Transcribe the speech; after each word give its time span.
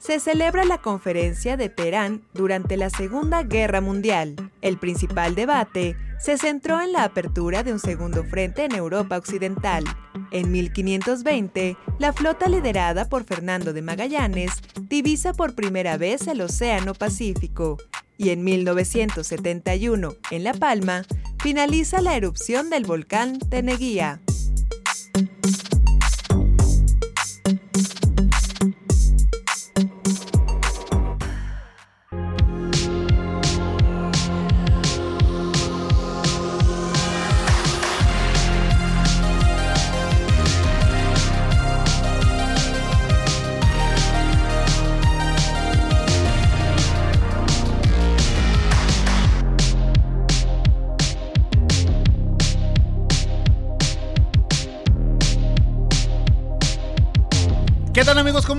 se 0.00 0.18
celebra 0.18 0.64
la 0.64 0.78
conferencia 0.78 1.56
de 1.56 1.68
Teherán 1.68 2.22
durante 2.32 2.76
la 2.78 2.88
Segunda 2.88 3.42
Guerra 3.42 3.82
Mundial. 3.82 4.34
El 4.62 4.78
principal 4.78 5.34
debate 5.34 5.94
se 6.18 6.38
centró 6.38 6.80
en 6.80 6.92
la 6.92 7.04
apertura 7.04 7.62
de 7.62 7.72
un 7.72 7.78
segundo 7.78 8.24
frente 8.24 8.64
en 8.64 8.74
Europa 8.74 9.18
Occidental. 9.18 9.84
En 10.32 10.50
1520, 10.50 11.76
la 11.98 12.12
flota 12.14 12.48
liderada 12.48 13.08
por 13.08 13.24
Fernando 13.24 13.72
de 13.74 13.82
Magallanes 13.82 14.52
divisa 14.80 15.34
por 15.34 15.54
primera 15.54 15.98
vez 15.98 16.26
el 16.26 16.40
Océano 16.40 16.94
Pacífico. 16.94 17.76
Y 18.16 18.30
en 18.30 18.42
1971, 18.42 20.14
en 20.30 20.44
La 20.44 20.54
Palma, 20.54 21.04
finaliza 21.42 22.00
la 22.00 22.16
erupción 22.16 22.70
del 22.70 22.84
volcán 22.84 23.38
Teneguía. 23.38 24.20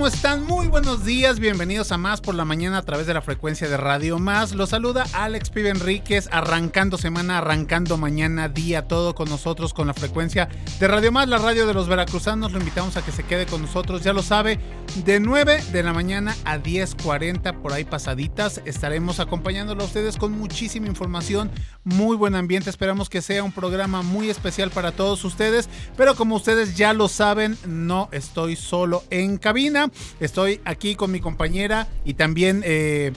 ¿Cómo 0.02 0.12
están? 0.12 0.46
Muy 0.46 0.68
buenos 0.68 1.06
días, 1.06 1.40
bienvenidos 1.40 1.92
a 1.92 1.98
Más 2.00 2.22
por 2.22 2.34
la 2.34 2.44
Mañana 2.44 2.80
a 2.80 2.82
través 2.82 3.06
de 3.06 3.14
la 3.14 3.22
frecuencia 3.22 3.70
de 3.70 3.78
Radio 3.78 4.18
Más. 4.18 4.56
Los 4.56 4.70
saluda 4.70 5.06
Alex 5.14 5.52
Pibe 5.52 5.70
Enríquez, 5.70 6.28
arrancando 6.32 6.98
semana, 6.98 7.38
arrancando 7.38 7.98
mañana, 7.98 8.50
día, 8.50 8.88
todo 8.88 9.14
con 9.14 9.30
nosotros 9.30 9.76
con 9.76 9.86
la 9.86 9.94
frecuencia 9.94 10.50
de 10.80 10.88
Radio 10.88 11.12
Más, 11.12 11.30
la 11.30 11.38
radio 11.38 11.68
de 11.68 11.76
los 11.76 11.88
veracruzanos. 11.88 12.52
Lo 12.52 12.58
invitamos 12.58 12.98
a 12.98 13.06
que 13.06 13.12
se 13.12 13.22
quede 13.22 13.46
con 13.46 13.62
nosotros, 13.62 14.02
ya 14.02 14.12
lo 14.12 14.24
sabe, 14.24 14.60
de 15.06 15.20
9 15.20 15.66
de 15.72 15.84
la 15.84 15.94
mañana 15.94 16.36
a 16.46 16.58
10.40, 16.58 17.62
por 17.62 17.72
ahí 17.72 17.84
pasaditas. 17.84 18.60
Estaremos 18.66 19.20
acompañándolo 19.20 19.84
a 19.84 19.86
ustedes 19.86 20.18
con 20.18 20.32
muchísima 20.32 20.88
información, 20.88 21.52
muy 21.84 22.18
buen 22.18 22.34
ambiente. 22.34 22.72
Esperamos 22.72 23.08
que 23.08 23.22
sea 23.22 23.44
un 23.44 23.52
programa 23.52 24.02
muy 24.02 24.32
especial 24.32 24.72
para 24.72 24.94
todos 24.94 25.24
ustedes, 25.26 25.70
pero 25.96 26.16
como 26.16 26.38
ustedes 26.38 26.76
ya 26.76 26.92
lo 26.94 27.08
saben, 27.08 27.56
no 27.68 28.10
estoy 28.12 28.56
solo 28.56 29.04
en 29.12 29.38
cabina. 29.38 29.91
Estoy 30.20 30.62
aquí 30.66 30.96
con 30.96 31.12
mi 31.12 31.20
compañera 31.20 31.88
y 32.06 32.14
también 32.14 32.62
eh, 32.66 33.12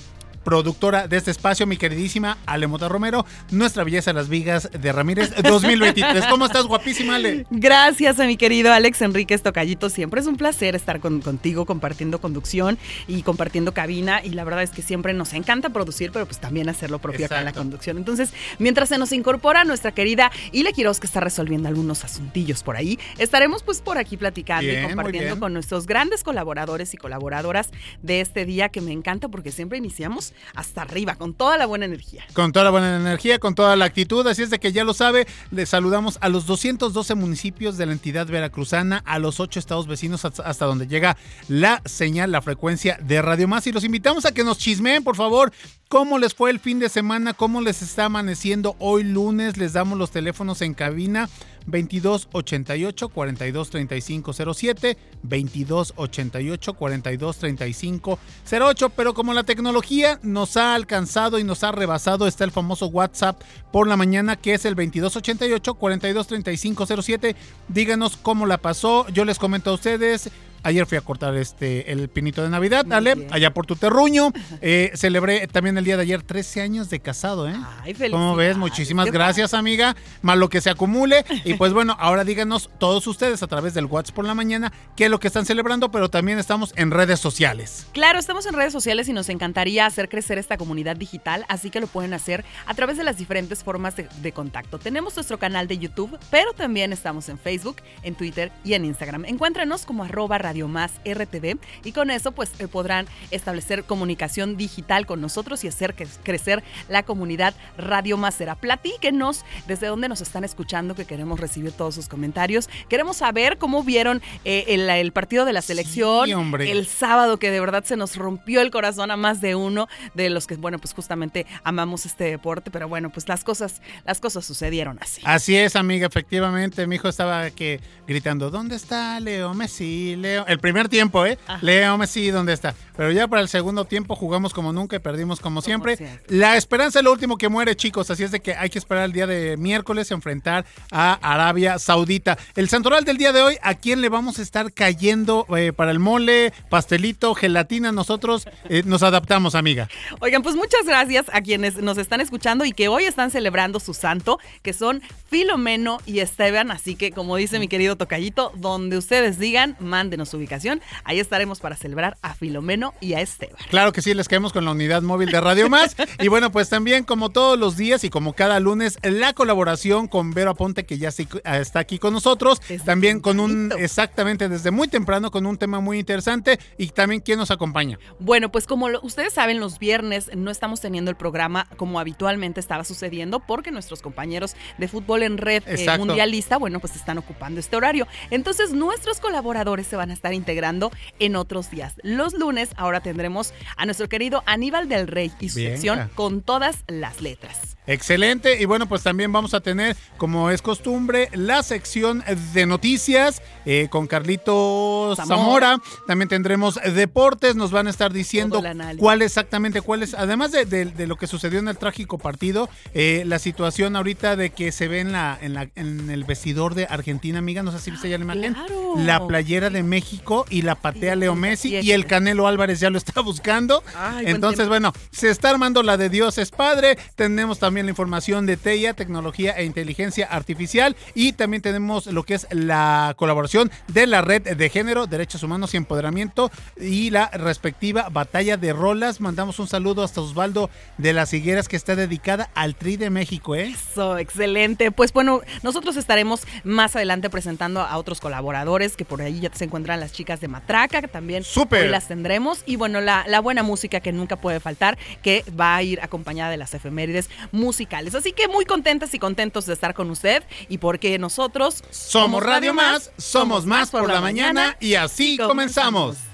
productora 0.44 1.08
de 1.08 1.16
este 1.16 1.30
espacio, 1.30 1.66
mi 1.66 1.76
queridísima 1.76 2.38
Alemota 2.46 2.88
Romero, 2.88 3.24
nuestra 3.50 3.82
belleza 3.82 4.12
de 4.12 4.14
las 4.14 4.28
vigas 4.28 4.70
de 4.70 4.92
Ramírez 4.92 5.32
2023. 5.42 6.26
¿Cómo 6.26 6.46
estás, 6.46 6.66
guapísima 6.66 7.16
Ale? 7.16 7.46
Gracias 7.50 8.20
a 8.20 8.26
mi 8.26 8.36
querido 8.36 8.72
Alex 8.72 9.00
Enríquez 9.02 9.42
Tocallito. 9.42 9.88
Siempre 9.88 10.20
es 10.20 10.26
un 10.26 10.36
placer 10.36 10.76
estar 10.76 11.00
con, 11.00 11.20
contigo 11.20 11.64
compartiendo 11.64 12.20
conducción 12.20 12.78
y 13.08 13.22
compartiendo 13.22 13.72
cabina. 13.72 14.22
Y 14.22 14.30
la 14.30 14.44
verdad 14.44 14.62
es 14.62 14.70
que 14.70 14.82
siempre 14.82 15.14
nos 15.14 15.32
encanta 15.32 15.70
producir, 15.70 16.12
pero 16.12 16.26
pues 16.26 16.38
también 16.38 16.68
hacer 16.68 16.90
lo 16.90 16.98
propio 16.98 17.26
acá 17.26 17.38
en 17.38 17.46
la 17.46 17.52
conducción. 17.52 17.96
Entonces, 17.96 18.32
mientras 18.58 18.90
se 18.90 18.98
nos 18.98 19.12
incorpora 19.12 19.64
nuestra 19.64 19.92
querida 19.92 20.30
Ile 20.52 20.72
Quiroz, 20.72 21.00
que 21.00 21.06
está 21.06 21.20
resolviendo 21.20 21.68
algunos 21.68 22.04
asuntillos 22.04 22.62
por 22.62 22.76
ahí, 22.76 22.98
estaremos 23.18 23.62
pues 23.62 23.80
por 23.80 23.96
aquí 23.98 24.16
platicando 24.16 24.70
Bien, 24.70 24.84
y 24.84 24.86
compartiendo 24.86 25.40
con 25.40 25.54
nuestros 25.54 25.86
grandes 25.86 26.22
colaboradores 26.22 26.92
y 26.92 26.98
colaboradoras 26.98 27.70
de 28.02 28.20
este 28.20 28.44
día 28.44 28.68
que 28.68 28.80
me 28.80 28.92
encanta 28.92 29.28
porque 29.28 29.50
siempre 29.50 29.78
iniciamos 29.78 30.33
hasta 30.54 30.82
arriba, 30.82 31.16
con 31.16 31.34
toda 31.34 31.58
la 31.58 31.66
buena 31.66 31.84
energía. 31.84 32.24
Con 32.32 32.52
toda 32.52 32.64
la 32.64 32.70
buena 32.70 32.96
energía, 32.96 33.38
con 33.38 33.54
toda 33.54 33.76
la 33.76 33.84
actitud, 33.84 34.26
así 34.26 34.42
es 34.42 34.50
de 34.50 34.58
que 34.58 34.72
ya 34.72 34.84
lo 34.84 34.94
sabe, 34.94 35.26
le 35.50 35.66
saludamos 35.66 36.18
a 36.20 36.28
los 36.28 36.46
212 36.46 37.14
municipios 37.14 37.76
de 37.76 37.86
la 37.86 37.92
entidad 37.92 38.26
veracruzana, 38.26 39.02
a 39.06 39.18
los 39.18 39.40
8 39.40 39.58
estados 39.58 39.86
vecinos 39.86 40.24
hasta 40.24 40.66
donde 40.66 40.86
llega 40.86 41.16
la 41.48 41.82
señal, 41.84 42.32
la 42.32 42.42
frecuencia 42.42 42.98
de 43.02 43.22
Radio 43.22 43.48
Más. 43.48 43.66
Y 43.66 43.72
los 43.72 43.84
invitamos 43.84 44.24
a 44.24 44.32
que 44.32 44.44
nos 44.44 44.58
chismeen, 44.58 45.04
por 45.04 45.16
favor, 45.16 45.52
cómo 45.88 46.18
les 46.18 46.34
fue 46.34 46.50
el 46.50 46.60
fin 46.60 46.78
de 46.78 46.88
semana, 46.88 47.34
cómo 47.34 47.60
les 47.60 47.82
está 47.82 48.06
amaneciendo 48.06 48.76
hoy 48.78 49.04
lunes, 49.04 49.56
les 49.56 49.72
damos 49.72 49.98
los 49.98 50.10
teléfonos 50.10 50.62
en 50.62 50.74
cabina 50.74 51.28
22 51.66 52.28
88 52.32 53.08
42 53.08 53.70
35 53.70 54.32
07, 54.54 54.96
22 55.22 55.92
88 55.96 56.74
42 56.74 57.36
35 57.38 58.18
08. 58.50 58.88
Pero 58.90 59.14
como 59.14 59.34
la 59.34 59.44
tecnología 59.44 60.18
nos 60.22 60.56
ha 60.56 60.74
alcanzado 60.74 61.38
y 61.38 61.44
nos 61.44 61.64
ha 61.64 61.72
rebasado, 61.72 62.26
está 62.26 62.44
el 62.44 62.50
famoso 62.50 62.86
WhatsApp 62.86 63.40
por 63.72 63.86
la 63.86 63.96
mañana 63.96 64.36
que 64.36 64.54
es 64.54 64.64
el 64.64 64.74
22 64.74 65.16
88 65.16 65.74
42 65.74 66.26
35 66.26 66.86
07. 67.02 67.36
Díganos 67.68 68.16
cómo 68.16 68.46
la 68.46 68.58
pasó. 68.58 69.08
Yo 69.08 69.24
les 69.24 69.38
comento 69.38 69.70
a 69.70 69.74
ustedes. 69.74 70.30
Ayer 70.64 70.86
fui 70.86 70.98
a 70.98 71.02
cortar 71.02 71.36
este 71.36 71.92
el 71.92 72.08
pinito 72.08 72.42
de 72.42 72.48
Navidad, 72.48 72.84
Muy 72.86 72.94
Ale, 72.94 73.14
bien. 73.14 73.28
allá 73.32 73.52
por 73.52 73.66
tu 73.66 73.76
terruño. 73.76 74.32
Eh, 74.66 74.92
celebré 74.94 75.46
también 75.48 75.76
el 75.76 75.84
día 75.84 75.96
de 75.96 76.02
ayer 76.02 76.22
13 76.22 76.62
años 76.62 76.88
de 76.88 77.00
casado, 77.00 77.48
¿eh? 77.48 77.54
Ay, 77.82 77.94
¿Cómo 78.10 78.34
ves? 78.34 78.56
Muchísimas 78.56 79.10
gracias, 79.10 79.52
amiga. 79.52 79.94
Más 80.22 80.38
lo 80.38 80.48
que 80.48 80.60
se 80.62 80.70
acumule. 80.70 81.24
Y 81.44 81.54
pues 81.54 81.72
bueno, 81.74 81.96
ahora 81.98 82.24
díganos 82.24 82.70
todos 82.78 83.06
ustedes 83.06 83.42
a 83.42 83.46
través 83.46 83.74
del 83.74 83.84
WhatsApp 83.86 84.14
por 84.14 84.24
la 84.24 84.34
mañana 84.34 84.72
qué 84.96 85.04
es 85.06 85.10
lo 85.10 85.20
que 85.20 85.26
están 85.26 85.44
celebrando, 85.44 85.90
pero 85.90 86.08
también 86.08 86.38
estamos 86.38 86.72
en 86.76 86.92
redes 86.92 87.20
sociales. 87.20 87.86
Claro, 87.92 88.18
estamos 88.18 88.46
en 88.46 88.54
redes 88.54 88.72
sociales 88.72 89.08
y 89.08 89.12
nos 89.12 89.28
encantaría 89.28 89.84
hacer 89.84 90.08
crecer 90.08 90.38
esta 90.38 90.56
comunidad 90.56 90.96
digital, 90.96 91.44
así 91.48 91.68
que 91.68 91.80
lo 91.80 91.86
pueden 91.86 92.14
hacer 92.14 92.44
a 92.64 92.72
través 92.74 92.96
de 92.96 93.04
las 93.04 93.18
diferentes 93.18 93.62
formas 93.62 93.96
de, 93.96 94.08
de 94.22 94.32
contacto. 94.32 94.78
Tenemos 94.78 95.14
nuestro 95.16 95.38
canal 95.38 95.68
de 95.68 95.78
YouTube, 95.78 96.18
pero 96.30 96.52
también 96.54 96.92
estamos 96.92 97.28
en 97.28 97.38
Facebook, 97.38 97.76
en 98.02 98.14
Twitter 98.14 98.50
y 98.64 98.74
en 98.74 98.84
Instagram. 98.86 99.24
Encuéntranos 99.26 99.84
como 99.84 100.04
arroba 100.04 100.38
Radio 100.38 100.53
Más 100.68 100.92
RTV 101.04 101.58
y 101.84 101.92
con 101.92 102.10
eso 102.10 102.32
pues 102.32 102.50
eh, 102.60 102.68
podrán 102.68 103.06
establecer 103.30 103.84
comunicación 103.84 104.56
digital 104.56 105.04
con 105.06 105.20
nosotros 105.20 105.64
y 105.64 105.68
hacer 105.68 105.94
que- 105.94 106.06
crecer 106.22 106.62
la 106.88 107.02
comunidad 107.02 107.54
Radio 107.76 108.16
Masera. 108.16 108.54
Platíquenos 108.54 109.44
desde 109.66 109.88
dónde 109.88 110.08
nos 110.08 110.20
están 110.20 110.44
escuchando, 110.44 110.94
que 110.94 111.04
queremos 111.04 111.40
recibir 111.40 111.72
todos 111.72 111.94
sus 111.96 112.08
comentarios. 112.08 112.68
Queremos 112.88 113.16
saber 113.16 113.58
cómo 113.58 113.82
vieron 113.82 114.22
eh, 114.44 114.64
el, 114.68 114.88
el 114.88 115.12
partido 115.12 115.44
de 115.44 115.52
la 115.52 115.62
selección, 115.62 116.26
Sí, 116.26 116.34
hombre. 116.34 116.70
el 116.70 116.86
sábado 116.86 117.38
que 117.38 117.50
de 117.50 117.60
verdad 117.60 117.84
se 117.84 117.96
nos 117.96 118.16
rompió 118.16 118.60
el 118.60 118.70
corazón 118.70 119.10
a 119.10 119.16
más 119.16 119.40
de 119.40 119.54
uno 119.54 119.88
de 120.14 120.30
los 120.30 120.46
que, 120.46 120.56
bueno, 120.56 120.78
pues 120.78 120.94
justamente 120.94 121.46
amamos 121.64 122.06
este 122.06 122.24
deporte, 122.24 122.70
pero 122.70 122.88
bueno, 122.88 123.10
pues 123.10 123.28
las 123.28 123.42
cosas, 123.44 123.82
las 124.04 124.20
cosas 124.20 124.44
sucedieron 124.44 124.98
así. 125.00 125.22
Así 125.24 125.56
es, 125.56 125.76
amiga, 125.76 126.06
efectivamente. 126.06 126.86
Mi 126.86 126.96
hijo 126.96 127.08
estaba 127.08 127.50
que 127.50 127.80
gritando, 128.06 128.50
¿dónde 128.50 128.76
está 128.76 129.18
Leo 129.20 129.54
Messi? 129.54 130.16
Leo. 130.16 130.43
El 130.46 130.58
primer 130.58 130.88
tiempo, 130.88 131.26
¿eh? 131.26 131.38
Ajá. 131.46 131.58
Leo 131.62 131.96
Messi, 131.98 132.30
¿dónde 132.30 132.52
está? 132.52 132.74
Pero 132.96 133.10
ya 133.10 133.26
para 133.26 133.42
el 133.42 133.48
segundo 133.48 133.84
tiempo 133.84 134.14
jugamos 134.14 134.54
como 134.54 134.72
nunca 134.72 134.96
y 134.96 134.98
perdimos 135.00 135.40
como, 135.40 135.62
siempre. 135.62 135.96
siempre. 135.96 136.20
La 136.28 136.56
esperanza 136.56 137.00
es 137.00 137.04
lo 137.04 137.12
último 137.12 137.36
que 137.36 137.48
muere, 137.48 137.74
chicos. 137.74 138.10
Así 138.10 138.22
es 138.22 138.30
de 138.30 138.40
que 138.40 138.54
hay 138.54 138.70
que 138.70 138.78
esperar 138.78 139.04
el 139.04 139.12
día 139.12 139.26
de 139.26 139.56
miércoles 139.56 140.10
a 140.10 140.14
enfrentar 140.14 140.64
a 140.90 141.14
Arabia 141.14 141.78
Saudita. 141.78 142.38
El 142.54 142.68
santoral 142.68 143.04
del 143.04 143.16
día 143.16 143.32
de 143.32 143.42
hoy, 143.42 143.56
¿a 143.62 143.74
quién 143.74 144.00
le 144.00 144.08
vamos 144.08 144.38
a 144.38 144.42
estar 144.42 144.72
cayendo 144.72 145.46
eh, 145.56 145.72
para 145.72 145.90
el 145.90 145.98
mole, 145.98 146.52
pastelito, 146.68 147.34
gelatina? 147.34 147.90
Nosotros 147.90 148.46
eh, 148.68 148.82
nos 148.84 149.02
adaptamos, 149.02 149.54
amiga. 149.54 149.88
Oigan, 150.20 150.42
pues 150.42 150.54
muchas 150.54 150.84
gracias 150.86 151.26
a 151.32 151.40
quienes 151.40 151.76
nos 151.76 151.98
están 151.98 152.20
escuchando 152.20 152.64
y 152.64 152.72
que 152.72 152.88
hoy 152.88 153.04
están 153.04 153.30
celebrando 153.30 153.80
su 153.80 153.94
santo, 153.94 154.38
que 154.62 154.72
son 154.72 155.02
Filomeno 155.28 155.98
y 156.06 156.20
Esteban. 156.20 156.70
Así 156.70 156.94
que, 156.94 157.10
como 157.10 157.36
dice 157.36 157.58
mi 157.58 157.66
querido 157.66 157.96
Tocayito, 157.96 158.52
donde 158.56 158.98
ustedes 158.98 159.38
digan, 159.38 159.76
mándenos 159.80 160.33
su 160.34 160.38
ubicación. 160.38 160.82
Ahí 161.04 161.20
estaremos 161.20 161.60
para 161.60 161.76
celebrar 161.76 162.16
a 162.22 162.34
Filomeno 162.34 162.92
y 163.00 163.14
a 163.14 163.20
Esteban. 163.20 163.56
Claro 163.70 163.92
que 163.92 164.02
sí, 164.02 164.14
les 164.14 164.28
caemos 164.28 164.52
con 164.52 164.64
la 164.64 164.72
unidad 164.72 165.02
móvil 165.02 165.30
de 165.30 165.40
Radio 165.40 165.68
Más. 165.70 165.94
y 166.18 166.28
bueno, 166.28 166.50
pues 166.50 166.68
también 166.68 167.04
como 167.04 167.30
todos 167.30 167.56
los 167.58 167.76
días 167.76 168.02
y 168.04 168.10
como 168.10 168.32
cada 168.32 168.58
lunes, 168.60 168.98
la 169.02 169.32
colaboración 169.32 170.08
con 170.08 170.32
Vero 170.32 170.50
Aponte, 170.50 170.84
que 170.86 170.98
ya 170.98 171.10
sí, 171.12 171.28
eh, 171.44 171.58
está 171.60 171.78
aquí 171.78 171.98
con 171.98 172.12
nosotros. 172.12 172.60
Desde 172.68 172.84
también 172.84 173.20
con 173.20 173.38
un, 173.40 173.72
exactamente, 173.78 174.48
desde 174.48 174.70
muy 174.70 174.88
temprano, 174.88 175.30
con 175.30 175.46
un 175.46 175.56
tema 175.56 175.80
muy 175.80 175.98
interesante. 176.00 176.58
Y 176.78 176.88
también, 176.88 177.20
¿quién 177.20 177.38
nos 177.38 177.50
acompaña? 177.50 177.98
Bueno, 178.18 178.50
pues 178.50 178.66
como 178.66 178.88
lo- 178.88 179.00
ustedes 179.02 179.32
saben, 179.32 179.60
los 179.60 179.78
viernes 179.78 180.30
no 180.36 180.50
estamos 180.50 180.80
teniendo 180.80 181.10
el 181.10 181.16
programa 181.16 181.68
como 181.76 182.00
habitualmente 182.00 182.58
estaba 182.60 182.82
sucediendo 182.84 183.40
porque 183.40 183.70
nuestros 183.70 184.02
compañeros 184.02 184.56
de 184.78 184.88
fútbol 184.88 185.22
en 185.22 185.38
red 185.38 185.62
eh, 185.66 185.86
mundialista, 185.98 186.56
bueno, 186.56 186.80
pues 186.80 186.96
están 186.96 187.18
ocupando 187.18 187.60
este 187.60 187.76
horario. 187.76 188.06
Entonces, 188.30 188.72
nuestros 188.72 189.20
colaboradores 189.20 189.86
se 189.86 189.96
van 189.96 190.10
a 190.10 190.14
estar 190.14 190.23
integrando 190.32 190.90
en 191.18 191.36
otros 191.36 191.70
días. 191.70 191.94
Los 192.02 192.32
lunes 192.34 192.70
ahora 192.76 193.00
tendremos 193.00 193.52
a 193.76 193.84
nuestro 193.84 194.08
querido 194.08 194.42
Aníbal 194.46 194.88
del 194.88 195.06
Rey 195.06 195.32
y 195.40 195.48
su 195.48 195.58
Bien, 195.58 195.72
sección 195.72 196.10
con 196.14 196.40
todas 196.42 196.84
las 196.86 197.20
letras. 197.20 197.73
Excelente. 197.86 198.60
Y 198.60 198.64
bueno, 198.64 198.86
pues 198.88 199.02
también 199.02 199.30
vamos 199.32 199.52
a 199.54 199.60
tener, 199.60 199.96
como 200.16 200.50
es 200.50 200.62
costumbre, 200.62 201.28
la 201.34 201.62
sección 201.62 202.24
de 202.54 202.66
noticias 202.66 203.42
eh, 203.66 203.88
con 203.90 204.06
Carlito 204.06 205.14
Zamora. 205.16 205.36
Zamora. 205.36 205.78
También 206.06 206.28
tendremos 206.28 206.78
deportes. 206.94 207.56
Nos 207.56 207.70
van 207.70 207.86
a 207.86 207.90
estar 207.90 208.12
diciendo 208.12 208.62
cuál 208.98 209.22
exactamente, 209.22 209.80
cuál 209.82 210.02
es, 210.02 210.14
además 210.14 210.52
de, 210.52 210.64
de- 210.64 210.84
de 210.86 211.06
lo 211.06 211.16
que 211.16 211.26
sucedió 211.26 211.58
en 211.58 211.68
el 211.68 211.76
trágico 211.76 212.18
partido, 212.18 212.68
eh, 212.94 213.24
la 213.26 213.38
situación 213.38 213.96
ahorita 213.96 214.36
de 214.36 214.50
que 214.50 214.72
se 214.72 214.88
ve 214.88 215.00
en, 215.00 215.12
la, 215.12 215.36
en, 215.40 215.54
la, 215.54 215.68
en 215.74 216.08
el 216.10 216.24
vestidor 216.24 216.74
de 216.74 216.86
Argentina, 216.88 217.38
amiga. 217.38 217.62
No 217.62 217.72
sé 217.72 217.80
si 217.80 217.90
viste 217.90 218.08
ya 218.08 218.16
la 218.18 218.24
imagen. 218.24 218.54
Claro. 218.54 218.94
La 218.98 219.26
playera 219.26 219.70
de 219.70 219.82
México 219.82 220.46
y 220.48 220.62
la 220.62 220.74
patea 220.76 221.16
Leo 221.16 221.34
Messi 221.34 221.76
y 221.76 221.90
el. 221.92 222.04
Canelo 222.04 222.46
Álvarez 222.46 222.80
ya 222.80 222.90
lo 222.90 222.98
está 222.98 223.22
buscando. 223.22 223.82
Ay, 223.96 224.26
Entonces, 224.28 224.68
bueno, 224.68 224.92
se 225.10 225.30
está 225.30 225.48
armando 225.50 225.82
la 225.82 225.96
de 225.96 226.10
Dios 226.10 226.36
es 226.38 226.50
Padre. 226.50 226.98
Tenemos 227.16 227.58
también 227.58 227.73
la 227.82 227.90
información 227.90 228.46
de 228.46 228.56
TEIA, 228.56 228.94
tecnología 228.94 229.52
e 229.52 229.64
inteligencia 229.64 230.26
artificial. 230.26 230.96
Y 231.14 231.32
también 231.32 231.62
tenemos 231.62 232.06
lo 232.06 232.22
que 232.22 232.34
es 232.34 232.46
la 232.50 233.14
colaboración 233.16 233.70
de 233.88 234.06
la 234.06 234.22
red 234.22 234.56
de 234.56 234.70
género, 234.70 235.06
derechos 235.06 235.42
humanos 235.42 235.74
y 235.74 235.76
empoderamiento 235.76 236.50
y 236.80 237.10
la 237.10 237.28
respectiva 237.30 238.08
batalla 238.10 238.56
de 238.56 238.72
rolas. 238.72 239.20
Mandamos 239.20 239.58
un 239.58 239.66
saludo 239.66 240.02
hasta 240.02 240.20
Osvaldo 240.20 240.70
de 240.98 241.12
las 241.12 241.32
Higueras 241.32 241.68
que 241.68 241.76
está 241.76 241.96
dedicada 241.96 242.50
al 242.54 242.74
Tri 242.74 242.96
de 242.96 243.10
México, 243.10 243.54
¿eh? 243.54 243.74
Eso, 243.74 244.18
excelente. 244.18 244.90
Pues 244.90 245.12
bueno, 245.12 245.40
nosotros 245.62 245.96
estaremos 245.96 246.42
más 246.62 246.96
adelante 246.96 247.30
presentando 247.30 247.80
a 247.80 247.96
otros 247.96 248.20
colaboradores, 248.20 248.96
que 248.96 249.04
por 249.04 249.22
ahí 249.22 249.40
ya 249.40 249.50
se 249.52 249.64
encuentran 249.64 250.00
las 250.00 250.12
chicas 250.12 250.40
de 250.40 250.48
Matraca, 250.48 251.00
que 251.00 251.08
también 251.08 251.44
¡Súper! 251.44 251.84
hoy 251.84 251.88
las 251.88 252.08
tendremos. 252.08 252.62
Y 252.66 252.76
bueno, 252.76 253.00
la, 253.00 253.24
la 253.26 253.40
buena 253.40 253.62
música 253.62 254.00
que 254.00 254.12
nunca 254.12 254.36
puede 254.36 254.60
faltar, 254.60 254.98
que 255.22 255.44
va 255.58 255.76
a 255.76 255.82
ir 255.82 256.00
acompañada 256.02 256.50
de 256.50 256.56
las 256.56 256.74
efemérides 256.74 257.30
musicales. 257.64 258.14
Así 258.14 258.32
que 258.32 258.46
muy 258.46 258.64
contentas 258.64 259.14
y 259.14 259.18
contentos 259.18 259.66
de 259.66 259.72
estar 259.72 259.94
con 259.94 260.10
usted 260.10 260.44
y 260.68 260.78
porque 260.78 261.18
nosotros 261.18 261.82
Somos 261.90 262.42
Radio 262.42 262.74
Más, 262.74 263.10
somos 263.16 263.66
más 263.66 263.90
por 263.90 264.08
la 264.08 264.20
mañana 264.20 264.76
y 264.80 264.94
así 264.94 265.36
comenzamos. 265.36 266.16
¿Un 266.16 266.33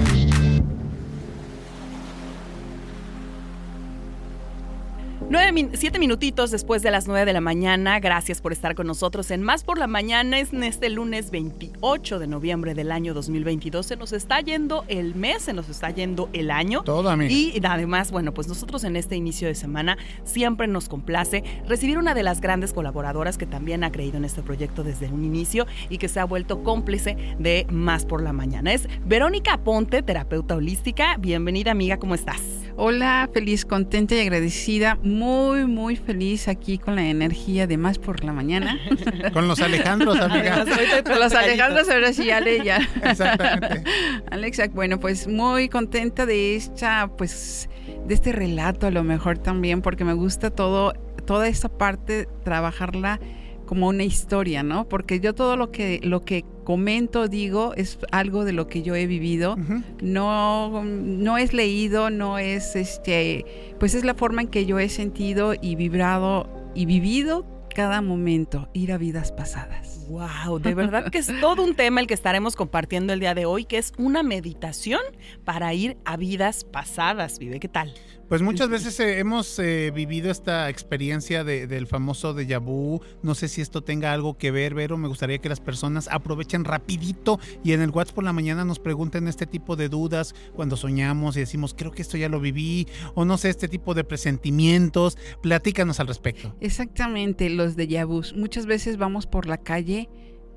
Nueve 5.31 5.53
min- 5.53 5.69
siete 5.75 5.97
minutitos 5.97 6.51
después 6.51 6.81
de 6.81 6.91
las 6.91 7.07
nueve 7.07 7.23
de 7.25 7.31
la 7.31 7.39
mañana. 7.39 8.01
Gracias 8.01 8.41
por 8.41 8.51
estar 8.51 8.75
con 8.75 8.85
nosotros 8.85 9.31
en 9.31 9.41
Más 9.43 9.63
por 9.63 9.77
la 9.77 9.87
Mañana. 9.87 10.37
Es 10.37 10.51
en 10.51 10.61
este 10.61 10.89
lunes 10.89 11.31
28 11.31 12.19
de 12.19 12.27
noviembre 12.27 12.73
del 12.73 12.91
año 12.91 13.13
2022. 13.13 13.85
Se 13.85 13.95
nos 13.95 14.11
está 14.11 14.41
yendo 14.41 14.83
el 14.89 15.15
mes, 15.15 15.43
se 15.43 15.53
nos 15.53 15.69
está 15.69 15.89
yendo 15.89 16.27
el 16.33 16.51
año. 16.51 16.83
Todo, 16.83 17.09
amiga. 17.09 17.31
Y 17.31 17.61
además, 17.63 18.11
bueno, 18.11 18.33
pues 18.33 18.49
nosotros 18.49 18.83
en 18.83 18.97
este 18.97 19.15
inicio 19.15 19.47
de 19.47 19.55
semana 19.55 19.97
siempre 20.25 20.67
nos 20.67 20.89
complace 20.89 21.45
recibir 21.65 21.97
una 21.97 22.13
de 22.13 22.23
las 22.23 22.41
grandes 22.41 22.73
colaboradoras 22.73 23.37
que 23.37 23.45
también 23.45 23.85
ha 23.85 23.91
creído 23.93 24.17
en 24.17 24.25
este 24.25 24.43
proyecto 24.43 24.83
desde 24.83 25.07
un 25.07 25.23
inicio 25.23 25.65
y 25.89 25.97
que 25.97 26.09
se 26.09 26.19
ha 26.19 26.25
vuelto 26.25 26.61
cómplice 26.61 27.15
de 27.39 27.65
Más 27.69 28.05
por 28.05 28.21
la 28.21 28.33
Mañana. 28.33 28.73
Es 28.73 28.85
Verónica 29.05 29.63
Ponte, 29.63 30.03
terapeuta 30.03 30.57
holística. 30.57 31.15
Bienvenida, 31.15 31.71
amiga, 31.71 31.95
¿cómo 31.99 32.15
estás? 32.15 32.41
Hola, 32.77 33.29
feliz, 33.33 33.65
contenta 33.65 34.15
y 34.15 34.19
agradecida. 34.21 34.97
Muy, 35.03 35.65
muy 35.65 35.97
feliz 35.97 36.47
aquí 36.47 36.77
con 36.77 36.95
la 36.95 37.07
energía 37.07 37.67
de 37.67 37.77
más 37.77 37.99
por 37.99 38.23
la 38.23 38.31
mañana. 38.31 38.79
Con 39.33 39.47
los 39.47 39.59
Alejandros, 39.61 40.17
amiga. 40.21 40.65
con 41.03 41.19
los 41.19 41.33
Alejandros, 41.33 41.89
ahora 41.89 42.13
sí, 42.13 42.29
Ale, 42.29 42.63
ya. 42.63 42.79
Exactamente. 43.03 43.83
Alexa, 44.29 44.67
bueno, 44.69 44.99
pues 44.99 45.27
muy 45.27 45.69
contenta 45.69 46.25
de 46.25 46.55
esta, 46.55 47.09
pues, 47.17 47.69
de 48.07 48.13
este 48.13 48.31
relato 48.31 48.87
a 48.87 48.91
lo 48.91 49.03
mejor 49.03 49.37
también, 49.37 49.81
porque 49.81 50.03
me 50.03 50.13
gusta 50.13 50.49
todo, 50.49 50.93
toda 51.25 51.47
esta 51.47 51.69
parte, 51.69 52.27
trabajarla 52.43 53.19
como 53.65 53.87
una 53.87 54.03
historia, 54.03 54.63
¿no? 54.63 54.87
Porque 54.87 55.19
yo 55.19 55.33
todo 55.33 55.55
lo 55.55 55.71
que, 55.71 55.99
lo 56.03 56.21
que 56.21 56.45
comento, 56.63 57.27
digo, 57.27 57.73
es 57.75 57.97
algo 58.11 58.45
de 58.45 58.53
lo 58.53 58.67
que 58.67 58.81
yo 58.81 58.95
he 58.95 59.07
vivido. 59.07 59.57
No, 60.01 60.83
no 60.83 61.37
es 61.37 61.53
leído, 61.53 62.09
no 62.09 62.37
es 62.37 62.75
este, 62.75 63.75
pues 63.79 63.95
es 63.95 64.03
la 64.03 64.13
forma 64.13 64.41
en 64.41 64.47
que 64.47 64.65
yo 64.65 64.79
he 64.79 64.89
sentido 64.89 65.53
y 65.59 65.75
vibrado 65.75 66.71
y 66.75 66.85
vivido 66.85 67.45
cada 67.73 68.01
momento, 68.01 68.69
ir 68.73 68.91
a 68.91 68.97
vidas 68.97 69.31
pasadas. 69.31 70.05
Wow, 70.09 70.59
de 70.59 70.73
verdad 70.73 71.09
que 71.09 71.19
es 71.19 71.31
todo 71.41 71.63
un 71.63 71.75
tema 71.75 72.01
el 72.01 72.07
que 72.07 72.13
estaremos 72.13 72.55
compartiendo 72.55 73.13
el 73.13 73.19
día 73.21 73.33
de 73.33 73.45
hoy, 73.45 73.65
que 73.65 73.77
es 73.77 73.93
una 73.97 74.23
meditación 74.23 75.01
para 75.45 75.73
ir 75.73 75.97
a 76.03 76.17
vidas 76.17 76.65
pasadas. 76.65 77.39
Vive, 77.39 77.59
¿qué 77.59 77.69
tal? 77.69 77.93
Pues 78.31 78.41
muchas 78.41 78.69
veces 78.69 78.97
eh, 79.01 79.19
hemos 79.19 79.59
eh, 79.59 79.91
vivido 79.93 80.31
esta 80.31 80.69
experiencia 80.69 81.43
de- 81.43 81.67
del 81.67 81.85
famoso 81.85 82.33
déjà 82.33 82.59
vu. 82.61 83.01
No 83.21 83.35
sé 83.35 83.49
si 83.49 83.59
esto 83.59 83.81
tenga 83.83 84.13
algo 84.13 84.37
que 84.37 84.51
ver, 84.51 84.73
Vero. 84.73 84.95
Me 84.95 85.09
gustaría 85.09 85.39
que 85.39 85.49
las 85.49 85.59
personas 85.59 86.07
aprovechen 86.09 86.63
rapidito 86.63 87.41
y 87.61 87.73
en 87.73 87.81
el 87.81 87.89
WhatsApp 87.89 88.15
por 88.15 88.23
la 88.23 88.31
mañana 88.31 88.63
nos 88.63 88.79
pregunten 88.79 89.27
este 89.27 89.47
tipo 89.47 89.75
de 89.75 89.89
dudas 89.89 90.33
cuando 90.55 90.77
soñamos 90.77 91.35
y 91.35 91.41
decimos, 91.41 91.73
creo 91.77 91.91
que 91.91 92.03
esto 92.03 92.15
ya 92.15 92.29
lo 92.29 92.39
viví, 92.39 92.87
o 93.15 93.25
no 93.25 93.37
sé, 93.37 93.49
este 93.49 93.67
tipo 93.67 93.93
de 93.95 94.05
presentimientos. 94.05 95.17
Platícanos 95.41 95.99
al 95.99 96.07
respecto. 96.07 96.55
Exactamente, 96.61 97.49
los 97.49 97.75
de 97.75 98.05
vus. 98.05 98.33
Muchas 98.33 98.65
veces 98.65 98.95
vamos 98.95 99.27
por 99.27 99.45
la 99.45 99.57
calle, 99.57 100.07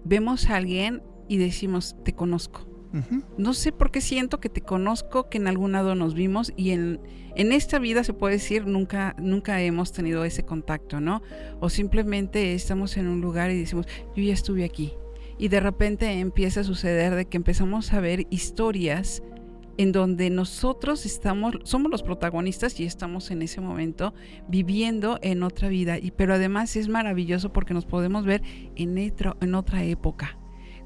vemos 0.05 0.49
a 0.49 0.55
alguien 0.59 1.03
y 1.29 1.39
decimos, 1.39 1.97
te 2.05 2.13
conozco. 2.13 2.69
No 3.37 3.55
sé 3.55 3.73
por 3.73 3.91
qué 3.91 4.01
siento 4.01 4.41
que 4.41 4.49
te 4.49 4.61
conozco, 4.61 5.29
que 5.29 5.39
en 5.39 5.49
algún 5.49 5.73
lado 5.73 5.95
nos 5.95 6.15
vimos 6.15 6.53
y 6.57 6.71
en, 6.71 7.01
en 7.35 7.53
esta 7.53 7.79
vida 7.79 8.05
se 8.05 8.13
puede 8.13 8.35
decir 8.35 8.67
nunca, 8.67 9.17
nunca 9.19 9.61
hemos 9.61 9.93
tenido 9.93 10.25
ese 10.25 10.45
contacto, 10.45 11.01
¿no? 11.01 11.23
O 11.61 11.69
simplemente 11.71 12.55
estamos 12.55 12.97
en 12.97 13.09
un 13.09 13.21
lugar 13.21 13.51
y 13.51 13.59
decimos, 13.59 13.87
yo 14.15 14.23
ya 14.23 14.33
estuve 14.33 14.65
aquí. 14.65 14.95
Y 15.39 15.49
de 15.49 15.59
repente 15.59 16.09
empieza 16.21 16.61
a 16.61 16.65
suceder 16.65 17.15
de 17.17 17.25
que 17.27 17.37
empezamos 17.37 17.93
a 17.93 18.01
ver 18.01 18.27
historias 18.31 19.23
en 19.77 19.91
donde 19.91 20.31
nosotros 20.31 21.05
estamos, 21.05 21.57
somos 21.65 21.91
los 21.91 22.05
protagonistas 22.05 22.79
y 22.79 22.85
estamos 22.85 23.33
en 23.33 23.43
ese 23.43 23.61
momento 23.61 24.15
viviendo 24.49 25.19
en 25.23 25.43
otra 25.43 25.69
vida. 25.69 25.99
Y, 25.99 26.13
pero 26.13 26.35
además 26.35 26.77
es 26.77 26.89
maravilloso 26.89 27.53
porque 27.53 27.75
nos 27.75 27.87
podemos 27.87 28.25
ver 28.25 28.43
en, 28.77 28.97
en 28.97 29.55
otra 29.57 29.83
época 29.83 30.39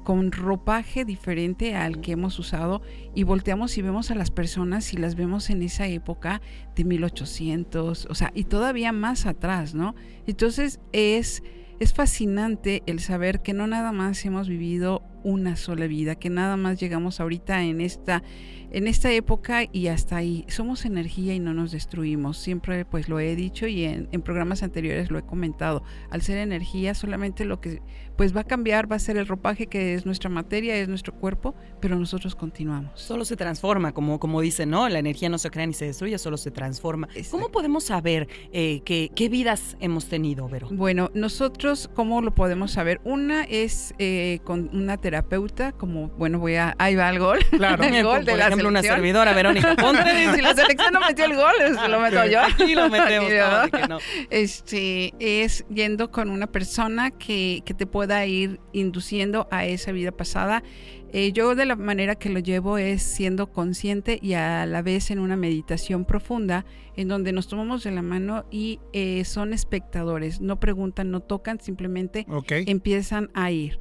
con 0.09 0.31
ropaje 0.31 1.05
diferente 1.05 1.75
al 1.75 2.01
que 2.01 2.13
hemos 2.13 2.39
usado 2.39 2.81
y 3.13 3.21
volteamos 3.21 3.77
y 3.77 3.83
vemos 3.83 4.09
a 4.09 4.15
las 4.15 4.31
personas 4.31 4.91
y 4.91 4.97
las 4.97 5.13
vemos 5.13 5.51
en 5.51 5.61
esa 5.61 5.85
época 5.85 6.41
de 6.75 6.83
1800, 6.83 8.07
o 8.09 8.15
sea, 8.15 8.31
y 8.33 8.45
todavía 8.45 8.91
más 8.91 9.27
atrás, 9.27 9.75
¿no? 9.75 9.93
Entonces 10.25 10.79
es, 10.93 11.43
es 11.79 11.93
fascinante 11.93 12.81
el 12.87 13.01
saber 13.01 13.43
que 13.43 13.53
no 13.53 13.67
nada 13.67 13.91
más 13.91 14.25
hemos 14.25 14.49
vivido 14.49 15.03
una 15.23 15.55
sola 15.55 15.87
vida, 15.87 16.15
que 16.15 16.29
nada 16.29 16.57
más 16.57 16.79
llegamos 16.79 17.19
ahorita 17.19 17.63
en 17.63 17.81
esta 17.81 18.23
en 18.71 18.87
esta 18.87 19.11
época 19.11 19.63
y 19.71 19.87
hasta 19.87 20.17
ahí. 20.17 20.45
Somos 20.47 20.85
energía 20.85 21.33
y 21.33 21.39
no 21.39 21.53
nos 21.53 21.71
destruimos. 21.71 22.37
Siempre 22.37 22.85
pues 22.85 23.09
lo 23.09 23.19
he 23.19 23.35
dicho 23.35 23.67
y 23.67 23.83
en, 23.85 24.07
en, 24.11 24.21
programas 24.21 24.63
anteriores 24.63 25.09
lo 25.09 25.17
he 25.17 25.23
comentado. 25.23 25.83
Al 26.09 26.21
ser 26.21 26.37
energía 26.37 26.93
solamente 26.93 27.45
lo 27.45 27.59
que 27.61 27.81
pues 28.19 28.35
va 28.35 28.41
a 28.41 28.43
cambiar 28.43 28.91
va 28.91 28.97
a 28.97 28.99
ser 28.99 29.15
el 29.15 29.27
ropaje 29.27 29.67
que 29.67 29.93
es 29.93 30.05
nuestra 30.05 30.29
materia, 30.29 30.75
es 30.75 30.89
nuestro 30.89 31.13
cuerpo, 31.13 31.55
pero 31.79 31.95
nosotros 31.95 32.35
continuamos. 32.35 32.91
Solo 32.99 33.23
se 33.23 33.37
transforma, 33.37 33.93
como, 33.93 34.19
como 34.19 34.41
dicen, 34.41 34.69
¿no? 34.69 34.89
La 34.89 34.99
energía 34.99 35.29
no 35.29 35.37
se 35.37 35.49
crea 35.49 35.65
ni 35.65 35.73
se 35.73 35.85
destruye, 35.85 36.17
solo 36.17 36.35
se 36.35 36.51
transforma. 36.51 37.07
Exacto. 37.15 37.31
¿Cómo 37.31 37.49
podemos 37.49 37.85
saber 37.85 38.27
eh, 38.51 38.81
que, 38.83 39.09
qué 39.15 39.29
vidas 39.29 39.77
hemos 39.79 40.07
tenido, 40.07 40.49
Vero? 40.49 40.67
Bueno, 40.69 41.11
nosotros, 41.13 41.89
¿cómo 41.95 42.21
lo 42.21 42.35
podemos 42.35 42.71
saber? 42.71 42.99
Una 43.05 43.45
es 43.45 43.93
eh, 43.99 44.39
con 44.43 44.69
una 44.73 44.97
terapeuta, 45.09 45.71
como, 45.71 46.09
bueno, 46.09 46.37
voy 46.37 46.55
a, 46.55 46.75
ahí 46.77 46.95
va 46.95 47.09
el 47.09 47.17
gol. 47.17 47.39
Claro. 47.59 47.83
el 47.83 48.03
gol 48.03 48.23
de 48.23 48.37
la 48.37 48.55
una 48.55 48.81
servidora, 48.81 49.33
Verónica 49.33 49.75
Ponte. 49.75 50.03
si 50.35 50.41
la 50.41 50.53
selección 50.53 50.93
no 50.93 51.01
metió 51.01 51.25
el 51.25 51.35
gol, 51.35 51.51
lo 51.89 51.99
meto 51.99 52.25
yo. 52.25 52.39
Y 52.65 52.75
lo 52.75 52.89
metemos. 52.89 53.29
no, 53.71 53.87
no. 53.87 53.97
Este, 54.29 55.13
es 55.19 55.65
yendo 55.67 56.09
con 56.09 56.29
una 56.29 56.47
persona 56.47 57.11
que, 57.11 57.63
que 57.65 57.73
te 57.73 57.85
pueda 57.85 58.25
ir 58.25 58.59
induciendo 58.71 59.47
a 59.51 59.65
esa 59.65 59.91
vida 59.91 60.11
pasada. 60.11 60.63
Eh, 61.11 61.31
yo 61.33 61.55
de 61.55 61.65
la 61.65 61.75
manera 61.75 62.15
que 62.15 62.29
lo 62.29 62.39
llevo 62.39 62.77
es 62.77 63.01
siendo 63.01 63.51
consciente 63.51 64.19
y 64.21 64.33
a 64.33 64.65
la 64.67 64.83
vez 64.83 65.09
en 65.09 65.19
una 65.19 65.35
meditación 65.35 66.05
profunda 66.05 66.65
en 66.95 67.07
donde 67.07 67.31
nos 67.31 67.47
tomamos 67.47 67.83
de 67.83 67.91
la 67.91 68.03
mano 68.03 68.45
y 68.51 68.79
eh, 68.93 69.25
son 69.25 69.53
espectadores, 69.53 70.39
no 70.39 70.59
preguntan, 70.59 71.09
no 71.09 71.21
tocan, 71.21 71.59
simplemente 71.59 72.27
okay. 72.29 72.63
empiezan 72.67 73.31
a 73.33 73.49
ir 73.49 73.79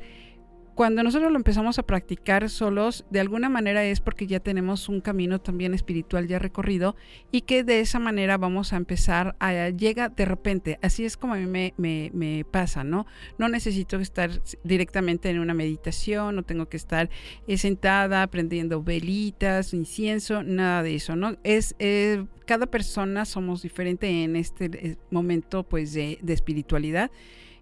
cuando 0.78 1.02
nosotros 1.02 1.32
lo 1.32 1.38
empezamos 1.38 1.80
a 1.80 1.82
practicar 1.82 2.48
solos, 2.48 3.04
de 3.10 3.18
alguna 3.18 3.48
manera 3.48 3.82
es 3.82 3.98
porque 3.98 4.28
ya 4.28 4.38
tenemos 4.38 4.88
un 4.88 5.00
camino 5.00 5.40
también 5.40 5.74
espiritual 5.74 6.28
ya 6.28 6.38
recorrido 6.38 6.94
y 7.32 7.40
que 7.40 7.64
de 7.64 7.80
esa 7.80 7.98
manera 7.98 8.38
vamos 8.38 8.72
a 8.72 8.76
empezar 8.76 9.34
a 9.40 9.70
llega 9.70 10.08
de 10.08 10.24
repente. 10.24 10.78
Así 10.80 11.04
es 11.04 11.16
como 11.16 11.34
a 11.34 11.36
mí 11.36 11.72
me, 11.76 12.44
pasa, 12.52 12.84
¿no? 12.84 13.06
No 13.38 13.48
necesito 13.48 13.98
estar 13.98 14.30
directamente 14.62 15.28
en 15.30 15.40
una 15.40 15.52
meditación, 15.52 16.36
no 16.36 16.44
tengo 16.44 16.68
que 16.68 16.76
estar 16.76 17.10
eh, 17.48 17.58
sentada 17.58 18.24
prendiendo 18.28 18.80
velitas, 18.80 19.74
incienso, 19.74 20.44
nada 20.44 20.84
de 20.84 20.94
eso, 20.94 21.16
¿no? 21.16 21.38
Es 21.42 21.74
eh, 21.80 22.24
cada 22.46 22.66
persona 22.66 23.24
somos 23.24 23.62
diferente 23.62 24.22
en 24.22 24.36
este 24.36 24.96
momento 25.10 25.64
pues 25.64 25.92
de, 25.92 26.20
de 26.22 26.32
espiritualidad. 26.34 27.10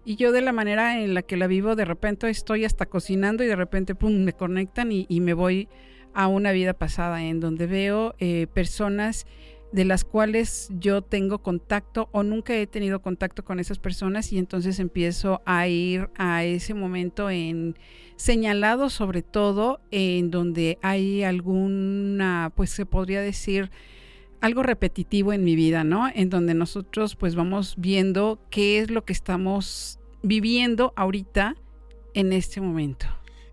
Y 0.07 0.15
yo 0.15 0.31
de 0.31 0.39
la 0.39 0.53
manera 0.53 1.01
en 1.01 1.13
la 1.13 1.21
que 1.21 1.35
la 1.35 1.47
vivo, 1.47 1.75
de 1.75 1.83
repente 1.83 2.29
estoy 2.29 2.63
hasta 2.63 2.85
cocinando 2.85 3.43
y 3.43 3.47
de 3.47 3.57
repente, 3.57 3.93
pum, 3.93 4.23
me 4.23 4.31
conectan 4.31 4.89
y, 4.89 5.05
me 5.19 5.33
voy 5.33 5.67
a 6.13 6.27
una 6.27 6.53
vida 6.53 6.73
pasada 6.73 7.25
en 7.25 7.41
donde 7.41 7.67
veo 7.67 8.15
eh, 8.17 8.47
personas 8.53 9.27
de 9.73 9.83
las 9.83 10.05
cuales 10.05 10.69
yo 10.79 11.01
tengo 11.01 11.39
contacto 11.39 12.07
o 12.13 12.23
nunca 12.23 12.55
he 12.55 12.67
tenido 12.67 13.01
contacto 13.01 13.43
con 13.43 13.59
esas 13.59 13.79
personas 13.79 14.31
y 14.31 14.37
entonces 14.37 14.79
empiezo 14.79 15.41
a 15.45 15.67
ir 15.67 16.09
a 16.15 16.45
ese 16.45 16.73
momento 16.73 17.29
en 17.29 17.75
señalado 18.15 18.89
sobre 18.89 19.23
todo 19.23 19.81
en 19.91 20.31
donde 20.31 20.77
hay 20.83 21.23
alguna, 21.23 22.53
pues 22.55 22.69
se 22.69 22.85
podría 22.85 23.19
decir, 23.19 23.71
algo 24.41 24.63
repetitivo 24.63 25.33
en 25.33 25.43
mi 25.43 25.55
vida, 25.55 25.83
¿no? 25.83 26.07
En 26.13 26.29
donde 26.29 26.53
nosotros 26.53 27.15
pues 27.15 27.35
vamos 27.35 27.75
viendo 27.77 28.39
qué 28.49 28.79
es 28.79 28.91
lo 28.91 29.03
que 29.03 29.13
estamos 29.13 29.96
viviendo 30.23 30.93
ahorita 30.95 31.55
en 32.13 32.33
este 32.33 32.61
momento. 32.61 33.07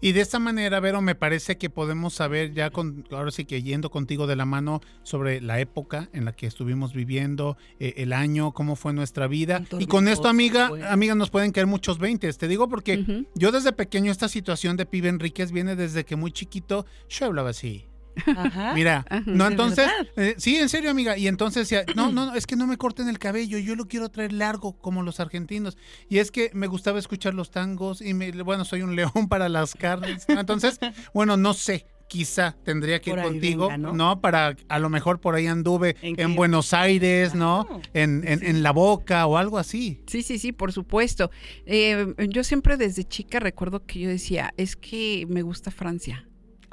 Y 0.04 0.12
de 0.12 0.20
esta 0.20 0.38
manera, 0.38 0.80
Vero, 0.80 1.00
me 1.00 1.14
parece 1.14 1.56
que 1.56 1.70
podemos 1.70 2.12
saber 2.12 2.52
ya 2.52 2.68
con, 2.68 3.06
ahora 3.10 3.30
sí 3.30 3.46
que 3.46 3.62
yendo 3.62 3.90
contigo 3.90 4.26
de 4.26 4.36
la 4.36 4.44
mano 4.44 4.82
sobre 5.02 5.40
la 5.40 5.60
época 5.60 6.10
en 6.12 6.26
la 6.26 6.32
que 6.32 6.46
estuvimos 6.46 6.92
viviendo, 6.92 7.56
eh, 7.80 7.94
el 7.96 8.12
año, 8.12 8.52
cómo 8.52 8.76
fue 8.76 8.92
nuestra 8.92 9.28
vida. 9.28 9.64
Y 9.78 9.86
con 9.86 10.06
esto, 10.06 10.28
amiga, 10.28 10.70
amiga, 10.90 11.14
nos 11.14 11.30
pueden 11.30 11.52
caer 11.52 11.66
muchos 11.66 11.98
veintes. 11.98 12.36
Te 12.36 12.48
digo 12.48 12.68
porque 12.68 12.98
uh 12.98 13.00
-huh. 13.00 13.26
yo 13.34 13.50
desde 13.50 13.72
pequeño 13.72 14.12
esta 14.12 14.28
situación 14.28 14.76
de 14.76 14.84
pibe 14.84 15.08
Enríquez 15.08 15.52
viene 15.52 15.74
desde 15.74 16.04
que 16.04 16.16
muy 16.16 16.32
chiquito 16.32 16.84
yo 17.08 17.24
hablaba 17.24 17.48
así. 17.48 17.86
Ajá. 18.26 18.72
Mira, 18.74 19.04
Ajá. 19.08 19.22
no, 19.26 19.46
entonces, 19.46 19.88
eh, 20.16 20.34
sí, 20.38 20.56
en 20.56 20.68
serio, 20.68 20.90
amiga. 20.90 21.16
Y 21.16 21.28
entonces, 21.28 21.68
ya, 21.68 21.84
no, 21.94 22.10
no, 22.10 22.26
no, 22.26 22.34
es 22.34 22.46
que 22.46 22.56
no 22.56 22.66
me 22.66 22.76
corten 22.76 23.08
el 23.08 23.18
cabello, 23.18 23.58
yo 23.58 23.76
lo 23.76 23.86
quiero 23.86 24.08
traer 24.08 24.32
largo 24.32 24.78
como 24.78 25.02
los 25.02 25.20
argentinos. 25.20 25.76
Y 26.08 26.18
es 26.18 26.30
que 26.30 26.50
me 26.54 26.66
gustaba 26.66 26.98
escuchar 26.98 27.34
los 27.34 27.50
tangos 27.50 28.00
y, 28.00 28.14
me, 28.14 28.30
bueno, 28.42 28.64
soy 28.64 28.82
un 28.82 28.96
león 28.96 29.12
para 29.28 29.48
las 29.48 29.74
carnes. 29.74 30.24
Entonces, 30.28 30.78
bueno, 31.12 31.36
no 31.36 31.54
sé. 31.54 31.86
Quizá 32.06 32.54
tendría 32.64 33.00
que 33.00 33.10
ir 33.10 33.16
contigo, 33.16 33.68
venga, 33.68 33.78
¿no? 33.78 33.92
¿no? 33.94 34.20
Para 34.20 34.54
a 34.68 34.78
lo 34.78 34.90
mejor 34.90 35.20
por 35.20 35.34
ahí 35.34 35.46
anduve 35.46 35.96
en, 36.02 36.20
en 36.20 36.36
Buenos 36.36 36.74
Aires, 36.74 37.34
¿no? 37.34 37.66
Ah, 37.68 37.80
en, 37.94 38.22
en, 38.28 38.40
sí. 38.40 38.46
en, 38.46 38.62
La 38.62 38.72
Boca 38.72 39.26
o 39.26 39.38
algo 39.38 39.56
así. 39.56 40.02
Sí, 40.06 40.22
sí, 40.22 40.38
sí, 40.38 40.52
por 40.52 40.70
supuesto. 40.72 41.30
Eh, 41.64 42.14
yo 42.28 42.44
siempre 42.44 42.76
desde 42.76 43.04
chica 43.04 43.40
recuerdo 43.40 43.86
que 43.86 44.00
yo 44.00 44.10
decía, 44.10 44.52
es 44.58 44.76
que 44.76 45.26
me 45.30 45.40
gusta 45.40 45.70
Francia. 45.70 46.28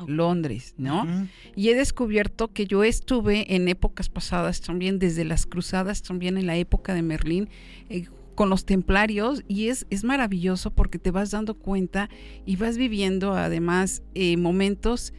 Londres, 0.07 0.73
¿no? 0.77 1.03
Uh 1.03 1.05
-huh. 1.05 1.27
Y 1.55 1.69
he 1.69 1.75
descubierto 1.75 2.51
que 2.53 2.65
yo 2.65 2.83
estuve 2.83 3.55
en 3.55 3.67
épocas 3.67 4.09
pasadas 4.09 4.61
también, 4.61 4.99
desde 4.99 5.25
las 5.25 5.45
cruzadas, 5.45 6.01
también 6.01 6.37
en 6.37 6.47
la 6.47 6.57
época 6.57 6.93
de 6.93 7.01
Merlín, 7.01 7.49
eh, 7.89 8.05
con 8.35 8.49
los 8.49 8.65
templarios, 8.65 9.43
y 9.47 9.67
es, 9.67 9.85
es 9.89 10.03
maravilloso 10.03 10.71
porque 10.71 10.97
te 10.97 11.11
vas 11.11 11.31
dando 11.31 11.53
cuenta 11.55 12.09
y 12.45 12.55
vas 12.55 12.77
viviendo 12.77 13.33
además 13.33 14.03
eh, 14.15 14.37
momentos 14.37 15.13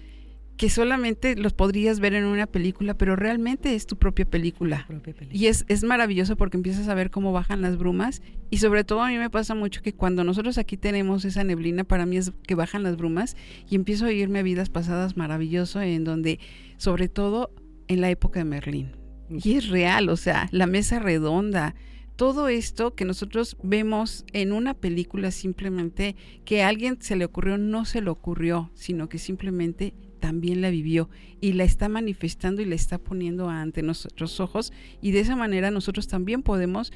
que 0.56 0.70
solamente 0.70 1.34
los 1.36 1.54
podrías 1.54 1.98
ver 1.98 2.14
en 2.14 2.24
una 2.24 2.46
película, 2.46 2.94
pero 2.94 3.16
realmente 3.16 3.74
es 3.74 3.86
tu 3.86 3.96
propia 3.96 4.24
película. 4.24 4.84
Propia 4.86 5.14
película. 5.14 5.38
Y 5.38 5.46
es, 5.46 5.64
es, 5.68 5.82
maravilloso 5.82 6.36
porque 6.36 6.56
empiezas 6.56 6.88
a 6.88 6.94
ver 6.94 7.10
cómo 7.10 7.32
bajan 7.32 7.62
las 7.62 7.76
brumas. 7.78 8.22
Y 8.50 8.58
sobre 8.58 8.84
todo 8.84 9.02
a 9.02 9.08
mí 9.08 9.18
me 9.18 9.30
pasa 9.30 9.54
mucho 9.54 9.82
que 9.82 9.92
cuando 9.92 10.24
nosotros 10.24 10.58
aquí 10.58 10.76
tenemos 10.76 11.24
esa 11.24 11.42
neblina, 11.42 11.84
para 11.84 12.06
mí 12.06 12.16
es 12.16 12.32
que 12.46 12.54
bajan 12.54 12.82
las 12.82 12.96
brumas 12.96 13.36
y 13.68 13.74
empiezo 13.74 14.06
a 14.06 14.12
irme 14.12 14.40
a 14.40 14.42
vidas 14.42 14.68
pasadas 14.68 15.16
maravilloso, 15.16 15.80
en 15.80 16.04
donde, 16.04 16.38
sobre 16.76 17.08
todo 17.08 17.50
en 17.88 18.00
la 18.00 18.10
época 18.10 18.40
de 18.40 18.44
Merlín. 18.44 18.96
Y 19.30 19.54
es 19.54 19.68
real, 19.68 20.08
o 20.08 20.16
sea, 20.16 20.48
la 20.52 20.66
mesa 20.66 20.98
redonda, 20.98 21.74
todo 22.16 22.48
esto 22.48 22.94
que 22.94 23.04
nosotros 23.04 23.56
vemos 23.62 24.24
en 24.32 24.52
una 24.52 24.74
película 24.74 25.30
simplemente 25.30 26.16
que 26.44 26.62
a 26.62 26.68
alguien 26.68 26.98
se 27.00 27.16
le 27.16 27.24
ocurrió, 27.24 27.56
no 27.58 27.84
se 27.84 28.02
le 28.02 28.10
ocurrió, 28.10 28.70
sino 28.74 29.08
que 29.08 29.18
simplemente 29.18 29.94
también 30.22 30.60
la 30.60 30.70
vivió 30.70 31.10
y 31.40 31.52
la 31.52 31.64
está 31.64 31.88
manifestando 31.88 32.62
y 32.62 32.64
la 32.64 32.76
está 32.76 32.98
poniendo 32.98 33.50
ante 33.50 33.82
nuestros 33.82 34.38
ojos 34.38 34.72
y 35.02 35.10
de 35.10 35.18
esa 35.18 35.34
manera 35.34 35.72
nosotros 35.72 36.06
también 36.06 36.44
podemos 36.44 36.92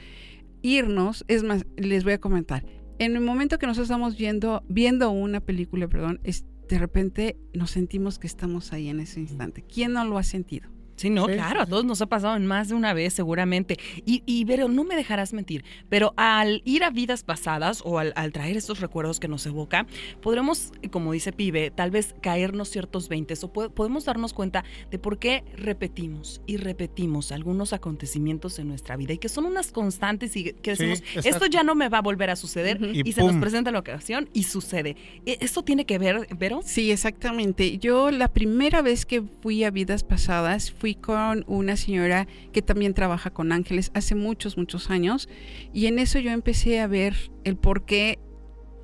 irnos, 0.63 1.25
es 1.27 1.43
más, 1.43 1.67
les 1.77 2.05
voy 2.05 2.13
a 2.13 2.21
comentar, 2.21 2.65
en 3.01 3.17
el 3.17 3.23
momento 3.23 3.59
que 3.59 3.67
nosotros 3.67 3.89
estamos 3.91 4.17
viendo, 4.17 4.63
viendo 4.69 5.11
una 5.11 5.41
película, 5.41 5.89
perdón, 5.89 6.21
es, 6.23 6.47
de 6.69 6.79
repente 6.79 7.37
nos 7.53 7.73
sentimos 7.73 8.21
que 8.21 8.29
estamos 8.29 8.73
ahí 8.73 8.89
en 8.89 9.01
ese 9.01 9.19
instante. 9.19 9.63
¿Quién 9.63 9.93
no 9.93 10.05
lo 10.05 10.19
ha 10.19 10.23
sentido? 10.23 10.71
Sí, 10.97 11.11
no, 11.11 11.27
sí, 11.27 11.35
claro, 11.35 11.61
a 11.61 11.67
todos 11.67 11.85
nos 11.85 12.01
ha 12.01 12.07
pasado 12.07 12.37
en 12.37 12.47
más 12.47 12.69
de 12.69 12.75
una 12.75 12.95
vez 12.95 13.13
seguramente. 13.13 13.79
Y, 14.05 14.23
y 14.27 14.45
Vero, 14.45 14.69
no 14.69 14.85
me 14.85 14.97
dejarás 14.97 15.33
mentir, 15.33 15.65
pero 15.89 16.15
al 16.17 16.63
ir 16.65 16.85
a 16.85 16.91
vidas 16.91 17.23
pasadas 17.23 17.83
o 17.85 17.99
al, 17.99 18.13
al, 18.17 18.33
traer 18.33 18.57
estos 18.57 18.81
recuerdos 18.81 19.21
que 19.21 19.29
nos 19.29 19.45
evoca, 19.47 19.87
podremos, 20.23 20.73
como 20.91 21.13
dice 21.13 21.33
Pibe, 21.33 21.71
tal 21.71 21.91
vez 21.91 22.15
caernos 22.23 22.71
ciertos 22.71 23.09
veintes 23.09 23.45
o 23.45 23.53
po 23.53 23.71
podemos 23.71 24.05
darnos 24.07 24.33
cuenta 24.33 24.65
de 24.91 24.99
por 24.99 25.19
qué 25.19 25.45
repetimos 25.55 26.41
y 26.47 26.57
repetimos 26.57 27.31
algunos 27.31 27.73
acontecimientos 27.73 28.59
en 28.59 28.69
nuestra 28.69 28.97
vida 28.97 29.13
y 29.13 29.19
que 29.19 29.29
son 29.29 29.45
unas 29.45 29.73
constantes 29.73 30.35
y 30.37 30.53
que 30.53 30.71
decimos, 30.71 31.03
sí, 31.21 31.29
esto 31.29 31.47
ya 31.47 31.63
no 31.63 31.75
me 31.75 31.89
va 31.89 31.99
a 31.99 32.03
volver 32.03 32.31
a 32.31 32.37
suceder 32.37 32.83
uh 32.83 32.87
-huh. 32.87 33.05
y, 33.05 33.09
y 33.09 33.13
se 33.13 33.23
nos 33.23 33.37
presenta 33.37 33.71
la 33.71 33.81
ocasión 33.81 34.29
y 34.33 34.45
sucede. 34.45 34.97
¿E-, 35.27 35.39
¿Esto 35.41 35.63
tiene 35.63 35.85
que 35.85 35.99
ver, 35.99 36.27
Vero? 36.39 36.61
Sí, 36.65 36.91
exactamente. 36.91 37.79
Yo 37.79 38.11
la 38.11 38.29
primera 38.29 38.81
vez 38.83 39.05
que 39.05 39.23
fui 39.43 39.65
a 39.65 39.71
vidas 39.71 40.03
pasadas 40.03 40.71
fui 40.71 40.86
fui 40.87 40.95
con 40.95 41.43
una 41.49 41.75
señora 41.75 42.29
que 42.53 42.63
también 42.63 42.95
trabaja 42.95 43.31
con 43.31 43.51
ángeles 43.51 43.91
hace 43.95 44.15
muchos, 44.15 44.57
muchos 44.57 44.89
años 44.89 45.29
y 45.73 45.87
en 45.87 45.99
eso 45.99 46.21
yo 46.21 46.31
empecé 46.31 46.79
a 46.79 46.87
ver 46.87 47.33
el 47.43 47.57
por 47.57 47.85
qué 47.85 48.21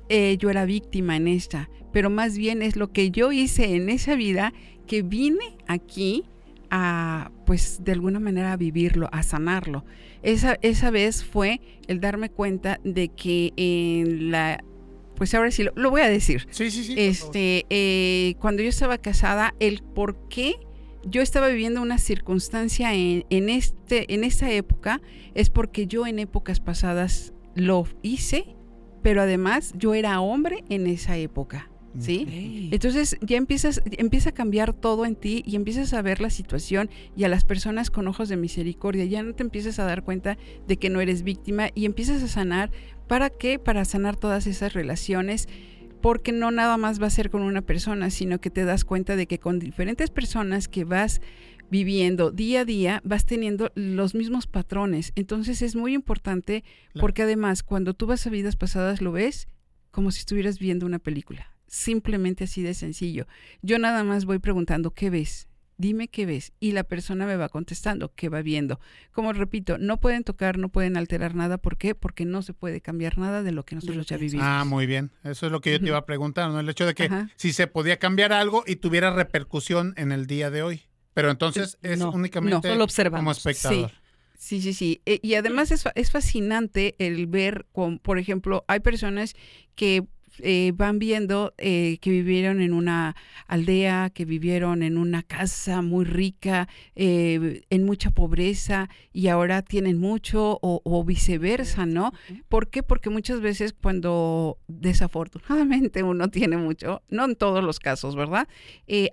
eh, 0.09 0.35
yo 0.37 0.49
era 0.49 0.65
víctima 0.65 1.15
en 1.15 1.29
esta, 1.29 1.69
pero 1.93 2.09
más 2.09 2.37
bien 2.37 2.61
es 2.61 2.75
lo 2.75 2.91
que 2.91 3.09
yo 3.09 3.31
hice 3.31 3.77
en 3.77 3.87
esa 3.87 4.15
vida 4.15 4.51
que 4.85 5.01
vine 5.01 5.55
aquí 5.65 6.25
a, 6.69 7.31
pues 7.45 7.85
de 7.85 7.93
alguna 7.93 8.19
manera 8.19 8.51
a 8.51 8.57
vivirlo, 8.57 9.07
a 9.13 9.23
sanarlo. 9.23 9.85
Esa, 10.23 10.57
esa 10.61 10.91
vez 10.91 11.23
fue 11.23 11.61
el 11.87 12.01
darme 12.01 12.27
cuenta 12.27 12.81
de 12.83 13.07
que 13.07 13.53
en 13.55 14.29
la 14.29 14.61
pues 15.15 15.33
ahora 15.35 15.51
sí 15.51 15.63
lo, 15.63 15.71
lo, 15.75 15.89
voy 15.89 16.01
a 16.01 16.09
decir. 16.09 16.47
Sí, 16.49 16.69
sí, 16.69 16.83
sí. 16.83 16.95
Este, 16.97 17.65
eh, 17.69 18.35
cuando 18.41 18.61
yo 18.61 18.67
estaba 18.67 18.97
casada, 18.97 19.55
el 19.61 19.83
por 19.83 20.27
qué 20.27 20.55
yo 21.05 21.21
estaba 21.21 21.47
viviendo 21.47 21.81
una 21.81 21.97
circunstancia 21.97 22.93
en, 22.93 23.25
en, 23.29 23.49
este, 23.49 24.13
en 24.13 24.23
esta 24.23 24.51
época 24.51 25.01
es 25.33 25.49
porque 25.49 25.87
yo 25.87 26.07
en 26.07 26.19
épocas 26.19 26.59
pasadas 26.59 27.33
lo 27.55 27.87
hice, 28.01 28.55
pero 29.01 29.21
además 29.21 29.73
yo 29.77 29.93
era 29.93 30.19
hombre 30.21 30.63
en 30.69 30.87
esa 30.87 31.17
época. 31.17 31.69
¿sí? 31.99 32.69
Entonces 32.71 33.17
ya 33.21 33.37
empiezas, 33.37 33.81
empieza 33.85 34.29
a 34.29 34.33
cambiar 34.33 34.73
todo 34.73 35.05
en 35.05 35.15
ti 35.15 35.43
y 35.45 35.55
empiezas 35.55 35.93
a 35.93 36.01
ver 36.01 36.21
la 36.21 36.29
situación 36.29 36.89
y 37.15 37.23
a 37.23 37.29
las 37.29 37.43
personas 37.43 37.91
con 37.91 38.07
ojos 38.07 38.29
de 38.29 38.37
misericordia. 38.37 39.05
Ya 39.05 39.23
no 39.23 39.33
te 39.33 39.43
empiezas 39.43 39.79
a 39.79 39.85
dar 39.85 40.03
cuenta 40.03 40.37
de 40.67 40.77
que 40.77 40.89
no 40.89 41.01
eres 41.01 41.23
víctima 41.23 41.69
y 41.75 41.85
empiezas 41.85 42.23
a 42.23 42.27
sanar. 42.27 42.71
¿Para 43.07 43.29
qué? 43.29 43.59
Para 43.59 43.85
sanar 43.85 44.15
todas 44.15 44.47
esas 44.47 44.73
relaciones. 44.73 45.47
Porque 46.03 46.33
no 46.33 46.51
nada 46.51 46.77
más 46.77 47.01
va 47.01 47.07
a 47.07 47.09
ser 47.09 47.29
con 47.29 47.41
una 47.41 47.61
persona, 47.61 48.09
sino 48.09 48.39
que 48.39 48.49
te 48.49 48.65
das 48.65 48.83
cuenta 48.83 49.15
de 49.15 49.25
que 49.25 49.39
con 49.39 49.57
diferentes 49.57 50.09
personas 50.11 50.67
que 50.67 50.83
vas 50.83 51.21
viviendo 51.71 52.29
día 52.29 52.59
a 52.61 52.65
día 52.65 53.01
vas 53.05 53.25
teniendo 53.25 53.71
los 53.73 54.13
mismos 54.13 54.45
patrones. 54.45 55.13
Entonces 55.15 55.61
es 55.61 55.75
muy 55.75 55.93
importante 55.93 56.63
Claro. 56.91 57.01
porque 57.01 57.23
además 57.23 57.63
cuando 57.63 57.93
tú 57.93 58.05
vas 58.05 58.27
a 58.27 58.29
vidas 58.29 58.57
pasadas 58.57 59.01
lo 59.01 59.13
ves 59.13 59.47
como 59.91 60.11
si 60.11 60.19
estuvieras 60.19 60.59
viendo 60.59 60.85
una 60.85 60.99
película. 60.99 61.47
Simplemente 61.67 62.43
así 62.43 62.61
de 62.61 62.73
sencillo. 62.73 63.25
Yo 63.61 63.79
nada 63.79 64.03
más 64.03 64.25
voy 64.25 64.39
preguntando, 64.39 64.91
¿qué 64.91 65.09
ves? 65.09 65.47
Dime 65.77 66.07
qué 66.07 66.25
ves. 66.25 66.53
Y 66.59 66.71
la 66.73 66.83
persona 66.83 67.25
me 67.25 67.35
va 67.35 67.49
contestando, 67.49 68.13
¿qué 68.15 68.29
va 68.29 68.41
viendo? 68.41 68.79
Como 69.11 69.33
repito, 69.33 69.77
no 69.77 69.99
pueden 69.99 70.23
tocar, 70.23 70.57
no 70.57 70.69
pueden 70.69 70.97
alterar 70.97 71.33
nada. 71.35 71.57
¿Por 71.57 71.77
qué? 71.77 71.95
Porque 71.95 72.25
no 72.25 72.41
se 72.41 72.53
puede 72.53 72.79
cambiar 72.81 73.17
nada 73.17 73.41
de 73.43 73.51
lo 73.51 73.63
que 73.65 73.75
nosotros 73.75 74.05
ya 74.05 74.15
es. 74.15 74.21
vivimos. 74.21 74.45
Ah, 74.47 74.63
muy 74.65 74.85
bien. 74.85 75.11
Eso 75.23 75.47
es 75.47 75.51
lo 75.51 75.61
que 75.61 75.71
yo 75.71 75.79
te 75.79 75.87
iba 75.87 75.97
a 75.97 76.05
preguntar, 76.05 76.49
¿no? 76.51 76.59
El 76.59 76.69
hecho 76.69 76.85
de 76.85 76.93
que 76.93 77.05
Ajá. 77.05 77.29
si 77.35 77.53
se 77.53 77.67
podía 77.67 77.97
cambiar 77.97 78.33
algo 78.33 78.63
y 78.67 78.75
tuviera 78.75 79.11
repercusión 79.13 79.93
en 79.97 80.11
el 80.11 80.27
día 80.27 80.49
de 80.51 80.61
hoy. 80.63 80.81
Pero 81.13 81.29
entonces 81.31 81.77
es 81.81 81.99
No, 81.99 82.11
únicamente 82.11 82.55
no, 82.75 82.87
solo 82.87 83.11
como 83.11 83.31
espectador. 83.31 83.91
Sí, 84.37 84.61
sí, 84.61 84.73
sí. 84.73 85.01
E- 85.05 85.19
y 85.21 85.35
además 85.35 85.71
es, 85.71 85.83
fa- 85.83 85.91
es 85.95 86.11
fascinante 86.11 86.95
el 86.99 87.27
ver, 87.27 87.65
con, 87.71 87.99
por 87.99 88.17
ejemplo, 88.19 88.65
hay 88.67 88.79
personas 88.79 89.35
que 89.75 90.03
eh, 90.39 90.73
van 90.75 90.99
viendo 90.99 91.53
eh, 91.57 91.99
que 92.01 92.09
vivieron 92.09 92.61
en 92.61 92.73
una 92.73 93.15
aldea, 93.47 94.09
que 94.09 94.25
vivieron 94.25 94.81
en 94.81 94.97
una 94.97 95.21
casa 95.21 95.81
muy 95.81 96.05
rica, 96.05 96.67
eh, 96.95 97.61
en 97.69 97.83
mucha 97.85 98.11
pobreza 98.11 98.89
y 99.11 99.27
ahora 99.27 99.61
tienen 99.61 99.99
mucho 99.99 100.59
o, 100.61 100.81
o 100.83 101.03
viceversa, 101.03 101.85
¿no? 101.85 102.13
¿Por 102.49 102.69
qué? 102.69 102.81
Porque 102.83 103.09
muchas 103.09 103.41
veces 103.41 103.73
cuando 103.73 104.57
desafortunadamente 104.67 106.03
uno 106.03 106.27
tiene 106.31 106.57
mucho, 106.57 107.03
no 107.09 107.25
en 107.25 107.35
todos 107.35 107.63
los 107.63 107.79
casos, 107.79 108.15
¿verdad? 108.15 108.47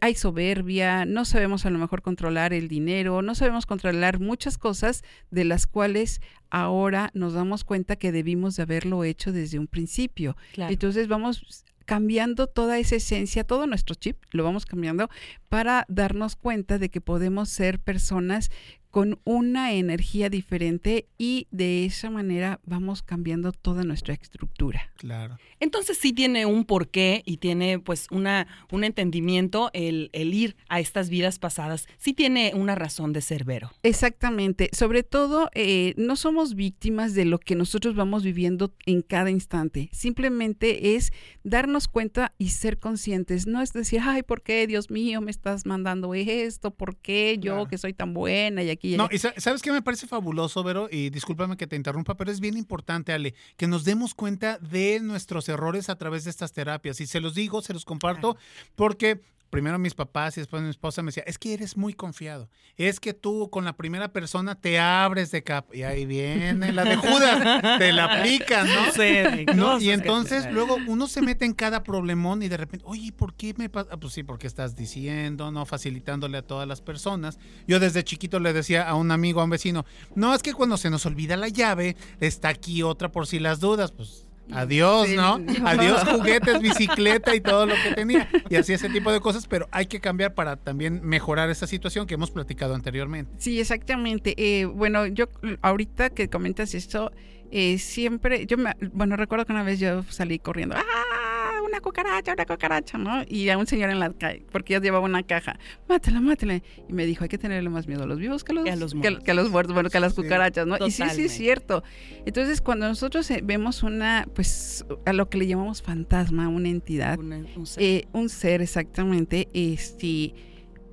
Hay 0.01 0.15
soberbia, 0.15 1.05
no 1.05 1.25
sabemos 1.25 1.67
a 1.67 1.71
lo 1.71 1.79
mejor 1.79 2.03
controlar 2.03 2.53
el 2.53 2.69
dinero, 2.69 3.23
no 3.23 3.35
sabemos 3.35 3.67
controlar 3.67 4.21
muchas 4.21 4.59
cosas 4.59 5.03
de 5.31 5.45
las 5.45 5.67
cuales 5.67 6.21
ahora 6.51 7.11
nos 7.15 7.33
damos 7.33 7.65
cuenta 7.65 7.97
que 7.97 8.13
debimos 8.13 8.57
de 8.57 8.63
haberlo 8.63 9.05
hecho 9.05 9.33
desde 9.33 9.59
un 9.59 9.67
principio. 9.67 10.37
Claro. 10.53 10.73
Entonces 10.73 11.09
vamos 11.09 11.65
cambiando 11.91 12.47
toda 12.47 12.79
esa 12.79 12.95
esencia, 12.97 13.43
todo 13.43 13.67
nuestro 13.67 13.97
chip, 13.97 14.17
lo 14.31 14.45
vamos 14.45 14.65
cambiando 14.65 15.09
para 15.49 15.87
darnos 15.89 16.37
cuenta 16.37 16.79
de 16.79 16.89
que 16.89 17.01
podemos 17.01 17.49
ser 17.49 17.81
personas 17.81 18.51
con 18.91 19.21
una 19.25 19.73
energía 19.73 20.29
diferente 20.31 21.07
y 21.17 21.47
de 21.51 21.85
esa 21.85 22.11
manera 22.11 22.61
vamos 22.65 23.03
cambiando 23.03 23.53
toda 23.53 23.85
nuestra 23.85 24.15
estructura. 24.15 24.91
Claro. 24.97 25.39
Entonces 25.61 25.99
sí 25.99 26.13
tiene 26.13 26.47
un 26.47 26.65
porqué 26.65 27.23
y 27.25 27.37
tiene 27.37 27.79
pues 27.79 28.07
una, 28.11 28.47
un 28.73 28.83
entendimiento 28.83 29.71
el, 29.75 30.11
el 30.13 30.35
ir 30.35 30.57
a 30.69 30.81
estas 30.81 31.11
vidas 31.11 31.39
pasadas. 31.39 31.87
Sí 31.99 32.15
tiene 32.15 32.53
una 32.55 32.75
razón 32.75 33.13
de 33.13 33.21
ser, 33.21 33.45
Vero. 33.45 33.71
Exactamente. 33.83 34.71
Sobre 34.73 35.03
todo, 35.03 35.51
eh, 35.55 35.95
no 35.97 36.17
somos 36.17 36.55
víctimas 36.55 37.15
de 37.15 37.27
lo 37.27 37.39
que 37.39 37.55
nosotros 37.55 37.95
vamos 37.95 38.25
viviendo 38.25 38.73
en 38.87 39.03
cada 39.03 39.31
instante. 39.31 39.89
Simplemente 39.93 40.97
es 40.97 41.13
darnos 41.45 41.87
cuenta 41.89 42.33
y 42.39 42.49
ser 42.49 42.79
conscientes. 42.79 43.47
No 43.47 43.61
es 43.63 43.73
decir, 43.73 44.01
ay, 44.03 44.23
¿por 44.23 44.43
qué, 44.43 44.67
Dios 44.67 44.91
mío, 44.91 45.21
me 45.21 45.31
estás 45.31 45.67
mandando 45.67 46.15
esto? 46.15 46.71
¿Por 46.71 46.97
qué 46.97 47.37
yo, 47.39 47.53
Claro. 47.53 47.69
que 47.69 47.79
soy 47.79 47.93
tan 47.93 48.15
buena 48.15 48.63
y 48.63 48.71
aquí 48.71 48.80
No, 48.97 49.09
y 49.11 49.19
sa- 49.19 49.35
sabes 49.37 49.63
qué 49.63 49.73
me 49.73 49.83
parece 49.83 50.07
fabuloso, 50.07 50.63
Vero, 50.63 50.89
y 50.91 51.11
discúlpame 51.11 51.57
que 51.57 51.67
te 51.67 51.77
interrumpa, 51.77 52.17
pero 52.17 52.31
es 52.31 52.41
bien 52.41 52.57
importante, 52.57 53.13
Ale, 53.13 53.35
que 53.57 53.67
nos 53.67 53.85
demos 53.85 54.15
cuenta 54.15 54.59
de 54.59 55.01
nuestros 55.01 55.49
errores 55.49 55.89
a 55.91 55.97
través 55.97 56.25
de 56.25 56.31
estas 56.31 56.53
terapias. 56.53 57.01
Y 57.01 57.07
se 57.07 57.21
los 57.21 57.35
digo, 57.35 57.63
se 57.63 57.73
los 57.75 57.85
comparto, 57.85 58.37
porque 58.77 59.21
primero 59.51 59.79
mis 59.79 59.95
papás 59.95 60.37
y 60.37 60.41
después 60.41 60.63
mi 60.63 60.71
esposa 60.71 61.03
me 61.03 61.09
decía, 61.09 61.25
es 61.27 61.39
que 61.39 61.53
eres 61.53 61.77
muy 61.77 61.93
confiado, 61.93 62.49
es 62.77 63.01
que 63.01 63.13
tú 63.13 63.51
con 63.51 63.65
la 63.65 63.77
primera 63.77 64.13
persona 64.13 64.55
te 64.55 64.79
abres 64.79 65.31
de 65.31 65.43
capa. 65.43 65.77
Y 65.77 65.83
ahí 65.83 66.07
viene 66.07 66.73
la 66.73 66.85
de 66.85 66.97
Judas, 66.97 67.79
te 67.79 67.93
la 67.93 68.05
aplican, 68.05 68.67
¿no? 68.67 68.93
sé, 68.95 69.47
No, 69.55 69.79
y 69.79 69.91
entonces 69.91 70.51
luego 70.51 70.79
uno 70.87 71.07
se 71.09 71.21
mete 71.21 71.45
en 71.45 71.53
cada 71.53 71.83
problemón 71.83 72.43
y 72.43 72.49
de 72.49 72.57
repente, 72.57 72.87
oye, 72.89 73.13
¿por 73.13 73.35
qué 73.35 73.53
me 73.57 73.69
pasa? 73.69 73.91
Ah, 73.93 73.97
pues 73.97 74.13
sí, 74.15 74.23
porque 74.23 74.47
estás 74.47 74.77
diciendo, 74.77 75.51
no 75.51 75.67
facilitándole 75.67 76.39
a 76.39 76.43
todas 76.43 76.67
las 76.67 76.81
personas. 76.81 77.39
Yo 77.67 77.81
desde 77.81 78.05
chiquito 78.05 78.39
le 78.39 78.53
decía 78.53 78.89
a 78.89 78.95
un 78.95 79.11
amigo, 79.11 79.41
a 79.41 79.45
un 79.45 79.51
vecino, 79.51 79.85
no, 80.15 80.35
es 80.35 80.43
que 80.43 80.55
cuando 80.55 80.77
se 80.77 80.91
nos 80.91 81.05
olvida 81.07 81.37
la 81.37 81.49
llave, 81.49 81.97
está 82.21 82.49
aquí 82.49 82.83
otra 82.83 83.11
por 83.11 83.27
si 83.27 83.39
las 83.39 83.61
dudas, 83.61 83.91
pues. 83.93 84.30
Adiós, 84.53 85.09
¿no? 85.11 85.41
Adiós 85.65 86.03
juguetes, 86.11 86.61
bicicleta 86.61 87.35
y 87.35 87.41
todo 87.41 87.67
lo 87.67 87.75
que 87.75 87.95
tenía. 87.95 88.29
Y 88.49 88.57
así 88.57 88.73
ese 88.73 88.89
tipo 88.89 89.13
de 89.13 89.21
cosas, 89.21 89.47
pero 89.47 89.69
hay 89.71 89.87
que 89.87 90.01
cambiar 90.01 90.35
para 90.35 90.57
también 90.57 91.01
mejorar 91.03 91.51
esa 91.51 91.67
situación 91.67 92.07
que 92.07 92.15
hemos 92.15 92.31
platicado 92.31 92.75
anteriormente. 92.75 93.33
Sí, 93.39 93.61
exactamente. 93.61 94.35
Eh, 94.37 94.65
bueno, 94.67 95.07
yo 95.07 95.27
ahorita 95.63 96.11
que 96.11 96.29
comentas 96.29 96.75
esto, 96.75 97.13
eh, 97.51 97.79
siempre, 97.79 98.47
yo 98.47 98.57
me, 98.57 98.75
bueno, 98.93 99.17
recuerdo 99.17 99.47
que 99.47 99.53
una 99.53 99.63
vez 99.63 99.79
yo 99.81 100.03
salí 100.05 100.39
corriendo, 100.39 100.77
¡ah! 100.77 101.30
Una 101.71 101.81
cucaracha, 101.81 102.33
una 102.33 102.45
cucaracha, 102.47 102.99
¿no? 102.99 103.23
Y 103.29 103.49
a 103.49 103.57
un 103.57 103.67
señor 103.67 103.91
en 103.91 104.01
la 104.01 104.13
calle, 104.13 104.45
porque 104.51 104.75
yo 104.75 104.81
llevaba 104.81 105.05
una 105.05 105.23
caja, 105.23 105.59
mátala, 105.89 106.21
mátala. 106.21 106.57
Y 106.89 106.93
me 106.93 107.07
dijo, 107.07 107.23
hay 107.25 107.29
que 107.29 107.39
tenerle 107.39 107.71
más 107.71 107.87
miedo 107.87 108.03
a 108.03 108.07
los 108.07 108.19
vivos 108.19 108.43
que 108.45 108.53
a 108.53 108.55
los, 108.57 108.65
Que 108.65 108.71
a 108.73 108.77
los 108.77 108.95
muertos. 108.95 109.25
que 109.25 109.31
a 109.31 109.35
los 109.35 109.51
muertos, 109.51 109.75
bueno, 109.75 109.89
que 109.89 109.99
a 109.99 110.01
las 110.01 110.15
Sí, 110.15 110.23
cucarachas, 110.23 110.67
¿no? 110.67 110.77
Y 110.85 110.91
sí, 110.91 111.05
sí 111.15 111.23
es 111.25 111.33
cierto. 111.33 111.83
Entonces, 112.27 112.61
cuando 112.61 112.89
nosotros 112.89 113.31
eh, 113.31 113.41
vemos 113.45 113.83
una, 113.85 114.27
pues, 114.35 114.85
a 115.07 115.13
lo 115.13 115.29
que 115.31 115.39
le 115.39 115.47
llamamos 115.47 115.81
fantasma, 115.83 116.49
una 116.49 116.69
entidad, 116.69 117.19
Un- 117.19 117.47
un 117.57 117.67
ser. 117.67 117.83
eh, 117.83 118.09
un 118.13 118.29
ser 118.29 118.63
exactamente, 118.63 119.49
este, 119.55 120.35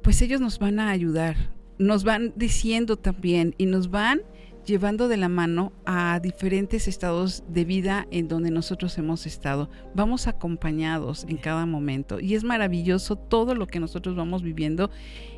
pues 0.03 0.21
ellos 0.21 0.39
nos 0.41 0.59
van 0.59 0.79
a 0.79 0.89
ayudar, 0.91 1.35
nos 1.79 2.03
van 2.03 2.33
diciendo 2.35 2.97
también 2.97 3.55
y 3.57 3.65
nos 3.65 3.89
van 3.89 4.21
llevando 4.67 5.07
de 5.07 5.17
la 5.17 5.29
mano 5.29 5.71
a 5.85 6.19
diferentes 6.19 6.87
estados 6.87 7.43
de 7.47 7.63
vida 7.63 8.05
en 8.11 8.27
donde 8.27 8.51
nosotros 8.51 8.97
hemos 8.97 9.25
estado. 9.25 9.69
Vamos 9.95 10.27
acompañados 10.27 11.25
en 11.29 11.37
cada 11.37 11.65
momento 11.65 12.19
y 12.19 12.35
es 12.35 12.43
maravilloso 12.43 13.15
todo 13.15 13.55
lo 13.55 13.65
que 13.65 13.79
nosotros 13.79 14.15
vamos 14.15 14.43
viviendo 14.43 14.91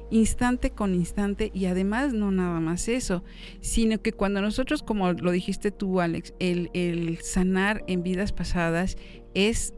instante 0.10 0.72
con 0.72 0.96
instante 0.96 1.52
y 1.54 1.66
además 1.66 2.14
no 2.14 2.32
nada 2.32 2.60
más 2.60 2.88
eso, 2.88 3.24
sino 3.62 4.02
que 4.02 4.12
cuando 4.12 4.42
nosotros, 4.42 4.82
como 4.82 5.14
lo 5.14 5.32
dijiste 5.32 5.70
tú, 5.70 6.02
Alex, 6.02 6.34
el, 6.40 7.20
sanar 7.22 7.84
en 7.86 8.02
vidas 8.02 8.34
pasadas 8.34 8.98
es 9.36 9.74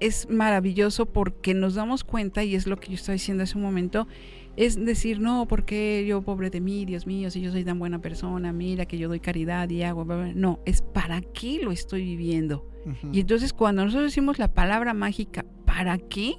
es 0.00 0.28
maravilloso 0.28 1.06
porque 1.06 1.54
nos 1.54 1.76
damos 1.76 2.02
cuenta, 2.02 2.42
y 2.42 2.56
es 2.56 2.66
lo 2.66 2.76
que 2.76 2.88
yo 2.88 2.94
estaba 2.94 3.12
diciendo 3.12 3.44
hace 3.44 3.56
un 3.56 3.62
momento, 3.62 4.08
es 4.56 4.82
decir, 4.84 5.20
no, 5.20 5.46
porque 5.48 6.04
yo 6.06 6.22
pobre 6.22 6.50
de 6.50 6.60
mí, 6.60 6.84
Dios 6.84 7.06
mío, 7.06 7.30
si 7.30 7.40
yo 7.40 7.50
soy 7.52 7.64
tan 7.64 7.78
buena 7.78 8.00
persona, 8.00 8.52
mira 8.52 8.86
que 8.86 8.98
yo 8.98 9.08
doy 9.08 9.20
caridad 9.20 9.68
y 9.70 9.82
hago, 9.82 10.04
bla, 10.04 10.16
bla". 10.16 10.32
no, 10.34 10.60
es 10.66 10.82
para 10.82 11.20
qué 11.20 11.58
lo 11.62 11.72
estoy 11.72 12.02
viviendo. 12.04 12.68
Y 13.12 13.20
entonces 13.20 13.52
cuando 13.52 13.84
nosotros 13.84 14.10
decimos 14.10 14.38
la 14.40 14.52
palabra 14.52 14.92
mágica, 14.92 15.44
¿para 15.64 15.98
qué? 15.98 16.34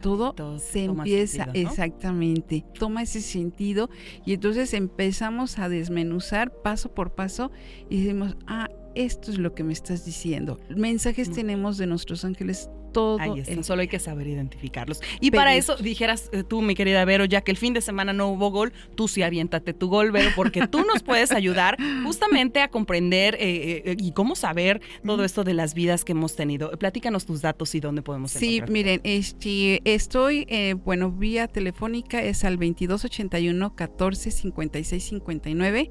Todo 0.00 0.32
Todo 0.32 0.58
se 0.58 0.84
empieza, 0.84 1.44
sentido, 1.44 1.64
¿no? 1.64 1.70
exactamente, 1.70 2.64
toma 2.78 3.02
ese 3.02 3.20
sentido 3.20 3.88
y 4.26 4.32
entonces 4.32 4.74
empezamos 4.74 5.58
a 5.60 5.68
desmenuzar 5.68 6.50
paso 6.62 6.92
por 6.92 7.14
paso 7.14 7.52
y 7.88 8.02
decimos, 8.02 8.36
ah, 8.48 8.68
esto 8.96 9.30
es 9.30 9.38
lo 9.38 9.54
que 9.54 9.62
me 9.62 9.72
estás 9.72 10.04
diciendo. 10.04 10.58
Mensajes 10.74 11.28
Mm. 11.28 11.32
tenemos 11.34 11.78
de 11.78 11.86
nuestros 11.86 12.24
ángeles 12.24 12.68
todo 12.92 13.18
Ahí 13.20 13.40
está, 13.40 13.62
solo 13.62 13.82
hay 13.82 13.88
que 13.88 13.98
saber 13.98 14.26
identificarlos. 14.26 15.00
Y 15.20 15.30
para 15.30 15.54
eso 15.54 15.76
dijeras 15.76 16.28
eh, 16.32 16.44
tú, 16.44 16.62
mi 16.62 16.74
querida 16.74 17.04
Vero, 17.04 17.24
ya 17.24 17.40
que 17.40 17.50
el 17.50 17.56
fin 17.56 17.72
de 17.74 17.80
semana 17.80 18.12
no 18.12 18.28
hubo 18.28 18.50
gol, 18.50 18.72
tú 18.94 19.08
sí 19.08 19.22
aviéntate 19.22 19.72
tu 19.74 19.88
gol, 19.88 20.12
Vero, 20.12 20.30
porque 20.36 20.66
tú 20.68 20.84
nos 20.84 21.02
puedes 21.02 21.32
ayudar 21.32 21.76
justamente 22.04 22.60
a 22.60 22.68
comprender 22.68 23.34
eh, 23.40 23.82
eh, 23.86 23.96
y 23.98 24.12
cómo 24.12 24.36
saber 24.36 24.80
todo 25.04 25.24
esto 25.24 25.44
de 25.44 25.54
las 25.54 25.74
vidas 25.74 26.04
que 26.04 26.12
hemos 26.12 26.36
tenido. 26.36 26.70
Platícanos 26.78 27.26
tus 27.26 27.42
datos 27.42 27.74
y 27.74 27.80
dónde 27.80 28.02
podemos 28.02 28.32
Sí, 28.32 28.56
encontrarte. 28.56 28.72
miren, 28.72 29.00
este, 29.04 29.80
estoy, 29.84 30.46
eh, 30.48 30.74
bueno, 30.84 31.10
vía 31.10 31.48
telefónica 31.48 32.22
es 32.22 32.44
al 32.44 32.56
2281 32.56 33.74
14 33.74 34.30
56 34.30 35.02
59. 35.04 35.90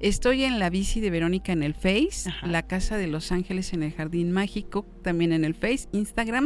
Estoy 0.00 0.42
en 0.42 0.58
la 0.58 0.68
bici 0.68 1.00
de 1.00 1.10
Verónica 1.10 1.52
en 1.52 1.62
el 1.62 1.74
Face, 1.74 2.28
Ajá. 2.28 2.44
la 2.48 2.66
Casa 2.66 2.98
de 2.98 3.06
Los 3.06 3.30
Ángeles 3.30 3.72
en 3.72 3.84
el 3.84 3.92
Jardín 3.92 4.32
Mágico, 4.32 4.84
también 5.02 5.32
en 5.32 5.44
el 5.44 5.54
Face, 5.54 5.86
Instagram. 5.92 6.41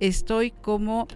Estoy 0.00 0.50
como 0.50 1.06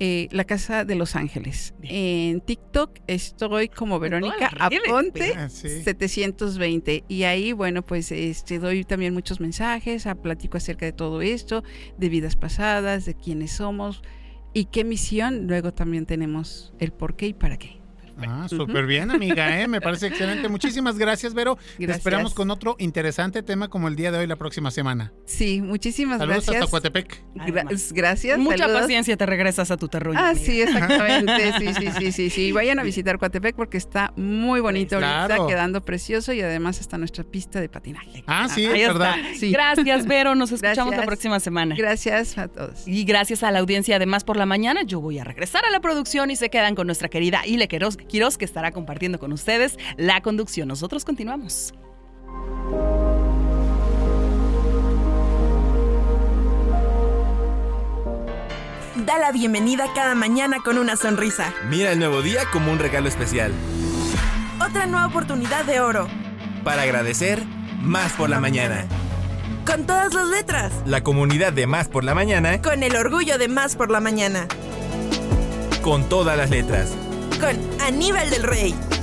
eh, 0.00 0.28
La 0.30 0.44
Casa 0.44 0.84
de 0.84 0.94
Los 0.94 1.16
Ángeles. 1.16 1.74
En 1.82 2.40
TikTok 2.40 3.00
estoy 3.08 3.68
como 3.68 3.98
Verónica 3.98 4.50
Aponte 4.58 5.32
Ah, 5.36 5.48
sí. 5.48 5.82
720 5.82 7.04
y 7.08 7.24
ahí, 7.24 7.52
bueno, 7.52 7.84
pues 7.84 8.12
este, 8.12 8.60
doy 8.60 8.84
también 8.84 9.12
muchos 9.12 9.40
mensajes, 9.40 10.06
ah, 10.06 10.14
platico 10.14 10.56
acerca 10.56 10.86
de 10.86 10.92
todo 10.92 11.20
esto, 11.20 11.64
de 11.96 12.08
vidas 12.08 12.36
pasadas, 12.36 13.06
de 13.06 13.14
quiénes 13.14 13.52
somos 13.52 14.02
y 14.54 14.66
qué 14.66 14.84
misión. 14.84 15.48
Luego 15.48 15.74
también 15.74 16.06
tenemos 16.06 16.72
el 16.78 16.92
por 16.92 17.16
qué 17.16 17.28
y 17.28 17.34
para 17.34 17.58
qué. 17.58 17.77
Ah, 18.26 18.46
súper 18.48 18.86
bien, 18.86 19.10
amiga, 19.10 19.60
¿eh? 19.60 19.68
me 19.68 19.80
parece 19.80 20.08
excelente. 20.08 20.48
Muchísimas 20.48 20.98
gracias, 20.98 21.34
Vero. 21.34 21.58
Te 21.76 21.84
esperamos 21.90 22.34
con 22.34 22.50
otro 22.50 22.76
interesante 22.78 23.42
tema 23.42 23.68
como 23.68 23.88
el 23.88 23.96
día 23.96 24.10
de 24.10 24.18
hoy 24.18 24.26
la 24.26 24.36
próxima 24.36 24.70
semana. 24.70 25.12
Sí, 25.26 25.60
muchísimas 25.60 26.18
Saludos 26.18 26.44
gracias. 26.46 26.56
hasta 26.64 26.70
Coatepec. 26.70 27.22
Gra- 27.34 27.92
gracias. 27.94 28.38
Mucha 28.38 28.58
saludos. 28.58 28.80
paciencia, 28.82 29.16
te 29.16 29.26
regresas 29.26 29.70
a 29.70 29.76
tu 29.76 29.88
terruño. 29.88 30.18
Ah, 30.18 30.30
amiga. 30.30 30.44
sí, 30.44 30.62
exactamente. 30.62 31.52
Sí, 31.58 31.72
sí, 31.74 31.90
sí, 31.98 32.12
sí, 32.12 32.30
sí. 32.30 32.52
Vayan 32.52 32.78
a 32.78 32.82
visitar 32.82 33.18
Coatepec 33.18 33.54
porque 33.56 33.76
está 33.78 34.12
muy 34.16 34.60
bonito 34.60 34.98
Claro. 34.98 35.34
ahorita, 35.34 35.46
quedando 35.48 35.84
precioso 35.84 36.32
y 36.32 36.40
además 36.40 36.80
está 36.80 36.98
nuestra 36.98 37.24
pista 37.24 37.60
de 37.60 37.68
patinaje. 37.68 38.22
Ah, 38.26 38.48
sí, 38.48 38.66
Ahí 38.66 38.82
es 38.82 38.88
está. 38.88 38.92
verdad. 38.92 39.14
Sí. 39.38 39.50
Gracias, 39.50 40.06
Vero. 40.06 40.34
Nos 40.34 40.52
escuchamos 40.52 40.96
la 40.96 41.04
próxima 41.04 41.40
semana. 41.40 41.74
Gracias 41.76 42.38
a 42.38 42.48
todos. 42.48 42.86
Y 42.86 43.04
gracias 43.04 43.42
a 43.42 43.50
la 43.50 43.58
audiencia, 43.60 43.96
además 43.96 44.24
por 44.24 44.36
la 44.36 44.46
mañana, 44.46 44.82
yo 44.82 45.00
voy 45.00 45.18
a 45.18 45.24
regresar 45.24 45.64
a 45.64 45.70
la 45.70 45.80
producción 45.80 46.30
y 46.30 46.36
se 46.36 46.50
quedan 46.50 46.74
con 46.74 46.86
nuestra 46.86 47.08
querida 47.08 47.42
Ile 47.46 47.68
Quiroz, 47.68 47.96
Quiroz, 48.08 48.36
que 48.38 48.44
estará 48.44 48.72
compartiendo 48.72 49.18
con 49.18 49.32
ustedes 49.32 49.78
la 49.96 50.20
conducción. 50.22 50.66
Nosotros 50.68 51.04
continuamos. 51.04 51.72
Da 59.06 59.18
la 59.18 59.30
bienvenida 59.32 59.86
cada 59.94 60.14
mañana 60.14 60.58
con 60.64 60.76
una 60.78 60.96
sonrisa. 60.96 61.52
Mira 61.68 61.92
el 61.92 61.98
nuevo 61.98 62.20
día 62.22 62.42
como 62.52 62.72
un 62.72 62.78
regalo 62.78 63.08
especial. 63.08 63.52
Otra 64.60 64.86
nueva 64.86 65.06
oportunidad 65.06 65.64
de 65.64 65.80
oro. 65.80 66.08
Para 66.64 66.82
agradecer, 66.82 67.42
más 67.80 68.12
por 68.12 68.28
la 68.28 68.40
mañana. 68.40 68.86
Con 69.64 69.86
todas 69.86 70.12
las 70.14 70.26
letras. 70.28 70.72
La 70.86 71.02
comunidad 71.02 71.52
de 71.52 71.66
Más 71.66 71.88
por 71.88 72.02
la 72.02 72.14
mañana, 72.14 72.60
Con 72.62 72.82
el 72.82 72.96
orgullo 72.96 73.38
de 73.38 73.48
más 73.48 73.76
por 73.76 73.90
la 73.90 74.00
mañana. 74.00 74.46
con 75.82 76.06
todas 76.08 76.36
las 76.36 76.50
letras. 76.50 76.90
Con 77.40 77.56
Aníbal 77.80 78.30
del 78.30 78.42
Rey. 78.42 78.97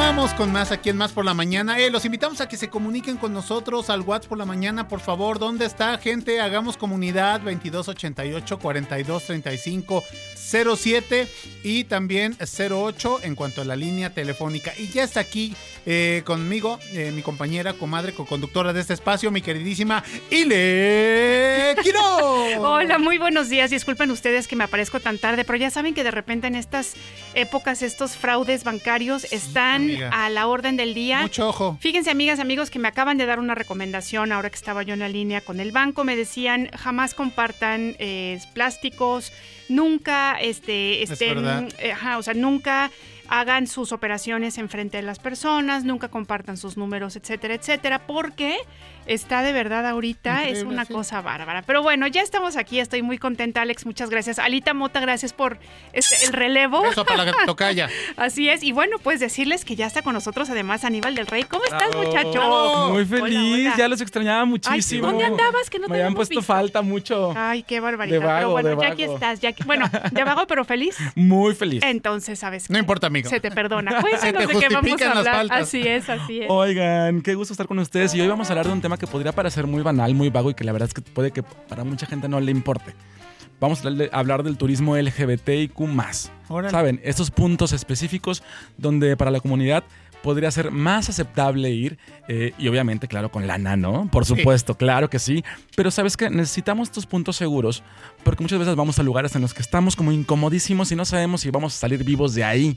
Continuamos 0.00 0.32
con 0.32 0.50
más 0.50 0.72
aquí 0.72 0.88
en 0.88 0.96
Más 0.96 1.12
por 1.12 1.26
la 1.26 1.34
Mañana. 1.34 1.78
Eh, 1.78 1.90
los 1.90 2.06
invitamos 2.06 2.40
a 2.40 2.48
que 2.48 2.56
se 2.56 2.70
comuniquen 2.70 3.18
con 3.18 3.34
nosotros 3.34 3.90
al 3.90 4.00
WhatsApp 4.00 4.30
por 4.30 4.38
la 4.38 4.46
mañana, 4.46 4.88
por 4.88 5.00
favor. 5.00 5.38
¿Dónde 5.38 5.66
está, 5.66 5.98
gente? 5.98 6.40
Hagamos 6.40 6.78
comunidad 6.78 7.40
2288 7.40 8.58
4235 8.58 10.02
07 10.34 11.28
y 11.62 11.84
también 11.84 12.34
08 12.40 13.20
en 13.24 13.34
cuanto 13.34 13.60
a 13.60 13.66
la 13.66 13.76
línea 13.76 14.14
telefónica. 14.14 14.72
Y 14.78 14.88
ya 14.88 15.04
está 15.04 15.20
aquí 15.20 15.54
eh, 15.86 16.22
conmigo 16.24 16.78
eh, 16.92 17.12
mi 17.14 17.22
compañera, 17.22 17.74
comadre, 17.74 18.12
co-conductora 18.12 18.72
de 18.72 18.80
este 18.80 18.94
espacio, 18.94 19.30
mi 19.30 19.42
queridísima 19.42 20.02
Ile 20.30 21.76
Quiro. 21.82 22.00
Hola, 22.58 22.98
muy 22.98 23.18
buenos 23.18 23.48
días. 23.48 23.70
Disculpen 23.70 24.10
ustedes 24.10 24.48
que 24.48 24.56
me 24.56 24.64
aparezco 24.64 24.98
tan 24.98 25.18
tarde, 25.18 25.44
pero 25.44 25.58
ya 25.58 25.70
saben 25.70 25.94
que 25.94 26.04
de 26.04 26.10
repente 26.10 26.46
en 26.46 26.56
estas 26.56 26.94
épocas 27.34 27.82
estos 27.82 28.16
fraudes 28.16 28.64
bancarios 28.64 29.30
están 29.30 29.89
amiga. 29.90 30.10
a 30.12 30.30
la 30.30 30.46
orden 30.46 30.76
del 30.76 30.94
día. 30.94 31.22
Mucho 31.22 31.48
ojo. 31.48 31.78
Fíjense, 31.80 32.10
amigas, 32.10 32.40
amigos, 32.40 32.70
que 32.70 32.78
me 32.78 32.88
acaban 32.88 33.18
de 33.18 33.26
dar 33.26 33.38
una 33.38 33.54
recomendación 33.54 34.32
ahora 34.32 34.50
que 34.50 34.56
estaba 34.56 34.82
yo 34.82 34.94
en 34.94 35.00
la 35.00 35.08
línea 35.08 35.40
con 35.40 35.60
el 35.60 35.72
banco. 35.72 36.04
Me 36.04 36.16
decían, 36.16 36.68
jamás 36.76 37.14
compartan 37.14 37.96
eh, 37.98 38.40
plásticos, 38.54 39.32
nunca 39.68 40.38
este, 40.40 41.02
estén, 41.02 41.68
eh, 41.78 41.92
ajá, 41.92 42.18
o 42.18 42.22
sea, 42.22 42.34
nunca 42.34 42.90
hagan 43.30 43.68
sus 43.68 43.92
operaciones 43.92 44.58
enfrente 44.58 44.96
de 44.96 45.04
las 45.04 45.20
personas, 45.20 45.84
nunca 45.84 46.08
compartan 46.08 46.56
sus 46.56 46.76
números, 46.76 47.14
etcétera, 47.14 47.54
etcétera, 47.54 48.06
porque 48.06 48.58
está 49.06 49.42
de 49.42 49.52
verdad 49.52 49.86
ahorita, 49.86 50.44
es 50.48 50.62
una 50.62 50.84
sí. 50.84 50.92
cosa 50.92 51.20
bárbara. 51.20 51.62
Pero 51.62 51.82
bueno, 51.82 52.06
ya 52.06 52.22
estamos 52.22 52.56
aquí, 52.56 52.78
estoy 52.80 53.02
muy 53.02 53.18
contenta, 53.18 53.62
Alex, 53.62 53.86
muchas 53.86 54.10
gracias. 54.10 54.38
Alita 54.38 54.74
Mota, 54.74 55.00
gracias 55.00 55.32
por 55.32 55.58
este, 55.92 56.26
el 56.26 56.32
relevo. 56.32 56.84
Eso 56.86 57.04
para 57.04 57.24
la 57.24 57.32
tocaya. 57.46 57.88
Así 58.16 58.48
es, 58.48 58.62
y 58.62 58.72
bueno, 58.72 58.96
pues 59.02 59.20
decirles 59.20 59.64
que 59.64 59.76
ya 59.76 59.86
está 59.86 60.02
con 60.02 60.14
nosotros 60.14 60.50
además 60.50 60.84
Aníbal 60.84 61.14
del 61.14 61.26
Rey. 61.26 61.44
¿Cómo 61.44 61.64
estás, 61.64 61.88
Bravo. 61.90 62.04
muchacho? 62.04 62.88
Muy 62.92 63.04
feliz, 63.04 63.66
hola. 63.66 63.74
ya 63.76 63.88
los 63.88 64.00
extrañaba 64.00 64.44
muchísimo. 64.44 65.08
¿dónde 65.08 65.24
andabas 65.24 65.70
que 65.70 65.78
no 65.78 65.86
te 65.86 65.92
Me 65.92 65.98
habían 65.98 66.14
puesto 66.14 66.36
visto? 66.36 66.52
falta 66.52 66.82
mucho. 66.82 67.32
Ay, 67.36 67.62
qué 67.62 67.80
barbaridad. 67.80 68.18
De 68.20 68.24
vago, 68.26 68.38
pero 68.40 68.50
bueno, 68.50 68.68
de 68.80 68.86
ya 68.86 68.92
aquí 68.92 69.02
vago. 69.02 69.14
estás. 69.14 69.40
Ya 69.40 69.48
aquí- 69.50 69.62
bueno, 69.64 69.88
de 70.10 70.24
vago, 70.24 70.46
pero 70.46 70.64
feliz. 70.64 70.96
Muy 71.14 71.54
feliz. 71.54 71.82
Entonces, 71.84 72.38
¿sabes 72.38 72.68
No 72.70 72.74
qué? 72.74 72.80
importa, 72.80 73.06
amigo. 73.08 73.28
Se 73.30 73.40
te 73.40 73.50
perdona. 73.50 73.92
Se 74.00 74.00
Cuéntanos 74.00 74.46
te 74.48 74.54
de 74.54 74.60
qué 74.68 74.74
vamos 74.74 75.02
a 75.02 75.18
hablar. 75.40 75.46
Así 75.50 75.86
es, 75.86 76.08
así 76.08 76.42
es. 76.42 76.46
Oigan, 76.48 77.22
qué 77.22 77.34
gusto 77.34 77.52
estar 77.52 77.66
con 77.66 77.78
ustedes. 77.78 78.14
Y 78.14 78.20
hoy 78.20 78.28
vamos 78.28 78.48
a 78.48 78.52
hablar 78.52 78.66
de 78.66 78.72
un 78.72 78.80
tema 78.80 78.96
que 79.00 79.08
podría 79.08 79.32
parecer 79.32 79.66
muy 79.66 79.82
banal, 79.82 80.14
muy 80.14 80.28
vago 80.30 80.50
y 80.50 80.54
que 80.54 80.62
la 80.62 80.70
verdad 80.70 80.86
es 80.88 80.94
que 80.94 81.02
puede 81.02 81.32
que 81.32 81.42
para 81.42 81.82
mucha 81.82 82.06
gente 82.06 82.28
no 82.28 82.38
le 82.38 82.52
importe. 82.52 82.94
Vamos 83.58 83.84
a 83.84 83.88
hablar 83.88 83.98
de- 84.08 84.10
hablar 84.16 84.42
del 84.44 84.56
turismo 84.56 84.96
LGBTIQ. 84.96 85.80
Órale. 86.48 86.70
¿Saben? 86.70 87.00
Estos 87.02 87.30
puntos 87.30 87.72
específicos 87.72 88.42
donde 88.78 89.16
para 89.16 89.30
la 89.30 89.40
comunidad 89.40 89.82
podría 90.22 90.50
ser 90.50 90.70
más 90.70 91.08
aceptable 91.08 91.70
ir 91.70 91.98
eh, 92.28 92.52
y 92.58 92.68
obviamente, 92.68 93.08
claro, 93.08 93.30
con 93.30 93.46
lana, 93.46 93.76
¿no? 93.76 94.06
Por 94.10 94.26
supuesto, 94.26 94.74
claro 94.76 95.08
que 95.08 95.18
sí. 95.18 95.42
Pero 95.76 95.90
sabes 95.90 96.16
que 96.18 96.28
necesitamos 96.28 96.88
estos 96.88 97.06
puntos 97.06 97.36
seguros 97.36 97.82
porque 98.24 98.42
muchas 98.42 98.58
veces 98.58 98.74
vamos 98.76 98.98
a 98.98 99.02
lugares 99.02 99.34
en 99.34 99.42
los 99.42 99.54
que 99.54 99.62
estamos 99.62 99.96
como 99.96 100.12
incomodísimos 100.12 100.90
y 100.92 100.96
no 100.96 101.04
sabemos 101.04 101.40
si 101.40 101.50
vamos 101.50 101.74
a 101.74 101.78
salir 101.78 102.04
vivos 102.04 102.34
de 102.34 102.44
ahí. 102.44 102.76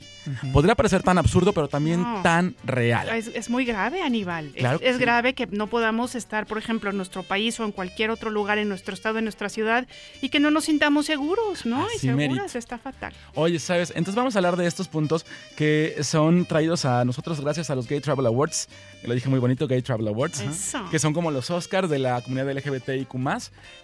Podría 0.52 0.74
parecer 0.74 1.02
tan 1.02 1.18
absurdo, 1.18 1.52
pero 1.52 1.68
también 1.68 2.02
No. 2.02 2.22
tan 2.22 2.54
real. 2.64 3.08
Es, 3.10 3.28
es 3.28 3.50
muy 3.50 3.64
grave, 3.64 4.02
Aníbal. 4.02 4.46
Es- 4.48 4.54
Claro 4.54 4.78
que 4.78 4.88
es 4.88 4.96
sí. 4.96 5.00
grave 5.02 5.34
que 5.34 5.46
no 5.46 5.66
podamos 5.68 6.14
estar, 6.14 6.46
por 6.46 6.58
ejemplo, 6.58 6.90
en 6.90 6.96
nuestro 6.96 7.22
país 7.22 7.58
o 7.60 7.64
en 7.64 7.72
cualquier 7.72 8.10
otro 8.10 8.30
lugar, 8.30 8.58
en 8.58 8.68
nuestro 8.68 8.94
estado, 8.94 9.18
en 9.18 9.24
nuestra 9.24 9.48
ciudad, 9.48 9.86
y 10.20 10.28
que 10.30 10.40
no 10.40 10.50
nos 10.50 10.64
sintamos 10.64 11.06
seguros, 11.06 11.66
¿no? 11.66 11.86
y 11.94 11.98
seguras, 11.98 12.54
está 12.56 12.78
fatal. 12.78 13.12
Oye, 13.34 13.58
¿sabes? 13.58 13.90
Entonces 13.90 14.14
vamos 14.14 14.34
a 14.36 14.38
hablar 14.38 14.56
de 14.56 14.66
estos 14.66 14.88
puntos 14.88 15.26
que 15.56 15.96
son 16.02 16.46
traídos 16.46 16.84
a 16.84 17.04
nosotros 17.04 17.40
gracias 17.40 17.70
a 17.70 17.74
los 17.74 17.86
Gay 17.88 18.00
Travel 18.00 18.26
Awards. 18.26 18.68
Lo 19.06 19.14
dije 19.14 19.28
muy 19.28 19.38
bonito, 19.38 19.66
Gay 19.68 19.82
Travel 19.82 20.08
Awards. 20.08 20.40
Eso. 20.40 20.84
Que 20.90 20.98
son 20.98 21.12
como 21.12 21.30
los 21.30 21.50
Oscars 21.50 21.88
de 21.90 21.98
la 21.98 22.20
comunidad 22.22 22.50
LGBTIQ. 22.52 23.14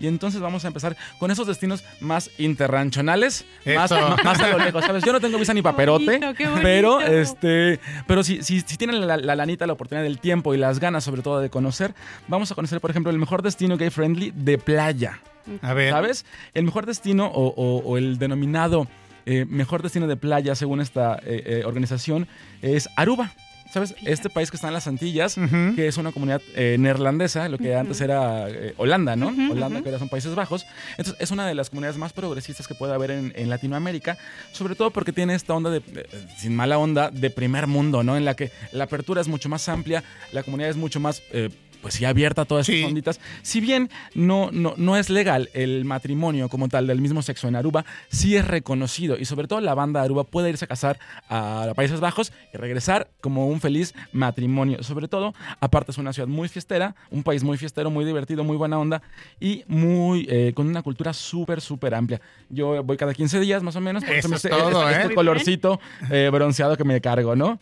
Y 0.00 0.06
entonces 0.06 0.40
vamos 0.40 0.64
a 0.64 0.68
empezar 0.68 0.96
con 1.18 1.30
esos 1.30 1.46
destinos 1.46 1.84
más 2.00 2.30
interranchonales, 2.38 3.44
más, 3.66 3.90
a 3.92 4.48
lo 4.48 4.58
lejos, 4.58 4.84
¿sabes? 4.84 5.04
Yo 5.04 5.12
no 5.12 5.20
tengo 5.20 5.38
visa 5.38 5.52
ni 5.54 5.62
paperote, 5.62 6.04
bonito, 6.04 6.34
qué 6.34 6.44
bonito. 6.44 6.62
pero 6.62 7.00
este, 7.00 7.80
pero 8.06 8.22
si, 8.22 8.42
si, 8.42 8.60
si 8.60 8.76
tienen 8.76 9.06
la, 9.06 9.16
la 9.16 9.34
lanita, 9.36 9.66
la 9.66 9.72
oportunidad, 9.74 10.06
el 10.06 10.18
tiempo 10.18 10.54
y 10.54 10.58
las 10.58 10.78
ganas, 10.80 11.04
sobre 11.04 11.22
todo, 11.22 11.40
de 11.40 11.50
conocer, 11.50 11.94
vamos 12.28 12.50
a 12.50 12.54
conocer, 12.54 12.80
por 12.80 12.90
ejemplo, 12.90 13.10
el 13.10 13.18
mejor 13.18 13.42
destino 13.42 13.76
gay 13.76 13.90
friendly 13.90 14.32
de 14.34 14.58
playa. 14.58 15.20
A 15.62 15.74
ver. 15.74 15.90
¿Sabes? 15.90 16.24
El 16.54 16.64
mejor 16.64 16.86
destino 16.86 17.26
o, 17.26 17.48
o- 17.48 17.78
o 17.84 17.98
el 17.98 18.18
denominado 18.18 18.86
eh, 19.26 19.44
mejor 19.48 19.82
destino 19.82 20.06
de 20.06 20.16
playa 20.16 20.54
según 20.54 20.80
esta 20.80 21.16
eh, 21.24 21.42
eh, 21.44 21.62
organización 21.66 22.26
es 22.62 22.88
Aruba. 22.96 23.32
¿Sabes? 23.72 23.94
Este 24.04 24.28
país 24.30 24.50
que 24.50 24.56
está 24.56 24.68
en 24.68 24.74
las 24.74 24.86
Antillas, 24.88 25.36
que 25.76 25.86
es 25.86 25.96
una 25.96 26.10
comunidad 26.12 26.42
eh, 26.56 26.76
neerlandesa, 26.78 27.48
lo 27.48 27.56
que 27.58 27.76
antes 27.76 28.00
era 28.00 28.48
eh, 28.50 28.74
Holanda, 28.76 29.14
¿no? 29.16 29.28
Holanda, 29.50 29.80
que 29.82 29.88
ahora 29.88 29.98
son 30.00 30.08
Países 30.08 30.34
Bajos. 30.34 30.66
Entonces, 30.98 31.14
es 31.20 31.30
una 31.30 31.46
de 31.46 31.54
las 31.54 31.70
comunidades 31.70 31.96
más 31.96 32.12
progresistas 32.12 32.66
que 32.66 32.74
puede 32.74 32.94
haber 32.94 33.12
en, 33.12 33.32
en 33.36 33.48
Latinoamérica, 33.48 34.18
sobre 34.52 34.74
todo 34.74 34.90
porque 34.90 35.12
tiene 35.12 35.34
esta 35.34 35.54
onda 35.54 35.70
de, 35.70 35.80
de- 35.80 36.06
sin 36.36 36.56
mala 36.56 36.78
onda, 36.78 37.10
de 37.10 37.30
primer 37.30 37.66
mundo, 37.68 38.02
¿no? 38.02 38.16
En 38.16 38.24
la 38.24 38.34
que 38.34 38.50
la 38.72 38.84
apertura 38.84 39.20
es 39.20 39.28
mucho 39.28 39.48
más 39.48 39.68
amplia, 39.68 40.02
la 40.32 40.42
comunidad 40.42 40.70
es 40.70 40.76
mucho 40.76 40.98
más, 40.98 41.22
eh, 41.32 41.50
pues 41.82 41.94
sí, 41.94 42.04
abierta 42.04 42.42
a 42.42 42.44
todas 42.44 42.66
Sí. 42.66 42.74
estas 42.76 42.88
onditas. 42.88 43.20
Si 43.42 43.60
bien 43.60 43.90
no, 44.14 44.50
no, 44.52 44.74
no 44.76 44.96
es 44.96 45.10
legal 45.10 45.48
el 45.54 45.84
matrimonio 45.84 46.48
como 46.48 46.68
tal 46.68 46.86
del 46.86 47.00
mismo 47.00 47.22
sexo 47.22 47.48
en 47.48 47.56
Aruba, 47.56 47.84
sí 48.10 48.36
es 48.36 48.46
reconocido 48.46 49.16
y 49.18 49.24
sobre 49.24 49.46
todo 49.48 49.60
la 49.60 49.74
banda 49.74 50.02
Aruba 50.02 50.24
puede 50.24 50.50
irse 50.50 50.64
a 50.64 50.68
casar 50.68 50.98
a 51.28 51.72
Países 51.74 52.00
Bajos 52.00 52.32
y 52.52 52.56
regresar 52.56 53.08
como 53.20 53.46
un 53.46 53.60
feliz 53.60 53.94
matrimonio. 54.12 54.82
Sobre 54.82 55.08
todo, 55.08 55.34
aparte 55.60 55.90
es 55.92 55.98
una 55.98 56.12
ciudad 56.12 56.28
muy 56.28 56.48
fiestera, 56.48 56.94
un 57.10 57.22
país 57.22 57.42
muy 57.42 57.56
fiestero, 57.58 57.90
muy 57.90 58.04
divertido, 58.04 58.44
muy 58.44 58.56
buena 58.56 58.78
onda 58.78 59.02
y 59.38 59.64
muy 59.66 60.26
eh, 60.30 60.52
con 60.54 60.66
una 60.68 60.82
cultura 60.82 61.12
súper, 61.12 61.60
súper 61.60 61.94
amplia. 61.94 62.20
Yo 62.48 62.82
voy 62.82 62.96
cada 62.96 63.14
15 63.14 63.40
días 63.40 63.62
más 63.62 63.76
o 63.76 63.80
menos, 63.80 64.04
por 64.04 64.14
Eso 64.14 64.28
me 64.28 64.38
todo, 64.38 64.88
este, 64.88 64.98
¿eh? 64.98 65.02
este 65.02 65.14
colorcito 65.14 65.80
eh, 66.10 66.30
bronceado 66.32 66.76
que 66.76 66.84
me 66.84 67.00
cargo, 67.00 67.36
¿no? 67.36 67.58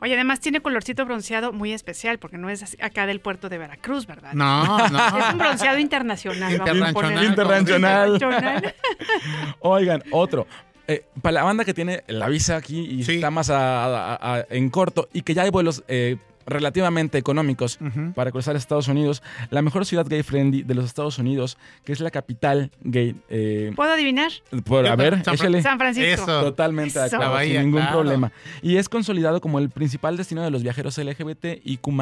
Oye, 0.00 0.14
además 0.14 0.40
tiene 0.40 0.60
colorcito 0.60 1.04
bronceado 1.04 1.52
muy 1.52 1.72
especial, 1.72 2.18
porque 2.18 2.38
no 2.38 2.48
es 2.50 2.76
acá 2.80 3.06
del 3.06 3.20
puerto 3.20 3.48
de 3.48 3.58
Veracruz, 3.58 4.06
¿verdad? 4.06 4.32
No, 4.32 4.84
Es 4.84 4.90
no. 4.92 4.98
un 5.32 5.38
bronceado 5.38 5.78
internacional. 5.78 6.52
Internacional. 6.52 7.24
Internacional. 7.26 8.12
Internacional. 8.14 8.74
Oigan, 9.60 10.02
otro. 10.10 10.46
eh, 10.88 11.04
para 11.22 11.32
la 11.34 11.42
banda 11.44 11.64
que 11.64 11.72
tiene 11.74 12.02
la 12.08 12.28
visa 12.28 12.56
aquí 12.56 12.80
y 12.80 13.04
Sí. 13.04 13.14
está 13.16 13.30
más 13.30 13.48
a- 13.50 13.84
a- 14.14 14.36
a- 14.38 14.46
en 14.50 14.70
corto 14.70 15.08
y 15.12 15.22
que 15.22 15.34
ya 15.34 15.42
hay 15.42 15.50
vuelos 15.50 15.84
eh, 15.86 16.16
relativamente 16.50 17.18
económicos 17.18 17.78
para 18.14 18.30
cruzar 18.30 18.56
Estados 18.56 18.88
Unidos, 18.88 19.22
la 19.50 19.62
mejor 19.62 19.86
ciudad 19.86 20.06
gay 20.08 20.22
friendly 20.22 20.62
de 20.62 20.74
los 20.74 20.84
Estados 20.84 21.18
Unidos, 21.18 21.56
que 21.84 21.92
es 21.92 22.00
la 22.00 22.10
capital 22.10 22.70
gay. 22.82 23.14
eh, 23.28 23.72
¿Puedo 23.76 23.92
adivinar? 23.92 24.30
por, 24.64 24.86
a 24.86 24.96
ver, 24.96 25.24
San 25.24 25.34
échale. 25.34 25.62
San 25.62 25.78
Francisco. 25.78 26.22
Eso. 26.22 26.40
Totalmente 26.42 26.98
de 26.98 27.06
Eso. 27.06 27.16
acuerdo, 27.16 27.32
La 27.32 27.38
bahía, 27.38 27.52
sin 27.60 27.62
ningún 27.66 27.80
claro. 27.82 28.00
problema. 28.00 28.32
Y 28.62 28.76
es 28.76 28.88
consolidado 28.88 29.40
como 29.40 29.58
el 29.58 29.70
principal 29.70 30.16
destino 30.16 30.42
de 30.42 30.50
los 30.50 30.62
viajeros 30.62 30.98
LGBT 30.98 31.60
y 31.64 31.76
Q+, 31.78 31.92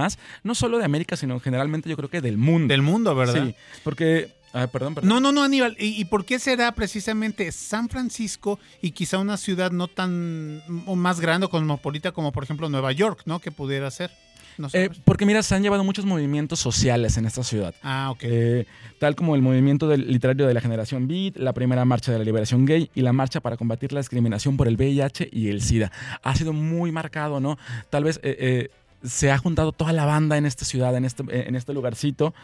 no 0.42 0.54
solo 0.54 0.78
de 0.78 0.84
América, 0.84 1.16
sino 1.16 1.38
generalmente 1.40 1.88
yo 1.88 1.96
creo 1.96 2.08
que 2.10 2.20
del 2.20 2.36
mundo. 2.38 2.72
Del 2.72 2.82
mundo, 2.82 3.14
¿verdad? 3.14 3.44
Sí, 3.46 3.54
porque... 3.84 4.32
ah, 4.52 4.66
perdón, 4.66 4.94
perdón. 4.94 5.08
No, 5.08 5.20
no, 5.20 5.32
no, 5.32 5.42
Aníbal. 5.42 5.76
¿Y, 5.78 6.00
y 6.00 6.04
por 6.06 6.24
qué 6.24 6.38
será 6.38 6.72
precisamente 6.72 7.52
San 7.52 7.88
Francisco 7.88 8.58
y 8.82 8.92
quizá 8.92 9.18
una 9.18 9.36
ciudad 9.36 9.70
no 9.70 9.88
tan 9.88 10.62
o 10.86 10.96
más 10.96 11.20
grande 11.20 11.46
o 11.46 11.50
cosmopolita 11.50 12.12
como 12.12 12.32
por 12.32 12.44
ejemplo 12.44 12.68
Nueva 12.68 12.92
York, 12.92 13.22
¿no? 13.26 13.38
Que 13.40 13.50
pudiera 13.52 13.90
ser. 13.90 14.10
No 14.58 14.68
Eh, 14.72 14.90
porque 15.04 15.24
mira, 15.24 15.42
se 15.42 15.54
han 15.54 15.62
llevado 15.62 15.84
muchos 15.84 16.04
movimientos 16.04 16.58
sociales 16.58 17.16
en 17.16 17.26
esta 17.26 17.42
ciudad. 17.42 17.74
ah, 17.82 18.10
ok. 18.10 18.18
Eh, 18.22 18.66
tal 18.98 19.14
como 19.14 19.34
el 19.34 19.42
movimiento 19.42 19.88
del 19.88 20.10
literario 20.10 20.46
de 20.46 20.54
la 20.54 20.60
generación 20.60 21.06
Beat, 21.06 21.36
la 21.36 21.52
primera 21.52 21.84
marcha 21.84 22.12
de 22.12 22.18
la 22.18 22.24
liberación 22.24 22.66
gay 22.66 22.90
y 22.94 23.02
la 23.02 23.12
marcha 23.12 23.40
para 23.40 23.56
combatir 23.56 23.92
la 23.92 24.00
discriminación 24.00 24.56
por 24.56 24.66
el 24.68 24.76
VIH 24.76 25.28
y 25.32 25.48
el 25.48 25.62
SIDA. 25.62 25.92
Ha 26.22 26.34
sido 26.34 26.52
muy 26.52 26.90
marcado, 26.92 27.40
¿no? 27.40 27.58
Tal 27.90 28.04
vez 28.04 28.18
eh, 28.22 28.36
eh, 28.40 28.70
se 29.06 29.30
ha 29.30 29.38
juntado 29.38 29.72
toda 29.72 29.92
la 29.92 30.04
banda 30.04 30.36
en 30.36 30.46
esta 30.46 30.64
ciudad, 30.64 30.96
en 30.96 31.04
este, 31.04 31.22
en 31.48 31.54
este 31.54 31.72
lugarcito. 31.72 32.34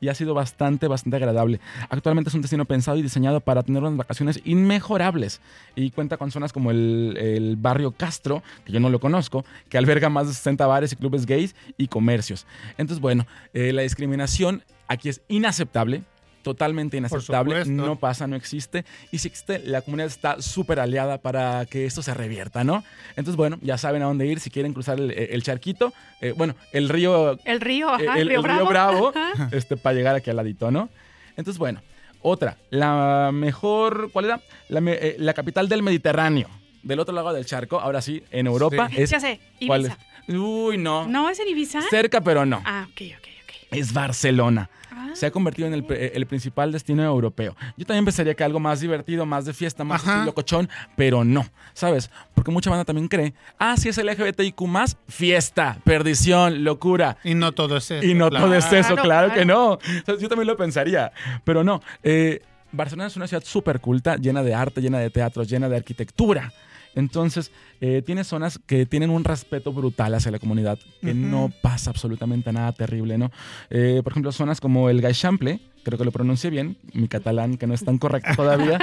Y 0.00 0.08
ha 0.08 0.14
sido 0.14 0.34
bastante, 0.34 0.88
bastante 0.88 1.16
agradable. 1.16 1.60
Actualmente 1.88 2.28
es 2.28 2.34
un 2.34 2.42
destino 2.42 2.64
pensado 2.64 2.96
y 2.96 3.02
diseñado 3.02 3.40
para 3.40 3.62
tener 3.62 3.82
unas 3.82 3.96
vacaciones 3.96 4.40
inmejorables. 4.44 5.40
Y 5.74 5.90
cuenta 5.90 6.16
con 6.16 6.30
zonas 6.30 6.52
como 6.52 6.70
el, 6.70 7.16
el 7.18 7.56
barrio 7.56 7.92
Castro, 7.92 8.42
que 8.64 8.72
yo 8.72 8.80
no 8.80 8.90
lo 8.90 9.00
conozco, 9.00 9.44
que 9.68 9.78
alberga 9.78 10.08
más 10.08 10.26
de 10.26 10.34
60 10.34 10.66
bares 10.66 10.92
y 10.92 10.96
clubes 10.96 11.26
gays 11.26 11.54
y 11.76 11.88
comercios. 11.88 12.46
Entonces, 12.78 13.00
bueno, 13.00 13.26
eh, 13.52 13.72
la 13.72 13.82
discriminación 13.82 14.62
aquí 14.88 15.08
es 15.08 15.22
inaceptable. 15.28 16.02
Totalmente 16.44 16.96
inaceptable, 16.98 17.64
no 17.64 17.96
pasa, 17.96 18.26
no 18.28 18.36
existe. 18.36 18.84
Y 19.10 19.18
si 19.18 19.28
existe, 19.28 19.58
la 19.60 19.80
comunidad 19.82 20.06
está 20.08 20.40
súper 20.42 20.78
aliada 20.78 21.18
para 21.18 21.64
que 21.66 21.86
esto 21.86 22.02
se 22.02 22.14
revierta, 22.14 22.62
¿no? 22.62 22.84
Entonces, 23.16 23.34
bueno, 23.34 23.58
ya 23.62 23.78
saben 23.78 24.02
a 24.02 24.04
dónde 24.04 24.26
ir 24.26 24.38
si 24.40 24.50
quieren 24.50 24.72
cruzar 24.74 25.00
el, 25.00 25.10
el 25.10 25.42
charquito. 25.42 25.92
eh, 26.20 26.32
bueno, 26.36 26.54
el 26.72 26.88
río 26.90 27.38
El 27.44 27.60
río, 27.60 27.88
ajá, 27.88 28.14
el, 28.14 28.20
el, 28.20 28.28
río 28.28 28.36
el 28.38 28.42
Bravo. 28.42 28.60
Río 28.60 28.68
Bravo, 28.68 29.12
Ajá. 29.16 29.48
este, 29.56 29.76
para 29.76 29.96
llegar 29.96 30.14
aquí 30.14 30.30
al 30.30 30.36
ladito, 30.36 30.70
¿no? 30.70 30.90
Entonces, 31.36 31.58
bueno, 31.58 31.80
otra, 32.20 32.58
la 32.70 33.30
mejor, 33.32 34.10
¿cuál 34.12 34.26
era? 34.26 34.40
La, 34.68 34.80
eh, 34.92 35.16
la 35.18 35.32
capital 35.34 35.68
del 35.68 35.82
Mediterráneo, 35.82 36.48
del 36.82 37.00
otro 37.00 37.14
lado 37.14 37.32
del 37.32 37.46
charco, 37.46 37.80
ahora 37.80 38.00
sí, 38.02 38.22
en 38.30 38.46
Europa, 38.46 38.88
Sí. 38.90 39.02
es... 39.02 39.10
Ya 39.10 39.20
sé, 39.20 39.40
¿cuál 39.66 39.80
Ibiza. 39.86 39.98
es? 40.28 40.34
Uy, 40.36 40.76
no. 40.78 41.06
¿No 41.08 41.28
es 41.30 41.40
en 41.40 41.48
Ibiza? 41.48 41.80
Cerca, 41.90 42.20
pero 42.20 42.44
no. 42.46 42.62
Ah, 42.64 42.86
ok, 42.90 43.00
ok, 43.18 43.28
ok. 43.44 43.54
Es 43.72 43.92
Barcelona. 43.92 44.70
Se 45.14 45.26
ha 45.26 45.30
convertido 45.30 45.68
en 45.68 45.74
el, 45.74 45.86
el 45.90 46.26
principal 46.26 46.70
destino 46.70 47.02
europeo. 47.02 47.56
Yo 47.76 47.86
también 47.86 48.04
pensaría 48.04 48.34
que 48.34 48.44
algo 48.44 48.60
más 48.60 48.80
divertido, 48.80 49.24
más 49.24 49.46
de 49.46 49.54
fiesta, 49.54 49.82
más 49.84 50.02
Ajá. 50.02 50.16
estilo 50.16 50.34
cochón, 50.34 50.68
pero 50.96 51.24
no, 51.24 51.46
¿sabes? 51.72 52.10
Porque 52.34 52.50
mucha 52.50 52.68
banda 52.68 52.84
también 52.84 53.08
cree, 53.08 53.32
ah, 53.58 53.76
si 53.76 53.88
es 53.88 53.96
LGBTIQ+, 53.96 54.62
fiesta, 55.08 55.78
perdición, 55.84 56.64
locura. 56.64 57.16
y 57.24 57.34
no 57.34 57.52
todo 57.52 57.78
es 57.78 57.90
eso. 57.90 58.04
Y 58.06 58.14
no 58.14 58.28
claro. 58.28 58.46
todo 58.46 58.54
es 58.56 58.64
eso, 58.66 58.94
Claro, 58.94 59.02
claro, 59.02 59.34
que 59.34 59.44
no. 59.44 59.72
O 59.72 59.80
sea, 60.04 60.18
yo 60.18 60.28
también 60.28 60.46
lo 60.46 60.56
pensaría, 60.56 61.12
pero 61.44 61.64
no. 61.64 61.80
Eh, 62.02 62.42
Barcelona 62.72 63.06
es 63.06 63.16
una 63.16 63.26
ciudad 63.26 63.44
súper 63.44 63.80
culta, 63.80 64.16
llena 64.16 64.42
de 64.42 64.52
arte, 64.54 64.80
llena 64.80 64.98
de 64.98 65.10
teatros, 65.10 65.48
llena 65.48 65.68
de 65.68 65.76
arquitectura. 65.76 66.52
Entonces, 66.96 67.50
eh, 67.86 68.00
tiene 68.00 68.24
zonas 68.24 68.58
que 68.58 68.86
tienen 68.86 69.10
un 69.10 69.24
respeto 69.24 69.70
brutal 69.70 70.14
hacia 70.14 70.30
la 70.30 70.38
comunidad, 70.38 70.78
que 71.02 71.10
Ujú. 71.10 71.18
no 71.18 71.52
pasa 71.60 71.90
absolutamente 71.90 72.50
nada 72.50 72.72
terrible, 72.72 73.18
¿no? 73.18 73.30
Eh, 73.68 74.00
por 74.02 74.14
ejemplo, 74.14 74.32
zonas 74.32 74.58
como 74.58 74.88
el 74.88 75.02
Gaixample, 75.02 75.60
creo 75.82 75.98
que 75.98 76.04
lo 76.06 76.10
pronuncié 76.12 76.48
bien, 76.48 76.78
mi 76.94 77.08
catalán 77.08 77.58
que 77.58 77.66
no 77.66 77.74
es 77.74 77.84
tan 77.84 77.98
correcto 77.98 78.30
todavía, 78.36 78.78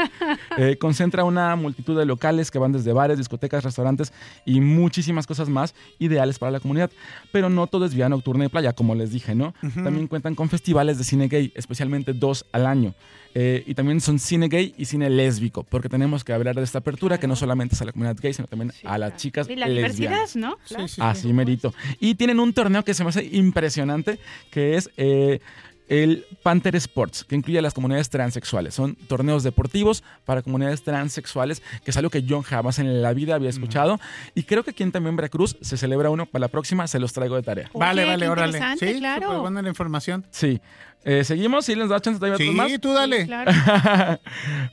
eh, 0.55 0.77
concentra 0.77 1.23
una 1.23 1.55
multitud 1.55 1.97
de 1.97 2.05
locales 2.05 2.51
que 2.51 2.59
van 2.59 2.73
desde 2.73 2.93
bares, 2.93 3.17
discotecas, 3.17 3.63
restaurantes 3.63 4.13
y 4.45 4.61
muchísimas 4.61 5.25
cosas 5.25 5.49
más 5.49 5.73
ideales 5.97 6.37
para 6.37 6.51
la 6.51 6.59
comunidad. 6.59 6.91
Pero 7.31 7.49
no 7.49 7.65
todo 7.65 7.85
es 7.85 7.95
vida 7.95 8.07
nocturna 8.07 8.45
y 8.45 8.49
playa, 8.49 8.73
como 8.73 8.93
les 8.93 9.11
dije, 9.11 9.33
¿no? 9.33 9.55
Ujú. 9.63 9.83
También 9.83 10.05
cuentan 10.05 10.35
con 10.35 10.47
festivales 10.47 10.99
de 10.99 11.03
cine 11.05 11.27
gay, 11.27 11.51
especialmente 11.55 12.13
dos 12.13 12.45
al 12.51 12.67
año. 12.67 12.93
Eh, 13.33 13.63
y 13.65 13.73
también 13.75 14.01
son 14.01 14.19
cine 14.19 14.49
gay 14.49 14.75
y 14.77 14.85
cine 14.85 15.09
lésbico, 15.09 15.63
porque 15.63 15.87
tenemos 15.87 16.23
que 16.25 16.33
hablar 16.33 16.55
de 16.55 16.63
esta 16.63 16.79
apertura 16.79 17.17
que 17.17 17.27
no 17.27 17.35
solamente 17.37 17.75
es 17.75 17.81
a 17.81 17.85
la 17.85 17.93
comunidad 17.93 18.17
gay, 18.21 18.33
sino 18.33 18.47
también 18.47 18.71
Sí, 18.73 18.85
a 18.93 18.97
las 18.97 19.17
chicas 19.17 19.49
Y 19.49 19.55
la 19.55 19.67
lesbianas. 19.67 19.95
diversidad, 19.97 20.39
¿no? 20.49 20.57
Sí, 20.65 20.73
Claro. 20.75 20.87
sí, 20.87 20.95
sí. 20.95 21.01
Así 21.03 21.33
merito. 21.33 21.73
Y 21.99 22.15
tienen 22.15 22.39
un 22.39 22.53
torneo 22.53 22.83
que 22.83 22.93
se 22.93 23.03
me 23.03 23.09
hace 23.09 23.23
impresionante, 23.31 24.19
que 24.49 24.75
es 24.77 24.89
eh, 24.97 25.39
el 25.87 26.25
Panther 26.41 26.73
Sports, 26.77 27.25
que 27.25 27.35
incluye 27.35 27.59
a 27.59 27.61
las 27.61 27.73
comunidades 27.73 28.09
transexuales. 28.09 28.73
Son 28.73 28.95
torneos 28.95 29.43
deportivos 29.43 30.03
para 30.23 30.41
comunidades 30.41 30.83
transexuales, 30.83 31.61
que 31.83 31.91
es 31.91 31.97
algo 31.97 32.09
que 32.09 32.23
yo 32.23 32.41
jamás 32.43 32.79
en 32.79 33.01
la 33.01 33.11
vida 33.13 33.35
había 33.35 33.49
escuchado. 33.49 33.99
Y 34.33 34.43
creo 34.43 34.63
que 34.63 34.71
aquí 34.71 34.83
en 34.83 34.93
también 34.93 35.17
Veracruz 35.17 35.57
se 35.59 35.75
celebra 35.75 36.09
uno. 36.09 36.25
Para 36.27 36.41
la 36.43 36.47
próxima 36.47 36.87
se 36.87 36.97
los 36.97 37.11
traigo 37.11 37.35
de 37.35 37.43
tarea. 37.43 37.69
Vale, 37.73 38.03
Oye, 38.03 38.11
vale, 38.11 38.25
qué 38.25 38.29
órale. 38.29 38.47
interesante, 38.57 38.93
Sí, 38.93 38.99
claro. 38.99 39.25
súper 39.25 39.39
buena 39.41 39.61
la 39.61 39.67
información. 39.69 40.25
Sí. 40.31 40.61
Eh, 41.03 41.23
¿Seguimos? 41.25 41.65
¿Sí 41.65 41.75
les 41.75 41.89
da 41.89 41.99
chance 41.99 42.19
todavía 42.19 42.37
Sí, 42.37 42.51
más? 42.51 42.71
tú 42.79 42.93
dale. 42.93 43.21
Sí, 43.21 43.27
claro. 43.27 43.51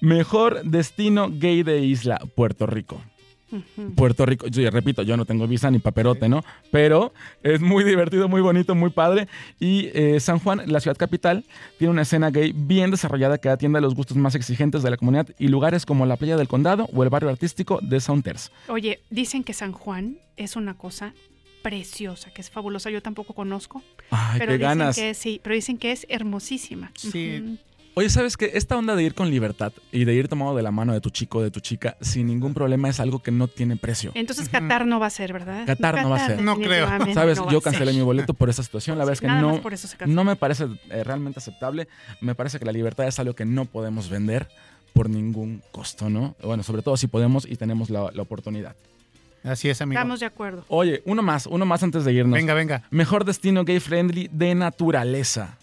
Mejor 0.01 0.63
destino 0.63 1.29
gay 1.33 1.63
de 1.63 1.81
isla, 1.81 2.19
Puerto 2.37 2.67
Rico. 2.67 3.03
Puerto 3.97 4.27
Rico, 4.27 4.47
yo 4.49 4.71
repito, 4.71 5.03
yo 5.03 5.17
no 5.17 5.25
tengo 5.25 5.47
visa 5.47 5.71
ni 5.71 5.79
paperote, 5.79 6.29
¿no? 6.29 6.45
Pero 6.71 7.13
es 7.43 7.61
muy 7.61 7.85
divertido, 7.85 8.29
muy 8.29 8.41
bonito, 8.41 8.75
muy 8.75 8.91
padre. 8.91 9.29
Y 9.59 9.91
eh, 9.95 10.21
San 10.21 10.39
Juan, 10.39 10.63
la 10.67 10.81
ciudad 10.81 10.97
capital, 10.97 11.45
tiene 11.79 11.93
una 11.93 12.03
escena 12.03 12.31
gay 12.31 12.53
bien 12.55 12.91
desarrollada 12.91 13.39
que 13.39 13.49
atiende 13.49 13.79
a 13.79 13.81
los 13.81 13.95
gustos 13.95 14.17
más 14.17 14.35
exigentes 14.35 14.83
de 14.83 14.91
la 14.91 14.97
comunidad 14.97 15.29
y 15.39 15.49
lugares 15.49 15.87
como 15.87 16.07
la 16.07 16.17
playa 16.17 16.37
del 16.37 16.49
condado 16.49 16.89
o 16.93 17.03
el 17.03 17.09
barrio 17.09 17.31
artístico 17.31 17.79
de 17.83 18.01
Saunters. 18.01 18.53
Oye, 18.69 19.01
dicen 19.11 19.45
que 19.45 19.53
San 19.55 19.73
Juan 19.73 20.19
es 20.37 20.57
una 20.57 20.75
cosa 20.75 21.15
preciosa, 21.63 22.31
que 22.31 22.41
es 22.41 22.51
fabulosa. 22.51 22.91
Yo 22.91 23.03
tampoco 23.03 23.35
conozco, 23.35 23.83
Ay, 24.11 24.39
pero 24.39 24.53
qué 24.53 24.59
dicen 24.59 24.79
ganas. 24.79 24.97
que 24.97 25.15
sí, 25.15 25.41
pero 25.43 25.55
dicen 25.55 25.79
que 25.79 25.93
es 25.93 26.07
hermosísima. 26.09 26.93
Sí. 26.97 27.59
Oye, 27.99 28.11
¿sabes 28.11 28.37
qué? 28.37 28.53
Esta 28.55 28.77
onda 28.77 28.95
de 28.95 29.03
ir 29.03 29.13
con 29.13 29.29
libertad 29.29 29.73
y 29.91 30.05
de 30.05 30.15
ir 30.15 30.29
tomado 30.29 30.55
de 30.55 30.63
la 30.63 30.71
mano 30.71 30.93
de 30.93 31.01
tu 31.01 31.11
chico 31.11 31.39
o 31.39 31.43
de 31.43 31.51
tu 31.51 31.59
chica 31.59 31.97
sin 32.01 32.29
ningún 32.29 32.55
problema 32.55 32.89
es 32.89 33.01
algo 33.01 33.19
que 33.19 33.33
no 33.33 33.49
tiene 33.49 33.77
precio. 33.77 34.13
Entonces 34.15 34.49
Qatar 34.49 34.87
no 34.87 35.01
va 35.01 35.07
a 35.07 35.11
ser, 35.11 35.33
¿verdad? 35.33 35.67
Qatar 35.67 36.01
no 36.01 36.11
va 36.11 36.25
a 36.25 36.27
ser. 36.29 36.41
No 36.41 36.55
creo. 36.61 36.87
¿Sabes? 37.13 37.39
no 37.39 37.51
Yo 37.51 37.61
cancelé 37.61 37.93
mi 37.93 38.03
boleto 38.03 38.35
por 38.35 38.51
esa 38.51 38.63
situación. 38.63 38.99
La 38.99 39.05
verdad 39.05 39.15
es 39.15 39.21
que 39.21 39.27
Nada 39.27 39.41
no, 39.41 39.49
más 39.49 39.59
por 39.59 39.75
eso 39.75 39.89
se 39.89 39.97
canceló. 39.97 40.15
no 40.15 40.23
me 40.23 40.37
parece 40.37 40.69
eh, 40.91 41.03
realmente 41.03 41.41
aceptable. 41.41 41.89
Me 42.21 42.37
parece 42.37 42.61
que 42.61 42.65
la 42.65 42.71
libertad 42.71 43.09
es 43.09 43.19
algo 43.19 43.35
que 43.35 43.45
no 43.45 43.65
podemos 43.65 44.09
vender 44.09 44.47
por 44.93 45.11
ningún 45.11 45.61
costo, 45.73 46.09
¿no? 46.09 46.37
Bueno, 46.41 46.63
sobre 46.63 46.83
todo 46.83 46.97
si 46.97 47.09
podemos 47.09 47.47
y 47.51 47.57
tenemos 47.57 47.91
la, 47.91 48.13
la 48.15 48.23
oportunidad. 48.23 48.77
Así 49.43 49.71
es, 49.71 49.81
amigo. 49.81 49.99
Estamos 49.99 50.21
de 50.21 50.27
acuerdo. 50.27 50.65
Oye, 50.69 51.03
uno 51.05 51.23
más, 51.23 51.47
uno 51.47 51.67
más 51.67 51.83
antes 51.83 52.05
de 52.05 52.13
irnos. 52.13 52.35
Venga, 52.35 52.55
venga. 52.55 52.85
Mejor 52.91 53.25
destino 53.25 53.65
gay 53.65 53.81
friendly 53.81 54.31
de 54.33 54.55
naturaleza. 54.55 55.58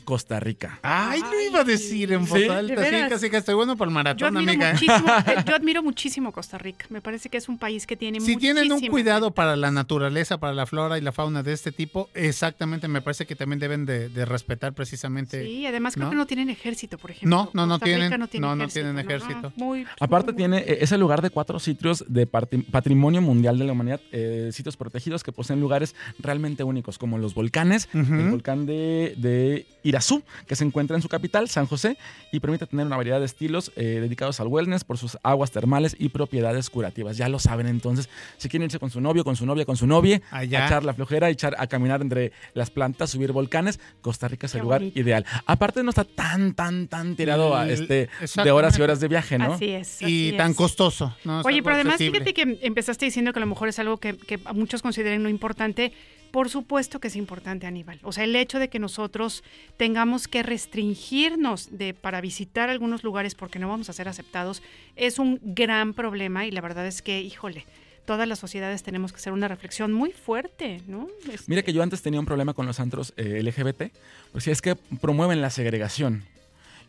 Costa 0.00 0.40
Rica. 0.40 0.78
Ay, 0.82 1.20
lo 1.20 1.40
iba 1.40 1.60
a 1.60 1.64
decir 1.64 2.12
en 2.12 2.20
voz 2.26 2.38
¿Sí? 2.38 2.44
¿De 2.44 2.50
alta. 2.50 2.84
Sí, 2.84 2.96
casi 3.08 3.30
que 3.30 3.36
estoy 3.38 3.54
bueno 3.54 3.76
para 3.76 3.88
el 3.88 3.92
Yo 3.92 3.94
maratón, 3.94 4.36
admiro, 4.36 4.52
amiga. 4.52 4.70
¿eh? 4.70 4.72
muchísimo, 4.74 5.44
yo 5.46 5.54
admiro 5.54 5.82
muchísimo 5.82 6.32
Costa 6.32 6.58
Rica. 6.58 6.86
Me 6.90 7.00
parece 7.00 7.28
que 7.28 7.38
es 7.38 7.48
un 7.48 7.58
país 7.58 7.86
que 7.86 7.96
tiene 7.96 8.20
Si 8.20 8.36
tienen 8.36 8.70
un 8.72 8.80
cuidado 8.88 9.30
para 9.32 9.56
la 9.56 9.70
naturaleza, 9.70 10.38
para 10.38 10.54
la 10.54 10.66
flora 10.66 10.98
y 10.98 11.00
la 11.00 11.12
fauna 11.12 11.42
de 11.42 11.52
este 11.52 11.72
tipo, 11.72 12.08
exactamente, 12.14 12.88
me 12.88 13.00
parece 13.02 13.26
que 13.26 13.36
también 13.36 13.58
deben 13.60 13.86
de, 13.86 14.08
de 14.08 14.24
respetar 14.24 14.72
precisamente. 14.72 15.44
Sí, 15.44 15.66
además 15.66 15.94
creo 15.94 16.06
¿no? 16.06 16.10
que 16.10 16.16
no 16.16 16.26
tienen 16.26 16.50
ejército, 16.50 16.98
por 16.98 17.10
ejemplo. 17.10 17.36
No, 17.36 17.50
no, 17.54 17.66
no 17.66 17.74
Costa 17.74 17.86
Rica 17.86 18.08
tienen. 18.08 18.28
tiene 18.28 18.46
No, 18.46 18.56
no 18.56 18.68
tienen 18.68 18.94
¿no? 18.94 19.00
ejército. 19.00 19.48
Ah, 19.48 19.52
muy- 19.56 19.86
Aparte 20.00 20.32
muy- 20.32 20.36
tiene 20.36 20.58
eh, 20.58 20.78
ese 20.80 20.98
lugar 20.98 21.22
de 21.22 21.30
cuatro 21.30 21.58
sitios 21.58 22.04
de 22.08 22.26
patrimonio 22.26 23.20
mundial 23.22 23.58
de 23.58 23.64
la 23.64 23.72
humanidad, 23.72 24.00
eh, 24.12 24.50
sitios 24.52 24.76
protegidos 24.76 25.22
que 25.22 25.32
poseen 25.32 25.60
lugares 25.60 25.94
realmente 26.18 26.64
únicos, 26.64 26.98
como 26.98 27.18
los 27.18 27.34
volcanes, 27.34 27.88
el 27.92 28.30
volcán 28.30 28.66
de, 28.66 29.14
de 29.18 29.66
Irazú, 29.90 30.22
que 30.46 30.56
se 30.56 30.64
encuentra 30.64 30.96
en 30.96 31.02
su 31.02 31.08
capital, 31.08 31.48
San 31.48 31.66
José, 31.66 31.98
y 32.32 32.40
permite 32.40 32.66
tener 32.66 32.86
una 32.86 32.96
variedad 32.96 33.18
de 33.20 33.26
estilos 33.26 33.70
eh, 33.76 33.98
dedicados 34.00 34.40
al 34.40 34.46
wellness 34.46 34.84
por 34.84 34.96
sus 34.98 35.18
aguas 35.22 35.50
termales 35.50 35.94
y 35.98 36.08
propiedades 36.08 36.70
curativas. 36.70 37.16
Ya 37.16 37.28
lo 37.28 37.38
saben, 37.38 37.66
entonces, 37.66 38.08
si 38.38 38.48
quieren 38.48 38.64
irse 38.66 38.78
con 38.78 38.90
su 38.90 39.00
novio, 39.00 39.24
con 39.24 39.36
su 39.36 39.44
novia, 39.46 39.64
con 39.66 39.76
su 39.76 39.86
novia, 39.86 40.22
Allá. 40.30 40.62
a 40.62 40.66
echar 40.66 40.84
la 40.84 40.94
flojera, 40.94 41.26
a, 41.26 41.30
echar, 41.30 41.54
a 41.58 41.66
caminar 41.66 42.00
entre 42.00 42.32
las 42.54 42.70
plantas, 42.70 43.10
subir 43.10 43.32
volcanes, 43.32 43.78
Costa 44.00 44.28
Rica 44.28 44.46
es 44.46 44.54
el 44.54 44.60
Qué 44.60 44.62
lugar 44.64 44.80
bonito. 44.80 44.98
ideal. 45.00 45.26
Aparte 45.46 45.82
no 45.82 45.90
está 45.90 46.04
tan, 46.04 46.54
tan, 46.54 46.88
tan 46.88 47.16
tirado 47.16 47.56
a, 47.56 47.64
El- 47.64 47.70
este, 47.82 48.08
de 48.42 48.50
horas 48.50 48.78
y 48.78 48.82
horas 48.82 49.00
de 49.00 49.08
viaje, 49.08 49.38
¿no? 49.38 49.54
Así 49.54 49.70
es. 49.70 49.98
Y 50.02 50.32
tan 50.36 50.54
costoso. 50.54 51.14
¿no? 51.24 51.40
Oye, 51.42 51.62
pero 51.62 51.74
además 51.74 51.94
accesible. 51.94 52.20
fíjate 52.20 52.34
que 52.34 52.58
empezaste 52.66 53.04
diciendo 53.04 53.32
que 53.32 53.38
a 53.38 53.40
lo 53.40 53.46
mejor 53.46 53.68
es 53.68 53.78
algo 53.78 53.96
que, 53.98 54.16
que 54.16 54.38
a 54.44 54.52
muchos 54.52 54.82
consideren 54.82 55.22
no 55.22 55.28
importante, 55.28 55.92
Por 56.30 56.48
supuesto 56.48 57.00
que 57.00 57.08
es 57.08 57.16
importante, 57.16 57.66
Aníbal. 57.66 57.98
O 58.02 58.12
sea, 58.12 58.24
el 58.24 58.36
hecho 58.36 58.58
de 58.58 58.68
que 58.68 58.78
nosotros 58.78 59.42
tengamos 59.76 60.28
que 60.28 60.42
restringirnos 60.42 61.76
de, 61.76 61.94
para 61.94 62.20
visitar 62.20 62.68
algunos 62.68 63.02
lugares 63.04 63.34
porque 63.34 63.58
no 63.58 63.68
vamos 63.68 63.88
a 63.88 63.92
ser 63.92 64.08
aceptados 64.08 64.62
es 64.96 65.18
un 65.18 65.40
gran 65.42 65.94
problema 65.94 66.46
y 66.46 66.50
la 66.50 66.60
verdad 66.60 66.86
es 66.86 67.02
que, 67.02 67.20
híjole, 67.20 67.66
todas 68.04 68.26
las 68.26 68.38
sociedades 68.38 68.82
tenemos 68.82 69.12
que 69.12 69.18
hacer 69.18 69.32
una 69.32 69.48
reflexión 69.48 69.92
muy 69.92 70.12
fuerte, 70.12 70.82
¿no? 70.86 71.08
Este, 71.30 71.44
Mira 71.46 71.62
que 71.62 71.72
yo 71.72 71.82
antes 71.82 72.02
tenía 72.02 72.20
un 72.20 72.26
problema 72.26 72.54
con 72.54 72.66
los 72.66 72.80
antros 72.80 73.12
eh, 73.16 73.42
LGBT, 73.42 73.92
pues 74.32 74.44
si 74.44 74.50
es 74.50 74.60
que 74.62 74.76
promueven 74.76 75.40
la 75.40 75.50
segregación. 75.50 76.24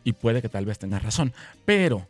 Y 0.04 0.13
puede 0.13 0.41
que 0.41 0.49
tal 0.49 0.65
vez 0.65 0.80
tengas 0.80 1.04
razón. 1.04 1.32
Pero 1.63 2.08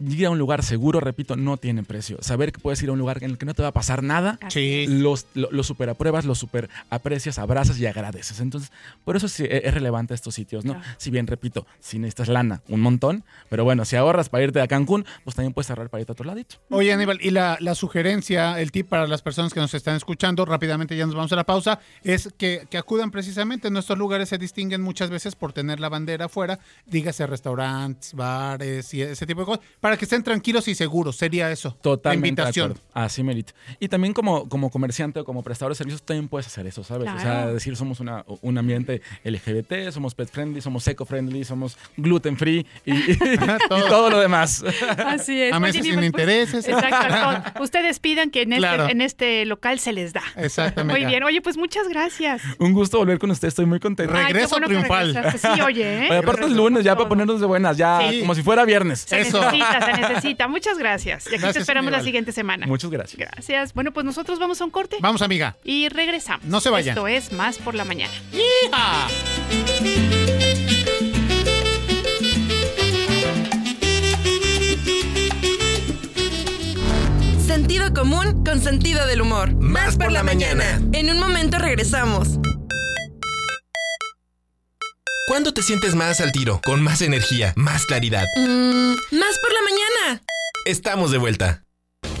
ir 0.00 0.26
a 0.26 0.30
un 0.30 0.38
lugar 0.38 0.62
seguro, 0.62 1.00
repito, 1.00 1.36
no 1.36 1.56
tiene 1.56 1.82
precio. 1.82 2.18
Saber 2.20 2.52
que 2.52 2.58
puedes 2.60 2.82
ir 2.82 2.88
a 2.88 2.92
un 2.92 2.98
lugar 2.98 3.18
en 3.22 3.30
el 3.30 3.38
que 3.38 3.46
no 3.46 3.54
te 3.54 3.62
va 3.62 3.68
a 3.68 3.72
pasar 3.72 4.02
nada, 4.02 4.38
Sí. 4.48 4.86
los, 4.88 5.26
lo, 5.34 5.50
lo 5.50 5.62
super 5.62 5.88
apruebas, 5.90 6.24
lo 6.24 6.34
super 6.34 6.68
aprecias, 6.90 7.38
abrazas 7.38 7.78
y 7.78 7.86
agradeces. 7.86 8.40
Entonces, 8.40 8.72
por 9.04 9.16
eso 9.16 9.28
sí 9.28 9.44
es 9.48 9.72
relevante 9.74 10.14
estos 10.14 10.34
sitios, 10.34 10.64
¿no? 10.64 10.74
Claro. 10.74 10.88
Si 10.98 11.10
bien, 11.10 11.26
repito, 11.26 11.66
si 11.80 11.98
necesitas 11.98 12.28
lana, 12.28 12.62
un 12.68 12.80
montón, 12.80 13.24
pero 13.48 13.64
bueno, 13.64 13.84
si 13.84 13.96
ahorras 13.96 14.28
para 14.28 14.44
irte 14.44 14.60
a 14.60 14.68
Cancún, 14.68 15.04
pues 15.24 15.36
también 15.36 15.52
puedes 15.52 15.70
ahorrar 15.70 15.88
para 15.90 16.00
irte 16.00 16.12
a 16.12 16.14
otro 16.14 16.24
ladito. 16.26 16.56
Oye, 16.70 16.92
Aníbal, 16.92 17.18
y 17.22 17.30
la, 17.30 17.56
la 17.60 17.74
sugerencia, 17.74 18.60
el 18.60 18.72
tip 18.72 18.88
para 18.88 19.06
las 19.06 19.22
personas 19.22 19.52
que 19.52 19.60
nos 19.60 19.74
están 19.74 19.96
escuchando, 19.96 20.44
rápidamente 20.44 20.96
ya 20.96 21.06
nos 21.06 21.14
vamos 21.14 21.32
a 21.32 21.36
la 21.36 21.44
pausa, 21.44 21.80
es 22.02 22.30
que, 22.38 22.66
que 22.70 22.78
acudan 22.78 23.10
precisamente. 23.10 23.70
Nuestros 23.70 23.98
lugares 23.98 24.28
se 24.30 24.38
distinguen 24.38 24.80
muchas 24.80 25.10
veces 25.10 25.36
por 25.36 25.52
tener 25.52 25.80
la 25.80 25.88
bandera 25.88 26.26
afuera, 26.26 26.58
dígase 26.86 27.26
restaurantes, 27.26 28.14
bares 28.14 28.92
y 28.94 29.02
ese 29.02 29.26
tipo 29.26 29.40
de 29.40 29.46
cosas, 29.46 29.64
para 29.80 29.89
que 29.96 30.04
estén 30.04 30.22
tranquilos 30.22 30.68
y 30.68 30.74
seguros. 30.74 31.16
Sería 31.16 31.50
eso. 31.50 31.76
Totalmente. 31.80 32.42
La 32.42 32.48
invitación. 32.48 32.78
Así 32.94 33.22
merito. 33.22 33.52
Y 33.78 33.88
también 33.88 34.12
como, 34.12 34.48
como 34.48 34.70
comerciante 34.70 35.20
o 35.20 35.24
como 35.24 35.42
prestador 35.42 35.72
de 35.72 35.76
servicios 35.76 36.02
también 36.02 36.28
puedes 36.28 36.46
hacer 36.46 36.66
eso, 36.66 36.82
¿sabes? 36.84 37.08
O 37.14 37.18
sea, 37.20 37.46
decir 37.46 37.76
somos 37.76 38.00
una, 38.00 38.24
un 38.42 38.58
ambiente 38.58 39.02
LGBT, 39.24 39.90
somos 39.92 40.14
pet 40.14 40.28
friendly, 40.30 40.60
somos 40.60 40.86
eco 40.88 41.04
friendly, 41.04 41.44
somos 41.44 41.76
gluten 41.96 42.36
free 42.36 42.66
y, 42.84 42.92
y- 42.94 43.10
y 43.34 43.38
Todo. 43.68 44.10
lo 44.10 44.20
demás. 44.20 44.64
Así 45.06 45.40
es. 45.40 45.52
A 45.52 45.60
meses 45.60 45.84
sin 45.84 45.94
pues, 45.94 46.06
intereses. 46.06 46.68
Exacto. 46.68 47.62
Ustedes 47.62 47.98
pidan 48.00 48.30
que 48.30 48.42
en 48.42 48.52
este, 48.52 48.90
en 48.92 49.00
este 49.00 49.44
local 49.46 49.78
se 49.78 49.92
les 49.92 50.12
da. 50.12 50.22
Exactamente. 50.36 51.00
Muy 51.00 51.08
bien. 51.08 51.22
Oye, 51.24 51.40
pues 51.40 51.56
muchas 51.56 51.88
gracias. 51.88 52.42
Un 52.58 52.72
gusto 52.72 52.98
volver 52.98 53.18
con 53.18 53.30
usted, 53.30 53.48
estoy 53.48 53.66
muy 53.66 53.80
contento. 53.80 54.14
Ay, 54.14 54.32
Regreso 54.32 54.50
bueno 54.50 54.66
triunfal. 54.68 55.32
Sí, 55.38 55.60
oye, 55.64 56.04
¿eh? 56.06 56.08
Oye, 56.10 56.18
aparte 56.18 56.44
es 56.46 56.52
lunes 56.52 56.84
ya 56.84 56.96
para 56.96 57.08
ponernos 57.08 57.40
de 57.40 57.46
buenas, 57.46 57.76
ya 57.76 58.00
Sí. 58.10 58.20
como 58.20 58.34
si 58.34 58.42
fuera 58.42 58.64
viernes. 58.64 59.00
Se 59.00 59.20
Eso. 59.20 59.40
necesita, 59.40 59.79
se 59.80 59.92
necesita. 59.92 60.48
Muchas 60.48 60.78
gracias. 60.78 61.24
Y 61.26 61.28
aquí 61.30 61.38
Gracias, 61.38 61.54
te 61.54 61.60
esperamos 61.60 61.90
la 61.92 62.02
siguiente 62.02 62.32
semana. 62.32 62.66
Muchas 62.66 62.90
gracias. 62.90 63.18
Gracias. 63.18 63.74
Bueno, 63.74 63.92
pues 63.92 64.04
nosotros 64.06 64.38
vamos 64.38 64.60
a 64.60 64.64
un 64.64 64.70
corte 64.70 64.96
Vamos, 65.00 65.22
amiga. 65.22 65.56
y 65.64 65.88
regresamos. 65.88 66.44
No 66.46 66.60
se 66.60 66.70
vayan. 66.70 66.96
Esto 66.96 67.08
es 67.08 67.32
Más 67.32 67.58
por 67.58 67.74
la 67.74 67.84
Mañana. 67.84 68.12
¡Hija! 68.32 69.08
Sentido 77.46 77.92
común 77.92 78.44
con 78.44 78.60
sentido 78.60 79.06
del 79.06 79.22
humor. 79.22 79.52
Más 79.54 79.96
por 79.96 80.12
la 80.12 80.22
mañana. 80.22 80.80
En 80.92 81.10
un 81.10 81.18
momento 81.18 81.58
regresamos. 81.58 82.38
¿Cuándo 85.28 85.52
te 85.54 85.62
sientes 85.62 85.94
más 85.94 86.20
al 86.20 86.32
tiro? 86.32 86.60
Con 86.64 86.82
más 86.82 87.02
energía, 87.02 87.52
más 87.56 87.86
claridad. 87.86 88.24
Mm, 88.36 88.94
más 89.12 89.38
por 89.38 89.52
la 89.52 89.60
mañana. 89.62 90.22
Estamos 90.66 91.12
de 91.12 91.18
vuelta. 91.18 91.62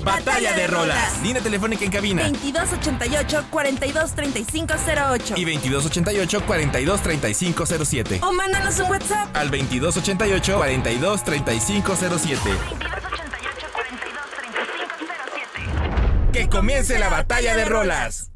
Batalla 0.04 0.54
de 0.54 0.66
rolas. 0.66 1.20
Línea 1.22 1.42
telefónica 1.42 1.84
en 1.84 1.90
cabina. 1.90 2.22
2288 2.28 3.46
423508 3.50 5.34
Y 5.36 5.44
2288 5.44 6.46
423507. 6.46 8.20
O 8.22 8.32
mándanos 8.32 8.78
un 8.78 8.90
WhatsApp. 8.90 9.36
Al 9.36 9.50
2288 9.50 10.56
423507. 10.56 12.50
Que 16.32 16.48
comience 16.48 16.98
la 16.98 17.08
batalla 17.08 17.56
de 17.56 17.64
rolas. 17.64 18.30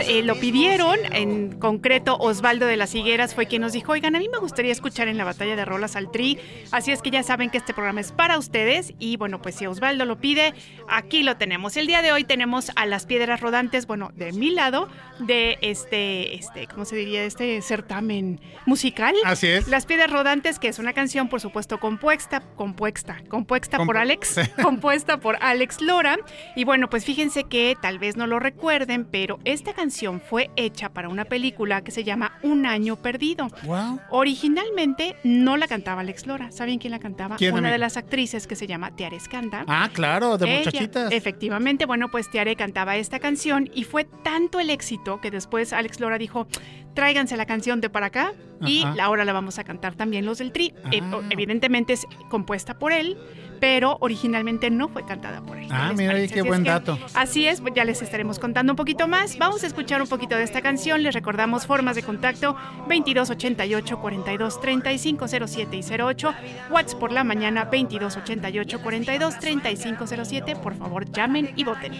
Eh, 0.00 0.22
lo 0.22 0.34
pidieron, 0.36 0.98
en 1.12 1.58
concreto 1.58 2.16
Osvaldo 2.18 2.66
de 2.66 2.76
las 2.76 2.94
Higueras 2.94 3.34
fue 3.34 3.46
quien 3.46 3.62
nos 3.62 3.72
dijo, 3.72 3.92
oigan, 3.92 4.16
a 4.16 4.18
mí 4.18 4.28
me 4.28 4.38
gustaría 4.38 4.72
escuchar 4.72 5.08
en 5.08 5.16
la 5.18 5.24
batalla 5.24 5.56
de 5.56 5.64
rolas 5.64 5.96
al 5.96 6.10
Tri, 6.10 6.38
así 6.72 6.92
es 6.92 7.02
que 7.02 7.10
ya 7.10 7.22
saben 7.22 7.50
que 7.50 7.58
este 7.58 7.74
programa 7.74 8.00
es 8.00 8.12
para 8.12 8.38
ustedes 8.38 8.94
y 8.98 9.16
bueno, 9.16 9.40
pues 9.40 9.54
si 9.56 9.66
Osvaldo 9.66 10.04
lo 10.04 10.18
pide, 10.18 10.54
aquí 10.88 11.22
lo 11.22 11.36
tenemos. 11.36 11.76
El 11.76 11.86
día 11.86 12.02
de 12.02 12.12
hoy 12.12 12.24
tenemos 12.24 12.70
a 12.76 12.86
las 12.86 13.06
piedras 13.06 13.40
rodantes, 13.40 13.86
bueno, 13.86 14.10
de 14.14 14.32
mi 14.32 14.50
lado, 14.50 14.88
de 15.20 15.58
este, 15.60 16.34
este, 16.34 16.66
¿cómo 16.66 16.84
se 16.84 16.96
diría? 16.96 17.24
Este 17.24 17.62
certamen 17.62 18.40
musical. 18.66 19.14
Así 19.24 19.46
es. 19.46 19.68
Las 19.68 19.86
Piedras 19.86 20.10
Rodantes, 20.10 20.58
que 20.58 20.68
es 20.68 20.78
una 20.78 20.92
canción, 20.92 21.28
por 21.28 21.40
supuesto, 21.40 21.78
compuesta, 21.78 22.40
compuesta, 22.56 23.22
compuesta 23.28 23.78
Compu- 23.78 23.86
por 23.86 23.96
Alex, 23.98 24.40
compuesta 24.62 25.18
por 25.20 25.36
Alex 25.40 25.80
Lora. 25.80 26.16
Y 26.56 26.64
bueno, 26.64 26.90
pues 26.90 27.04
fíjense 27.04 27.44
que 27.44 27.76
tal 27.80 27.98
vez 27.98 28.16
no 28.16 28.26
lo 28.26 28.38
recuerden, 28.40 29.04
pero 29.04 29.38
esta 29.44 29.72
canción 29.72 29.83
fue 29.90 30.50
hecha 30.56 30.88
para 30.88 31.08
una 31.08 31.24
película 31.24 31.82
que 31.82 31.90
se 31.90 32.04
llama 32.04 32.38
Un 32.42 32.66
año 32.66 32.96
perdido. 32.96 33.48
Wow. 33.64 34.00
Originalmente 34.10 35.16
no 35.24 35.56
la 35.56 35.68
cantaba 35.68 36.00
Alex 36.00 36.26
Lora. 36.26 36.50
¿Saben 36.52 36.78
quién 36.78 36.90
la 36.90 36.98
cantaba? 36.98 37.36
¿Quién, 37.36 37.52
una 37.52 37.58
amiga? 37.58 37.72
de 37.72 37.78
las 37.78 37.96
actrices 37.96 38.46
que 38.46 38.56
se 38.56 38.66
llama 38.66 38.96
Tiare 38.96 39.18
Skanda. 39.20 39.64
Ah, 39.68 39.90
claro, 39.92 40.38
de 40.38 40.46
Ella, 40.46 40.64
muchachitas. 40.64 41.12
Efectivamente, 41.12 41.86
bueno, 41.86 42.10
pues 42.10 42.30
Tiare 42.30 42.56
cantaba 42.56 42.96
esta 42.96 43.18
canción 43.18 43.70
y 43.74 43.84
fue 43.84 44.04
tanto 44.04 44.60
el 44.60 44.70
éxito 44.70 45.20
que 45.20 45.30
después 45.30 45.72
Alex 45.72 46.00
Lora 46.00 46.18
dijo, 46.18 46.46
tráiganse 46.94 47.36
la 47.36 47.46
canción 47.46 47.80
de 47.80 47.90
para 47.90 48.06
acá 48.06 48.32
y 48.66 48.84
ahora 49.00 49.24
la 49.24 49.32
vamos 49.32 49.58
a 49.58 49.64
cantar 49.64 49.94
también 49.94 50.24
los 50.26 50.38
del 50.38 50.52
Tri. 50.52 50.74
Eh, 50.92 51.00
Ah. 51.02 51.20
evidentemente 51.30 51.92
es 51.92 52.06
compuesta 52.30 52.74
por 52.78 52.92
él, 52.92 53.16
pero 53.60 53.96
originalmente 54.00 54.68
no 54.70 54.88
fue 54.88 55.04
cantada 55.06 55.40
por 55.40 55.56
él. 55.56 55.68
¿Qué 55.68 55.74
Ah, 55.74 55.92
mira 55.96 56.14
qué 56.14 56.24
Así 56.24 56.38
es 56.38 56.44
buen 56.44 56.64
que- 56.64 56.70
dato. 56.70 56.98
Así 57.14 57.46
es, 57.46 57.62
ya 57.74 57.84
les 57.84 58.02
estaremos 58.02 58.38
contando 58.38 58.72
un 58.72 58.76
poquito 58.76 59.08
más. 59.08 59.38
Vamos 59.38 59.62
a 59.64 59.66
escuchar 59.66 60.02
un 60.02 60.08
poquito 60.08 60.36
de 60.36 60.42
esta 60.42 60.60
canción. 60.60 61.02
Les 61.02 61.14
recordamos 61.14 61.66
formas 61.66 61.96
de 61.96 62.02
contacto 62.02 62.56
2288 62.88 63.98
42 64.00 64.60
35 64.60 65.28
07 65.28 65.76
y 65.76 65.82
08. 65.82 66.34
WhatsApp 66.70 66.98
por 67.00 67.12
la 67.12 67.24
mañana 67.24 67.64
2288 67.66 68.80
42 68.82 69.38
35 69.38 70.06
07. 70.06 70.56
Por 70.56 70.74
favor, 70.76 71.04
llamen 71.10 71.52
y 71.56 71.64
voten. 71.64 71.92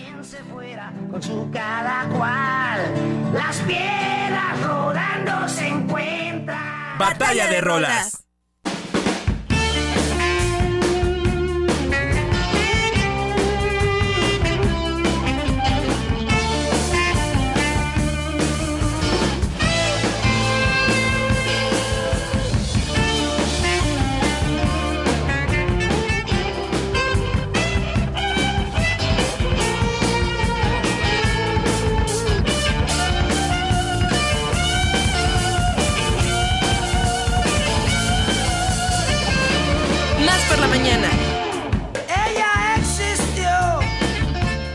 con 1.10 1.22
su 1.22 1.48
cada 1.52 2.08
cual. 2.08 2.80
Las 3.32 3.58
piedras 3.60 4.62
rodando 4.66 5.48
se 5.48 5.68
encuentran. 5.68 6.53
Batalla 6.98 7.48
de 7.48 7.60
rolas. 7.60 8.23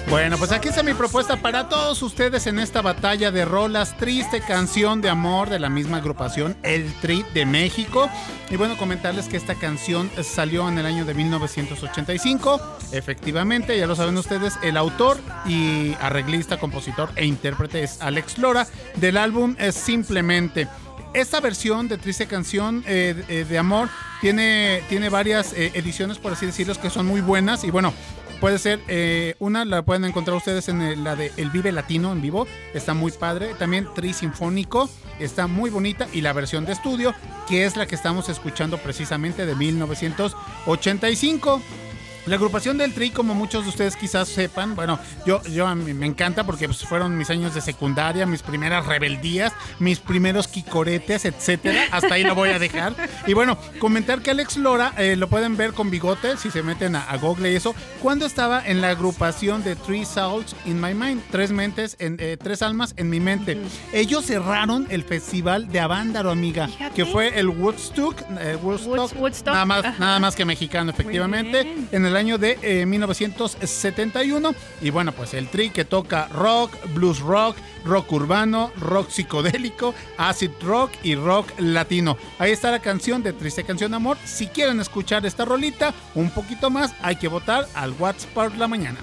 Bueno, 0.09 0.39
pues 0.39 0.51
aquí 0.51 0.69
está 0.69 0.81
mi 0.81 0.95
propuesta 0.95 1.37
para 1.37 1.69
todos 1.69 2.01
ustedes 2.01 2.47
en 2.47 2.57
esta 2.57 2.81
batalla 2.81 3.29
de 3.29 3.45
rolas, 3.45 3.95
triste 3.95 4.41
canción 4.41 5.01
de 5.01 5.09
amor 5.09 5.51
de 5.51 5.59
la 5.59 5.69
misma 5.69 5.97
agrupación, 5.97 6.57
El 6.63 6.91
Tri 6.95 7.23
de 7.35 7.45
México. 7.45 8.09
Y 8.49 8.55
bueno, 8.55 8.75
comentarles 8.75 9.27
que 9.27 9.37
esta 9.37 9.53
canción 9.53 10.09
salió 10.23 10.67
en 10.67 10.79
el 10.79 10.87
año 10.87 11.05
de 11.05 11.13
1985. 11.13 12.59
Efectivamente, 12.91 13.77
ya 13.77 13.85
lo 13.85 13.95
saben 13.95 14.17
ustedes, 14.17 14.57
el 14.63 14.77
autor 14.77 15.19
y 15.45 15.93
arreglista, 16.01 16.57
compositor 16.57 17.11
e 17.15 17.27
intérprete 17.27 17.83
es 17.83 18.01
Alex 18.01 18.39
Lora. 18.39 18.65
Del 18.95 19.15
álbum 19.15 19.55
es 19.59 19.75
Simplemente. 19.75 20.67
Esta 21.13 21.39
versión 21.39 21.87
de 21.87 21.99
Triste 21.99 22.25
Canción 22.25 22.83
eh, 22.87 23.23
eh, 23.29 23.45
de 23.47 23.57
Amor 23.59 23.89
tiene, 24.21 24.81
tiene 24.89 25.09
varias 25.09 25.53
eh, 25.53 25.71
ediciones, 25.75 26.17
por 26.17 26.33
así 26.33 26.47
decirlo, 26.47 26.73
que 26.81 26.89
son 26.89 27.05
muy 27.05 27.21
buenas. 27.21 27.63
Y 27.63 27.71
bueno, 27.71 27.93
puede 28.39 28.59
ser 28.59 28.79
eh, 28.87 29.35
una, 29.39 29.65
la 29.65 29.81
pueden 29.83 30.05
encontrar 30.05 30.37
ustedes 30.37 30.69
en 30.69 30.81
el- 30.81 31.03
la 31.03 31.15
de 31.15 31.31
El 31.37 31.49
Vive 31.49 31.71
Latino 31.71 32.11
en 32.11 32.21
vivo. 32.21 32.47
Está 32.73 32.93
muy 32.93 33.11
padre. 33.11 33.53
También 33.57 33.87
Tri 33.95 34.13
Sinfónico. 34.13 34.89
Está 35.19 35.47
muy 35.47 35.69
bonita. 35.69 36.07
Y 36.13 36.21
la 36.21 36.33
versión 36.33 36.65
de 36.65 36.73
estudio, 36.73 37.13
que 37.47 37.65
es 37.65 37.75
la 37.75 37.85
que 37.85 37.95
estamos 37.95 38.29
escuchando 38.29 38.77
precisamente 38.77 39.45
de 39.45 39.55
1985. 39.55 41.61
La 42.29 42.35
agrupación 42.35 42.77
del 42.77 42.93
Tri, 42.93 43.09
como 43.09 43.33
muchos 43.33 43.63
de 43.63 43.69
ustedes 43.69 43.95
quizás 43.95 44.27
sepan, 44.27 44.75
bueno, 44.75 44.99
yo, 45.25 45.41
yo 45.45 45.65
a 45.65 45.73
mí 45.73 45.95
me 45.95 46.05
encanta 46.05 46.43
porque 46.43 46.67
pues, 46.67 46.81
fueron 46.85 47.17
mis 47.17 47.31
años 47.31 47.55
de 47.55 47.61
secundaria, 47.61 48.27
mis 48.27 48.43
primeras 48.43 48.85
rebeldías, 48.85 49.51
mis 49.79 49.99
primeros 49.99 50.47
quicoretes, 50.47 51.25
etcétera. 51.25 51.85
Hasta 51.91 52.13
ahí 52.13 52.23
lo 52.23 52.35
voy 52.35 52.49
a 52.49 52.59
dejar. 52.59 52.93
Y 53.25 53.33
bueno, 53.33 53.57
comentar 53.79 54.21
que 54.21 54.29
Alex 54.29 54.57
Lora 54.57 54.93
eh, 54.99 55.15
lo 55.15 55.27
pueden 55.27 55.57
ver 55.57 55.73
con 55.73 55.89
bigote 55.89 56.37
si 56.37 56.51
se 56.51 56.61
meten 56.61 56.95
a, 56.95 57.01
a 57.09 57.17
Google 57.17 57.51
y 57.51 57.55
eso, 57.55 57.73
cuando 57.99 58.27
estaba 58.27 58.61
en 58.63 58.79
la 58.79 58.89
agrupación 58.91 59.63
de 59.63 59.75
Three 59.75 60.05
Souls 60.05 60.55
in 60.65 60.79
My 60.79 60.93
Mind, 60.93 61.23
tres 61.31 61.49
mentes, 61.51 61.95
en, 61.97 62.17
eh, 62.19 62.37
tres 62.39 62.61
almas 62.61 62.93
en 62.97 63.09
mi 63.09 63.19
mente. 63.19 63.59
Ellos 63.91 64.27
cerraron 64.27 64.85
el 64.91 65.03
festival 65.03 65.67
de 65.71 65.79
Avándaro, 65.79 66.29
amiga, 66.29 66.67
Fíjate. 66.67 66.93
que 66.93 67.05
fue 67.07 67.39
el 67.39 67.49
Woodstock, 67.49 68.21
eh, 68.39 68.55
Woodstock, 68.61 68.95
Woods- 68.99 69.15
Woodstock. 69.19 69.53
nada 69.53 69.65
más, 69.65 69.99
nada 69.99 70.19
más 70.19 70.35
que 70.35 70.45
mexicano, 70.45 70.91
efectivamente, 70.91 71.75
en 71.91 72.05
el 72.05 72.18
año 72.19 72.37
de 72.37 72.59
eh, 72.61 72.85
1971. 72.85 74.53
Y 74.81 74.91
bueno, 74.91 75.11
pues 75.11 75.33
el 75.33 75.47
tri 75.47 75.71
que 75.71 75.85
toca 75.85 76.27
rock, 76.27 76.71
blues 76.93 77.19
rock, 77.19 77.57
rock 77.83 78.11
urbano, 78.11 78.71
rock 78.79 79.09
psicodélico, 79.09 79.95
acid 80.17 80.51
rock 80.61 80.91
y 81.03 81.15
rock 81.15 81.49
latino. 81.57 82.17
Ahí 82.37 82.51
está 82.51 82.71
la 82.71 82.79
canción 82.79 83.23
de 83.23 83.33
Triste 83.33 83.63
Canción 83.63 83.91
de 83.91 83.97
Amor. 83.97 84.17
Si 84.23 84.47
quieren 84.47 84.79
escuchar 84.79 85.25
esta 85.25 85.45
rolita 85.45 85.93
un 86.15 86.29
poquito 86.29 86.69
más, 86.69 86.93
hay 87.01 87.15
que 87.15 87.27
votar 87.27 87.67
al 87.73 87.93
WhatsApp 87.93 88.29
por 88.31 88.55
la 88.57 88.67
mañana. 88.67 88.99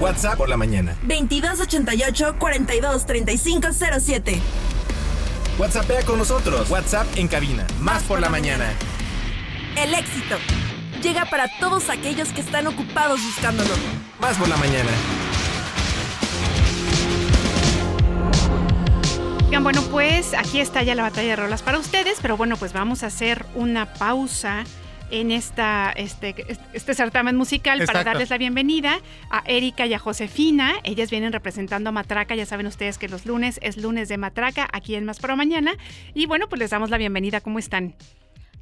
WhatsApp 0.00 0.36
por 0.36 0.48
la 0.48 0.56
mañana. 0.56 0.96
2288 1.02 2.36
42 2.38 3.06
35 3.06 3.68
07. 4.00 4.40
WhatsAppea 5.56 6.02
con 6.02 6.18
nosotros. 6.18 6.68
WhatsApp 6.68 7.06
en 7.16 7.28
cabina. 7.28 7.64
Más 7.78 8.02
por 8.02 8.20
la 8.20 8.28
mañana. 8.28 8.72
El 9.76 9.94
éxito 9.94 10.36
llega 11.00 11.26
para 11.26 11.48
todos 11.60 11.90
aquellos 11.90 12.30
que 12.30 12.40
están 12.40 12.66
ocupados 12.66 13.20
buscándolo. 13.22 13.70
Más 14.20 14.36
por 14.36 14.48
la 14.48 14.56
mañana. 14.56 14.90
Oigan, 19.46 19.62
bueno, 19.62 19.82
pues 19.92 20.34
aquí 20.34 20.58
está 20.58 20.82
ya 20.82 20.96
la 20.96 21.02
batalla 21.02 21.28
de 21.28 21.36
rolas 21.36 21.62
para 21.62 21.78
ustedes, 21.78 22.18
pero 22.20 22.36
bueno, 22.36 22.56
pues 22.56 22.72
vamos 22.72 23.04
a 23.04 23.06
hacer 23.06 23.46
una 23.54 23.94
pausa 23.94 24.64
en 25.14 25.30
esta, 25.30 25.92
este, 25.96 26.34
este 26.72 26.94
certamen 26.94 27.36
musical 27.36 27.80
para 27.86 28.02
darles 28.02 28.30
la 28.30 28.38
bienvenida 28.38 28.98
a 29.30 29.44
Erika 29.46 29.86
y 29.86 29.94
a 29.94 29.98
Josefina. 30.00 30.72
Ellas 30.82 31.08
vienen 31.10 31.32
representando 31.32 31.90
a 31.90 31.92
Matraca, 31.92 32.34
ya 32.34 32.46
saben 32.46 32.66
ustedes 32.66 32.98
que 32.98 33.08
los 33.08 33.24
lunes 33.24 33.60
es 33.62 33.76
lunes 33.76 34.08
de 34.08 34.18
Matraca, 34.18 34.68
aquí 34.72 34.96
en 34.96 35.04
Más 35.04 35.20
Pro 35.20 35.36
Mañana. 35.36 35.76
Y 36.14 36.26
bueno, 36.26 36.48
pues 36.48 36.58
les 36.58 36.70
damos 36.70 36.90
la 36.90 36.98
bienvenida. 36.98 37.40
¿Cómo 37.40 37.60
están? 37.60 37.94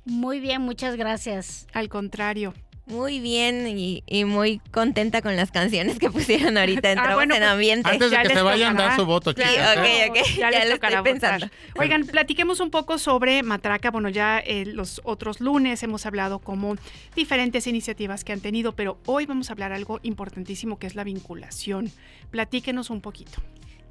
Muy 0.05 0.40
bien, 0.40 0.61
muchas 0.61 0.96
gracias. 0.96 1.66
Al 1.72 1.88
contrario. 1.88 2.53
Muy 2.87 3.20
bien 3.20 3.68
y, 3.68 4.03
y 4.07 4.24
muy 4.24 4.59
contenta 4.72 5.22
con 5.22 5.37
las 5.37 5.53
canciones 5.53 6.01
que 6.01 6.11
pusieron 6.11 6.59
ahorita. 6.59 6.91
Entramos 6.91 7.14
bueno, 7.14 7.35
en 7.37 7.41
pues, 7.41 7.51
ambiente. 7.53 7.89
Antes 7.91 8.11
de 8.11 8.16
Ya 8.16 8.22
que 8.24 8.35
se 8.35 8.43
vayan, 8.43 8.76
dar 8.76 8.97
su 8.97 9.07
voto, 9.07 9.30
Sí, 9.30 9.37
chicas, 9.37 9.76
¿eh? 9.76 10.09
ok, 10.11 10.18
ok. 10.18 10.26
Ya, 10.37 10.51
Ya, 10.51 10.59
les 10.59 10.68
lo 10.68 10.74
estoy 10.74 10.89
votar. 10.91 11.03
pensando. 11.05 11.47
Oigan, 11.78 12.05
platiquemos 12.07 12.59
un 12.59 12.70
poco 12.70 12.99
sobre 12.99 13.43
Matraca. 13.45 13.93
Bueno, 13.93 14.09
ya 14.09 14.41
eh, 14.41 14.64
los 14.66 15.01
otros 15.05 15.41
lunes 15.41 15.80
hemos 15.85 16.07
hablado 16.07 16.41
como 16.41 16.74
diferentes 17.14 17.68
iniciativas 17.68 18.24
que 18.24 18.33
han 18.33 18.41
tenido, 18.41 18.72
pero 18.72 18.99
hoy 19.07 19.26
vamos 19.26 19.49
a 19.51 19.53
hablar 19.53 19.72
algo 19.72 20.01
importantísimo 20.03 20.78
que 20.80 20.89
es 20.89 20.97
la 20.97 21.05
vinculación. 21.05 21.93
Platíquenos 22.30 22.91
un 22.91 23.01
poquito. 23.01 23.41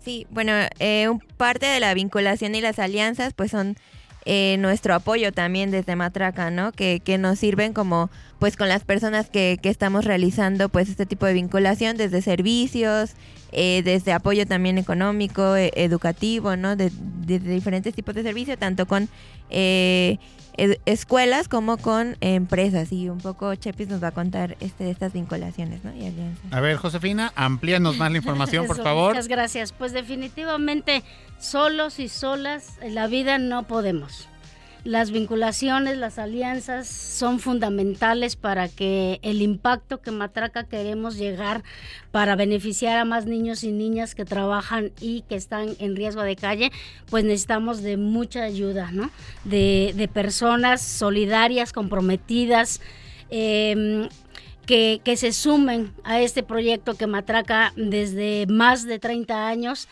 Sí, 0.04 0.28
bueno, 0.32 0.52
eh, 0.80 1.08
parte 1.38 1.66
de 1.66 1.80
la 1.80 1.94
vinculación 1.94 2.56
y 2.56 2.62
las 2.62 2.78
alianzas 2.80 3.34
pues 3.34 3.52
son 3.52 3.78
eh, 4.26 4.58
nuestro 4.60 4.94
apoyo 4.94 5.32
también 5.32 5.72
desde 5.72 5.96
Matraca, 5.96 6.52
¿no? 6.52 6.72
Que, 6.72 7.02
que 7.04 7.18
nos 7.18 7.40
sirven 7.40 7.74
como 7.74 8.10
pues 8.40 8.56
con 8.58 8.70
las 8.70 8.84
personas 8.84 9.30
que, 9.30 9.60
que 9.62 9.70
estamos 9.70 10.06
realizando 10.06 10.70
pues 10.70 10.90
este 10.90 11.06
tipo 11.06 11.26
de 11.26 11.34
vinculación 11.34 11.98
desde 11.98 12.22
servicios, 12.22 13.12
eh, 13.52 13.82
desde 13.84 14.14
apoyo 14.14 14.46
también 14.48 14.78
económico, 14.78 15.56
eh, 15.56 15.72
educativo, 15.76 16.56
¿no? 16.56 16.76
De, 16.76 16.92
de- 17.26 17.40
diferentes 17.40 17.94
tipos 17.94 18.16
de 18.16 18.24
servicios, 18.24 18.58
tanto 18.58 18.86
con 18.88 19.10
eh, 19.50 20.18
escuelas 20.86 21.48
como 21.48 21.78
con 21.78 22.18
empresas. 22.22 22.92
Y 22.92 23.10
un 23.10 23.20
poco 23.20 23.54
Chepis 23.56 23.88
nos 23.88 24.04
va 24.04 24.08
a 24.08 24.12
contar 24.12 24.58
este, 24.60 24.84
de 24.84 24.92
estas 24.92 25.14
vinculaciones, 25.14 25.84
¿no? 25.84 25.94
Y 25.94 26.08
alianzas. 26.08 26.52
A 26.52 26.60
ver, 26.60 26.78
Josefina, 26.78 27.32
amplíanos 27.36 27.98
más 27.98 28.12
la 28.12 28.18
información, 28.18 28.68
por 28.68 28.78
Eso, 28.78 28.84
favor. 28.84 29.10
Muchas 29.14 29.28
gracias. 29.28 29.72
Pues 29.72 29.92
definitivamente 29.94 31.04
solos 31.40 32.00
y 32.00 32.08
solas 32.10 32.78
en 32.82 32.96
la 32.96 33.08
vida 33.08 33.38
no 33.38 33.64
podemos. 33.64 34.28
Las 34.84 35.12
vinculaciones, 35.12 36.00
las 36.00 36.18
alianzas 36.18 36.88
son 36.88 37.40
fundamentales 37.40 38.36
para 38.36 38.68
que 38.68 39.20
el 39.22 39.44
impacto 39.44 40.02
que 40.02 40.10
Matraca 40.10 40.64
queremos 40.64 41.18
llegar 41.18 41.64
para 42.10 42.36
beneficiar 42.36 42.98
a 42.98 43.06
más 43.06 43.28
niños 43.28 43.64
y 43.64 43.72
niñas 43.72 44.16
que 44.16 44.26
trabajan 44.26 44.92
y 45.00 45.22
que 45.30 45.36
están 45.36 45.76
en 45.78 45.96
riesgo 45.96 46.24
de 46.24 46.36
calle, 46.36 46.72
pues 47.12 47.24
necesitamos 47.24 47.84
de 47.84 47.98
mucha 47.98 48.42
ayuda, 48.42 48.90
¿no? 48.92 49.12
De, 49.44 50.10
personas 50.12 50.82
solidarias, 50.82 51.74
comprometidas, 51.74 52.82
em, 53.30 54.10
que, 54.66 55.00
que 55.04 55.16
se 55.16 55.32
sumen 55.32 55.94
a 56.04 56.22
este 56.22 56.42
proyecto 56.42 56.96
que 56.96 57.06
Matraca 57.06 57.72
desde 57.76 58.48
más 58.48 58.88
de 58.88 58.98
30 58.98 59.48
años 59.48 59.88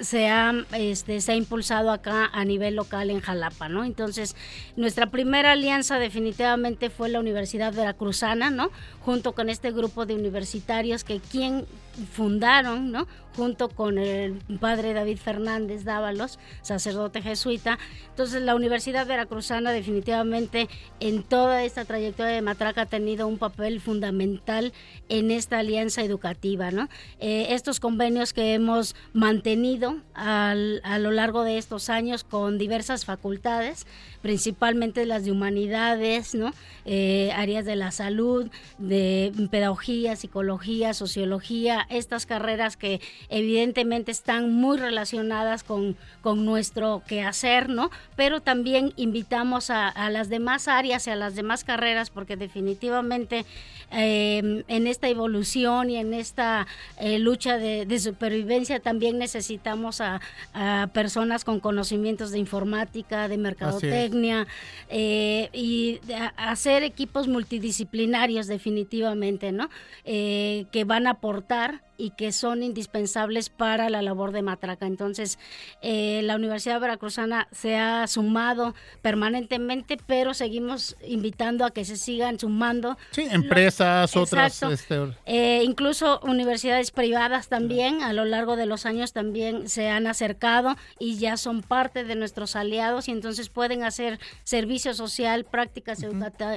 se 0.00 0.28
ha, 0.28 0.52
este, 0.72 1.20
se 1.20 1.32
ha 1.32 1.34
impulsado 1.34 1.90
acá 1.90 2.30
a 2.32 2.44
nivel 2.44 2.76
local 2.76 3.10
en 3.10 3.20
Jalapa, 3.20 3.68
¿no? 3.68 3.84
Entonces, 3.84 4.36
nuestra 4.76 5.10
primera 5.10 5.52
alianza 5.52 5.98
definitivamente 5.98 6.90
fue 6.90 7.08
la 7.08 7.20
Universidad 7.20 7.72
Veracruzana, 7.72 8.50
¿no? 8.50 8.70
Junto 9.00 9.32
con 9.32 9.48
este 9.48 9.72
grupo 9.72 10.06
de 10.06 10.14
universitarios 10.14 11.04
que 11.04 11.20
quien 11.20 11.66
fundaron, 12.12 12.90
¿no? 12.92 13.06
Junto 13.36 13.68
con 13.68 13.98
el 13.98 14.34
padre 14.60 14.94
David 14.94 15.18
Fernández 15.18 15.84
Dávalos, 15.84 16.40
sacerdote 16.62 17.22
jesuita. 17.22 17.78
Entonces, 18.10 18.42
la 18.42 18.56
Universidad 18.56 19.06
Veracruzana 19.06 19.70
definitivamente 19.70 20.68
en 20.98 21.22
toda 21.22 21.62
esta 21.62 21.84
trayectoria 21.84 22.32
de 22.32 22.42
Matraca 22.42 22.82
ha 22.82 22.86
tenido 22.86 23.28
un 23.28 23.38
papel 23.38 23.80
fundamental 23.80 24.72
en 25.08 25.30
esta 25.30 25.60
alianza 25.60 26.02
educativa, 26.02 26.72
¿no? 26.72 26.88
Eh, 27.20 27.46
estos 27.50 27.78
convenios 27.78 28.32
que 28.32 28.54
hemos 28.54 28.96
mantenido 29.12 29.98
al- 30.14 30.80
a 30.82 30.98
lo 30.98 31.12
largo 31.12 31.44
de 31.44 31.58
estos 31.58 31.90
años 31.90 32.24
con 32.24 32.58
diversas 32.58 33.04
facultades, 33.04 33.86
principalmente 34.20 35.06
las 35.06 35.24
de 35.24 35.30
humanidades, 35.30 36.34
¿no? 36.34 36.52
Eh, 36.84 37.30
áreas 37.36 37.64
de 37.64 37.76
la 37.76 37.92
salud, 37.92 38.50
de 38.78 39.32
pedagogía, 39.50 40.16
psicología, 40.16 40.92
sociología, 40.92 41.86
estas 41.88 42.26
carreras 42.26 42.76
que 42.76 43.00
evidentemente 43.28 44.10
están 44.10 44.52
muy 44.52 44.78
relacionadas 44.78 45.62
con, 45.64 45.96
con 46.20 46.44
nuestro 46.44 47.02
quehacer, 47.06 47.68
¿no? 47.68 47.90
Pero 48.16 48.40
también 48.40 48.92
invitamos 48.96 49.70
a, 49.70 49.88
a 49.88 50.10
las 50.10 50.28
demás 50.28 50.68
áreas 50.68 51.06
y 51.06 51.10
a 51.10 51.16
las 51.16 51.34
demás 51.34 51.64
carreras 51.64 52.10
porque 52.10 52.36
definitivamente 52.36 53.44
eh, 53.90 54.64
en 54.68 54.86
esta 54.86 55.08
evolución 55.08 55.88
y 55.88 55.96
en 55.96 56.12
esta 56.12 56.66
eh, 57.00 57.18
lucha 57.18 57.56
de, 57.56 57.86
de 57.86 57.98
supervivencia 57.98 58.80
también 58.80 59.18
necesitamos 59.18 60.02
a, 60.02 60.20
a 60.52 60.90
personas 60.92 61.42
con 61.42 61.58
conocimientos 61.58 62.30
de 62.30 62.38
informática, 62.38 63.28
de 63.28 63.38
mercadotecnia 63.38 64.46
eh, 64.90 65.48
y 65.54 66.00
de 66.06 66.16
hacer 66.36 66.82
equipos 66.82 67.28
multidisciplinarios 67.28 68.46
definitivamente, 68.46 69.52
¿no? 69.52 69.70
Que 70.04 70.84
van 70.86 71.06
a 71.06 71.10
aportar 71.10 71.67
besar 71.68 71.87
y 71.98 72.10
que 72.10 72.30
son 72.30 72.62
indispensables 72.62 73.50
para 73.50 73.90
la 73.90 74.00
labor 74.00 74.30
de 74.30 74.40
Matraca. 74.40 74.86
Entonces, 74.86 75.38
eh, 75.82 76.20
la 76.22 76.36
Universidad 76.36 76.80
Veracruzana 76.80 77.48
se 77.50 77.76
ha 77.76 78.06
sumado 78.06 78.74
permanentemente, 79.02 79.98
pero 80.06 80.32
seguimos 80.32 80.96
invitando 81.04 81.64
a 81.64 81.72
que 81.72 81.84
se 81.84 81.96
sigan 81.96 82.38
sumando. 82.38 82.96
Sí, 83.10 83.26
empresas, 83.30 84.16
otras. 84.16 84.62
Este, 84.62 84.96
Eh, 85.26 85.62
incluso 85.64 86.20
universidades 86.22 86.92
privadas 86.92 87.48
también 87.48 88.02
a 88.02 88.12
lo 88.12 88.24
largo 88.24 88.54
de 88.54 88.66
los 88.66 88.86
años 88.86 89.12
también 89.12 89.68
se 89.68 89.88
han 89.88 90.06
acercado 90.06 90.76
y 91.00 91.18
ya 91.18 91.36
son 91.36 91.62
parte 91.62 92.04
de 92.04 92.14
nuestros 92.14 92.54
aliados 92.54 93.08
y 93.08 93.10
entonces 93.10 93.48
pueden 93.48 93.82
hacer 93.82 94.20
servicio 94.44 94.94
social, 94.94 95.44
prácticas 95.44 96.02
eh, 96.02 96.08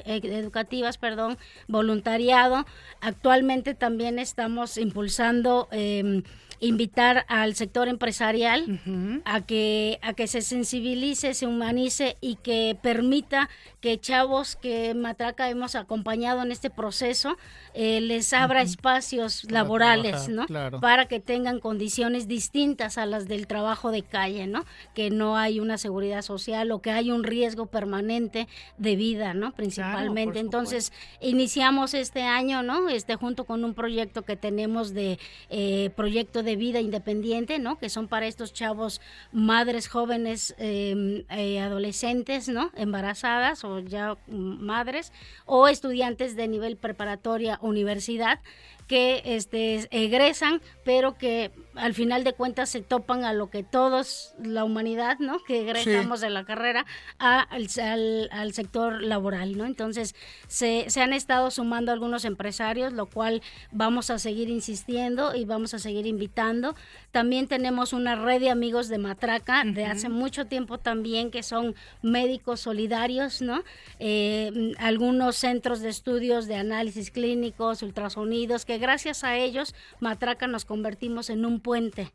educativas, 0.06 1.00
perdón, 1.00 1.40
voluntariado. 1.68 2.68
Actualmente 3.02 3.74
también 3.74 4.20
estamos 4.20 4.78
impulsando 4.78 5.31
intentando 5.32 5.68
eh, 5.72 6.22
invitar 6.62 7.26
al 7.28 7.56
sector 7.56 7.88
empresarial 7.88 8.80
a 9.26 9.42
que 9.42 10.00
a 10.02 10.14
que 10.14 10.28
se 10.28 10.42
sensibilice, 10.42 11.34
se 11.34 11.48
humanice 11.48 12.18
y 12.22 12.36
que 12.36 12.78
permita 12.82 13.50
que 13.82 14.00
chavos 14.00 14.56
que 14.56 14.94
Matraca 14.94 15.50
hemos 15.50 15.76
acompañado 15.76 16.44
en 16.44 16.52
este 16.52 16.70
proceso 16.70 17.36
eh, 17.74 18.00
les 18.00 18.32
abra 18.32 18.62
espacios 18.62 19.42
Para 19.42 19.54
laborales, 19.54 20.12
trabajar, 20.12 20.30
¿no? 20.30 20.46
claro. 20.46 20.80
Para 20.80 21.08
que 21.08 21.20
tengan 21.20 21.60
condiciones 21.60 22.28
distintas 22.28 22.98
a 22.98 23.08
las 23.08 23.28
del 23.28 23.48
trabajo 23.48 23.92
de 23.92 24.04
calle, 24.04 24.46
¿no? 24.46 24.66
Que 24.94 25.10
no 25.10 25.38
hay 25.38 25.60
una 25.60 25.80
seguridad 25.80 26.22
social 26.22 26.72
o 26.72 26.82
que 26.82 26.92
hay 26.92 27.10
un 27.10 27.24
riesgo 27.24 27.66
permanente 27.66 28.48
de 28.78 28.96
vida, 28.96 29.34
¿no? 29.34 29.54
Principalmente. 29.54 30.40
Entonces, 30.40 30.94
iniciamos 31.22 31.96
este 31.96 32.22
año, 32.22 32.62
¿no? 32.62 32.88
Este 32.90 33.16
junto 33.16 33.46
con 33.46 33.64
un 33.64 33.74
proyecto 33.74 34.24
que 34.24 34.36
tenemos 34.36 34.94
de 34.94 35.18
eh, 35.50 35.90
proyecto 35.96 36.44
de 36.44 36.51
vida 36.56 36.80
independiente, 36.80 37.60
¿no? 37.60 37.78
Que 37.78 37.90
son 37.90 38.08
para 38.08 38.28
estos 38.28 38.54
chavos 38.54 39.02
madres 39.32 39.88
jóvenes, 39.88 40.56
eh, 40.58 41.26
eh, 41.30 41.60
adolescentes, 41.60 42.48
¿no? 42.50 42.72
Embarazadas 42.76 43.64
o 43.64 43.80
ya 43.80 44.18
mm, 44.28 44.64
madres 44.64 45.12
o 45.46 45.68
estudiantes 45.68 46.36
de 46.36 46.48
nivel 46.48 46.78
preparatoria, 46.78 47.60
universidad 47.62 48.40
que 48.92 49.22
este, 49.24 49.88
egresan, 49.92 50.62
pero 50.84 51.18
que 51.18 51.50
al 51.76 51.94
final 51.94 52.26
de 52.26 52.34
cuentas 52.34 52.68
se 52.68 52.82
topan 52.82 53.24
a 53.24 53.32
lo 53.32 53.50
que 53.50 53.64
todos, 53.64 54.34
la 54.44 54.66
humanidad, 54.66 55.18
¿no? 55.20 55.42
Que 55.46 55.62
egresamos 55.62 56.20
de 56.20 56.30
la 56.30 56.44
carrera 56.44 56.86
a- 57.18 57.40
al, 57.40 57.68
al- 58.32 58.52
sector 58.54 59.02
laboral, 59.02 59.58
¿no? 59.58 59.66
Entonces, 59.66 60.14
se, 60.50 60.90
se 60.90 61.00
han 61.02 61.14
estado 61.14 61.52
sumando 61.52 61.94
algunos 61.94 62.26
empresarios, 62.26 62.92
lo 62.92 63.06
cual 63.06 63.42
vamos 63.72 64.10
a 64.10 64.20
seguir 64.20 64.50
insistiendo 64.50 65.34
y 65.34 65.46
vamos 65.46 65.74
a 65.74 65.80
seguir 65.80 66.06
invitando. 66.06 66.76
También 67.12 67.48
tenemos 67.48 67.94
una 67.94 68.16
red 68.16 68.42
de 68.42 68.50
amigos 68.50 68.90
de 68.90 68.98
Matraca 68.98 69.64
de 69.64 69.86
hace 69.86 70.10
mucho 70.10 70.48
tiempo 70.48 70.80
también, 70.80 71.32
que 71.32 71.44
son 71.44 71.76
médicos 72.02 72.60
solidarios, 72.60 73.42
¿no? 73.42 73.64
Eh, 74.00 74.74
algunos 74.80 75.38
centros 75.38 75.80
de 75.80 75.88
estudios 75.88 76.48
de 76.48 76.56
análisis 76.56 77.12
clínicos, 77.12 77.82
ultrasonidos, 77.84 78.66
que 78.66 78.81
gracias 78.82 79.24
a 79.24 79.38
ellos, 79.38 79.74
Matraca 80.00 80.48
nos 80.48 80.66
convertimos 80.66 81.30
en 81.30 81.46
un 81.46 81.62
puente 81.62 82.12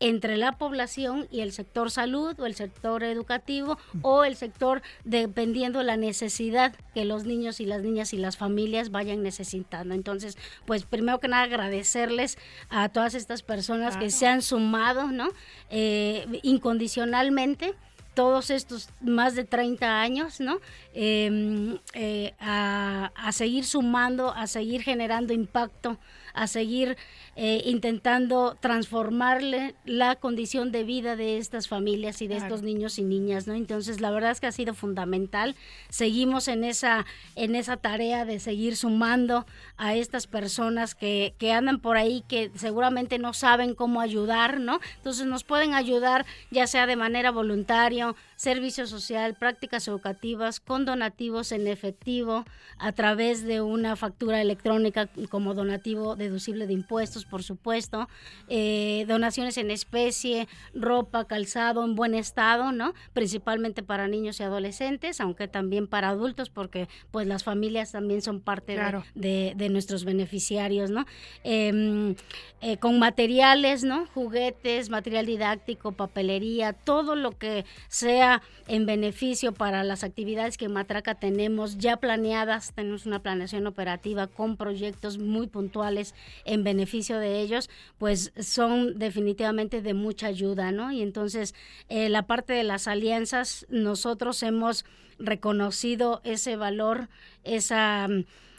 entre 0.00 0.36
la 0.36 0.52
población 0.58 1.26
y 1.30 1.40
el 1.40 1.52
sector 1.52 1.90
salud 1.90 2.38
o 2.38 2.46
el 2.46 2.54
sector 2.54 3.02
educativo 3.02 3.78
o 4.02 4.24
el 4.24 4.36
sector 4.36 4.82
dependiendo 5.04 5.80
de 5.80 5.84
la 5.84 5.96
necesidad 5.96 6.74
que 6.94 7.04
los 7.04 7.24
niños 7.24 7.60
y 7.60 7.66
las 7.66 7.82
niñas 7.82 8.12
y 8.12 8.16
las 8.16 8.36
familias 8.36 8.90
vayan 8.90 9.22
necesitando. 9.22 9.94
Entonces, 9.94 10.38
pues 10.66 10.84
primero 10.84 11.18
que 11.18 11.28
nada 11.28 11.42
agradecerles 11.44 12.38
a 12.68 12.88
todas 12.88 13.14
estas 13.14 13.42
personas 13.42 13.96
que 13.96 14.10
se 14.10 14.26
han 14.26 14.42
sumado, 14.42 15.08
¿no? 15.08 15.28
Eh, 15.70 16.26
incondicionalmente 16.42 17.74
todos 18.18 18.50
estos 18.50 18.88
más 19.00 19.36
de 19.36 19.44
30 19.44 20.00
años, 20.00 20.40
¿no? 20.40 20.58
Eh, 20.92 21.78
eh, 21.94 22.34
a, 22.40 23.12
a 23.14 23.30
seguir 23.30 23.64
sumando, 23.64 24.34
a 24.34 24.48
seguir 24.48 24.82
generando 24.82 25.32
impacto, 25.32 25.98
a 26.34 26.48
seguir 26.48 26.96
eh, 27.40 27.62
intentando 27.66 28.56
transformarle 28.60 29.76
la 29.84 30.16
condición 30.16 30.72
de 30.72 30.82
vida 30.82 31.14
de 31.14 31.38
estas 31.38 31.68
familias 31.68 32.20
y 32.20 32.26
de 32.26 32.34
Claro. 32.34 32.46
estos 32.54 32.62
niños 32.64 32.98
y 32.98 33.04
niñas, 33.04 33.46
¿no? 33.46 33.54
Entonces, 33.54 34.00
la 34.00 34.10
verdad 34.10 34.32
es 34.32 34.40
que 34.40 34.48
ha 34.48 34.52
sido 34.52 34.74
fundamental. 34.74 35.54
Seguimos 35.88 36.48
en 36.48 36.64
esa, 36.64 37.06
en 37.36 37.54
esa 37.54 37.76
tarea 37.76 38.24
de 38.24 38.40
seguir 38.40 38.74
sumando 38.76 39.46
a 39.76 39.94
estas 39.94 40.26
personas 40.26 40.96
que, 40.96 41.32
que 41.38 41.52
andan 41.52 41.78
por 41.78 41.96
ahí, 41.96 42.24
que 42.26 42.50
seguramente 42.56 43.20
no 43.20 43.32
saben 43.32 43.76
cómo 43.76 44.00
ayudar, 44.00 44.58
¿no? 44.58 44.80
Entonces, 44.96 45.24
nos 45.26 45.44
pueden 45.44 45.74
ayudar 45.74 46.26
ya 46.50 46.66
sea 46.66 46.86
de 46.88 46.96
manera 46.96 47.30
voluntaria, 47.30 48.16
servicio 48.34 48.88
social, 48.88 49.36
prácticas 49.36 49.86
educativas, 49.86 50.58
con 50.58 50.84
donativos 50.84 51.52
en 51.52 51.68
efectivo, 51.68 52.44
a 52.78 52.90
través 52.90 53.44
de 53.44 53.60
una 53.60 53.94
factura 53.94 54.40
electrónica 54.40 55.08
como 55.30 55.54
donativo 55.54 56.16
deducible 56.16 56.66
de 56.66 56.72
impuestos, 56.72 57.27
por 57.28 57.42
supuesto, 57.42 58.08
eh, 58.48 59.04
donaciones 59.08 59.56
en 59.58 59.70
especie, 59.70 60.48
ropa, 60.74 61.26
calzado 61.26 61.84
en 61.84 61.94
buen 61.94 62.14
estado, 62.14 62.72
¿no? 62.72 62.94
Principalmente 63.12 63.82
para 63.82 64.08
niños 64.08 64.40
y 64.40 64.42
adolescentes, 64.42 65.20
aunque 65.20 65.48
también 65.48 65.86
para 65.86 66.08
adultos, 66.10 66.50
porque 66.50 66.88
pues 67.10 67.26
las 67.26 67.44
familias 67.44 67.92
también 67.92 68.22
son 68.22 68.40
parte 68.40 68.72
de- 68.72 68.78
Claro. 68.78 69.04
de, 69.14 69.54
de 69.56 69.68
nuestros 69.68 70.04
beneficiarios, 70.04 70.90
¿no? 70.90 71.04
Em, 71.44 72.14
eh, 72.60 72.76
con 72.78 72.98
materiales, 72.98 73.84
¿no? 73.84 74.06
Juguetes, 74.14 74.90
material 74.90 75.26
didáctico, 75.26 75.92
papelería, 75.92 76.72
todo 76.72 77.14
lo 77.14 77.32
que 77.38 77.64
sea 77.88 78.42
en 78.66 78.86
beneficio 78.86 79.52
para 79.52 79.84
las 79.84 80.04
actividades 80.04 80.56
que 80.56 80.64
en 80.66 80.72
Matraca 80.72 81.14
tenemos 81.14 81.78
ya 81.78 81.96
planeadas, 81.98 82.72
tenemos 82.74 83.06
una 83.06 83.20
planeación 83.20 83.66
operativa 83.66 84.26
con 84.26 84.56
proyectos 84.56 85.18
muy 85.18 85.46
puntuales 85.46 86.14
en 86.44 86.64
beneficio 86.64 87.17
de 87.18 87.40
ellos, 87.40 87.70
pues 87.98 88.32
son 88.40 88.98
definitivamente 88.98 89.82
de 89.82 89.94
mucha 89.94 90.28
ayuda, 90.28 90.72
¿no? 90.72 90.92
Y 90.92 91.02
entonces 91.02 91.54
eh, 91.88 92.08
la 92.08 92.26
parte 92.26 92.52
de 92.52 92.64
las 92.64 92.88
alianzas, 92.88 93.66
nosotros 93.68 94.42
hemos 94.42 94.84
reconocido 95.18 96.20
ese 96.24 96.56
valor, 96.56 97.08
esa 97.44 98.08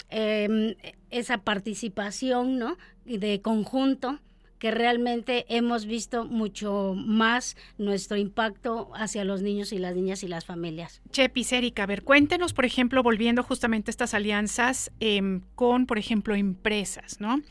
em, 0.10 0.76
esa 1.10 1.40
participación, 1.40 2.58
¿no? 2.58 2.78
De 3.06 3.42
conjunto 3.42 4.20
que 4.60 4.72
realmente 4.72 5.46
hemos 5.48 5.86
visto 5.86 6.26
mucho 6.26 6.94
más 6.96 7.56
nuestro 7.78 8.18
impacto 8.18 8.92
hacia 8.94 9.24
los 9.24 9.42
niños 9.42 9.72
y 9.72 9.80
las 9.80 9.96
niñas 9.96 10.22
y 10.22 10.28
las 10.28 10.46
familias. 10.46 11.02
Chepis, 11.12 11.54
Erika, 11.54 11.84
a 11.84 11.86
ver, 11.86 12.04
cuéntenos, 12.04 12.54
por 12.54 12.66
ejemplo, 12.66 13.02
volviendo 13.02 13.42
justamente 13.42 13.90
a 13.90 13.94
estas 13.94 14.14
alianzas 14.14 14.92
em, 15.00 15.42
con, 15.56 15.86
por 15.86 15.98
ejemplo, 15.98 16.36
empresas, 16.36 17.22
¿no? 17.22 17.42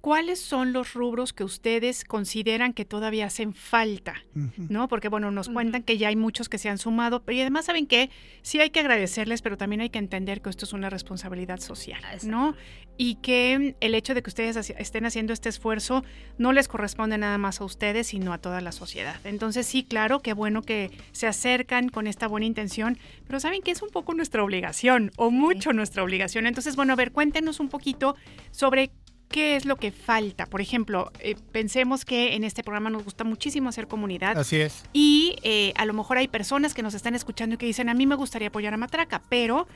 ¿Cuáles 0.00 0.40
son 0.40 0.72
los 0.72 0.94
rubros 0.94 1.32
que 1.32 1.44
ustedes 1.44 2.04
consideran 2.04 2.72
que 2.72 2.84
todavía 2.84 3.26
hacen 3.26 3.52
falta? 3.52 4.14
¿No? 4.56 4.88
Porque, 4.88 5.08
bueno, 5.08 5.30
nos 5.30 5.48
cuentan 5.48 5.82
que 5.82 5.98
ya 5.98 6.08
hay 6.08 6.16
muchos 6.16 6.48
que 6.48 6.58
se 6.58 6.68
han 6.68 6.78
sumado, 6.78 7.22
pero 7.22 7.36
y 7.36 7.40
además, 7.42 7.66
¿saben 7.66 7.86
qué? 7.86 8.10
Sí 8.42 8.60
hay 8.60 8.70
que 8.70 8.80
agradecerles, 8.80 9.42
pero 9.42 9.58
también 9.58 9.82
hay 9.82 9.90
que 9.90 9.98
entender 9.98 10.40
que 10.40 10.48
esto 10.48 10.64
es 10.64 10.72
una 10.72 10.88
responsabilidad 10.88 11.60
social, 11.60 12.00
¿no? 12.24 12.54
Y 12.96 13.16
que 13.16 13.76
el 13.80 13.94
hecho 13.94 14.14
de 14.14 14.22
que 14.22 14.30
ustedes 14.30 14.70
estén 14.70 15.06
haciendo 15.06 15.32
este 15.32 15.48
esfuerzo 15.48 16.04
no 16.38 16.52
les 16.52 16.68
corresponde 16.68 17.18
nada 17.18 17.38
más 17.38 17.60
a 17.60 17.64
ustedes, 17.64 18.08
sino 18.08 18.32
a 18.32 18.38
toda 18.38 18.60
la 18.60 18.72
sociedad. 18.72 19.16
Entonces, 19.24 19.66
sí, 19.66 19.84
claro, 19.84 20.20
qué 20.20 20.32
bueno 20.32 20.62
que 20.62 20.90
se 21.12 21.26
acercan 21.26 21.88
con 21.88 22.06
esta 22.06 22.26
buena 22.26 22.46
intención, 22.46 22.98
pero 23.26 23.40
saben 23.40 23.62
que 23.62 23.70
es 23.70 23.82
un 23.82 23.90
poco 23.90 24.14
nuestra 24.14 24.42
obligación, 24.42 25.12
o 25.16 25.30
mucho 25.30 25.72
nuestra 25.72 26.02
obligación. 26.02 26.46
Entonces, 26.46 26.76
bueno, 26.76 26.92
a 26.94 26.96
ver, 26.96 27.12
cuéntenos 27.12 27.60
un 27.60 27.68
poquito 27.68 28.16
sobre 28.50 28.90
qué 29.30 29.56
es 29.56 29.64
lo 29.64 29.76
que 29.76 29.92
falta. 29.92 30.46
Por 30.46 30.60
ejemplo, 30.60 31.10
eh, 31.20 31.36
pensemos 31.52 32.04
que 32.04 32.34
en 32.34 32.44
este 32.44 32.62
programa 32.62 32.90
nos 32.90 33.04
gusta 33.04 33.24
muchísimo 33.24 33.68
hacer 33.68 33.86
comunidad. 33.86 34.36
Así 34.36 34.60
es. 34.60 34.84
Y 34.92 35.36
eh, 35.42 35.72
a 35.76 35.86
lo 35.86 35.94
mejor 35.94 36.18
hay 36.18 36.28
personas 36.28 36.74
que 36.74 36.82
nos 36.82 36.94
están 36.94 37.14
escuchando 37.14 37.54
y 37.54 37.58
que 37.58 37.66
dicen, 37.66 37.88
a 37.88 37.94
mí 37.94 38.06
me 38.06 38.16
gustaría 38.16 38.48
apoyar 38.48 38.74
a 38.74 38.76
Matraca, 38.76 39.22
pero 39.28 39.66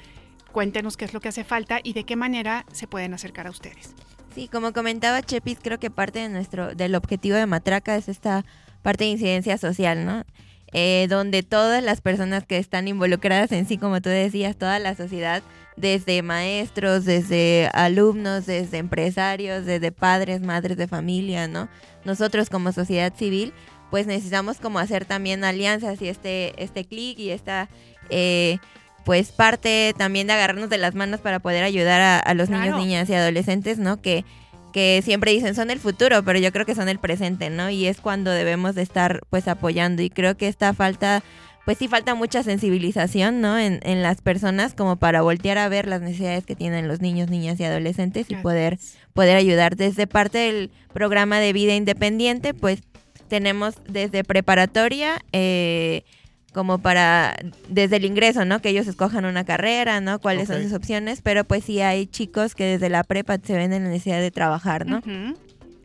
cuéntenos 0.53 0.97
qué 0.97 1.05
es 1.05 1.15
lo 1.15 1.21
que 1.21 1.29
hace 1.29 1.45
falta 1.45 1.81
y 1.83 1.95
de 1.95 2.05
qué 2.05 2.17
manera 2.17 2.67
se 2.73 2.87
pueden 2.87 3.15
acercar 3.15 3.47
a 3.47 3.51
ustedes. 3.51 3.95
Sí, 4.35 4.49
como 4.49 4.73
comentaba 4.73 5.23
Chepis, 5.23 5.59
creo 5.63 5.79
que 5.79 5.91
parte 5.91 6.19
de 6.19 6.29
nuestro, 6.29 6.75
del 6.75 6.97
objetivo 6.97 7.37
de 7.37 7.47
Matraca 7.47 7.97
es 7.97 8.09
esta 8.09 8.45
parte 8.83 9.05
de 9.05 9.11
incidencia 9.11 9.57
social, 9.59 10.05
¿no? 10.05 10.25
Eh, 10.73 11.07
donde 11.09 11.45
todas 11.45 11.85
las 11.85 12.01
personas 12.01 12.45
que 12.45 12.59
están 12.59 12.89
involucradas 12.89 13.53
en 13.53 13.67
sí, 13.69 13.79
como 13.79 14.01
tú 14.01 14.09
decías, 14.09 14.57
toda 14.57 14.81
la 14.81 14.97
sociedad, 14.97 15.45
desde 15.77 16.23
maestros, 16.23 17.05
desde 17.05 17.69
alumnos, 17.73 18.47
desde 18.47 18.79
empresarios, 18.79 19.65
desde 19.67 19.91
padres, 19.93 20.41
madres 20.41 20.77
de 20.77 20.87
familia, 20.89 21.49
¿no? 21.49 21.69
Nosotros 22.05 22.49
como 22.51 22.73
sociedad 22.73 23.13
civil, 23.17 23.53
pues 23.91 24.07
necesitamos 24.07 24.59
como 24.59 24.79
hacer 24.79 25.05
también 25.05 25.45
alianzas 25.45 26.01
y 26.03 26.09
este, 26.09 26.55
este 26.63 26.85
clic 26.85 27.19
y 27.19 27.31
esta... 27.31 27.69
eh, 28.11 28.59
pues 29.05 29.33
parte 29.33 29.95
también 29.99 30.27
de 30.29 30.33
agarrarnos 30.33 30.71
de 30.71 30.79
las 30.79 30.95
manos 30.95 31.21
para 31.21 31.39
poder 31.39 31.63
ayudar 31.63 32.01
a, 32.01 32.19
a 32.19 32.33
los 32.33 32.49
Claro. 32.49 32.63
niños, 32.65 32.79
niñas 32.81 33.11
y 33.11 33.15
adolescentes, 33.15 33.77
¿no? 33.79 34.01
Que, 34.01 34.25
que 34.73 35.03
siempre 35.05 35.31
dicen 35.31 35.55
son 35.55 35.71
el 35.71 35.79
futuro, 35.79 36.23
pero 36.25 36.39
yo 36.39 36.51
creo 36.53 36.65
que 36.65 36.75
son 36.75 36.89
el 36.89 36.99
presente, 36.99 37.51
¿no? 37.51 37.69
Y 37.69 37.87
es 37.87 38.01
cuando 38.01 38.31
debemos 38.31 38.75
de 38.75 38.81
estar 38.81 39.21
pues 39.29 39.47
apoyando 39.47 40.01
y 40.01 40.09
creo 40.09 40.39
que 40.39 40.49
esta 40.49 40.73
falta, 40.73 41.23
pues 41.65 41.79
sí 41.79 41.89
falta 41.89 42.15
mucha 42.15 42.43
sensibilización, 42.43 43.41
¿no? 43.41 43.59
En, 43.59 43.81
en 43.83 44.03
las 44.03 44.21
personas 44.21 44.75
como 44.75 44.97
para 44.97 45.23
voltear 45.23 45.59
a 45.59 45.69
ver 45.69 45.87
las 45.87 46.01
necesidades 46.01 46.45
que 46.45 46.57
tienen 46.57 46.89
los 46.89 47.01
niños, 47.01 47.31
niñas 47.31 47.59
y 47.61 47.65
adolescentes 47.65 48.27
y 48.31 48.37
poder, 48.37 48.79
poder 49.15 49.37
ayudar. 49.37 49.77
Desde 49.77 50.07
parte 50.07 50.39
del 50.39 50.71
programa 50.93 51.41
de 51.41 51.53
vida 51.53 51.75
independiente, 51.75 52.55
pues 52.55 52.83
tenemos 53.29 53.77
desde 53.89 54.25
preparatoria, 54.25 55.23
eh, 55.33 56.05
como 56.53 56.79
para 56.79 57.35
desde 57.69 57.97
el 57.97 58.05
ingreso, 58.05 58.45
¿no? 58.45 58.61
Que 58.61 58.69
ellos 58.69 58.87
escojan 58.87 59.25
una 59.25 59.45
carrera, 59.45 60.01
¿no? 60.01 60.21
Cuáles 60.21 60.49
son 60.49 60.63
sus 60.63 60.73
opciones, 60.73 61.21
pero 61.21 61.45
pues 61.45 61.65
sí 61.65 61.81
hay 61.81 62.07
chicos 62.07 62.55
que 62.55 62.65
desde 62.65 62.89
la 62.89 63.03
prepa 63.03 63.39
se 63.43 63.55
ven 63.55 63.73
en 63.73 63.85
la 63.85 63.91
necesidad 63.91 64.21
de 64.21 64.31
trabajar, 64.31 64.87
¿no? 64.87 65.01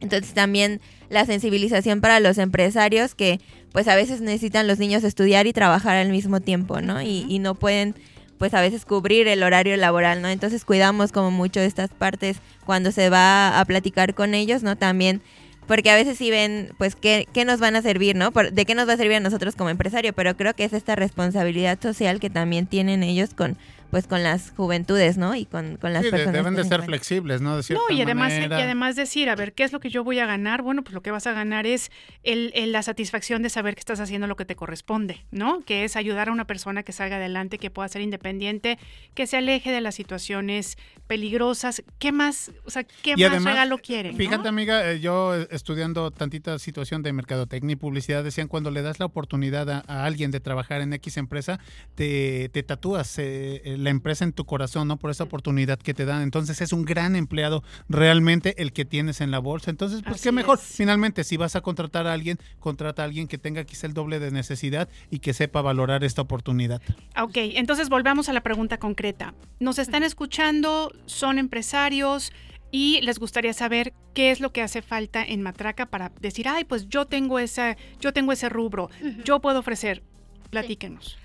Entonces 0.01 0.33
también 0.33 0.79
la 1.09 1.25
sensibilización 1.25 2.01
para 2.01 2.19
los 2.19 2.37
empresarios 2.37 3.15
que 3.15 3.39
pues 3.71 3.87
a 3.87 3.95
veces 3.95 4.21
necesitan 4.21 4.67
los 4.67 4.79
niños 4.79 5.03
estudiar 5.03 5.45
y 5.47 5.53
trabajar 5.53 5.97
al 5.97 6.09
mismo 6.09 6.39
tiempo, 6.39 6.81
¿no? 6.81 7.01
Y, 7.01 7.25
y 7.29 7.39
no 7.39 7.55
pueden 7.55 7.95
pues 8.37 8.53
a 8.53 8.61
veces 8.61 8.85
cubrir 8.85 9.27
el 9.27 9.43
horario 9.43 9.75
laboral, 9.77 10.21
¿no? 10.21 10.29
Entonces 10.29 10.63
cuidamos 10.63 11.11
como 11.11 11.29
mucho 11.29 11.59
estas 11.59 11.89
partes 11.89 12.37
cuando 12.65 12.91
se 12.91 13.09
va 13.09 13.59
a 13.59 13.65
platicar 13.65 14.13
con 14.15 14.33
ellos, 14.33 14.63
¿no? 14.63 14.75
También 14.77 15.21
porque 15.67 15.91
a 15.91 15.95
veces 15.95 16.17
sí 16.17 16.31
ven, 16.31 16.71
pues, 16.79 16.95
qué, 16.95 17.27
qué 17.31 17.45
nos 17.45 17.59
van 17.59 17.75
a 17.75 17.83
servir, 17.83 18.15
¿no? 18.15 18.31
Por- 18.31 18.51
¿De 18.53 18.65
qué 18.65 18.73
nos 18.73 18.89
va 18.89 18.93
a 18.93 18.97
servir 18.97 19.17
a 19.17 19.19
nosotros 19.19 19.55
como 19.55 19.69
empresario? 19.69 20.13
Pero 20.13 20.35
creo 20.35 20.55
que 20.55 20.63
es 20.63 20.73
esta 20.73 20.95
responsabilidad 20.95 21.77
social 21.79 22.19
que 22.19 22.31
también 22.31 22.65
tienen 22.65 23.03
ellos 23.03 23.35
con, 23.35 23.55
pues, 23.91 24.07
con 24.07 24.23
las 24.23 24.51
juventudes, 24.55 25.17
¿no? 25.17 25.35
Y 25.35 25.45
con, 25.45 25.77
con 25.77 25.93
las 25.93 26.03
Sí, 26.03 26.11
personas. 26.11 26.33
deben 26.33 26.55
de 26.55 26.63
se 26.63 26.69
ser 26.69 26.83
flexibles, 26.83 27.41
¿no? 27.41 27.57
De 27.57 27.63
cierta 27.63 27.83
No, 27.89 27.95
y 27.95 28.01
además, 28.01 28.33
y 28.33 28.43
además 28.53 28.95
decir, 28.95 29.29
a 29.29 29.35
ver, 29.35 29.53
¿qué 29.53 29.63
es 29.63 29.71
lo 29.73 29.79
que 29.79 29.89
yo 29.89 30.03
voy 30.03 30.19
a 30.19 30.25
ganar? 30.25 30.61
Bueno, 30.61 30.83
pues 30.83 30.93
lo 30.93 31.01
que 31.01 31.11
vas 31.11 31.27
a 31.27 31.33
ganar 31.33 31.65
es 31.65 31.91
el, 32.23 32.51
el- 32.55 32.71
la 32.71 32.83
satisfacción 32.83 33.41
de 33.41 33.49
saber 33.49 33.75
que 33.75 33.79
estás 33.79 33.99
haciendo 33.99 34.27
lo 34.27 34.35
que 34.35 34.45
te 34.45 34.55
corresponde, 34.55 35.25
¿no? 35.31 35.61
Que 35.65 35.83
es 35.83 35.95
ayudar 35.95 36.29
a 36.29 36.31
una 36.31 36.45
persona 36.45 36.83
que 36.83 36.91
salga 36.91 37.15
adelante, 37.15 37.57
que 37.57 37.69
pueda 37.71 37.87
ser 37.89 38.01
independiente, 38.01 38.77
que 39.13 39.27
se 39.27 39.37
aleje 39.37 39.71
de 39.71 39.81
las 39.81 39.95
situaciones 39.95 40.77
peligrosas. 41.07 41.83
¿Qué 41.97 42.11
más, 42.11 42.51
o 42.65 42.69
sea, 42.69 42.83
qué 42.83 43.13
Y 43.17 43.21
más 43.23 43.31
además, 43.31 43.53
regalo 43.53 43.77
quieren? 43.79 44.11
no? 44.13 44.17
Fíjate, 44.17 44.47
amiga, 44.47 44.91
eh, 44.91 44.99
yo 44.99 45.35
eh, 45.35 45.47
estudiando 45.51 46.11
tantita 46.11 46.59
situación 46.59 47.01
de 47.01 47.11
mercadotecnia 47.13 47.73
y 47.73 47.75
publicidad, 47.75 48.23
decían 48.23 48.47
cuando 48.47 48.69
le 48.71 48.81
das 48.83 48.99
la 48.99 49.05
oportunidad 49.05 49.69
a, 49.69 49.83
a 49.87 50.05
alguien 50.05 50.29
de 50.31 50.39
trabajar 50.39 50.81
en 50.81 50.93
X 50.93 51.17
empresa, 51.17 51.59
te, 51.95 52.49
te 52.49 52.61
tatúas 52.63 53.17
eh, 53.19 53.61
eh, 53.65 53.77
la 53.79 53.89
empresa 53.89 54.23
en 54.23 54.33
tu 54.33 54.45
corazón, 54.45 54.87
¿no? 54.87 54.97
Por 54.97 55.11
esa 55.11 55.23
oportunidad 55.23 55.79
que 55.79 55.93
te 55.93 56.05
dan. 56.05 56.21
Entonces 56.21 56.61
es 56.61 56.73
un 56.73 56.85
gran 56.85 57.15
empleado 57.15 57.63
realmente 57.87 58.61
el 58.61 58.73
que 58.73 58.85
tienes 58.85 59.21
en 59.21 59.31
la 59.31 59.39
bolsa. 59.39 59.71
Entonces, 59.71 60.01
pues 60.05 60.21
qué 60.21 60.31
mejor. 60.31 60.59
es. 60.59 60.65
Finalmente, 60.65 61.23
si 61.23 61.37
vas 61.37 61.55
a 61.55 61.61
contratar 61.61 62.07
a 62.07 62.13
alguien, 62.13 62.37
contrata 62.59 63.01
a 63.01 63.05
alguien 63.05 63.27
que 63.27 63.37
tenga 63.37 63.63
quizá 63.63 63.87
el 63.87 63.93
doble 63.93 64.19
de 64.19 64.31
necesidad 64.31 64.89
y 65.09 65.19
que 65.19 65.33
sepa 65.33 65.61
valorar 65.61 66.03
esta 66.03 66.21
oportunidad. 66.21 66.81
Ok, 67.19 67.35
entonces 67.35 67.89
volvamos 67.89 68.29
a 68.29 68.33
la 68.33 68.41
pregunta 68.41 68.77
concreta. 68.77 69.33
Nos 69.59 69.79
están 69.79 70.03
escuchando, 70.03 70.91
son 71.05 71.39
empresarios 71.39 72.31
y 72.71 73.01
les 73.01 73.19
gustaría 73.19 73.53
saber 73.53 73.93
qué 74.13 74.31
es 74.31 74.39
lo 74.39 74.51
que 74.51 74.61
hace 74.61 74.81
falta 74.81 75.23
en 75.23 75.41
Matraca 75.41 75.87
para 75.87 76.11
decir, 76.19 76.47
ay, 76.47 76.65
pues 76.65 76.87
yo 76.87 77.05
tengo 77.05 77.39
esa, 77.39 77.77
yo 77.99 78.13
tengo 78.13 78.31
ese 78.31 78.49
rubro, 78.49 78.89
yo 79.23 79.39
puedo 79.39 79.59
ofrecer. 79.59 80.03
Platíquenos. 80.49 81.17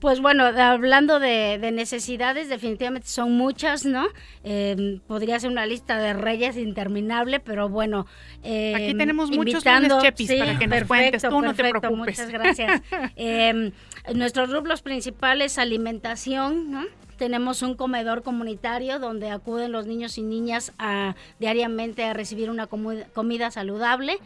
Pues 0.00 0.20
bueno, 0.20 0.44
hablando 0.44 1.20
de, 1.20 1.58
de 1.60 1.70
necesidades, 1.70 2.48
definitivamente 2.48 3.08
son 3.08 3.32
muchas, 3.32 3.84
¿no? 3.84 4.06
Eh, 4.42 5.00
podría 5.06 5.38
ser 5.38 5.50
una 5.50 5.66
lista 5.66 5.98
de 5.98 6.14
reyes 6.14 6.56
interminable, 6.56 7.40
pero 7.40 7.68
bueno. 7.68 8.06
eh, 8.42 8.72
Aquí 8.74 8.94
tenemos 8.94 9.30
muchos 9.30 9.62
chepis 9.62 10.32
para 10.32 10.58
que 10.58 10.66
nos 10.66 10.84
cuentes, 10.84 11.22
tú 11.22 11.40
no 11.42 11.54
te 11.54 11.62
preocupes. 11.70 11.96
Muchas 11.96 12.30
gracias. 12.30 12.82
Eh, 13.16 13.72
nuestros 14.14 14.50
rubros 14.50 14.80
principales, 14.82 15.58
alimentación, 15.58 16.70
¿no? 16.70 16.84
Tenemos 17.18 17.60
un 17.60 17.74
comedor 17.74 18.22
comunitario 18.22 18.98
donde 18.98 19.28
acuden 19.28 19.72
los 19.72 19.86
niños 19.86 20.16
y 20.16 20.22
niñas 20.22 20.72
a, 20.78 21.16
diariamente 21.38 22.04
a 22.04 22.14
recibir 22.14 22.48
una 22.48 22.66
comida 22.66 23.50
saludable, 23.50 24.16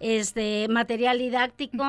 este 0.00 0.68
material 0.68 1.18
didáctico, 1.18 1.84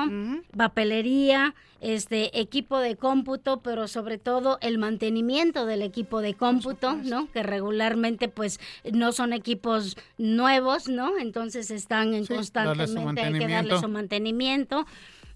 papelería, 0.56 1.54
este 1.80 2.38
equipo 2.38 2.78
de 2.78 2.96
cómputo, 2.96 3.60
pero 3.62 3.88
sobre 3.88 4.18
todo 4.18 4.58
el 4.60 4.78
mantenimiento 4.78 5.64
del 5.64 5.82
equipo 5.82 6.20
de 6.20 6.34
cómputo, 6.34 6.94
¿no? 6.94 7.30
Que 7.32 7.42
regularmente 7.42 8.28
pues 8.28 8.60
no 8.92 9.12
son 9.12 9.32
equipos 9.32 9.96
nuevos, 10.18 10.88
¿no? 10.88 11.18
Entonces 11.18 11.70
están 11.70 12.14
en 12.14 12.26
Sí, 12.26 12.34
constantemente 12.34 13.22
hay 13.22 13.32
que 13.32 13.48
darle 13.48 13.78
su 13.78 13.88
mantenimiento. 13.88 14.86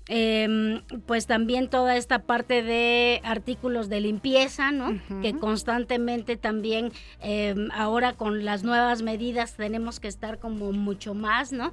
Em, 0.07 0.83
pues 1.07 1.27
también 1.27 1.71
toda 1.71 1.97
esta 1.97 2.21
parte 2.21 2.63
de 2.63 3.23
artículos 3.25 3.89
de 3.89 4.03
limpieza, 4.03 4.71
¿no? 4.71 5.01
Que 5.23 5.33
constantemente 5.33 6.37
también 6.37 6.93
em, 7.21 7.71
ahora 7.73 8.13
con 8.13 8.45
las 8.45 8.65
nuevas 8.65 9.01
medidas 9.01 9.57
tenemos 9.57 10.01
que 10.01 10.09
estar 10.09 10.39
como 10.39 10.73
mucho 10.73 11.15
más, 11.15 11.53
¿no? 11.53 11.73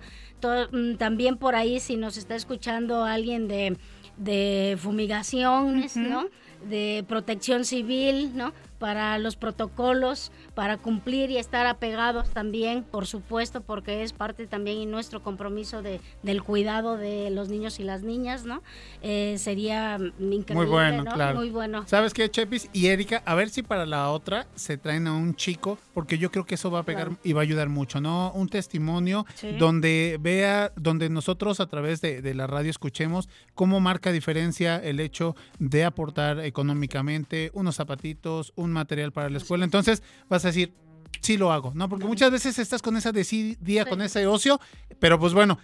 Mm, 0.72 0.96
también 0.96 1.36
por 1.36 1.56
ahí 1.56 1.82
si 1.82 1.98
nos 1.98 2.16
está 2.16 2.36
escuchando 2.36 3.04
alguien 3.04 3.50
de, 3.50 3.78
de 4.16 4.78
fumigaciones, 4.80 5.98
¿no? 5.98 6.28
De 6.70 7.04
protección 7.10 7.66
civil, 7.66 8.32
¿no? 8.34 8.54
Para 8.82 9.20
los 9.20 9.36
protocolos, 9.36 10.32
para 10.56 10.78
cumplir 10.78 11.30
y 11.30 11.38
estar 11.38 11.68
apegados 11.68 12.32
también, 12.32 12.84
por 12.84 13.06
supuesto, 13.06 13.62
porque 13.62 14.02
es 14.02 14.12
parte 14.12 14.48
también 14.48 14.80
y 14.80 14.86
nuestro 14.88 15.22
compromiso 15.22 15.84
de, 15.84 16.02
del 16.24 16.42
cuidado 16.42 16.98
de 16.98 17.30
los 17.30 17.48
niños 17.50 17.80
y 17.80 17.84
las 17.84 18.02
niñas, 18.02 18.44
¿no? 18.44 18.64
Eh, 19.04 19.36
sería 19.38 20.00
mm, 20.00 20.34
increíble, 20.34 20.56
Muy 20.56 20.66
bueno, 20.66 21.04
¿no? 21.04 21.12
claro. 21.14 21.38
Muy 21.38 21.52
bueno. 21.52 21.84
¿Sabes 21.88 22.12
qué, 22.14 22.28
Chepis? 22.30 22.70
Y 22.74 22.88
Erika, 22.88 23.22
a 23.26 23.36
ver 23.36 23.52
si 23.52 23.62
para 23.62 23.86
la 23.86 24.10
otra 24.10 24.48
se 24.56 24.78
traen 24.80 25.06
a 25.06 25.14
un 25.14 25.36
chico, 25.36 25.78
porque 25.94 26.18
yo 26.18 26.32
creo 26.32 26.46
que 26.48 26.56
eso 26.56 26.72
va 26.72 26.80
a 26.80 26.84
pegar 26.84 27.06
Claro. 27.10 27.20
y 27.24 27.34
va 27.34 27.42
a 27.42 27.44
ayudar 27.44 27.70
mucho, 27.70 28.02
¿no? 28.02 28.32
Un 28.34 28.50
testimonio 28.50 29.28
Sí. 29.36 29.52
donde 29.60 30.18
vea, 30.20 30.72
donde 30.76 31.08
nosotros 31.10 31.60
a 31.60 31.68
través 31.68 32.02
de, 32.02 32.24
de 32.24 32.34
la 32.34 32.48
radio 32.48 32.72
escuchemos 32.72 33.30
cómo 33.54 33.80
marca 33.80 34.12
diferencia 34.12 34.78
el 34.78 35.00
hecho 35.00 35.36
de 35.60 35.84
aportar 35.86 36.40
económicamente 36.40 37.52
unos 37.54 37.76
zapatitos, 37.76 38.54
un 38.56 38.71
material 38.72 39.12
para 39.12 39.30
la 39.30 39.38
escuela. 39.38 39.66
Entonces 39.66 40.04
vas 40.30 40.46
a 40.46 40.50
decir, 40.50 40.74
sí 41.20 41.38
lo 41.38 41.52
hago, 41.52 41.72
¿no? 41.76 41.88
Porque 41.90 42.06
muchas 42.06 42.32
veces 42.32 42.58
estás 42.58 42.82
con 42.82 42.96
esa 42.98 43.12
desidia, 43.12 43.86
con 43.86 44.02
ese 44.02 44.26
ocio, 44.26 44.60
pero 45.00 45.20
pues 45.20 45.34
bueno, 45.34 45.60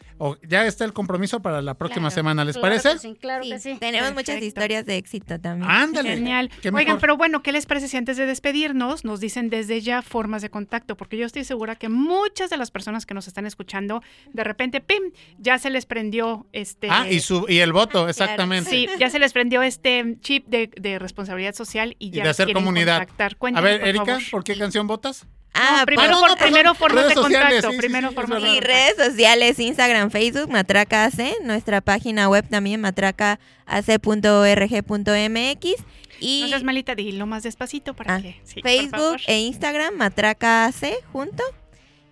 ya 0.47 0.65
está 0.65 0.85
el 0.85 0.93
compromiso 0.93 1.41
para 1.41 1.61
la 1.61 1.73
próxima 1.75 2.09
Claro, 2.09 2.15
semana, 2.15 2.45
¿les 2.45 2.55
claro 2.57 2.67
parece? 2.75 2.91
que 2.93 2.99
sí, 2.99 3.15
claro 3.19 3.43
Sí, 3.43 3.49
que 3.51 3.59
sí. 3.59 3.77
Tenemos 3.79 4.13
muchas 4.13 4.41
historias 4.41 4.85
de 4.85 4.97
éxito 4.97 5.39
también. 5.39 5.69
Ándale. 5.69 6.09
Genial. 6.15 6.51
Oigan, 6.73 6.99
pero 6.99 7.17
bueno, 7.17 7.41
¿qué 7.41 7.51
les 7.51 7.65
parece 7.65 7.87
si 7.87 7.97
antes 7.97 8.17
de 8.17 8.25
despedirnos 8.25 9.03
nos 9.05 9.19
dicen 9.19 9.49
desde 9.49 9.81
ya 9.81 10.01
formas 10.01 10.41
de 10.41 10.49
contacto? 10.49 10.95
Porque 10.97 11.17
yo 11.17 11.25
estoy 11.25 11.43
segura 11.43 11.75
que 11.75 11.89
muchas 11.89 12.49
de 12.49 12.57
las 12.57 12.69
personas 12.71 13.05
que 13.05 13.13
nos 13.13 13.27
están 13.27 13.45
escuchando, 13.45 14.01
de 14.33 14.43
repente, 14.43 14.81
¡pim! 14.81 15.11
Ya 15.39 15.57
se 15.59 15.69
les 15.69 15.85
prendió 15.85 16.47
este... 16.53 16.87
Ah, 16.91 17.07
y, 17.09 17.19
su, 17.19 17.45
y 17.49 17.59
el 17.59 17.73
voto, 17.73 18.09
exactamente. 18.09 18.69
Sí, 18.69 18.87
ya 18.99 19.09
se 19.09 19.19
les 19.19 19.33
prendió 19.33 19.61
este 19.63 20.17
chip 20.21 20.45
de, 20.47 20.69
de 20.79 20.99
responsabilidad 20.99 21.55
social 21.55 21.95
y 21.99 22.07
Y 22.07 22.11
ya 22.11 22.23
de 22.23 22.29
hacer 22.29 22.53
comunidad. 22.53 23.07
contactar. 23.07 23.37
A 23.55 23.61
ver, 23.61 23.79
por 23.79 23.89
Erika, 23.89 24.05
favor. 24.05 24.21
¿por 24.31 24.43
qué 24.43 24.57
canción 24.57 24.87
votas? 24.87 25.25
Ah, 25.59 25.83
primero, 25.85 26.11
no, 26.11 26.19
por- 26.19 26.29
no, 26.29 26.35
perdón, 26.35 26.51
primero 26.53 26.75
formas 26.75 27.03
redes 27.03 27.15
de 27.15 27.21
sociales, 27.21 27.47
contacto. 27.47 27.69
sí, 27.69 27.73
sí, 27.75 27.79
primero 27.79 28.07
sí, 28.09 28.13
es 28.13 28.15
formas 28.15 28.41
de 28.41 28.47
Sí, 28.47 28.53
contacto. 28.55 28.73
redes 28.73 28.95
sociales, 29.07 29.59
Instagram, 29.59 30.11
Facebook, 30.11 30.49
Matraca 30.49 31.05
AC, 31.05 31.35
nuestra 31.43 31.81
página 31.81 32.29
web 32.29 32.45
también, 32.49 32.81
matracaac.org.mx 32.81 35.75
y 36.19 36.41
No 36.41 36.47
seas 36.47 36.63
malita, 36.63 36.95
dilo 36.95 37.27
más 37.27 37.43
despacito 37.43 37.93
para 37.93 38.15
Ah, 38.15 38.21
que... 38.21 38.41
Facebook 38.61 39.17
e 39.27 39.39
Instagram, 39.41 39.93
Matraca 39.95 40.65
AC 40.65 40.93
junto. 41.11 41.43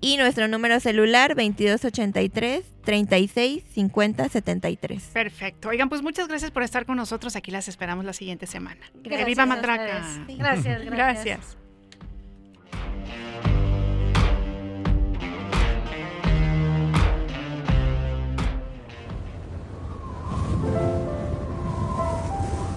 y 0.00 0.16
nuestro 0.16 0.48
número 0.48 0.80
celular 0.80 1.34
2283 1.36 2.64
36 2.84 3.62
50 3.74 4.28
73. 4.28 5.02
Perfecto. 5.12 5.68
Oigan, 5.68 5.88
pues 5.88 6.02
muchas 6.02 6.28
gracias 6.28 6.50
por 6.50 6.62
estar 6.62 6.86
con 6.86 6.96
nosotros. 6.96 7.36
Aquí 7.36 7.50
las 7.50 7.68
esperamos 7.68 8.04
la 8.04 8.12
siguiente 8.12 8.46
semana. 8.46 8.80
Gracias 9.04 9.26
¡Viva 9.26 9.42
a 9.42 9.46
Matraca! 9.46 9.84
Gracias, 10.28 10.84
gracias. 10.84 10.84
Gracias. 10.86 11.56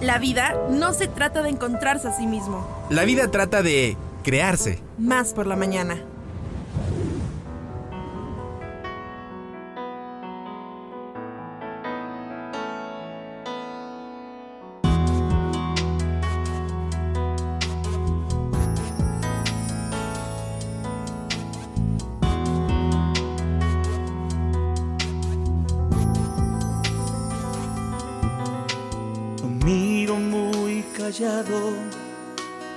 La 0.00 0.18
vida 0.18 0.54
no 0.70 0.92
se 0.92 1.06
trata 1.06 1.42
de 1.42 1.48
encontrarse 1.48 2.08
a 2.08 2.12
sí 2.12 2.26
mismo, 2.26 2.66
La 2.90 3.04
vida 3.04 3.30
trata 3.30 3.62
de 3.62 3.96
crearse. 4.22 4.78
más 4.98 5.32
por 5.32 5.46
la 5.46 5.56
mañana. 5.56 6.02
Callado 31.14 31.93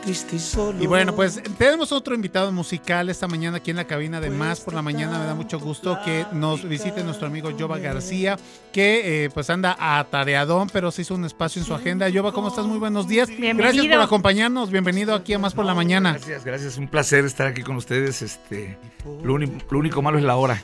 triste 0.07 0.37
y 0.37 0.39
solo. 0.39 0.81
Y 0.81 0.87
bueno, 0.87 1.13
pues 1.13 1.41
tenemos 1.57 1.91
otro 1.91 2.15
invitado 2.15 2.49
musical 2.53 3.09
esta 3.09 3.27
mañana 3.27 3.57
aquí 3.57 3.71
en 3.71 3.75
la 3.75 3.83
cabina 3.83 4.21
de 4.21 4.29
Más 4.29 4.61
por 4.61 4.73
la 4.73 4.81
mañana. 4.81 5.19
Me 5.19 5.25
da 5.25 5.35
mucho 5.35 5.59
gusto 5.59 5.99
que 6.05 6.25
nos 6.31 6.63
visite 6.63 7.03
nuestro 7.03 7.27
amigo 7.27 7.51
Yoba 7.51 7.77
García, 7.77 8.37
que 8.71 9.25
eh, 9.25 9.29
pues 9.29 9.49
anda 9.49 9.75
atareadón, 9.77 10.69
pero 10.71 10.91
se 10.91 11.01
hizo 11.01 11.13
un 11.13 11.25
espacio 11.25 11.61
en 11.61 11.65
su 11.65 11.73
agenda. 11.73 12.07
Yoba, 12.07 12.31
¿cómo 12.31 12.47
estás? 12.47 12.65
Muy 12.65 12.77
buenos 12.77 13.09
días. 13.09 13.27
Bienvenido. 13.27 13.57
Gracias 13.57 13.87
por 13.87 14.01
acompañarnos. 14.01 14.71
Bienvenido 14.71 15.13
aquí 15.13 15.33
a 15.33 15.39
Más 15.39 15.53
por 15.53 15.65
la 15.65 15.75
mañana. 15.75 16.13
Gracias, 16.13 16.45
gracias. 16.45 16.77
Un 16.77 16.87
placer 16.87 17.25
estar 17.25 17.47
aquí 17.47 17.63
con 17.63 17.75
ustedes. 17.75 18.21
Este, 18.21 18.77
lo, 19.23 19.33
único 19.77 20.01
malo 20.01 20.17
es 20.17 20.23
la 20.23 20.37
hora. 20.37 20.61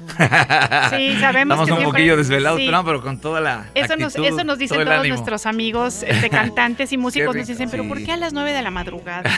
Sí, 0.89 1.17
sabemos 1.19 1.55
Estamos 1.55 1.65
que 1.67 1.71
un 1.73 1.77
siempre- 1.79 1.85
poquillo 1.85 2.17
desvelados, 2.17 2.59
sí. 2.59 2.65
pero, 2.67 2.77
no, 2.77 2.85
pero 2.85 3.01
con 3.01 3.19
toda 3.19 3.41
la 3.41 3.65
Eso 3.73 3.95
nos, 3.97 4.15
eso 4.15 4.43
nos 4.43 4.57
dicen 4.57 4.77
todo 4.77 4.85
todos 4.85 4.99
ánimo. 4.99 5.15
nuestros 5.15 5.45
amigos 5.45 6.03
este, 6.03 6.29
cantantes 6.29 6.93
y 6.93 6.97
músicos. 6.97 7.35
Nos 7.35 7.47
dicen, 7.47 7.69
pero 7.69 7.83
sí. 7.83 7.89
¿por 7.89 8.03
qué 8.03 8.11
a 8.11 8.17
las 8.17 8.31
9 8.31 8.53
de 8.53 8.61
la 8.61 8.71
madrugada? 8.71 9.32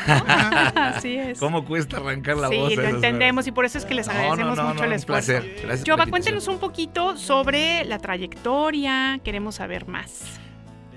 Así 0.76 1.16
es. 1.18 1.40
¿Cómo 1.40 1.66
cuesta 1.66 1.98
arrancar 1.98 2.38
la 2.38 2.50
sí, 2.50 2.58
voz? 2.58 2.78
a 2.78 2.82
lo 2.82 2.88
entendemos 2.90 3.48
y 3.48 3.52
por 3.52 3.66
eso 3.66 3.78
es 3.78 3.86
que 3.86 3.94
les 3.96 4.08
agradecemos 4.08 4.58
no, 4.58 4.64
no, 4.64 4.70
mucho 4.70 4.80
no, 4.80 4.84
el 4.86 4.90
un 4.92 4.96
esfuerzo. 4.96 5.32
placer. 5.32 5.44
Gracias 5.44 5.88
invitación. 5.88 6.10
cuéntenos 6.10 6.48
un 6.48 6.60
poquito 6.60 7.18
sobre 7.18 7.86
la 7.86 8.00
trayectoria. 8.00 9.20
Queremos 9.24 9.56
saber 9.56 9.88
más. 9.88 10.40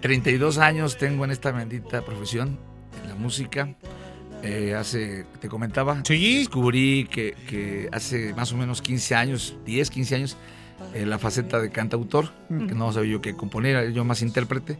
32 0.00 0.58
años 0.58 0.96
tengo 0.96 1.24
en 1.24 1.30
esta 1.30 1.50
bendita 1.50 2.02
profesión, 2.02 2.58
en 3.02 3.08
la 3.08 3.14
música. 3.14 3.74
Eh, 4.42 4.74
hace, 4.76 5.24
te 5.40 5.48
comentaba, 5.48 6.02
descubrí 6.06 7.08
que, 7.10 7.34
que 7.48 7.88
hace 7.90 8.32
más 8.34 8.52
o 8.52 8.56
menos 8.56 8.80
15 8.80 9.14
años, 9.16 9.56
10, 9.66 9.90
15 9.90 10.14
años, 10.14 10.36
eh, 10.94 11.04
la 11.04 11.18
faceta 11.18 11.58
de 11.60 11.70
cantautor, 11.70 12.30
que 12.48 12.74
no 12.74 12.92
sabía 12.92 13.12
yo 13.12 13.20
que 13.20 13.34
componer, 13.34 13.76
era 13.76 13.90
yo 13.90 14.04
más 14.04 14.22
intérprete. 14.22 14.78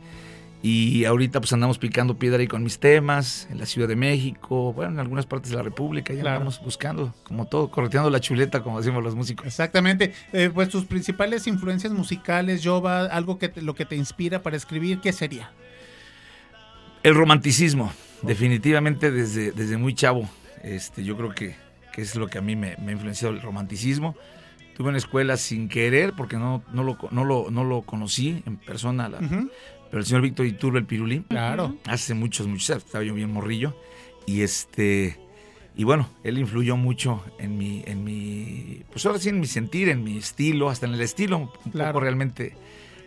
Y 0.61 1.05
ahorita 1.05 1.41
pues 1.41 1.53
andamos 1.53 1.79
picando 1.79 2.19
piedra 2.19 2.41
ahí 2.41 2.49
con 2.49 2.65
mis 2.65 2.81
temas, 2.81 3.47
en 3.51 3.59
la 3.59 3.67
Ciudad 3.67 3.87
de 3.87 3.95
México, 3.95 4.73
bueno, 4.73 4.91
en 4.93 4.99
algunas 4.99 5.25
partes 5.25 5.51
de 5.51 5.57
la 5.57 5.63
República, 5.63 6.13
ya 6.13 6.21
Claro. 6.23 6.37
andamos 6.39 6.61
buscando, 6.61 7.15
como 7.23 7.47
todo, 7.47 7.71
correteando 7.71 8.11
la 8.11 8.19
chuleta, 8.19 8.61
como 8.63 8.79
decimos 8.81 9.05
los 9.05 9.15
músicos. 9.15 9.47
Exactamente. 9.47 10.13
Eh, 10.33 10.51
pues 10.53 10.69
tus 10.69 10.85
principales 10.85 11.47
influencias 11.47 11.93
musicales, 11.93 12.63
Yoba, 12.65 13.03
algo 13.07 13.39
que 13.39 13.49
te- 13.49 13.63
lo 13.63 13.75
que 13.77 13.85
te 13.85 13.95
inspira 13.95 14.43
para 14.43 14.57
escribir, 14.57 14.99
¿qué 15.01 15.13
sería? 15.13 15.53
El 17.05 17.15
romanticismo, 17.15 17.93
definitivamente 18.23 19.11
desde, 19.13 19.53
desde 19.53 19.77
muy 19.77 19.95
chavo. 19.95 20.29
Este, 20.65 21.05
yo 21.05 21.17
creo 21.17 21.33
que, 21.35 21.55
que 21.93 22.03
es 22.03 22.17
lo 22.17 22.27
que 22.27 22.39
a 22.39 22.41
mí 22.43 22.57
me, 22.57 22.75
me 22.83 22.89
ha 22.91 22.93
influenciado 22.95 23.33
el 23.33 23.41
romanticismo. 23.41 24.17
Tuve 24.77 24.89
una 24.89 24.99
escuela 24.99 25.37
sin 25.37 25.69
querer 25.69 26.13
porque 26.17 26.37
no, 26.37 26.63
no, 26.73 26.83
lo, 26.83 26.99
no, 27.13 27.25
lo, 27.25 27.51
no 27.51 27.65
lo 27.65 27.83
conocí 27.83 28.43
en 28.47 28.57
persona, 28.57 29.09
la-. 29.09 29.19
Pero 29.91 30.01
el 30.01 30.07
señor 30.07 30.23
Víctor 30.23 30.47
Iturbe, 30.47 30.79
el 30.79 30.87
Pirulín, 30.87 31.23
Claro. 31.29 31.77
hace 31.87 32.15
muchos, 32.15 32.47
muchos 32.47 32.71
años, 32.71 32.85
estaba 32.85 33.05
yo 33.05 33.15
bien 33.15 33.33
morrillo. 33.33 33.77
Y 34.27 34.43
este 34.43 35.19
y 35.77 35.85
bueno, 35.85 36.09
él 36.25 36.39
influyó 36.39 36.77
mucho 36.77 37.23
en 37.39 37.57
mi, 37.57 37.85
en 37.87 38.03
mi, 38.03 38.83
pues 38.91 39.07
ahora 39.07 39.19
sí 39.21 39.29
en 39.29 39.39
mi 39.39 39.47
sentir, 39.47 39.89
en 39.89 40.03
mi 40.03 40.19
estilo, 40.19 40.69
hasta 40.71 40.87
en 40.87 40.95
el 40.95 41.01
estilo, 41.01 41.39
un 41.39 41.47
poco 41.47 41.71
Claro. 41.71 42.01
realmente, 42.01 42.55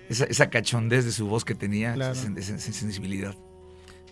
esa, 0.09 0.23
esa 0.23 0.49
cachondez 0.49 1.03
de 1.03 1.11
su 1.11 1.27
voz 1.27 1.43
que 1.43 1.53
tenía, 1.53 1.93
Claro. 1.93 2.13
esa, 2.13 2.29
esa- 2.37 2.55
esa 2.55 2.71
sensibilidad. 2.71 3.35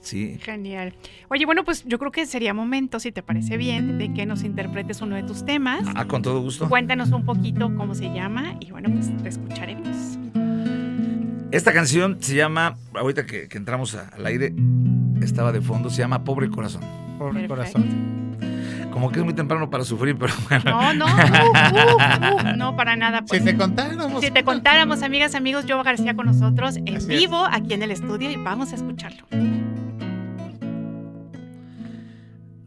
Sí. 0.02 0.38
Genial. 0.42 0.94
Oye, 1.30 1.46
bueno, 1.46 1.64
pues 1.66 1.84
yo 1.86 2.00
creo 2.00 2.12
que 2.12 2.26
sería 2.26 2.54
momento, 2.54 3.00
si 3.00 3.12
te 3.14 3.22
parece 3.24 3.56
bien, 3.58 3.98
de 3.98 4.14
que 4.14 4.26
nos 4.26 4.44
interpretes 4.44 5.02
uno 5.02 5.16
de 5.16 5.24
tus 5.24 5.46
temas. 5.46 5.84
Ah, 5.96 6.06
con 6.06 6.22
todo 6.22 6.42
gusto. 6.42 6.68
Cuéntanos 6.70 7.12
un 7.12 7.26
poquito 7.26 7.74
cómo 7.76 7.96
se 7.96 8.14
llama 8.14 8.56
y 8.60 8.72
bueno, 8.72 8.90
pues 8.94 9.10
te 9.24 9.30
escucharemos. 9.30 10.18
Esta 11.52 11.74
canción 11.74 12.18
se 12.20 12.36
llama, 12.36 12.78
ahorita 12.94 13.26
que, 13.26 13.48
que 13.48 13.58
entramos 13.58 13.96
a- 13.96 14.10
al 14.10 14.26
aire, 14.28 14.54
estaba 15.22 15.52
de 15.52 15.62
fondo, 15.62 15.90
se 15.90 15.98
llama 15.98 16.24
Pobre 16.24 16.50
Corazón. 16.50 16.82
Pobre 17.18 17.48
Perfecto. 17.48 17.56
corazón. 17.82 18.30
Como 18.92 19.12
que 19.12 19.20
es 19.20 19.26
muy 19.26 19.34
temprano 19.34 19.70
para 19.70 19.84
sufrir, 19.84 20.16
pero 20.18 20.34
bueno. 20.50 20.64
No, 20.66 20.94
no, 20.94 21.06
uh, 21.06 21.10
uh, 21.10 22.54
uh, 22.54 22.58
no 22.58 22.76
para 22.76 22.96
nada. 22.96 23.24
Pues. 23.26 23.42
Si 23.42 23.46
te 23.46 23.56
contáramos. 23.58 24.24
Si 24.24 24.32
te 24.32 24.44
contáramos, 24.44 25.02
amigas, 25.04 25.36
amigos, 25.36 25.66
Joe 25.68 25.84
García 25.84 26.16
con 26.16 26.26
nosotros 26.28 26.78
en 26.78 26.98
Así 26.98 27.14
es. 27.14 27.20
vivo 27.20 27.44
aquí 27.52 27.74
en 27.74 27.84
el 27.84 27.92
estudio 27.92 28.30
y 28.32 28.36
vamos 28.38 28.72
a 28.72 28.76
escucharlo. 28.76 29.26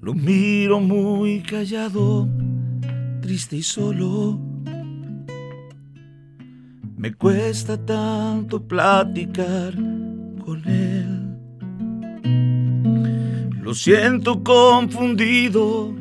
Lo 0.01 0.15
miro 0.15 0.81
muy 0.81 1.41
callado, 1.43 2.29
triste 3.21 3.57
y 3.57 3.63
solo. 3.63 4.41
Me 7.03 7.13
cuesta 7.13 7.77
tanto 7.85 8.63
platicar 8.63 9.75
con 10.45 10.63
él. 10.69 11.37
Lo 13.61 13.75
siento 13.75 14.45
confundido, 14.45 15.93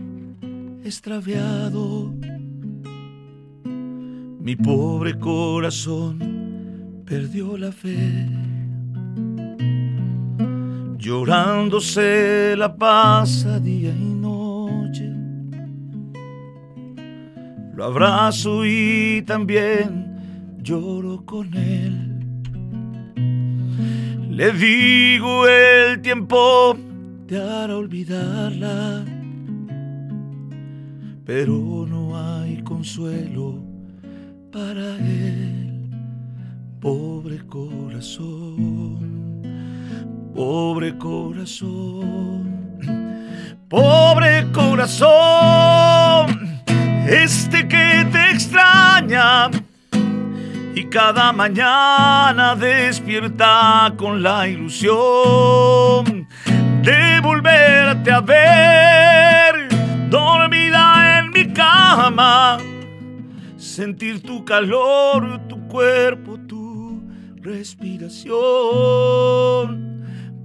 extraviado. 0.83 2.13
Mi 4.43 4.55
pobre 4.55 5.17
corazón 5.17 7.01
perdió 7.03 7.57
la 7.57 7.71
fe. 7.71 8.29
Llorando 10.99 11.81
se 11.81 12.53
la 12.55 12.75
pasa 12.75 13.59
día 13.59 13.89
y 13.89 14.13
noche. 14.13 15.11
Lo 17.73 17.85
abrazo 17.85 18.63
y 18.63 19.23
también 19.25 20.10
lloro 20.61 21.25
con 21.25 21.53
él. 21.55 22.17
Le 24.29 24.51
digo 24.53 25.47
el 25.47 26.01
tiempo 26.01 26.77
te 27.27 27.37
hará 27.37 27.77
olvidarla, 27.77 29.03
pero 31.25 31.85
no 31.87 32.17
hay 32.17 32.61
consuelo 32.63 33.63
para 34.51 34.97
él, 34.97 35.89
pobre 36.79 37.39
corazón, 37.47 38.99
pobre 40.35 40.97
corazón, 40.97 42.77
pobre 43.67 44.51
corazón, 44.51 46.27
este 47.07 47.67
que 47.67 48.07
te 48.11 48.31
extraña 48.31 49.49
y 50.75 50.85
cada 50.85 51.33
mañana 51.33 52.55
despierta 52.55 53.93
con 53.97 54.23
la 54.23 54.47
ilusión 54.47 56.27
de 56.81 57.19
volverte 57.21 58.11
a 58.11 58.21
ver 58.21 59.69
dormida 60.09 61.19
en 61.19 61.31
mi 61.31 61.53
cama, 61.53 62.57
sentir 63.57 64.21
tu 64.21 64.43
calor, 64.43 65.47
tu 65.47 65.67
cuerpo, 65.67 66.37
tu 66.47 67.01
respiración. 67.37 68.31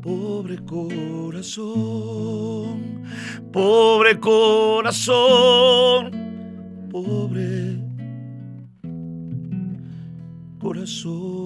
Pobre 0.00 0.58
corazón, 0.64 1.62
pobre 3.52 4.20
corazón, 4.20 6.12
pobre 6.92 7.85
corazón. 10.66 11.45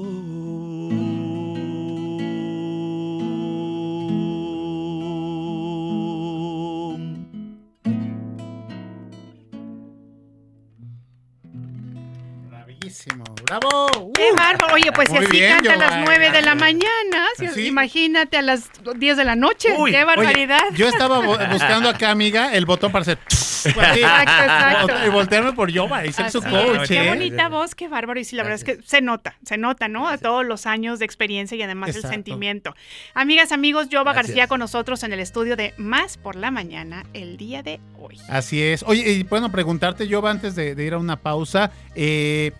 ¡Bravo! 13.58 14.12
¡Qué 14.14 14.30
¡Uh! 14.32 14.36
bárbaro! 14.36 14.74
Oye, 14.74 14.92
pues 14.92 15.08
si 15.10 15.16
así 15.16 15.26
bien, 15.30 15.54
canta 15.56 15.72
a 15.72 15.76
las 15.76 15.88
Giovanna. 15.90 16.04
9 16.06 16.30
de 16.30 16.42
la 16.42 16.54
mañana, 16.54 17.26
si- 17.38 17.48
¿Sí? 17.48 17.66
imagínate 17.66 18.36
a 18.36 18.42
las 18.42 18.70
10 18.96 19.16
de 19.16 19.24
la 19.24 19.34
noche. 19.36 19.74
Uy, 19.76 19.90
¡Qué 19.90 19.96
oye, 19.96 20.04
barbaridad! 20.04 20.60
yo 20.74 20.88
estaba 20.88 21.20
bu- 21.20 21.48
buscando 21.52 21.88
acá, 21.88 22.10
amiga, 22.10 22.54
el 22.54 22.64
botón 22.66 22.92
para 22.92 23.02
hacer. 23.02 23.18
Exacto, 23.62 24.42
exacto. 24.42 25.06
Y 25.06 25.10
voltearme 25.10 25.52
por 25.52 25.70
Yoba 25.70 26.06
y 26.06 26.12
ser 26.14 26.30
su 26.30 26.40
coach. 26.40 26.80
es, 26.84 26.88
Qué 26.88 27.04
¿eh? 27.04 27.08
bonita 27.10 27.50
voz, 27.50 27.74
qué 27.74 27.88
bárbaro. 27.88 28.18
Y 28.18 28.24
sí, 28.24 28.34
la 28.34 28.42
verdad 28.42 28.54
es 28.58 28.64
que 28.64 28.78
se 28.86 29.02
nota, 29.02 29.36
se 29.44 29.58
nota, 29.58 29.86
¿no? 29.86 30.08
A 30.08 30.16
todos 30.16 30.46
los 30.46 30.64
años 30.64 30.98
de 30.98 31.04
experiencia 31.04 31.58
y 31.58 31.62
además 31.62 31.90
Exacto. 31.90 32.06
el 32.08 32.14
sentimiento. 32.14 32.74
Amigas, 33.12 33.52
amigos, 33.52 33.90
Yoba 33.90 34.14
Gracias. 34.14 34.28
García 34.28 34.46
con 34.48 34.60
nosotros 34.60 35.02
en 35.02 35.12
el 35.12 35.20
estudio 35.20 35.56
de 35.56 35.74
Más 35.76 36.16
por 36.16 36.36
la 36.36 36.50
Mañana 36.50 37.04
el 37.12 37.36
día 37.36 37.62
de 37.62 37.80
hoy. 37.98 38.16
Así 38.30 38.62
es. 38.62 38.82
Oye, 38.86 39.10
y 39.10 39.22
bueno, 39.24 39.52
preguntarte, 39.52 40.08
Yoba, 40.08 40.30
antes 40.30 40.54
de, 40.54 40.74
de 40.74 40.84
ir 40.84 40.94
a 40.94 40.98
una 40.98 41.16
pausa, 41.16 41.70
eh, 41.94 42.52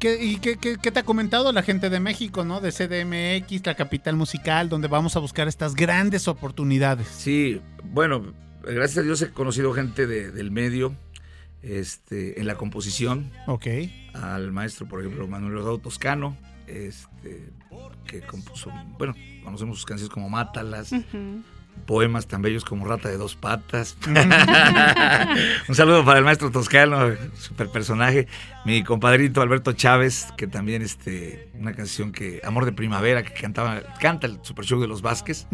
¿qué, 0.00 0.24
y 0.24 0.36
qué, 0.38 0.56
qué- 0.56 0.76
qué 0.82 0.90
te 0.90 0.98
ha 1.00 1.02
comentado 1.04 1.52
la 1.52 1.62
gente 1.62 1.88
de 1.90 2.00
México, 2.00 2.44
no? 2.44 2.60
De 2.60 2.72
CDMX, 2.72 3.64
la 3.64 3.76
capital 3.76 4.16
musical, 4.16 4.68
donde 4.68 4.88
vamos 4.88 5.14
a 5.14 5.20
buscar 5.20 5.46
estas 5.46 5.74
grandes 5.76 6.26
oportunidades. 6.26 7.06
Sí, 7.06 7.60
bueno, 7.84 8.34
gracias 8.64 8.98
a 8.98 9.02
Dios 9.02 9.22
he 9.22 9.30
conocido 9.30 9.72
gente 9.72 10.06
de- 10.08 10.32
del 10.32 10.50
medio 10.50 10.96
este, 11.62 12.40
en 12.40 12.46
la 12.46 12.56
composición. 12.56 13.30
Ok. 13.46 13.66
Al 14.14 14.50
maestro, 14.52 14.88
por 14.88 15.00
ejemplo, 15.00 15.28
Manuel 15.28 15.52
Rodado 15.54 15.78
Toscano, 15.78 16.36
este, 16.66 17.50
que 18.06 18.20
compuso, 18.22 18.70
bueno, 18.98 19.14
conocemos 19.44 19.76
sus 19.76 19.86
canciones 19.86 20.12
como 20.12 20.28
Mátalas, 20.30 20.92
Ujú. 20.92 21.42
Poemas 21.80 22.26
tan 22.26 22.42
bellos 22.42 22.64
como 22.64 22.84
Rata 22.86 23.08
de 23.08 23.16
dos 23.16 23.34
patas. 23.36 23.96
Un 25.68 25.74
saludo 25.74 26.04
para 26.04 26.18
el 26.18 26.24
maestro 26.24 26.50
Toscano, 26.50 27.10
super 27.38 27.68
personaje. 27.68 28.26
Mi 28.64 28.82
compadrito 28.84 29.42
Alberto 29.42 29.72
Chávez, 29.72 30.28
que 30.36 30.46
también 30.46 30.82
este, 30.82 31.48
una 31.54 31.72
canción 31.72 32.12
que, 32.12 32.40
Amor 32.44 32.64
de 32.64 32.72
Primavera, 32.72 33.22
que 33.22 33.32
cantaba, 33.32 33.82
canta 34.00 34.26
el 34.26 34.38
Super 34.42 34.64
Show 34.64 34.80
de 34.80 34.86
los 34.88 35.02
Vázquez. 35.02 35.46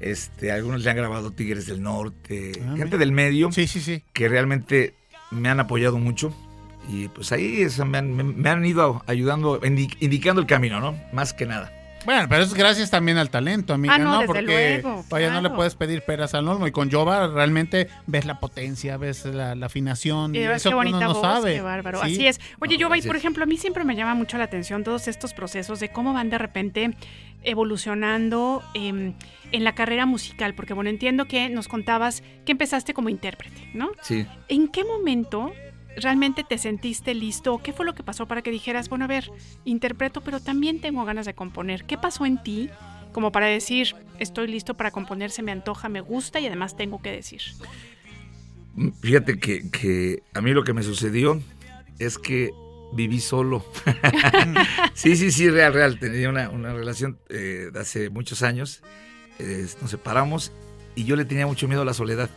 Este, 0.00 0.52
algunos 0.52 0.82
le 0.82 0.90
han 0.90 0.96
grabado 0.96 1.30
Tigres 1.30 1.66
del 1.66 1.82
Norte, 1.82 2.52
Ah, 2.56 2.70
gente 2.76 2.84
mira. 2.84 2.98
del 2.98 3.12
medio, 3.12 3.52
Sí, 3.52 3.66
sí, 3.66 3.80
sí. 3.80 4.02
que 4.12 4.28
realmente 4.28 4.94
me 5.30 5.48
han 5.48 5.60
apoyado 5.60 5.98
mucho. 5.98 6.34
Y 6.90 7.08
pues 7.08 7.32
ahí 7.32 7.66
me, 7.86 7.98
han, 7.98 8.14
me- 8.14 8.50
han 8.50 8.64
ido 8.66 9.02
ayudando, 9.06 9.58
indi- 9.62 9.96
indicando 10.00 10.42
el 10.42 10.46
camino, 10.46 10.80
¿no? 10.80 10.94
Más 11.14 11.32
que 11.32 11.46
nada. 11.46 11.72
Bueno, 12.04 12.26
pero 12.28 12.42
es 12.42 12.52
gracias 12.54 12.90
también 12.90 13.16
al 13.18 13.30
talento, 13.30 13.74
amiga, 13.74 13.94
Ah, 13.94 13.98
no, 13.98 14.04
¿no? 14.04 14.12
desde 14.20 14.26
Porque 14.26 14.42
luego, 14.42 15.04
vaya, 15.10 15.30
no 15.32 15.40
le 15.40 15.50
puedes 15.50 15.74
pedir 15.74 16.02
peras 16.02 16.34
al 16.34 16.46
olmo. 16.48 16.66
Y 16.66 16.70
con 16.72 16.90
Jova 16.90 17.28
realmente 17.28 17.88
ves 18.06 18.24
la 18.26 18.38
potencia, 18.40 18.96
ves 18.96 19.24
la, 19.24 19.54
la 19.54 19.66
afinación. 19.66 20.34
Y 20.34 20.38
eso 20.38 20.52
qué 20.54 20.60
que 20.62 20.68
uno 20.68 20.76
bonita 20.76 20.98
no 21.06 21.14
voz, 21.14 21.22
sabe. 21.22 21.54
qué 21.54 21.60
bárbaro. 21.62 22.00
Sí. 22.04 22.12
Así 22.12 22.26
es. 22.26 22.40
Oye, 22.60 22.74
No, 22.74 22.80
yo, 22.80 22.88
gracias. 22.88 23.06
por 23.06 23.16
ejemplo, 23.16 23.42
a 23.44 23.46
mí 23.46 23.56
siempre 23.56 23.84
me 23.84 23.96
llama 23.96 24.14
mucho 24.14 24.36
la 24.38 24.44
atención 24.44 24.84
todos 24.84 25.08
estos 25.08 25.32
procesos 25.34 25.80
de 25.80 25.88
cómo 25.90 26.12
van 26.12 26.30
de 26.30 26.38
repente 26.38 26.94
evolucionando 27.42 28.62
em, 28.74 29.14
en 29.52 29.64
la 29.64 29.74
carrera 29.74 30.06
musical, 30.06 30.54
porque 30.54 30.74
bueno, 30.74 30.90
entiendo 30.90 31.26
que 31.26 31.48
nos 31.48 31.68
contabas 31.68 32.22
que 32.44 32.52
empezaste 32.52 32.94
como 32.94 33.08
intérprete, 33.08 33.70
¿no? 33.74 33.90
Sí. 34.02 34.26
¿En 34.48 34.68
qué 34.68 34.84
momento 34.84 35.52
realmente 35.96 36.44
te 36.44 36.58
sentiste 36.58 37.14
listo? 37.14 37.60
¿Qué 37.62 37.72
fue 37.72 37.86
lo 37.86 37.94
que 37.94 38.02
pasó 38.02 38.26
para 38.26 38.42
que 38.42 38.50
dijeras, 38.50 38.88
bueno, 38.88 39.04
a 39.04 39.08
ver, 39.08 39.30
interpreto, 39.64 40.20
pero 40.20 40.40
también 40.40 40.80
tengo 40.80 41.04
ganas 41.04 41.26
de 41.26 41.34
componer? 41.34 41.84
¿Qué 41.84 41.98
pasó 41.98 42.26
en 42.26 42.42
ti 42.42 42.70
como 43.12 43.30
para 43.30 43.46
decir, 43.46 43.94
estoy 44.18 44.48
listo 44.48 44.74
para 44.74 44.90
componer, 44.90 45.30
se 45.30 45.42
me 45.42 45.52
antoja, 45.52 45.88
me 45.88 46.00
gusta 46.00 46.40
y 46.40 46.46
además 46.46 46.76
tengo 46.76 47.00
que 47.00 47.12
decir? 47.12 47.40
Fíjate 49.00 49.38
que, 49.38 49.70
que 49.70 50.22
a 50.34 50.40
mí 50.40 50.52
lo 50.52 50.64
que 50.64 50.72
me 50.72 50.82
sucedió 50.82 51.40
es 52.00 52.18
que 52.18 52.50
viví 52.92 53.20
solo. 53.20 53.64
sí, 54.94 55.16
sí, 55.16 55.30
sí, 55.30 55.48
real, 55.48 55.72
real. 55.74 55.98
Tenía 56.00 56.28
una, 56.28 56.50
una 56.50 56.72
relación 56.72 57.18
eh, 57.28 57.70
de 57.72 57.80
hace 57.80 58.10
muchos 58.10 58.42
años. 58.42 58.82
eh, 59.38 59.66
nos 59.80 59.90
separamos 59.90 60.52
y 60.96 61.04
yo 61.04 61.16
le 61.16 61.24
tenía 61.24 61.46
mucho 61.46 61.68
miedo 61.68 61.82
a 61.82 61.84
la 61.84 61.94
soledad. 61.94 62.30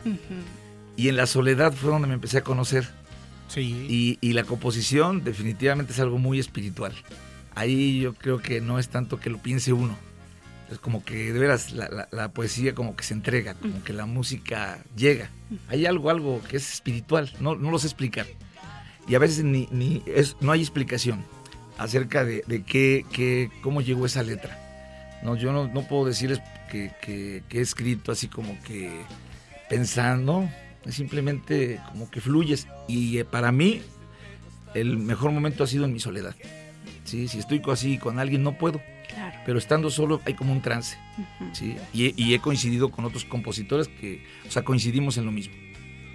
Y 0.96 1.08
en 1.08 1.16
la 1.16 1.26
soledad 1.26 1.72
fue 1.72 1.90
donde 1.90 2.08
me 2.08 2.14
empecé 2.14 2.38
a 2.38 2.42
conocer. 2.42 2.88
Sí. 3.48 3.86
Y, 3.88 4.18
y 4.20 4.32
la 4.34 4.44
composición 4.44 5.24
definitivamente 5.24 5.92
es 5.92 6.00
algo 6.00 6.18
muy 6.18 6.38
espiritual. 6.38 6.92
Ahí 7.54 8.00
yo 8.00 8.14
creo 8.14 8.38
que 8.40 8.60
no 8.60 8.78
es 8.78 8.88
tanto 8.88 9.18
que 9.18 9.30
lo 9.30 9.38
piense 9.38 9.72
uno. 9.72 9.96
Es 10.70 10.78
como 10.78 11.02
que 11.02 11.32
de 11.32 11.38
veras 11.38 11.72
la, 11.72 11.88
la- 11.88 12.08
la 12.12 12.28
poesía 12.32 12.74
como 12.74 12.94
que 12.94 13.02
se 13.02 13.14
entrega, 13.14 13.54
como 13.54 13.82
que 13.82 13.92
la 13.94 14.04
música 14.06 14.78
llega. 14.96 15.30
Hay 15.68 15.86
algo, 15.86 16.10
algo 16.10 16.42
que 16.48 16.58
es 16.58 16.72
espiritual, 16.74 17.32
no, 17.40 17.56
no 17.56 17.70
lo 17.70 17.78
sé 17.78 17.86
explicar. 17.86 18.26
Y 19.08 19.14
a 19.14 19.18
veces 19.18 19.42
ni, 19.44 19.66
ni 19.72 20.02
es, 20.06 20.36
no 20.40 20.52
hay 20.52 20.60
explicación 20.60 21.24
acerca 21.78 22.24
de, 22.24 22.44
de 22.46 22.62
qué, 22.64 23.06
qué- 23.12 23.50
cómo 23.62 23.80
llegó 23.80 24.04
esa 24.04 24.22
letra. 24.22 24.58
No, 25.22 25.34
yo 25.36 25.52
no, 25.52 25.68
no 25.68 25.88
puedo 25.88 26.04
decirles 26.04 26.40
que, 26.70 26.92
que- 27.00 27.42
que 27.48 27.58
he 27.58 27.62
escrito 27.62 28.12
así 28.12 28.28
como 28.28 28.60
que 28.64 28.90
pensando, 29.70 30.48
simplemente 30.92 31.80
como 31.92 32.10
que 32.10 32.20
fluyes. 32.20 32.66
Y 32.86 33.18
eh, 33.18 33.24
para 33.24 33.52
mí, 33.52 33.80
el 34.74 34.96
mejor 34.98 35.30
momento 35.32 35.64
ha 35.64 35.66
sido 35.66 35.84
en 35.84 35.92
mi 35.92 36.00
soledad. 36.00 36.34
Sí, 37.04 37.28
si 37.28 37.38
estoy 37.38 37.60
así 37.72 37.98
con 37.98 38.18
alguien, 38.18 38.42
no 38.42 38.58
puedo. 38.58 38.80
Claro. 39.08 39.38
Pero 39.46 39.58
estando 39.58 39.90
solo 39.90 40.20
hay 40.26 40.34
como 40.34 40.52
un 40.52 40.60
trance. 40.60 40.96
¿sí? 41.52 41.74
Y, 41.94 42.06
he- 42.06 42.14
y 42.16 42.34
he 42.34 42.38
coincidido 42.40 42.90
con 42.90 43.04
otros 43.06 43.24
compositores 43.24 43.88
que, 43.88 44.24
o 44.46 44.50
sea, 44.50 44.62
coincidimos 44.62 45.16
en 45.16 45.24
lo 45.24 45.32
mismo. 45.32 45.54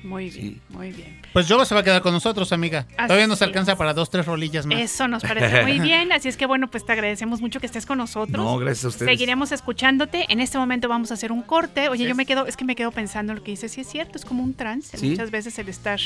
Muy 0.04 0.30
bien, 0.30 0.62
muy 0.70 0.92
bien. 0.92 1.22
Pues 1.32 1.48
Jova 1.48 1.66
se 1.66 1.74
va 1.74 1.82
a 1.82 1.84
quedar 1.84 2.02
con 2.02 2.12
nosotros, 2.14 2.52
amiga. 2.52 2.86
Todavía 2.98 3.26
nos 3.26 3.42
alcanza 3.42 3.78
para 3.78 3.94
dos, 3.94 4.10
tres 4.10 4.26
rolillas 4.26 4.66
más. 4.66 4.80
Eso 4.80 5.08
nos 5.08 5.24
parece 5.24 5.64
muy 5.64 5.80
bien, 5.80 6.12
así 6.12 6.28
es 6.28 6.36
que 6.38 6.46
bueno, 6.46 6.70
pues 6.70 6.86
te 6.86 6.92
agradecemos 6.92 7.40
mucho 7.42 7.60
que 7.60 7.66
estés 7.66 7.86
con 7.86 7.98
nosotros. 7.98 8.44
No, 8.46 8.58
gracias 8.58 8.86
a 8.86 8.88
ustedes. 8.90 9.10
Seguiremos 9.12 9.52
escuchándote. 9.54 10.26
En 10.30 10.40
este 10.42 10.58
momento 10.58 10.90
vamos 10.90 11.12
a 11.12 11.14
hacer 11.14 11.32
un 11.32 11.42
corte. 11.42 11.88
Oye, 11.90 12.04
Sí. 12.04 12.10
yo 12.10 12.16
me 12.16 12.26
quedo, 12.26 12.46
es 12.48 12.58
que 12.58 12.66
me 12.66 12.76
quedo 12.76 12.92
pensando 12.92 13.32
en 13.32 13.38
lo 13.40 13.44
que 13.44 13.52
dices, 13.52 13.72
sí 13.72 13.82
es 13.82 13.88
cierto, 13.88 14.18
es 14.18 14.26
como 14.26 14.44
un 14.44 14.54
trance. 14.54 14.98
Sí. 14.98 15.12
Muchas 15.12 15.32
veces 15.32 15.58
el 15.58 15.70
estar, 15.70 16.00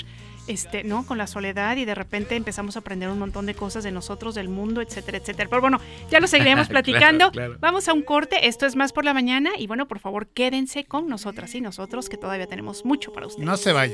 este, 0.48 0.84
¿no? 0.84 1.06
Con 1.06 1.18
la 1.18 1.26
soledad 1.28 1.76
y 1.78 1.86
de 1.86 1.96
repente 1.96 2.36
empezamos 2.36 2.76
a 2.76 2.80
aprender 2.80 3.10
un 3.10 3.18
montón 3.20 3.48
de 3.48 3.56
cosas 3.56 3.84
de 3.84 3.92
nosotros, 3.92 4.36
del 4.36 4.48
mundo, 4.48 4.82
etcétera, 4.82 5.18
etcétera. 5.18 5.50
Pero 5.50 5.62
bueno, 5.62 5.80
ya 6.12 6.20
lo 6.20 6.28
seguiremos 6.28 6.68
Claro, 6.70 6.84
platicando. 6.84 7.32
claro. 7.32 7.58
Vamos 7.60 7.88
a 7.88 7.94
un 7.94 8.04
corte. 8.04 8.48
Esto 8.48 8.66
es 8.68 8.76
más 8.76 8.94
por 8.94 9.06
la 9.06 9.14
mañana 9.16 9.50
y 9.58 9.66
bueno, 9.66 9.88
por 9.88 9.98
favor 10.00 10.28
quédense 10.28 10.86
con 10.86 11.08
nosotras 11.10 11.54
y 11.56 11.62
nosotros 11.62 12.10
que 12.10 12.18
todavía 12.18 12.46
tenemos 12.46 12.86
mucho 12.86 13.12
para 13.12 13.26
ustedes. 13.26 13.46
No 13.46 13.58
se 13.58 13.72
vayan. 13.74 13.87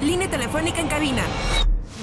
Línea 0.00 0.28
telefónica 0.28 0.80
en 0.80 0.88
cabina 0.88 1.22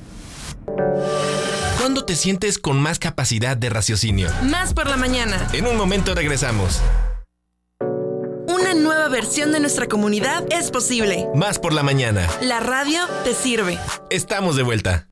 ¿Cuándo 1.78 2.04
te 2.04 2.14
sientes 2.14 2.58
con 2.58 2.80
más 2.80 2.98
capacidad 2.98 3.56
de 3.56 3.70
raciocinio? 3.70 4.30
Más 4.42 4.74
por 4.74 4.88
la 4.88 4.96
mañana. 4.96 5.48
En 5.52 5.66
un 5.66 5.76
momento 5.76 6.14
regresamos. 6.14 6.80
Una 8.48 8.74
nueva 8.74 9.08
versión 9.08 9.52
de 9.52 9.60
nuestra 9.60 9.86
comunidad 9.86 10.44
es 10.50 10.70
posible. 10.70 11.26
Más 11.34 11.58
por 11.58 11.72
la 11.72 11.82
mañana. 11.82 12.28
La 12.42 12.60
radio 12.60 13.00
te 13.24 13.34
sirve. 13.34 13.78
Estamos 14.10 14.56
de 14.56 14.62
vuelta. 14.62 15.08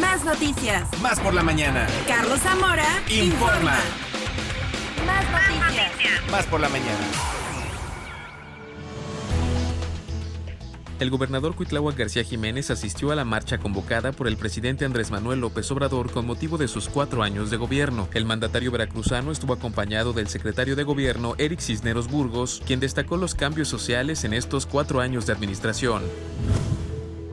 Más 0.00 0.24
noticias. 0.24 0.88
Más 1.00 1.20
por 1.20 1.34
la 1.34 1.42
mañana. 1.42 1.86
Carlos 2.08 2.40
Zamora 2.40 2.84
Informa. 3.08 3.76
Más 5.06 5.24
noticias. 5.30 6.30
Más 6.30 6.46
por 6.46 6.60
la 6.60 6.68
mañana. 6.68 6.98
El 11.00 11.10
gobernador 11.10 11.54
Cuitláhuac 11.54 11.96
García 11.96 12.24
Jiménez 12.24 12.70
asistió 12.70 13.12
a 13.12 13.14
la 13.14 13.24
marcha 13.24 13.58
convocada 13.58 14.12
por 14.12 14.26
el 14.26 14.36
presidente 14.36 14.84
Andrés 14.84 15.10
Manuel 15.10 15.40
López 15.40 15.70
Obrador 15.70 16.10
con 16.10 16.26
motivo 16.26 16.56
de 16.56 16.68
sus 16.68 16.88
cuatro 16.88 17.22
años 17.22 17.50
de 17.50 17.56
gobierno. 17.56 18.08
El 18.14 18.24
mandatario 18.24 18.70
veracruzano 18.70 19.30
estuvo 19.30 19.52
acompañado 19.52 20.12
del 20.12 20.28
secretario 20.28 20.76
de 20.76 20.84
gobierno 20.84 21.34
Eric 21.38 21.60
Cisneros 21.60 22.08
Burgos, 22.08 22.62
quien 22.66 22.80
destacó 22.80 23.16
los 23.16 23.34
cambios 23.34 23.68
sociales 23.68 24.24
en 24.24 24.34
estos 24.34 24.66
cuatro 24.66 25.00
años 25.00 25.26
de 25.26 25.32
administración. 25.32 26.02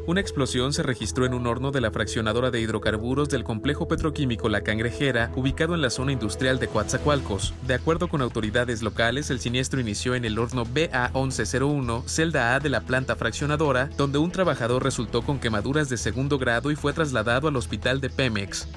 Una 0.07 0.19
explosión 0.19 0.73
se 0.73 0.81
registró 0.81 1.27
en 1.27 1.35
un 1.35 1.45
horno 1.45 1.69
de 1.69 1.79
la 1.79 1.91
fraccionadora 1.91 2.49
de 2.49 2.59
hidrocarburos 2.59 3.29
del 3.29 3.43
complejo 3.43 3.87
petroquímico 3.87 4.49
La 4.49 4.61
Cangrejera, 4.61 5.31
ubicado 5.35 5.75
en 5.75 5.81
la 5.81 5.91
zona 5.91 6.11
industrial 6.11 6.57
de 6.57 6.67
Coatzacoalcos. 6.67 7.53
De 7.67 7.75
acuerdo 7.75 8.07
con 8.07 8.21
autoridades 8.23 8.81
locales, 8.81 9.29
el 9.29 9.39
siniestro 9.39 9.79
inició 9.79 10.15
en 10.15 10.25
el 10.25 10.39
horno 10.39 10.65
BA1101, 10.65 12.03
celda 12.07 12.55
A 12.55 12.59
de 12.59 12.69
la 12.69 12.81
planta 12.81 13.15
fraccionadora, 13.15 13.89
donde 13.95 14.17
un 14.17 14.31
trabajador 14.31 14.83
resultó 14.83 15.21
con 15.21 15.39
quemaduras 15.39 15.87
de 15.87 15.97
segundo 15.97 16.39
grado 16.39 16.71
y 16.71 16.75
fue 16.75 16.93
trasladado 16.93 17.47
al 17.47 17.55
hospital 17.55 18.01
de 18.01 18.09
Pemex. 18.09 18.67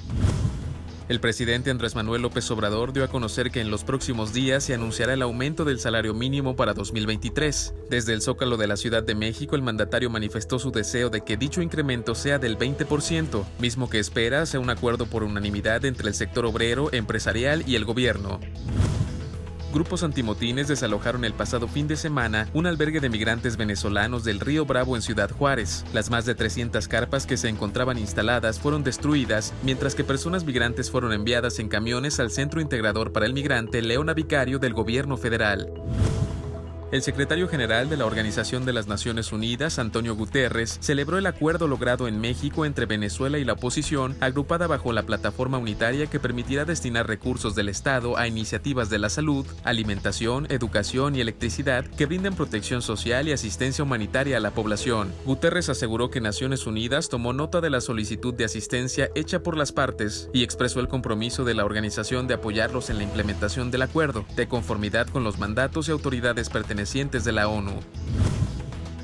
El 1.06 1.20
presidente 1.20 1.70
Andrés 1.70 1.94
Manuel 1.94 2.22
López 2.22 2.50
Obrador 2.50 2.94
dio 2.94 3.04
a 3.04 3.08
conocer 3.08 3.50
que 3.50 3.60
en 3.60 3.70
los 3.70 3.84
próximos 3.84 4.32
días 4.32 4.64
se 4.64 4.72
anunciará 4.72 5.12
el 5.12 5.20
aumento 5.20 5.66
del 5.66 5.78
salario 5.78 6.14
mínimo 6.14 6.56
para 6.56 6.72
2023. 6.72 7.74
Desde 7.90 8.14
el 8.14 8.22
Zócalo 8.22 8.56
de 8.56 8.68
la 8.68 8.78
Ciudad 8.78 9.02
de 9.02 9.14
México, 9.14 9.54
el 9.54 9.60
mandatario 9.60 10.08
manifestó 10.08 10.58
su 10.58 10.70
deseo 10.70 11.10
de 11.10 11.20
que 11.20 11.36
dicho 11.36 11.60
incremento 11.60 12.14
sea 12.14 12.38
del 12.38 12.56
20%, 12.56 13.44
mismo 13.58 13.90
que 13.90 13.98
espera 13.98 14.46
sea 14.46 14.60
un 14.60 14.70
acuerdo 14.70 15.04
por 15.04 15.24
unanimidad 15.24 15.84
entre 15.84 16.08
el 16.08 16.14
sector 16.14 16.46
obrero, 16.46 16.90
empresarial 16.90 17.64
y 17.66 17.74
el 17.76 17.84
gobierno. 17.84 18.40
Grupos 19.74 20.04
antimotines 20.04 20.68
desalojaron 20.68 21.24
el 21.24 21.32
pasado 21.32 21.66
fin 21.66 21.88
de 21.88 21.96
semana 21.96 22.48
un 22.54 22.66
albergue 22.66 23.00
de 23.00 23.08
migrantes 23.08 23.56
venezolanos 23.56 24.22
del 24.22 24.38
Río 24.38 24.64
Bravo 24.64 24.94
en 24.94 25.02
Ciudad 25.02 25.28
Juárez. 25.32 25.84
Las 25.92 26.10
más 26.10 26.24
de 26.24 26.36
300 26.36 26.86
carpas 26.86 27.26
que 27.26 27.36
se 27.36 27.48
encontraban 27.48 27.98
instaladas 27.98 28.60
fueron 28.60 28.84
destruidas, 28.84 29.52
mientras 29.64 29.96
que 29.96 30.04
personas 30.04 30.44
migrantes 30.44 30.92
fueron 30.92 31.12
enviadas 31.12 31.58
en 31.58 31.68
camiones 31.68 32.20
al 32.20 32.30
Centro 32.30 32.60
Integrador 32.60 33.10
para 33.10 33.26
el 33.26 33.34
Migrante 33.34 33.82
Leona 33.82 34.14
Vicario 34.14 34.60
del 34.60 34.74
gobierno 34.74 35.16
federal. 35.16 35.72
El 36.94 37.02
secretario 37.02 37.48
general 37.48 37.88
de 37.88 37.96
la 37.96 38.06
Organización 38.06 38.64
de 38.64 38.72
las 38.72 38.86
Naciones 38.86 39.32
Unidas, 39.32 39.80
Antonio 39.80 40.14
Guterres, 40.14 40.78
celebró 40.80 41.18
el 41.18 41.26
acuerdo 41.26 41.66
logrado 41.66 42.06
en 42.06 42.20
México 42.20 42.64
entre 42.64 42.86
Venezuela 42.86 43.36
y 43.40 43.44
la 43.44 43.54
oposición, 43.54 44.16
agrupada 44.20 44.68
bajo 44.68 44.92
la 44.92 45.02
plataforma 45.02 45.58
unitaria 45.58 46.06
que 46.06 46.20
permitirá 46.20 46.64
destinar 46.64 47.08
recursos 47.08 47.56
del 47.56 47.68
Estado 47.68 48.16
a 48.16 48.28
iniciativas 48.28 48.90
de 48.90 49.00
la 49.00 49.08
salud, 49.08 49.44
alimentación, 49.64 50.46
educación 50.50 51.16
y 51.16 51.20
electricidad 51.20 51.84
que 51.84 52.06
brinden 52.06 52.36
protección 52.36 52.80
social 52.80 53.26
y 53.26 53.32
asistencia 53.32 53.82
humanitaria 53.82 54.36
a 54.36 54.40
la 54.40 54.52
población. 54.52 55.12
Guterres 55.24 55.70
aseguró 55.70 56.10
que 56.10 56.20
Naciones 56.20 56.64
Unidas 56.64 57.08
tomó 57.08 57.32
nota 57.32 57.60
de 57.60 57.70
la 57.70 57.80
solicitud 57.80 58.34
de 58.34 58.44
asistencia 58.44 59.10
hecha 59.16 59.42
por 59.42 59.56
las 59.56 59.72
partes 59.72 60.30
y 60.32 60.44
expresó 60.44 60.78
el 60.78 60.86
compromiso 60.86 61.42
de 61.42 61.54
la 61.54 61.64
organización 61.64 62.28
de 62.28 62.34
apoyarlos 62.34 62.88
en 62.88 62.98
la 62.98 63.02
implementación 63.02 63.72
del 63.72 63.82
acuerdo, 63.82 64.24
de 64.36 64.46
conformidad 64.46 65.08
con 65.08 65.24
los 65.24 65.40
mandatos 65.40 65.88
y 65.88 65.90
autoridades 65.90 66.50
pertenecientes 66.50 66.83
de 66.92 67.32
la 67.32 67.48
ONU. 67.48 67.72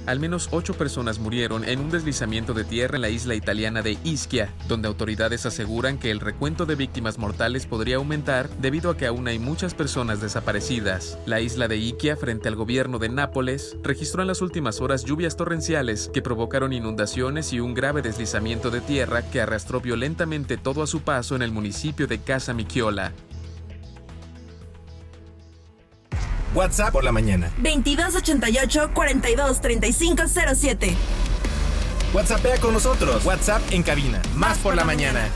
Al 0.05 0.21
menos 0.21 0.49
ocho 0.51 0.75
personas 0.75 1.19
murieron 1.19 1.65
en 1.65 1.81
un 1.81 1.91
deslizamiento 1.91 2.53
de 2.53 2.65
tierra 2.65 2.97
en 2.97 3.03
la 3.03 3.09
isla 3.09 3.35
italiana 3.35 3.81
de 3.81 3.97
Ischia, 4.05 4.53
donde 4.69 4.87
autoridades 4.87 5.47
aseguran 5.47 5.99
que 5.99 6.11
el 6.11 6.21
recuento 6.21 6.67
de 6.67 6.75
víctimas 6.75 7.17
mortales 7.17 7.65
podría 7.67 7.97
aumentar 7.97 8.51
debido 8.59 8.91
a 8.91 8.99
que 8.99 9.07
aún 9.07 9.29
hay 9.29 9.39
muchas 9.39 9.73
personas 9.73 10.21
desaparecidas. 10.21 11.19
La 11.25 11.41
isla 11.41 11.69
de 11.69 11.79
Ischia, 11.79 12.17
frente 12.17 12.49
al 12.49 12.57
gobierno 12.57 12.99
de 12.99 13.09
Nápoles, 13.09 13.79
registró 13.83 14.21
en 14.21 14.29
las 14.29 14.43
últimas 14.43 14.83
horas 14.83 15.05
lluvias 15.05 15.37
torrenciales 15.37 16.11
que 16.13 16.21
provocaron 16.21 16.75
inundaciones 16.75 17.55
y 17.55 17.61
un 17.61 17.73
grave 17.73 18.03
deslizamiento 18.03 18.71
de 18.71 18.83
tierra 18.83 19.23
que 19.23 19.41
arrastró 19.41 19.81
violentamente 19.81 20.59
todo 20.59 20.83
a 20.83 20.87
su 20.87 21.01
paso 21.01 21.35
en 21.35 21.43
el 21.43 21.51
municipio 21.51 22.07
de 22.07 22.19
Casa 22.19 22.53
Michiola. 22.53 23.13
WhatsApp 26.55 26.93
por 26.93 27.05
la 27.05 27.13
mañana. 27.13 27.51
2288 27.59 28.91
423507. 28.95 30.97
WhatsAppea 32.13 32.59
con 32.59 32.73
nosotros. 32.73 33.25
WhatsApp 33.25 33.63
en 33.71 33.83
cabina. 33.83 34.21
Más 34.35 34.59
por 34.59 34.75
la 34.75 34.85
mañana. 34.85 35.29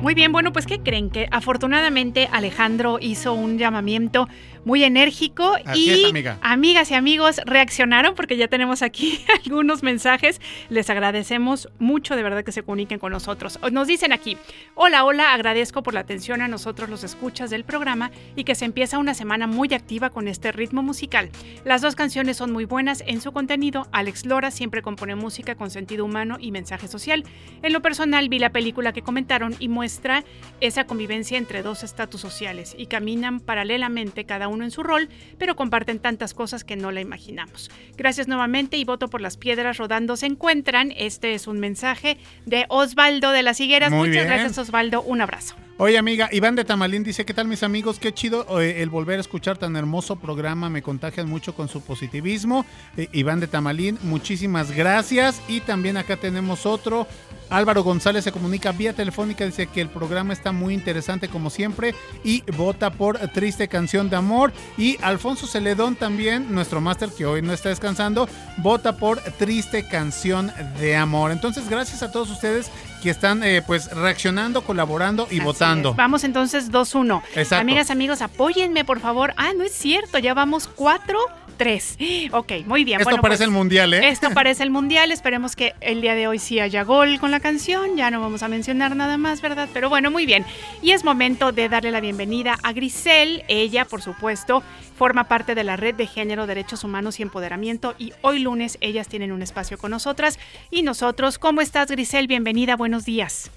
Muy 0.00 0.14
bien, 0.14 0.30
bueno, 0.30 0.52
pues 0.52 0.66
¿qué 0.66 0.78
creen? 0.78 1.10
Que 1.10 1.26
afortunadamente 1.32 2.28
Alejandro 2.30 2.98
hizo 3.00 3.32
un 3.32 3.58
llamamiento 3.58 4.28
muy 4.66 4.82
enérgico 4.82 5.56
Así 5.64 5.84
y 5.84 5.90
es, 5.90 6.10
amiga. 6.10 6.38
amigas 6.42 6.90
y 6.90 6.94
amigos 6.94 7.40
reaccionaron 7.46 8.16
porque 8.16 8.36
ya 8.36 8.48
tenemos 8.48 8.82
aquí 8.82 9.24
algunos 9.44 9.84
mensajes. 9.84 10.40
Les 10.70 10.90
agradecemos 10.90 11.68
mucho 11.78 12.16
de 12.16 12.24
verdad 12.24 12.42
que 12.42 12.50
se 12.50 12.64
comuniquen 12.64 12.98
con 12.98 13.12
nosotros. 13.12 13.60
Nos 13.70 13.86
dicen 13.86 14.12
aquí, 14.12 14.36
hola, 14.74 15.04
hola, 15.04 15.32
agradezco 15.34 15.84
por 15.84 15.94
la 15.94 16.00
atención 16.00 16.42
a 16.42 16.48
nosotros 16.48 16.90
los 16.90 17.04
escuchas 17.04 17.48
del 17.48 17.62
programa 17.62 18.10
y 18.34 18.42
que 18.42 18.56
se 18.56 18.64
empieza 18.64 18.98
una 18.98 19.14
semana 19.14 19.46
muy 19.46 19.72
activa 19.72 20.10
con 20.10 20.26
este 20.26 20.50
ritmo 20.50 20.82
musical. 20.82 21.30
Las 21.64 21.80
dos 21.80 21.94
canciones 21.94 22.36
son 22.36 22.50
muy 22.50 22.64
buenas 22.64 23.04
en 23.06 23.20
su 23.20 23.30
contenido. 23.30 23.86
Alex 23.92 24.26
Lora 24.26 24.50
siempre 24.50 24.82
compone 24.82 25.14
música 25.14 25.54
con 25.54 25.70
sentido 25.70 26.04
humano 26.04 26.38
y 26.40 26.50
mensaje 26.50 26.88
social. 26.88 27.22
En 27.62 27.72
lo 27.72 27.82
personal 27.82 28.28
vi 28.28 28.40
la 28.40 28.50
película 28.50 28.92
que 28.92 29.02
comentaron 29.02 29.54
y 29.60 29.68
muestra 29.68 30.24
esa 30.60 30.86
convivencia 30.88 31.38
entre 31.38 31.62
dos 31.62 31.84
estatus 31.84 32.20
sociales 32.20 32.74
y 32.76 32.86
caminan 32.86 33.38
paralelamente 33.38 34.24
cada 34.24 34.48
uno 34.48 34.55
en 34.64 34.70
su 34.70 34.82
rol, 34.82 35.08
pero 35.38 35.56
comparten 35.56 35.98
tantas 35.98 36.34
cosas 36.34 36.64
que 36.64 36.76
no 36.76 36.92
la 36.92 37.00
imaginamos. 37.00 37.70
Gracias 37.96 38.28
nuevamente 38.28 38.76
y 38.76 38.84
voto 38.84 39.08
por 39.08 39.20
las 39.20 39.36
piedras 39.36 39.78
rodando 39.78 40.16
se 40.16 40.26
encuentran. 40.26 40.92
Este 40.96 41.34
es 41.34 41.46
un 41.46 41.60
mensaje 41.60 42.18
de 42.44 42.66
Osvaldo 42.68 43.30
de 43.30 43.42
las 43.42 43.60
Higueras. 43.60 43.90
Muy 43.90 44.08
Muchas 44.08 44.24
bien. 44.24 44.26
gracias 44.26 44.58
Osvaldo, 44.58 45.02
un 45.02 45.20
abrazo. 45.20 45.56
Oye, 45.78 45.98
amiga, 45.98 46.30
Iván 46.32 46.56
de 46.56 46.64
Tamalín 46.64 47.04
dice, 47.04 47.26
¿qué 47.26 47.34
tal 47.34 47.48
mis 47.48 47.62
amigos? 47.62 47.98
Qué 47.98 48.14
chido 48.14 48.62
eh, 48.62 48.80
el 48.80 48.88
volver 48.88 49.18
a 49.18 49.20
escuchar 49.20 49.58
tan 49.58 49.76
hermoso 49.76 50.16
programa, 50.16 50.70
me 50.70 50.80
contagian 50.80 51.28
mucho 51.28 51.54
con 51.54 51.68
su 51.68 51.82
positivismo. 51.82 52.64
Eh, 52.96 53.10
Iván 53.12 53.40
de 53.40 53.46
Tamalín, 53.46 53.98
muchísimas 54.02 54.72
gracias. 54.72 55.42
Y 55.48 55.60
también 55.60 55.98
acá 55.98 56.16
tenemos 56.16 56.64
otro. 56.64 57.06
Álvaro 57.50 57.84
González 57.84 58.24
se 58.24 58.32
comunica 58.32 58.72
vía 58.72 58.94
telefónica, 58.94 59.44
dice 59.44 59.66
que 59.66 59.82
el 59.82 59.90
programa 59.90 60.32
está 60.32 60.50
muy 60.50 60.72
interesante 60.72 61.28
como 61.28 61.50
siempre 61.50 61.94
y 62.24 62.42
vota 62.56 62.90
por 62.90 63.18
Triste 63.34 63.68
Canción 63.68 64.08
de 64.08 64.16
Amor. 64.16 64.54
Y 64.78 64.96
Alfonso 65.02 65.46
Celedón 65.46 65.94
también, 65.94 66.54
nuestro 66.54 66.80
máster 66.80 67.10
que 67.10 67.26
hoy 67.26 67.42
no 67.42 67.52
está 67.52 67.68
descansando, 67.68 68.30
vota 68.56 68.96
por 68.96 69.20
Triste 69.20 69.86
Canción 69.86 70.50
de 70.80 70.96
Amor. 70.96 71.32
Entonces, 71.32 71.68
gracias 71.68 72.02
a 72.02 72.10
todos 72.10 72.30
ustedes 72.30 72.70
que 73.02 73.10
están 73.10 73.42
eh, 73.42 73.62
pues 73.66 73.90
reaccionando, 73.90 74.62
colaborando 74.62 75.26
y 75.30 75.36
Así 75.36 75.44
votando. 75.44 75.90
es. 75.90 75.96
Vamos 75.96 76.24
entonces 76.24 76.70
2-1. 76.70 77.22
Exacto. 77.34 77.56
Amigas, 77.56 77.90
amigos, 77.90 78.22
apóyenme 78.22 78.84
por 78.84 79.00
favor. 79.00 79.34
Ah, 79.36 79.52
no 79.56 79.64
es 79.64 79.72
cierto, 79.72 80.18
ya 80.18 80.34
vamos 80.34 80.68
4. 80.68 81.18
3. 81.56 81.98
Ok, 82.32 82.52
muy 82.66 82.84
bien. 82.84 83.00
Esto 83.00 83.10
Bueno, 83.10 83.22
parece 83.22 83.38
pues, 83.44 83.48
el 83.48 83.54
mundial, 83.54 83.94
¿eh? 83.94 84.08
Esto 84.08 84.30
parece 84.30 84.62
el 84.62 84.70
mundial. 84.70 85.10
Esperemos 85.12 85.56
que 85.56 85.74
el 85.80 86.00
día 86.00 86.14
de 86.14 86.26
hoy 86.26 86.38
sí 86.38 86.60
haya 86.60 86.82
gol 86.82 87.18
con 87.18 87.30
la 87.30 87.40
canción. 87.40 87.96
Ya 87.96 88.10
no 88.10 88.20
vamos 88.20 88.42
a 88.42 88.48
mencionar 88.48 88.94
nada 88.96 89.16
más, 89.16 89.40
¿verdad? 89.40 89.68
Pero 89.72 89.88
bueno, 89.88 90.10
muy 90.10 90.26
bien. 90.26 90.44
Y 90.82 90.90
es 90.90 91.04
momento 91.04 91.52
de 91.52 91.68
darle 91.68 91.92
la 91.92 92.00
bienvenida 92.00 92.58
a 92.62 92.72
Grisel. 92.72 93.44
Ella, 93.48 93.84
por 93.84 94.02
supuesto, 94.02 94.62
forma 94.96 95.24
parte 95.24 95.54
de 95.54 95.62
la 95.62 95.76
Red 95.76 95.94
de 95.94 96.06
Género, 96.06 96.46
Derechos 96.46 96.82
Humanos 96.82 97.20
y 97.20 97.22
Empoderamiento. 97.22 97.94
Y 97.98 98.12
hoy 98.22 98.40
lunes 98.40 98.78
ellas 98.80 99.08
tienen 99.08 99.30
un 99.30 99.42
espacio 99.42 99.78
con 99.78 99.92
nosotras. 99.92 100.38
Y 100.70 100.82
nosotros, 100.82 101.38
¿cómo 101.38 101.60
estás, 101.60 101.90
Grisel? 101.90 102.26
Bienvenida, 102.26 102.74
buenos 102.74 103.04
días. 103.04 103.52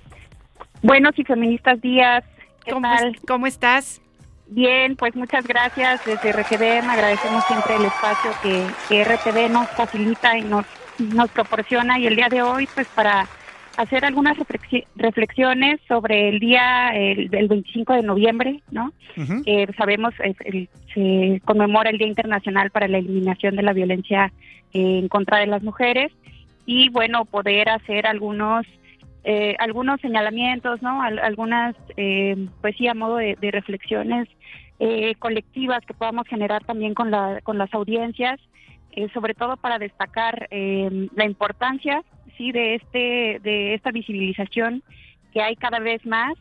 Buenos 0.83 1.17
y 1.17 1.23
feministas 1.23 1.81
días. 1.81 2.23
¿Qué 2.63 2.71
¿Cómo, 2.71 2.87
tal? 2.87 3.19
¿Cómo 3.27 3.47
estás? 3.47 4.01
Bien, 4.47 4.95
pues 4.95 5.15
muchas 5.15 5.47
gracias. 5.47 6.05
Desde 6.05 6.31
RTVM 6.31 6.89
agradecemos 6.89 7.43
siempre 7.45 7.75
el 7.75 7.85
espacio 7.85 8.31
que, 8.43 8.65
que 8.87 9.03
RTV 9.03 9.49
nos 9.49 9.69
facilita 9.69 10.37
y 10.37 10.41
nos, 10.41 10.65
nos 10.97 11.29
proporciona. 11.31 11.97
Y 11.99 12.07
el 12.07 12.15
día 12.15 12.29
de 12.29 12.41
hoy, 12.41 12.67
pues 12.73 12.87
para 12.87 13.27
hacer 13.81 14.03
algunas 14.05 14.37
reflexi- 14.37 14.85
reflexiones 14.95 15.79
sobre 15.87 16.29
el 16.29 16.39
día 16.39 16.89
el, 16.95 17.29
del 17.29 17.47
25 17.47 17.93
de 17.93 18.03
noviembre, 18.03 18.61
¿no? 18.71 18.91
que 19.43 19.67
sabemos 19.77 20.13
el- 20.19 20.69
se 20.93 21.41
conmemora 21.45 21.89
el 21.89 21.97
Día 21.97 22.07
Internacional 22.07 22.71
para 22.71 22.87
la 22.87 22.97
Eliminación 22.97 23.55
de 23.55 23.63
la 23.63 23.73
Violencia 23.73 24.31
eh, 24.73 24.99
en 24.99 25.07
contra 25.07 25.39
de 25.39 25.47
las 25.47 25.63
mujeres 25.63 26.11
y 26.65 26.89
bueno 26.89 27.25
poder 27.25 27.69
hacer 27.69 28.05
algunos 28.07 28.65
eh, 29.23 29.55
algunos 29.59 29.99
señalamientos, 30.01 30.81
¿no? 30.81 31.01
Al- 31.01 31.19
algunas 31.19 31.75
eh, 31.97 32.35
pues 32.61 32.75
sí 32.77 32.87
a 32.87 32.93
modo 32.93 33.17
de, 33.17 33.35
de 33.41 33.51
reflexiones 33.51 34.27
eh, 34.79 35.15
colectivas 35.19 35.85
que 35.85 35.93
podamos 35.93 36.25
generar 36.27 36.63
también 36.63 36.93
con 36.93 37.11
la 37.11 37.39
con 37.43 37.57
las 37.57 37.73
audiencias, 37.73 38.39
eh, 38.93 39.07
sobre 39.13 39.33
todo 39.33 39.57
para 39.57 39.77
destacar 39.77 40.47
eh, 40.51 41.07
la 41.15 41.25
importancia 41.25 42.01
de 42.51 42.75
este 42.75 43.39
de 43.41 43.73
esta 43.73 43.91
visibilización 43.91 44.83
que 45.33 45.41
hay 45.41 45.55
cada 45.55 45.79
vez 45.79 46.05
más 46.05 46.33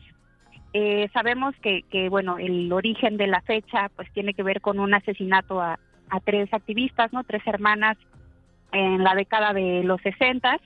eh, 0.73 1.09
sabemos 1.13 1.55
que, 1.61 1.83
que, 1.89 2.09
bueno, 2.09 2.37
el 2.37 2.71
origen 2.71 3.17
de 3.17 3.25
la 3.25 3.41
fecha 3.41 3.89
pues 3.95 4.11
tiene 4.13 4.33
que 4.35 4.43
ver 4.43 4.61
con 4.61 4.79
un 4.79 4.93
asesinato 4.93 5.61
a, 5.61 5.79
a 6.09 6.19
tres 6.19 6.53
activistas, 6.53 7.11
¿no? 7.11 7.23
Tres 7.23 7.41
hermanas 7.47 7.97
en 8.71 9.03
la 9.03 9.15
década 9.15 9.53
de 9.53 9.83
los 9.83 9.99
60 10.01 10.59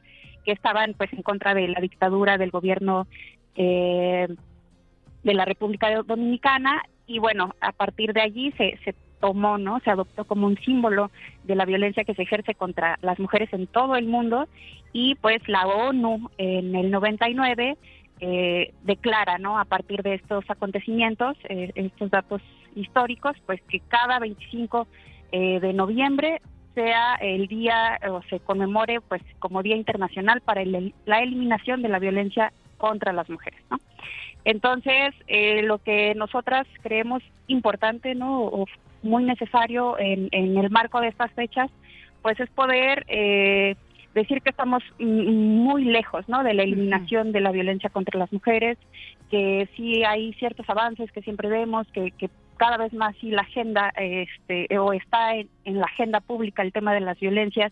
que 0.44 0.52
estaban 0.52 0.94
pues 0.96 1.12
en 1.14 1.22
contra 1.22 1.54
de 1.54 1.70
la 1.70 1.80
dictadura 1.80 2.38
del 2.38 2.52
gobierno 2.52 3.08
eh, 3.56 4.28
de 5.24 5.34
la 5.34 5.46
República 5.46 5.90
Dominicana 6.04 6.84
y 7.08 7.20
bueno, 7.20 7.56
a 7.62 7.72
partir 7.72 8.12
de 8.12 8.22
allí 8.22 8.52
se, 8.58 8.78
se 8.84 8.94
tomó, 9.24 9.58
¿no? 9.58 9.80
Se 9.86 9.90
adoptó 9.90 10.26
como 10.26 10.48
un 10.48 10.58
símbolo 10.58 11.10
de 11.46 11.56
la 11.56 11.64
violencia 11.64 12.04
que 12.04 12.14
se 12.14 12.24
ejerce 12.24 12.56
contra 12.56 13.00
las 13.02 13.20
mujeres 13.20 13.48
en 13.54 13.68
todo 13.68 13.96
el 13.96 14.06
mundo 14.06 14.50
y 14.92 15.16
pues 15.16 15.40
la 15.48 15.66
ONU 15.66 16.30
en 16.38 16.76
el 16.76 16.92
99 16.92 17.78
eh, 18.20 18.74
declara, 18.84 19.38
¿no? 19.38 19.58
A 19.58 19.64
partir 19.64 20.04
de 20.04 20.16
estos 20.16 20.44
acontecimientos, 20.50 21.38
eh, 21.48 21.72
estos 21.76 22.12
datos 22.12 22.42
históricos, 22.76 23.38
pues 23.46 23.62
que 23.70 23.80
cada 23.80 24.20
25 24.20 24.88
eh, 25.32 25.62
de 25.62 25.72
noviembre 25.72 26.42
sea 26.76 27.16
el 27.22 27.48
día 27.48 27.98
o 28.10 28.22
se 28.24 28.42
conmemore, 28.42 29.00
pues 29.00 29.22
como 29.40 29.64
Día 29.64 29.78
Internacional 29.78 30.42
para 30.42 30.64
el- 30.64 30.94
la 31.06 31.20
eliminación 31.20 31.82
de 31.82 31.88
la 31.88 32.00
violencia 32.00 32.52
contra 32.78 33.14
las 33.14 33.30
mujeres, 33.30 33.62
¿no? 33.72 33.78
Entonces, 34.44 35.16
eh, 35.28 35.62
lo 35.64 35.78
que 35.78 36.14
nosotras 36.16 36.68
creemos 36.82 37.24
importante, 37.48 38.16
¿no? 38.16 38.42
O 38.44 38.66
muy 39.04 39.24
necesario 39.24 39.98
en, 40.00 40.30
en 40.32 40.58
el 40.58 40.70
marco 40.70 41.00
de 41.02 41.10
estas 41.10 41.32
fechas, 41.32 41.70
pues 42.22 42.40
es 42.40 42.50
poder 42.50 43.06
eh, 43.08 43.76
decir 44.14 44.42
que 44.42 44.50
estamos 44.50 44.84
muy 45.00 45.86
lejos, 45.86 46.28
¿no? 46.30 46.44
De 46.44 46.54
la 46.54 46.64
eliminación 46.64 47.32
de 47.32 47.42
la 47.42 47.52
violencia 47.52 47.90
contra 47.90 48.18
las 48.18 48.32
mujeres, 48.32 48.78
que 49.30 49.68
sí 49.76 50.04
hay 50.04 50.34
ciertos 50.34 50.70
avances 50.70 51.12
que 51.12 51.22
siempre 51.22 51.50
vemos, 51.50 51.88
que, 51.92 52.12
que 52.12 52.30
cada 52.58 52.78
vez 52.78 52.94
más 52.94 53.16
sí 53.20 53.30
la 53.30 53.42
agenda, 53.42 53.92
este, 53.98 54.78
o 54.78 54.94
está 54.94 55.36
en, 55.36 55.50
en 55.66 55.80
la 55.80 55.86
agenda 55.86 56.22
pública 56.22 56.62
el 56.62 56.72
tema 56.72 56.94
de 56.94 57.02
las 57.02 57.20
violencias, 57.20 57.72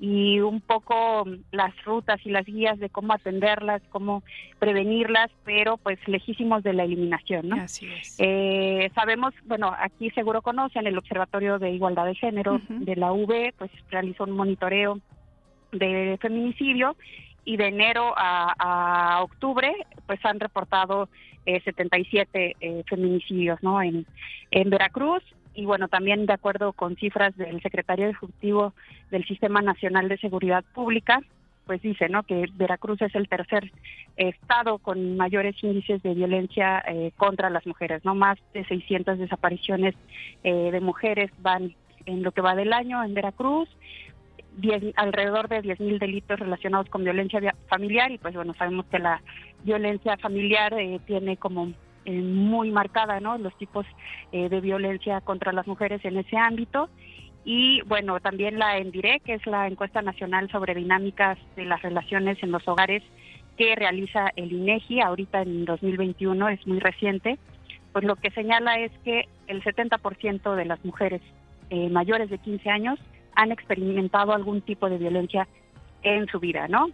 y 0.00 0.40
un 0.40 0.62
poco 0.62 1.26
las 1.52 1.74
rutas 1.84 2.18
y 2.24 2.30
las 2.30 2.46
guías 2.46 2.78
de 2.78 2.88
cómo 2.88 3.12
atenderlas, 3.12 3.82
cómo 3.90 4.22
prevenirlas, 4.58 5.30
pero 5.44 5.76
pues 5.76 5.98
lejísimos 6.08 6.62
de 6.62 6.72
la 6.72 6.84
eliminación, 6.84 7.50
¿no? 7.50 7.56
Así 7.56 7.86
es. 7.86 8.16
Eh, 8.18 8.90
sabemos, 8.94 9.34
bueno, 9.44 9.70
aquí 9.78 10.08
seguro 10.10 10.40
conocen 10.40 10.86
el 10.86 10.96
Observatorio 10.96 11.58
de 11.58 11.72
Igualdad 11.72 12.06
de 12.06 12.14
Género 12.14 12.62
de 12.70 12.96
la 12.96 13.12
UB, 13.12 13.52
pues 13.58 13.70
realizó 13.90 14.24
un 14.24 14.30
monitoreo 14.30 15.00
de 15.70 16.18
feminicidio 16.22 16.96
y 17.44 17.58
de 17.58 17.66
enero 17.66 18.14
a, 18.16 18.54
a 18.58 19.22
octubre 19.22 19.70
pues 20.06 20.24
han 20.24 20.40
reportado 20.40 21.10
eh, 21.44 21.60
77 21.62 22.56
eh, 22.58 22.82
feminicidios 22.88 23.62
no 23.62 23.80
en, 23.82 24.06
en 24.50 24.70
Veracruz 24.70 25.22
y 25.54 25.64
bueno 25.64 25.88
también 25.88 26.26
de 26.26 26.32
acuerdo 26.32 26.72
con 26.72 26.96
cifras 26.96 27.36
del 27.36 27.60
secretario 27.62 28.08
ejecutivo 28.08 28.72
del 29.10 29.24
Sistema 29.24 29.62
Nacional 29.62 30.08
de 30.08 30.18
Seguridad 30.18 30.64
Pública 30.74 31.20
pues 31.66 31.82
dice 31.82 32.08
no 32.08 32.22
que 32.22 32.46
Veracruz 32.54 33.00
es 33.02 33.14
el 33.14 33.28
tercer 33.28 33.70
estado 34.16 34.78
con 34.78 35.16
mayores 35.16 35.56
índices 35.62 36.02
de 36.02 36.14
violencia 36.14 36.82
eh, 36.86 37.12
contra 37.16 37.50
las 37.50 37.66
mujeres 37.66 38.04
no 38.04 38.14
más 38.14 38.38
de 38.54 38.64
600 38.64 39.18
desapariciones 39.18 39.94
eh, 40.42 40.70
de 40.70 40.80
mujeres 40.80 41.30
van 41.38 41.74
en 42.06 42.22
lo 42.22 42.32
que 42.32 42.40
va 42.40 42.54
del 42.54 42.72
año 42.72 43.02
en 43.02 43.14
Veracruz. 43.14 43.68
10, 44.56 44.94
alrededor 44.96 45.48
de 45.48 45.62
10.000 45.62 45.98
delitos 45.98 46.38
relacionados 46.38 46.88
con 46.90 47.04
violencia 47.04 47.54
familiar 47.68 48.10
y 48.10 48.18
pues 48.18 48.34
bueno, 48.34 48.52
sabemos 48.54 48.84
que 48.86 48.98
la 48.98 49.22
violencia 49.62 50.16
familiar 50.16 50.74
eh, 50.74 51.00
tiene 51.06 51.36
como 51.36 51.72
muy 52.06 52.70
marcada, 52.70 53.20
¿no? 53.20 53.38
Los 53.38 53.56
tipos 53.56 53.86
eh, 54.32 54.48
de 54.48 54.60
violencia 54.60 55.20
contra 55.20 55.52
las 55.52 55.66
mujeres 55.66 56.04
en 56.04 56.16
ese 56.16 56.36
ámbito. 56.36 56.88
Y 57.44 57.80
bueno, 57.82 58.20
también 58.20 58.58
la 58.58 58.78
ENDIRE, 58.78 59.20
que 59.20 59.34
es 59.34 59.46
la 59.46 59.66
encuesta 59.66 60.02
nacional 60.02 60.50
sobre 60.50 60.74
dinámicas 60.74 61.38
de 61.56 61.64
las 61.64 61.80
relaciones 61.82 62.42
en 62.42 62.52
los 62.52 62.66
hogares 62.68 63.02
que 63.56 63.74
realiza 63.74 64.30
el 64.36 64.52
INEGI 64.52 65.00
ahorita 65.00 65.42
en 65.42 65.64
2021, 65.64 66.48
es 66.48 66.66
muy 66.66 66.78
reciente, 66.78 67.38
pues 67.92 68.04
lo 68.04 68.16
que 68.16 68.30
señala 68.30 68.78
es 68.78 68.92
que 69.04 69.28
el 69.48 69.62
70% 69.62 70.54
de 70.54 70.64
las 70.64 70.82
mujeres 70.84 71.20
eh, 71.70 71.88
mayores 71.90 72.30
de 72.30 72.38
15 72.38 72.70
años 72.70 72.98
han 73.34 73.52
experimentado 73.52 74.32
algún 74.32 74.60
tipo 74.62 74.88
de 74.88 74.98
violencia 74.98 75.46
en 76.02 76.26
su 76.28 76.40
vida, 76.40 76.68
¿no? 76.68 76.88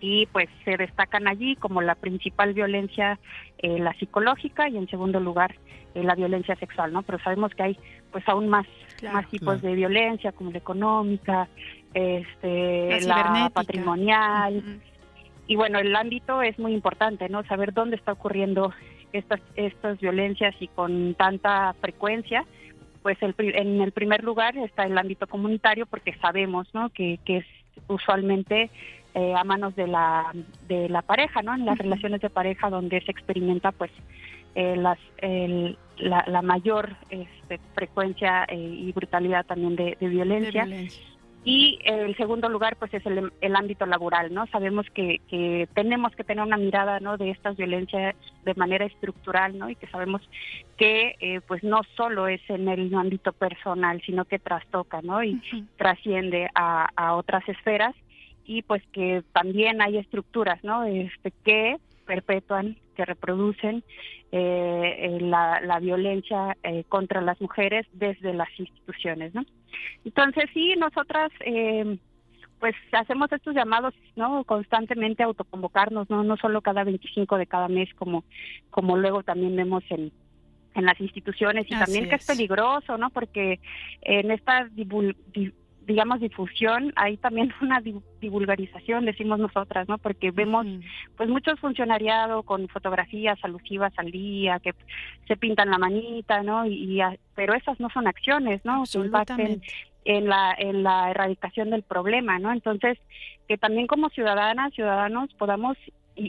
Y 0.00 0.26
pues 0.26 0.48
se 0.64 0.76
destacan 0.76 1.26
allí 1.26 1.56
como 1.56 1.80
la 1.80 1.94
principal 1.94 2.52
violencia, 2.52 3.18
eh, 3.58 3.78
la 3.78 3.94
psicológica 3.94 4.68
y 4.68 4.76
en 4.76 4.88
segundo 4.88 5.20
lugar 5.20 5.54
eh, 5.94 6.02
la 6.02 6.14
violencia 6.14 6.54
sexual, 6.56 6.92
¿no? 6.92 7.02
Pero 7.02 7.18
sabemos 7.20 7.54
que 7.54 7.62
hay 7.62 7.78
pues 8.12 8.28
aún 8.28 8.48
más, 8.48 8.66
Claro. 8.98 9.16
más 9.16 9.30
tipos 9.30 9.60
de 9.60 9.74
violencia 9.74 10.32
como 10.32 10.50
la 10.52 10.58
económica, 10.58 11.48
este, 11.92 13.00
La 13.02 13.50
patrimonial, 13.52 14.80
y 15.46 15.54
bueno, 15.56 15.78
el 15.78 15.94
ámbito 15.94 16.42
es 16.42 16.58
muy 16.58 16.72
importante, 16.72 17.28
¿no? 17.28 17.42
Saber 17.44 17.72
dónde 17.72 17.96
está 17.96 18.12
ocurriendo 18.12 18.72
estas, 19.12 19.40
estas 19.54 19.98
violencias 20.00 20.54
y 20.60 20.68
con 20.68 21.14
tanta 21.14 21.72
frecuencia. 21.80 22.44
Pues 23.02 23.16
el, 23.22 23.34
pri- 23.34 23.52
en 23.54 23.80
el 23.80 23.92
primer 23.92 24.24
lugar 24.24 24.56
está 24.58 24.82
el 24.84 24.98
ámbito 24.98 25.26
comunitario 25.26 25.86
porque 25.86 26.14
sabemos, 26.20 26.66
¿no? 26.74 26.88
Que, 26.90 27.20
que 27.24 27.36
es 27.38 27.46
usualmente 27.86 28.70
eh, 29.16 29.34
a 29.34 29.42
manos 29.44 29.74
de 29.74 29.86
la, 29.86 30.30
de 30.68 30.88
la 30.90 31.00
pareja, 31.00 31.40
¿no? 31.42 31.54
En 31.54 31.64
las 31.64 31.78
relaciones 31.78 32.20
de 32.20 32.28
pareja 32.30 32.68
donde 32.70 33.00
se 33.00 33.10
experimenta, 33.10 33.72
pues, 33.72 33.90
eh, 34.54 34.76
las, 34.76 34.98
el- 35.18 35.76
la, 35.98 36.22
la 36.26 36.42
mayor 36.42 36.94
este, 37.08 37.58
frecuencia 37.74 38.44
eh, 38.48 38.56
y 38.56 38.92
brutalidad 38.92 39.46
también 39.46 39.74
de, 39.74 39.96
de 39.98 40.08
violencia. 40.08 40.64
De 40.64 40.70
violencia. 40.70 41.02
Y 41.48 41.78
el 41.84 42.14
segundo 42.16 42.48
lugar, 42.48 42.74
pues, 42.76 42.92
es 42.92 43.06
el, 43.06 43.32
el 43.40 43.56
ámbito 43.56 43.86
laboral, 43.86 44.34
¿no? 44.34 44.46
Sabemos 44.48 44.84
que, 44.92 45.20
que 45.30 45.68
tenemos 45.74 46.14
que 46.16 46.24
tener 46.24 46.44
una 46.44 46.56
mirada, 46.56 46.98
¿no? 47.00 47.16
De 47.16 47.30
estas 47.30 47.56
violencias 47.56 48.16
de 48.44 48.54
manera 48.54 48.84
estructural, 48.84 49.56
¿no? 49.56 49.70
Y 49.70 49.76
que 49.76 49.86
sabemos 49.86 50.20
que, 50.76 51.14
eh, 51.20 51.40
pues, 51.46 51.62
no 51.62 51.80
solo 51.96 52.26
es 52.28 52.42
en 52.50 52.68
el 52.68 52.92
ámbito 52.94 53.32
personal, 53.32 54.02
sino 54.04 54.24
que 54.24 54.38
trastoca, 54.40 55.00
¿no? 55.02 55.22
Y 55.22 55.40
trasciende 55.78 56.50
a, 56.54 56.90
a 56.96 57.14
otras 57.14 57.48
esferas 57.48 57.94
y, 58.46 58.62
pues, 58.62 58.82
que 58.92 59.22
también 59.32 59.80
hay 59.82 59.98
estructuras, 59.98 60.62
¿no? 60.64 60.84
Este, 60.84 61.32
que 61.44 61.76
perpetúan, 62.06 62.76
que 62.94 63.04
reproducen 63.04 63.82
eh, 64.32 64.96
eh, 64.98 65.18
la, 65.20 65.60
la 65.60 65.80
violencia 65.80 66.56
eh, 66.62 66.84
contra 66.88 67.20
las 67.20 67.40
mujeres 67.40 67.86
desde 67.92 68.32
las 68.32 68.48
instituciones, 68.58 69.34
¿no? 69.34 69.44
Entonces 70.04 70.44
sí, 70.54 70.74
nosotras 70.78 71.30
eh, 71.40 71.98
pues 72.60 72.74
hacemos 72.92 73.30
estos 73.32 73.54
llamados, 73.54 73.92
¿no? 74.14 74.44
Constantemente 74.44 75.22
a 75.22 75.26
autoconvocarnos, 75.26 76.08
¿no? 76.08 76.22
No 76.24 76.36
solo 76.36 76.62
cada 76.62 76.84
25 76.84 77.36
de 77.38 77.46
cada 77.46 77.68
mes 77.68 77.92
como 77.94 78.24
como 78.70 78.96
luego 78.96 79.22
también 79.22 79.56
vemos 79.56 79.82
en 79.90 80.12
en 80.74 80.84
las 80.84 81.00
instituciones 81.00 81.66
y 81.70 81.74
Así 81.74 81.84
también 81.84 82.08
que 82.08 82.16
es 82.16 82.20
es. 82.20 82.26
peligroso, 82.26 82.98
¿no? 82.98 83.10
Porque 83.10 83.60
en 84.02 84.30
esta 84.30 84.66
divul- 84.68 85.16
di- 85.32 85.52
digamos 85.86 86.20
difusión 86.20 86.92
hay 86.96 87.16
también 87.16 87.52
una 87.62 87.80
di- 87.80 87.94
divulgarización 88.20 89.04
decimos 89.04 89.38
nosotras 89.38 89.88
no 89.88 89.98
porque 89.98 90.30
vemos 90.32 90.66
pues 91.16 91.28
muchos 91.28 91.58
funcionariado 91.60 92.42
con 92.42 92.68
fotografías 92.68 93.38
alusivas 93.42 93.92
al 93.96 94.10
día 94.10 94.58
que 94.58 94.74
se 95.28 95.36
pintan 95.36 95.70
la 95.70 95.78
manita 95.78 96.42
no 96.42 96.66
y, 96.66 96.74
y 96.74 97.00
a- 97.00 97.16
pero 97.34 97.54
esas 97.54 97.78
no 97.80 97.88
son 97.90 98.06
acciones 98.08 98.64
no 98.64 98.82
que 98.82 98.88
impacten 99.06 99.62
en 100.04 100.28
la 100.28 100.54
en 100.58 100.82
la 100.82 101.10
erradicación 101.10 101.70
del 101.70 101.82
problema 101.82 102.38
no 102.38 102.52
entonces 102.52 102.98
que 103.48 103.56
también 103.56 103.86
como 103.86 104.08
ciudadanas 104.10 104.74
ciudadanos 104.74 105.32
podamos 105.34 105.76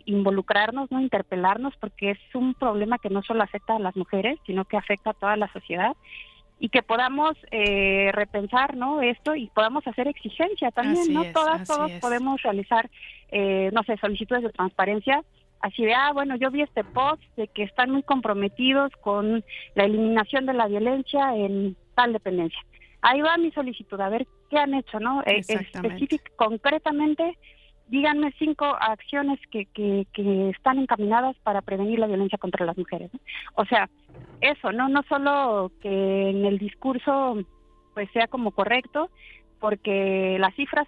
involucrarnos 0.05 0.91
no 0.91 0.99
interpelarnos 1.01 1.73
porque 1.79 2.11
es 2.11 2.19
un 2.35 2.53
problema 2.53 2.97
que 2.99 3.09
no 3.09 3.21
solo 3.23 3.41
afecta 3.43 3.75
a 3.75 3.79
las 3.79 3.95
mujeres 3.95 4.37
sino 4.45 4.65
que 4.65 4.77
afecta 4.77 5.11
a 5.11 5.13
toda 5.13 5.37
la 5.37 5.51
sociedad 5.53 5.93
y 6.59 6.69
que 6.69 6.81
podamos 6.81 7.33
eh, 7.51 8.09
repensar 8.13 8.75
no 8.75 9.01
esto 9.01 9.35
y 9.35 9.47
podamos 9.49 9.85
hacer 9.87 10.07
exigencia 10.07 10.71
también 10.71 11.03
Así 11.03 11.13
no 11.13 11.23
es, 11.23 11.33
todas 11.33 11.67
todos 11.67 11.91
es. 11.91 11.99
podemos 11.99 12.41
realizar 12.41 12.89
eh, 13.29 13.69
no 13.73 13.83
sé 13.83 13.97
solicitudes 13.97 14.43
de 14.43 14.49
transparencia 14.49 15.23
así 15.59 15.83
de 15.85 15.93
ah 15.93 16.11
bueno 16.13 16.35
yo 16.35 16.49
vi 16.51 16.61
este 16.63 16.83
post 16.83 17.21
de 17.35 17.47
que 17.47 17.63
están 17.63 17.91
muy 17.91 18.03
comprometidos 18.03 18.91
con 19.01 19.43
la 19.75 19.83
eliminación 19.85 20.45
de 20.45 20.53
la 20.53 20.67
violencia 20.67 21.35
en 21.35 21.75
tal 21.95 22.13
dependencia 22.13 22.59
ahí 23.01 23.21
va 23.21 23.37
mi 23.37 23.51
solicitud 23.51 23.99
a 24.01 24.09
ver 24.09 24.25
qué 24.49 24.57
han 24.57 24.73
hecho 24.73 24.99
no 24.99 25.21
Exactamente. 25.25 26.05
específic- 26.05 26.31
concretamente 26.35 27.37
díganme 27.87 28.33
cinco 28.37 28.65
acciones 28.65 29.39
que, 29.51 29.65
que, 29.67 30.05
que 30.13 30.49
están 30.49 30.79
encaminadas 30.79 31.35
para 31.43 31.61
prevenir 31.61 31.99
la 31.99 32.07
violencia 32.07 32.37
contra 32.37 32.65
las 32.65 32.77
mujeres. 32.77 33.11
O 33.55 33.65
sea, 33.65 33.89
eso, 34.41 34.71
no 34.71 34.89
no 34.89 35.03
solo 35.03 35.71
que 35.81 36.29
en 36.29 36.45
el 36.45 36.57
discurso 36.57 37.37
pues 37.93 38.09
sea 38.11 38.27
como 38.27 38.51
correcto, 38.51 39.09
porque 39.59 40.37
las 40.39 40.53
cifras 40.55 40.87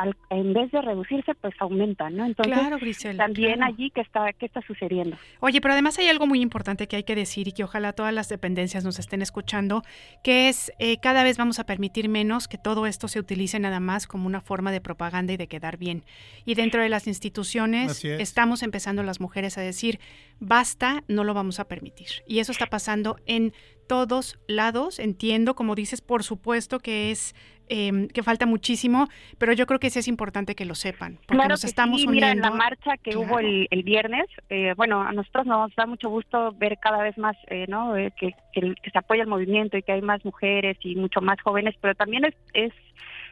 al- 0.00 0.16
en 0.30 0.52
vez 0.52 0.70
de 0.70 0.80
reducirse 0.82 1.34
pues 1.34 1.54
aumentan, 1.60 2.16
¿no? 2.16 2.24
Entonces 2.24 2.52
Claro, 2.58 2.78
Grisela, 2.78 3.24
también 3.24 3.56
claro. 3.56 3.72
allí 3.74 3.90
que 3.90 4.00
está 4.00 4.32
qué 4.32 4.46
está 4.46 4.60
sucediendo. 4.62 5.16
Oye, 5.40 5.60
pero 5.60 5.72
además 5.72 5.98
hay 5.98 6.08
algo 6.08 6.26
muy 6.26 6.40
importante 6.40 6.86
que 6.88 6.96
hay 6.96 7.02
que 7.04 7.14
decir 7.14 7.48
y 7.48 7.52
que 7.52 7.64
ojalá 7.64 7.92
todas 7.92 8.12
las 8.14 8.28
dependencias 8.28 8.84
nos 8.84 8.98
estén 8.98 9.22
escuchando, 9.22 9.82
que 10.24 10.48
es 10.48 10.72
eh, 10.78 10.96
cada 11.00 11.22
vez 11.22 11.36
vamos 11.38 11.58
a 11.58 11.64
permitir 11.64 12.08
menos 12.08 12.48
que 12.48 12.58
todo 12.58 12.86
esto 12.86 13.08
se 13.08 13.18
utilice 13.18 13.58
nada 13.58 13.80
más 13.80 14.06
como 14.06 14.26
una 14.26 14.40
forma 14.40 14.72
de 14.72 14.80
propaganda 14.80 15.32
y 15.32 15.36
de 15.36 15.46
quedar 15.48 15.76
bien. 15.76 16.04
Y 16.44 16.54
dentro 16.54 16.82
de 16.82 16.88
las 16.88 17.06
instituciones 17.06 18.04
es. 18.04 18.20
estamos 18.20 18.62
empezando 18.62 19.02
las 19.02 19.20
mujeres 19.20 19.58
a 19.58 19.60
decir, 19.60 20.00
basta, 20.38 21.02
no 21.08 21.24
lo 21.24 21.34
vamos 21.34 21.60
a 21.60 21.64
permitir. 21.68 22.08
Y 22.26 22.38
eso 22.38 22.52
está 22.52 22.66
pasando 22.66 23.16
en 23.26 23.52
todos 23.90 24.38
lados. 24.46 24.98
Entiendo, 25.00 25.54
como 25.54 25.74
dices, 25.74 26.00
por 26.00 26.22
supuesto 26.22 26.78
que 26.78 27.10
es 27.10 27.34
eh, 27.72 28.08
que 28.14 28.22
falta 28.22 28.46
muchísimo, 28.46 29.08
pero 29.38 29.52
yo 29.52 29.64
creo 29.66 29.78
que 29.80 29.90
sí 29.90 29.98
es 29.98 30.08
importante 30.08 30.54
que 30.54 30.64
lo 30.64 30.74
sepan, 30.74 31.14
porque 31.26 31.34
Claro 31.38 31.50
nos 31.50 31.60
que 31.62 31.66
estamos 31.68 32.00
sí, 32.00 32.06
uniendo. 32.08 32.26
mira, 32.26 32.32
en 32.32 32.40
la 32.40 32.50
marcha 32.66 32.96
que 33.02 33.16
hubo 33.16 33.38
el, 33.38 33.66
el 33.70 33.82
viernes, 33.84 34.26
eh, 34.48 34.74
bueno, 34.76 35.00
a 35.02 35.12
nosotros 35.12 35.46
nos 35.46 35.74
da 35.76 35.86
mucho 35.86 36.08
gusto 36.08 36.52
ver 36.58 36.78
cada 36.80 37.02
vez 37.02 37.16
más, 37.18 37.36
eh, 37.48 37.66
¿no? 37.68 37.96
Eh, 37.96 38.12
que, 38.18 38.32
que, 38.52 38.74
que 38.82 38.90
se 38.90 38.98
apoya 38.98 39.22
el 39.22 39.28
movimiento 39.28 39.76
y 39.76 39.82
que 39.82 39.92
hay 39.92 40.02
más 40.02 40.24
mujeres 40.24 40.76
y 40.82 40.94
mucho 40.96 41.20
más 41.20 41.40
jóvenes, 41.42 41.74
pero 41.80 41.94
también 41.94 42.24
es, 42.24 42.34
es 42.54 42.72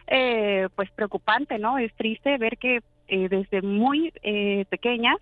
eh, 0.08 0.68
pues 0.76 0.88
preocupante, 0.92 1.58
¿no? 1.58 1.78
Es 1.78 1.92
triste 1.94 2.36
ver 2.38 2.58
que 2.58 2.80
eh, 3.08 3.28
desde 3.28 3.62
muy 3.62 4.12
eh, 4.22 4.64
pequeñas 4.68 5.16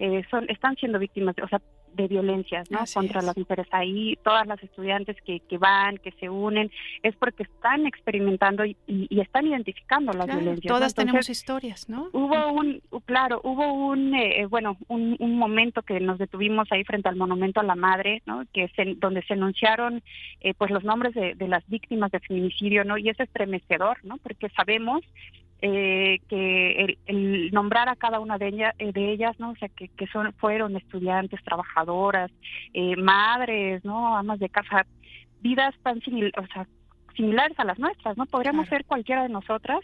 eh, 0.00 0.22
son 0.30 0.48
están 0.50 0.74
siendo 0.76 0.98
víctimas, 0.98 1.34
de- 1.36 1.42
o 1.42 1.48
sea, 1.48 1.60
de 1.94 2.06
violencias 2.08 2.70
¿no? 2.70 2.78
Así 2.80 2.94
contra 2.94 3.20
es. 3.20 3.26
las 3.26 3.36
mujeres. 3.36 3.66
Ahí 3.70 4.16
todas 4.22 4.46
las 4.46 4.62
estudiantes 4.62 5.16
que, 5.24 5.40
que 5.40 5.58
van, 5.58 5.98
que 5.98 6.12
se 6.12 6.28
unen, 6.28 6.70
es 7.02 7.14
porque 7.16 7.42
están 7.44 7.86
experimentando 7.86 8.64
y, 8.64 8.76
y- 8.86 9.06
y 9.10 9.20
están 9.20 9.46
identificando 9.46 10.12
las 10.12 10.26
Claro, 10.26 10.40
violencias. 10.40 10.70
¿no? 10.70 10.76
todas 10.76 10.94
tenemos 10.94 11.28
historias, 11.28 11.88
¿no? 11.88 12.08
Hubo 12.12 12.52
un, 12.52 12.80
claro, 13.04 13.40
hubo 13.44 13.72
un, 13.72 14.14
eh, 14.14 14.46
bueno, 14.46 14.76
un, 14.88 15.16
un 15.18 15.36
momento 15.38 15.82
que 15.82 16.00
nos 16.00 16.18
detuvimos 16.18 16.70
ahí 16.72 16.84
frente 16.84 17.08
al 17.08 17.16
monumento 17.16 17.60
a 17.60 17.64
la 17.64 17.74
madre, 17.74 18.22
¿no? 18.26 18.44
Que 18.52 18.68
se, 18.76 18.94
donde 18.96 19.22
se 19.22 19.34
enunciaron, 19.34 20.02
eh, 20.40 20.54
pues 20.54 20.70
los 20.70 20.84
nombres 20.84 21.14
de, 21.14 21.34
de 21.34 21.48
las 21.48 21.66
víctimas 21.68 22.10
de 22.12 22.20
feminicidio, 22.20 22.84
¿no? 22.84 22.98
Y 22.98 23.08
es 23.08 23.18
estremecedor, 23.18 23.98
¿no? 24.04 24.18
Porque 24.18 24.48
sabemos 24.50 25.02
eh, 25.60 26.20
que 26.28 26.70
el, 26.84 26.98
el 27.06 27.50
nombrar 27.52 27.88
a 27.88 27.96
cada 27.96 28.20
una 28.20 28.38
de, 28.38 28.48
ella- 28.48 28.74
eh, 28.78 28.92
de 28.92 29.12
ellas, 29.12 29.38
¿no? 29.40 29.50
O 29.50 29.56
sea, 29.56 29.68
que, 29.68 29.88
que 29.88 30.06
son, 30.08 30.32
fueron 30.34 30.76
estudiantes, 30.76 31.42
trabajadoras, 31.42 32.30
eh, 32.74 32.96
madres, 32.96 33.84
¿no? 33.84 34.16
Amas 34.16 34.38
de 34.38 34.48
casa, 34.48 34.86
vidas 35.40 35.74
tan 35.82 36.00
simil, 36.00 36.32
o 36.36 36.46
sea, 36.46 36.66
similares 37.16 37.58
a 37.58 37.64
las 37.64 37.78
nuestras, 37.78 38.16
¿no? 38.16 38.26
Podríamos 38.26 38.68
ser 38.68 38.84
cualquiera 38.84 39.22
de 39.24 39.28
nosotras 39.30 39.80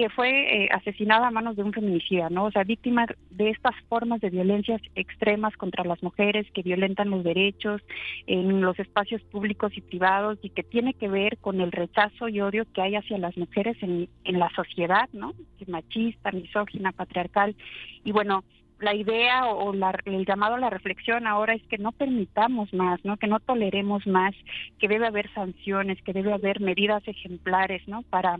que 0.00 0.08
fue 0.08 0.30
eh, 0.64 0.68
asesinada 0.72 1.26
a 1.26 1.30
manos 1.30 1.56
de 1.56 1.62
un 1.62 1.74
feminicida, 1.74 2.30
¿no? 2.30 2.46
O 2.46 2.50
sea, 2.50 2.64
víctima 2.64 3.04
de 3.32 3.50
estas 3.50 3.74
formas 3.90 4.22
de 4.22 4.30
violencias 4.30 4.80
extremas 4.94 5.54
contra 5.58 5.84
las 5.84 6.02
mujeres 6.02 6.46
que 6.54 6.62
violentan 6.62 7.10
los 7.10 7.22
derechos 7.22 7.82
en 8.26 8.62
los 8.62 8.78
espacios 8.78 9.20
públicos 9.24 9.76
y 9.76 9.82
privados 9.82 10.38
y 10.40 10.48
que 10.48 10.62
tiene 10.62 10.94
que 10.94 11.06
ver 11.08 11.36
con 11.36 11.60
el 11.60 11.70
rechazo 11.70 12.28
y 12.30 12.40
odio 12.40 12.64
que 12.72 12.80
hay 12.80 12.96
hacia 12.96 13.18
las 13.18 13.36
mujeres 13.36 13.76
en, 13.82 14.08
en 14.24 14.38
la 14.38 14.48
sociedad, 14.56 15.06
¿no? 15.12 15.34
Que 15.58 15.66
machista, 15.70 16.32
misógina, 16.32 16.92
patriarcal. 16.92 17.54
Y 18.02 18.12
bueno, 18.12 18.42
la 18.78 18.94
idea 18.94 19.48
o, 19.48 19.66
o 19.68 19.74
la- 19.74 20.00
el 20.06 20.24
llamado 20.24 20.54
a 20.54 20.58
la 20.60 20.70
reflexión 20.70 21.26
ahora 21.26 21.52
es 21.52 21.62
que 21.64 21.76
no 21.76 21.92
permitamos 21.92 22.72
más, 22.72 23.04
¿no? 23.04 23.18
Que 23.18 23.26
no 23.26 23.38
toleremos 23.38 24.06
más, 24.06 24.34
que 24.78 24.88
debe 24.88 25.06
haber 25.06 25.30
sanciones, 25.34 26.00
que 26.00 26.14
debe 26.14 26.32
haber 26.32 26.60
medidas 26.60 27.06
ejemplares, 27.06 27.86
¿no? 27.86 28.00
Para 28.08 28.38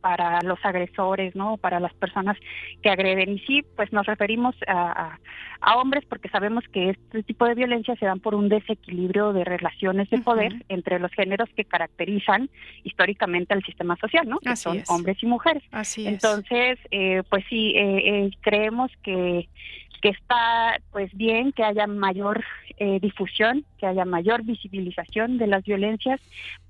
para 0.00 0.40
los 0.42 0.58
agresores, 0.64 1.34
¿no? 1.34 1.56
Para 1.56 1.80
las 1.80 1.92
personas 1.94 2.36
que 2.82 2.90
agreden. 2.90 3.30
Y 3.30 3.38
sí, 3.40 3.62
pues 3.76 3.92
nos 3.92 4.06
referimos 4.06 4.54
a, 4.66 4.90
a- 5.12 5.20
a 5.60 5.76
hombres 5.78 6.04
porque 6.06 6.28
sabemos 6.28 6.64
que 6.72 6.90
este 6.90 7.22
tipo 7.22 7.46
de 7.46 7.54
violencia 7.54 7.96
se 7.96 8.04
dan 8.06 8.20
por 8.20 8.34
un 8.34 8.48
desequilibrio 8.48 9.32
de 9.32 9.42
relaciones 9.44 10.08
de 10.10 10.18
poder 10.18 10.52
entre 10.68 10.98
los 10.98 11.10
géneros 11.12 11.48
que 11.56 11.64
caracterizan 11.64 12.50
históricamente 12.84 13.54
al 13.54 13.62
sistema 13.64 13.96
social, 13.96 14.28
¿no? 14.28 14.38
Que 14.38 14.50
Así 14.50 14.62
son 14.64 14.76
es. 14.78 14.90
hombres 14.90 15.16
y 15.22 15.26
mujeres. 15.26 15.62
Así 15.72 16.06
es. 16.06 16.12
Entonces, 16.12 16.78
eh, 16.90 17.22
pues 17.30 17.44
sí, 17.48 17.72
eh, 17.74 18.02
eh, 18.26 18.30
creemos 18.42 18.90
que 19.02 19.48
que 20.00 20.10
está 20.10 20.80
pues 20.92 21.14
bien 21.14 21.52
que 21.52 21.64
haya 21.64 21.86
mayor 21.86 22.44
eh, 22.78 22.98
difusión, 23.00 23.64
que 23.78 23.86
haya 23.86 24.04
mayor 24.04 24.42
visibilización 24.42 25.38
de 25.38 25.46
las 25.46 25.64
violencias, 25.64 26.20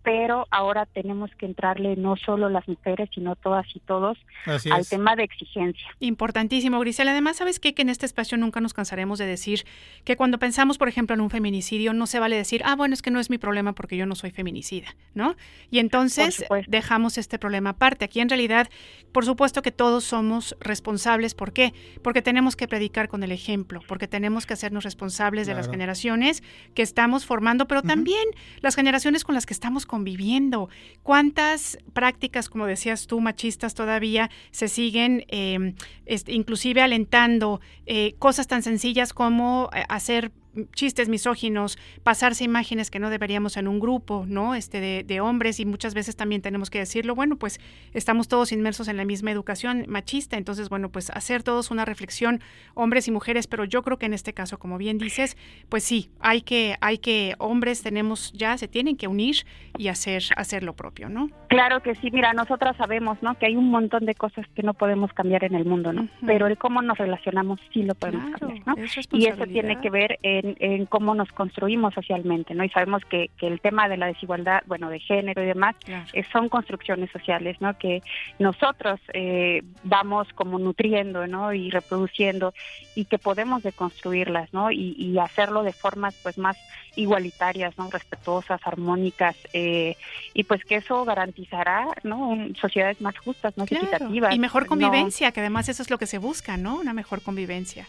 pero 0.03 0.47
ahora 0.53 0.87
tenemos 0.87 1.33
que 1.35 1.47
entrarle 1.47 1.97
no 1.97 2.17
solo 2.17 2.49
las 2.49 2.69
mujeres, 2.69 3.11
sino 3.13 3.35
todas 3.35 3.67
y 3.75 3.81
todos 3.81 4.17
Así 4.45 4.71
al 4.71 4.83
es. 4.83 4.89
tema 4.89 5.17
de 5.17 5.25
exigencia. 5.25 5.85
Importantísimo, 5.99 6.79
Grisel. 6.79 7.09
Además, 7.09 7.39
¿sabes 7.39 7.59
qué? 7.59 7.75
Que 7.75 7.83
en 7.83 7.89
este 7.89 8.07
espacio 8.07 8.39
nunca 8.39 8.61
nos 8.61 8.73
cansaremos 8.73 9.19
de 9.19 9.27
decir 9.27 9.65
que 10.05 10.17
cuando 10.17 10.39
pensamos, 10.39 10.79
por 10.79 10.89
ejemplo, 10.89 11.15
en 11.15 11.21
un 11.21 11.31
feminicidio, 11.31 11.93
no 11.93 12.07
se 12.07 12.21
vale 12.21 12.37
decir, 12.37 12.63
ah, 12.65 12.77
bueno, 12.77 12.95
es 12.95 13.03
que 13.03 13.11
no 13.11 13.19
es 13.19 13.31
mi 13.31 13.39
problema 13.39 13.73
porque 13.73 13.97
yo 13.97 14.07
no 14.07 14.15
soy 14.15 14.31
feminicida, 14.31 14.95
¿no? 15.15 15.35
Y 15.73 15.81
entonces 15.81 16.45
dejamos 16.69 17.19
este 17.19 17.41
problema 17.41 17.71
aparte. 17.71 18.05
Aquí 18.05 18.21
en 18.21 18.29
realidad, 18.29 18.69
por 19.11 19.25
supuesto 19.25 19.61
que 19.61 19.73
todos 19.73 20.05
somos 20.05 20.57
responsables. 20.61 21.35
¿Por 21.35 21.53
qué? 21.53 21.75
Porque 22.05 22.23
tenemos 22.23 22.55
que 22.55 22.69
predicar 22.69 23.09
con 23.09 23.16
el 23.23 23.33
ejemplo, 23.33 23.81
porque 23.87 24.09
tenemos 24.09 24.47
que 24.47 24.55
hacernos 24.55 24.85
responsables 24.85 25.47
de 25.47 25.55
las 25.55 25.69
generaciones 25.69 26.43
que 26.75 26.83
estamos 26.83 27.27
formando, 27.27 27.67
pero 27.67 27.83
también 27.83 28.25
las 28.61 28.75
generaciones 28.75 29.25
con 29.25 29.35
las 29.35 29.47
que 29.47 29.55
estamos 29.55 29.87
conviviendo. 29.87 30.69
¿Cuántas 31.03 31.79
prácticas, 31.93 32.49
como 32.49 32.67
decías 32.67 33.07
tú, 33.07 33.21
machistas 33.21 33.75
todavía 33.75 34.31
se 34.51 34.69
siguen 34.69 35.25
eh, 35.29 35.75
este, 36.07 36.33
inclusive 36.33 36.83
alentando 36.83 37.61
eh, 37.87 38.15
cosas 38.19 38.47
tan 38.47 38.63
sencillas 38.63 39.13
como 39.13 39.71
eh, 39.75 39.85
hacer 39.89 40.33
chistes 40.75 41.09
misóginos, 41.09 41.79
pasarse 42.03 42.45
imágenes 42.45 42.91
que 42.91 42.99
no 42.99 43.11
deberíamos 43.11 43.57
en 43.57 43.69
un 43.69 43.81
grupo, 43.81 44.25
¿no? 44.27 44.55
Este 44.55 44.81
de, 44.81 45.05
de 45.05 45.21
hombres 45.21 45.61
y 45.61 45.67
muchas 45.67 45.95
veces 45.95 46.17
también 46.17 46.43
tenemos 46.43 46.71
que 46.71 46.79
decirlo, 46.79 47.15
bueno, 47.15 47.37
pues 47.37 47.61
estamos 47.93 48.29
todos 48.29 48.53
inmersos 48.53 48.89
en 48.89 48.97
la 48.97 49.05
misma 49.05 49.31
educación 49.31 49.85
machista, 49.89 50.37
entonces, 50.37 50.69
bueno, 50.69 50.91
pues 50.91 51.11
hacer 51.11 51.43
todos 51.43 51.71
una 51.71 51.85
reflexión, 51.85 52.41
hombres 52.75 53.09
y 53.09 53.11
mujeres, 53.11 53.47
pero 53.47 53.65
yo 53.65 53.83
creo 53.83 53.99
que 53.99 54.07
en 54.07 54.15
este 54.15 54.33
caso, 54.33 54.59
como 54.59 54.79
bien 54.79 54.99
dices, 54.99 55.37
pues 55.69 55.85
sí, 55.85 56.11
hay 56.21 56.43
que, 56.43 56.77
hay 56.81 56.99
que, 56.99 57.35
hombres 57.39 57.83
tenemos 57.83 58.33
ya, 58.33 58.57
se 58.59 58.69
tienen 58.69 58.97
que 58.97 59.09
unir 59.09 59.37
y 59.79 59.89
hacer, 59.89 60.23
hacer 60.37 60.63
lo 60.63 60.75
propio, 60.75 61.09
¿no? 61.09 61.31
Claro 61.49 61.83
que 61.83 61.95
sí, 61.97 62.11
mira, 62.11 62.33
nosotras 62.33 62.77
sabemos, 62.77 63.19
¿no? 63.23 63.37
Que 63.39 63.47
hay 63.47 63.57
un 63.57 63.71
montón 63.71 64.07
de 64.07 64.15
cosas 64.15 64.47
que 64.55 64.63
no 64.63 64.75
podemos 64.75 65.13
cambiar 65.13 65.45
en 65.45 65.55
el 65.55 65.65
mundo, 65.65 65.93
¿no? 65.93 66.09
Pero 66.25 66.47
el 66.47 66.59
cómo 66.59 66.83
nos 66.83 66.99
relacionamos 66.99 67.61
sí 67.73 67.83
lo 67.83 67.95
podemos 67.95 68.25
Claro, 68.27 68.39
cambiar, 68.39 68.67
¿no? 68.67 68.83
es 68.83 69.09
Y 69.13 69.27
eso 69.27 69.45
tiene 69.47 69.81
que 69.81 69.91
ver 69.91 70.19
en, 70.23 70.46
en 70.59 70.87
cómo 70.87 71.15
nos 71.15 71.31
construimos 71.33 71.95
socialmente, 71.95 72.55
¿no? 72.55 72.63
Y 72.65 72.69
sabemos 72.71 73.03
que, 73.05 73.31
que 73.39 73.47
el 73.47 73.61
tema 73.61 73.89
de 73.89 73.97
la 73.97 74.07
desigualdad, 74.07 74.63
bueno, 74.67 74.89
de 74.91 75.01
género 75.01 75.43
y 75.43 75.47
demás, 75.47 75.75
eh, 76.13 76.23
son 76.33 76.49
construcciones 76.49 77.11
sociales, 77.11 77.57
¿no? 77.61 77.77
Que 77.79 78.03
nosotros 78.39 79.01
eh, 79.15 79.63
vamos 79.85 80.29
como 80.35 80.59
nutriendo, 80.59 81.27
¿no? 81.27 81.53
Y 81.53 81.71
reproduciendo 81.71 82.53
y 82.95 83.07
que 83.07 83.19
podemos 83.19 83.63
deconstruirlas, 83.63 84.53
¿no? 84.53 84.71
Y, 84.71 84.95
y 84.99 85.19
hacerlo 85.19 85.63
de 85.63 85.73
formas, 85.73 86.15
pues, 86.23 86.39
más 86.39 86.57
igualitarias, 86.97 87.77
¿no? 87.79 87.91
Respetuosas, 87.91 88.61
armónicas, 88.65 89.37
eh, 89.53 89.97
y 90.35 90.45
pues 90.45 90.65
que 90.65 90.77
eso 90.77 91.05
garantizará, 91.05 91.87
¿no? 92.05 92.29
Un- 92.29 92.57
sociedades 92.57 93.01
más 93.01 93.17
justas, 93.19 93.57
más 93.57 93.69
Claro, 93.69 93.87
equitativas. 93.87 94.35
Y 94.35 94.39
mejor 94.39 94.63
No- 94.63 94.69
convivencia, 94.69 95.31
que 95.33 95.41
además 95.41 95.69
eso 95.69 95.83
es 95.83 95.91
lo 95.91 95.99
que 95.99 96.07
se 96.07 96.19
busca, 96.19 96.57
¿no? 96.57 96.77
Una 96.77 96.93
mejor 96.93 97.21
convivencia. 97.23 97.87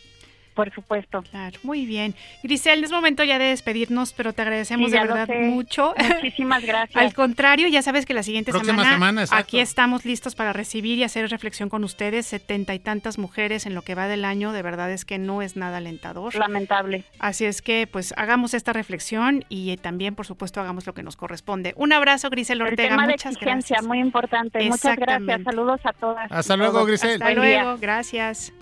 Por 0.57 0.73
supuesto. 0.73 1.21
Claro, 1.21 1.57
muy 1.63 1.85
bien. 1.85 2.15
Grisel, 2.43 2.83
es 2.83 2.91
momento 2.91 3.23
ya 3.23 3.37
de 3.37 3.45
despedirnos, 3.45 4.11
pero 4.11 4.33
te 4.33 4.41
agradecemos 4.41 4.87
Sí, 4.87 4.91
de 4.91 4.99
verdad 4.99 5.27
mucho. 5.39 5.93
Muchísimas 6.15 6.65
gracias. 6.65 7.01
Al 7.01 7.13
contrario, 7.13 7.67
ya 7.67 7.81
sabes 7.83 8.05
que 8.07 8.13
la 8.15 8.23
siguiente 8.23 8.51
Próxima 8.51 8.73
semana, 8.73 8.93
semana, 8.93 9.21
exacto. 9.21 9.41
aquí 9.43 9.59
estamos 9.59 10.03
listos 10.03 10.33
para 10.33 10.53
recibir 10.53 10.97
y 10.97 11.03
hacer 11.03 11.29
reflexión 11.29 11.69
con 11.69 11.83
ustedes. 11.83 12.25
Setenta 12.25 12.73
y 12.73 12.79
tantas 12.79 13.19
mujeres 13.19 13.67
en 13.67 13.75
lo 13.75 13.83
que 13.83 13.93
va 13.93 14.07
del 14.07 14.25
año, 14.25 14.51
de 14.51 14.63
verdad 14.63 14.91
es 14.91 15.05
que 15.05 15.19
no 15.19 15.43
es 15.43 15.55
nada 15.55 15.77
alentador. 15.77 16.33
Lamentable. 16.35 17.03
Así 17.19 17.45
es 17.45 17.61
que, 17.61 17.87
pues, 17.89 18.13
hagamos 18.17 18.55
esta 18.55 18.73
reflexión 18.73 19.45
y 19.49 19.69
eh, 19.69 19.77
también, 19.77 20.15
por 20.15 20.25
supuesto, 20.25 20.59
hagamos 20.59 20.87
lo 20.87 20.93
que 20.95 21.03
nos 21.03 21.15
corresponde. 21.15 21.73
Un 21.77 21.93
abrazo, 21.93 22.31
Grisel 22.31 22.61
El 22.61 22.67
Ortega. 22.67 22.89
tema 22.89 23.05
de 23.05 23.13
Muchas 23.13 23.33
exigencia, 23.33 23.75
gracias. 23.75 23.87
muy 23.87 23.99
importante. 23.99 24.59
Muchas 24.67 24.97
gracias. 24.97 25.43
Saludos 25.43 25.79
a 25.83 25.93
todas. 25.93 26.31
Hasta 26.31 26.57
luego. 26.57 26.83
Grisel. 26.85 27.11
Hasta 27.21 27.25
Buen 27.25 27.41
día. 27.47 27.61
luego, 27.63 27.77
gracias. 27.79 28.53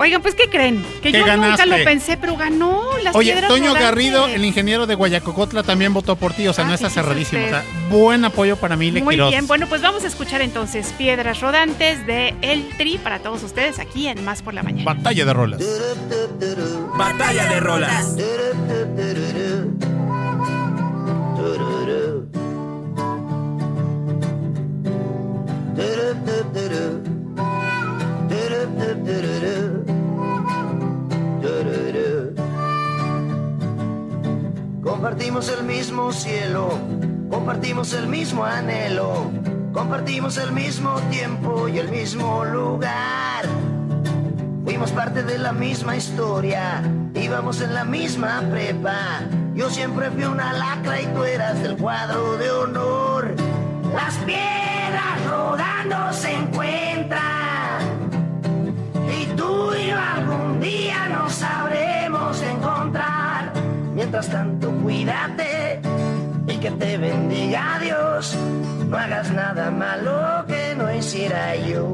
Oigan, 0.00 0.22
pues, 0.22 0.34
¿qué 0.34 0.48
creen? 0.48 0.82
Que 1.02 1.12
¿Qué 1.12 1.12
yo 1.12 1.18
nunca 1.18 1.36
ganaste? 1.36 1.66
lo 1.66 1.84
pensé, 1.84 2.16
pero 2.16 2.34
ganó 2.36 2.82
las 3.02 3.14
Oye, 3.14 3.32
piedras 3.32 3.50
Toño 3.50 3.66
rodantes. 3.66 3.82
Garrido, 3.82 4.26
el 4.28 4.44
ingeniero 4.44 4.86
de 4.86 4.94
Guayacocotla, 4.94 5.62
también 5.62 5.92
votó 5.92 6.16
por 6.16 6.32
ti, 6.32 6.48
o 6.48 6.54
sea, 6.54 6.64
Ah, 6.64 6.68
no 6.68 6.74
está 6.74 6.88
cerradísimo. 6.88 7.44
O 7.44 7.48
sea, 7.50 7.62
buen 7.90 8.24
apoyo 8.24 8.56
para 8.56 8.76
mí, 8.76 8.90
Muy 8.92 9.16
bien, 9.16 9.46
bueno, 9.46 9.66
pues 9.68 9.82
vamos 9.82 10.02
a 10.04 10.06
escuchar 10.06 10.40
entonces 10.40 10.94
Piedras 10.96 11.40
Rodantes 11.40 12.06
de 12.06 12.34
El 12.40 12.66
Tri 12.78 12.96
para 12.98 13.18
todos 13.18 13.42
ustedes 13.42 13.78
aquí 13.78 14.08
en 14.08 14.24
Más 14.24 14.40
por 14.40 14.54
la 14.54 14.62
Mañana. 14.62 14.90
Batalla 14.94 15.24
de 15.26 15.32
rolas. 15.34 15.62
Batalla 16.96 17.44
de 17.46 17.60
rolas. 17.60 18.16
Compartimos 35.30 35.58
el 35.60 35.64
mismo 35.64 36.12
cielo, 36.12 36.78
compartimos 37.30 37.92
el 37.92 38.08
mismo 38.08 38.44
anhelo, 38.44 39.30
compartimos 39.72 40.36
el 40.38 40.50
mismo 40.50 40.98
tiempo 41.02 41.68
y 41.68 41.78
el 41.78 41.88
mismo 41.88 42.44
lugar. 42.44 43.44
Fuimos 44.64 44.90
parte 44.90 45.22
de 45.22 45.38
la 45.38 45.52
misma 45.52 45.96
historia, 45.96 46.82
íbamos 47.14 47.60
en 47.60 47.74
la 47.74 47.84
misma 47.84 48.42
prepa. 48.50 49.20
Yo 49.54 49.70
siempre 49.70 50.10
fui 50.10 50.24
una 50.24 50.52
lacra 50.52 51.00
y 51.00 51.06
tú 51.06 51.22
eras 51.22 51.62
del 51.62 51.76
cuadro 51.76 52.36
de 52.36 52.50
honor. 52.50 53.32
Las 53.94 54.16
piedras 54.26 55.26
rodando 55.30 56.12
se 56.12 56.34
encuentran 56.34 57.20
y 59.16 59.26
tú 59.36 59.72
y 59.76 59.90
yo 59.90 59.96
algún 59.96 60.58
día 60.60 61.08
nos 61.08 61.34
sabremos 61.34 62.42
encontrar. 62.42 63.52
Mientras 63.94 64.28
tanto, 64.28 64.49
cuídate 64.90 65.80
y 66.48 66.56
que 66.56 66.70
te 66.72 66.98
bendiga 66.98 67.78
Dios. 67.80 68.36
No 68.88 68.96
hagas 68.98 69.30
nada 69.30 69.70
malo 69.70 70.44
que 70.48 70.74
no 70.74 70.92
hiciera 70.92 71.54
yo. 71.54 71.86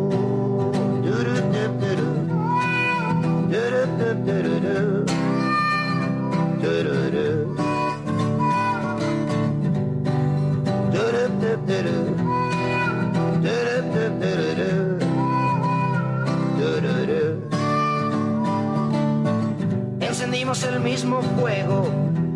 Encendimos 20.01 20.63
el 20.65 20.81
mismo 20.81 21.21
fuego, 21.23 22.06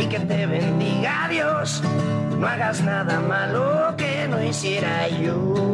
y 0.00 0.06
que 0.06 0.20
te 0.20 0.46
bendiga 0.46 1.28
Dios. 1.28 1.82
No 2.38 2.46
hagas 2.46 2.82
nada 2.82 3.20
malo 3.20 3.94
que 3.96 4.26
no 4.28 4.42
hiciera 4.42 5.08
yo. 5.08 5.70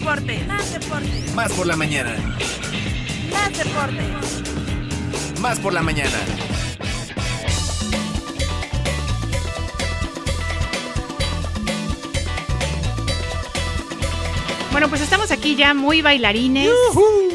Deporte, 0.00 0.44
más 0.48 0.72
deporte, 0.72 1.22
Más 1.34 1.52
por 1.52 1.66
la 1.66 1.76
mañana. 1.76 2.16
más 3.30 3.58
deporte. 3.58 4.02
Más 5.40 5.58
por 5.60 5.74
la 5.74 5.82
mañana. 5.82 6.16
Bueno, 14.80 14.92
pues 14.92 15.02
estamos 15.02 15.30
aquí 15.30 15.56
ya 15.56 15.74
muy 15.74 16.00
bailarines. 16.00 16.70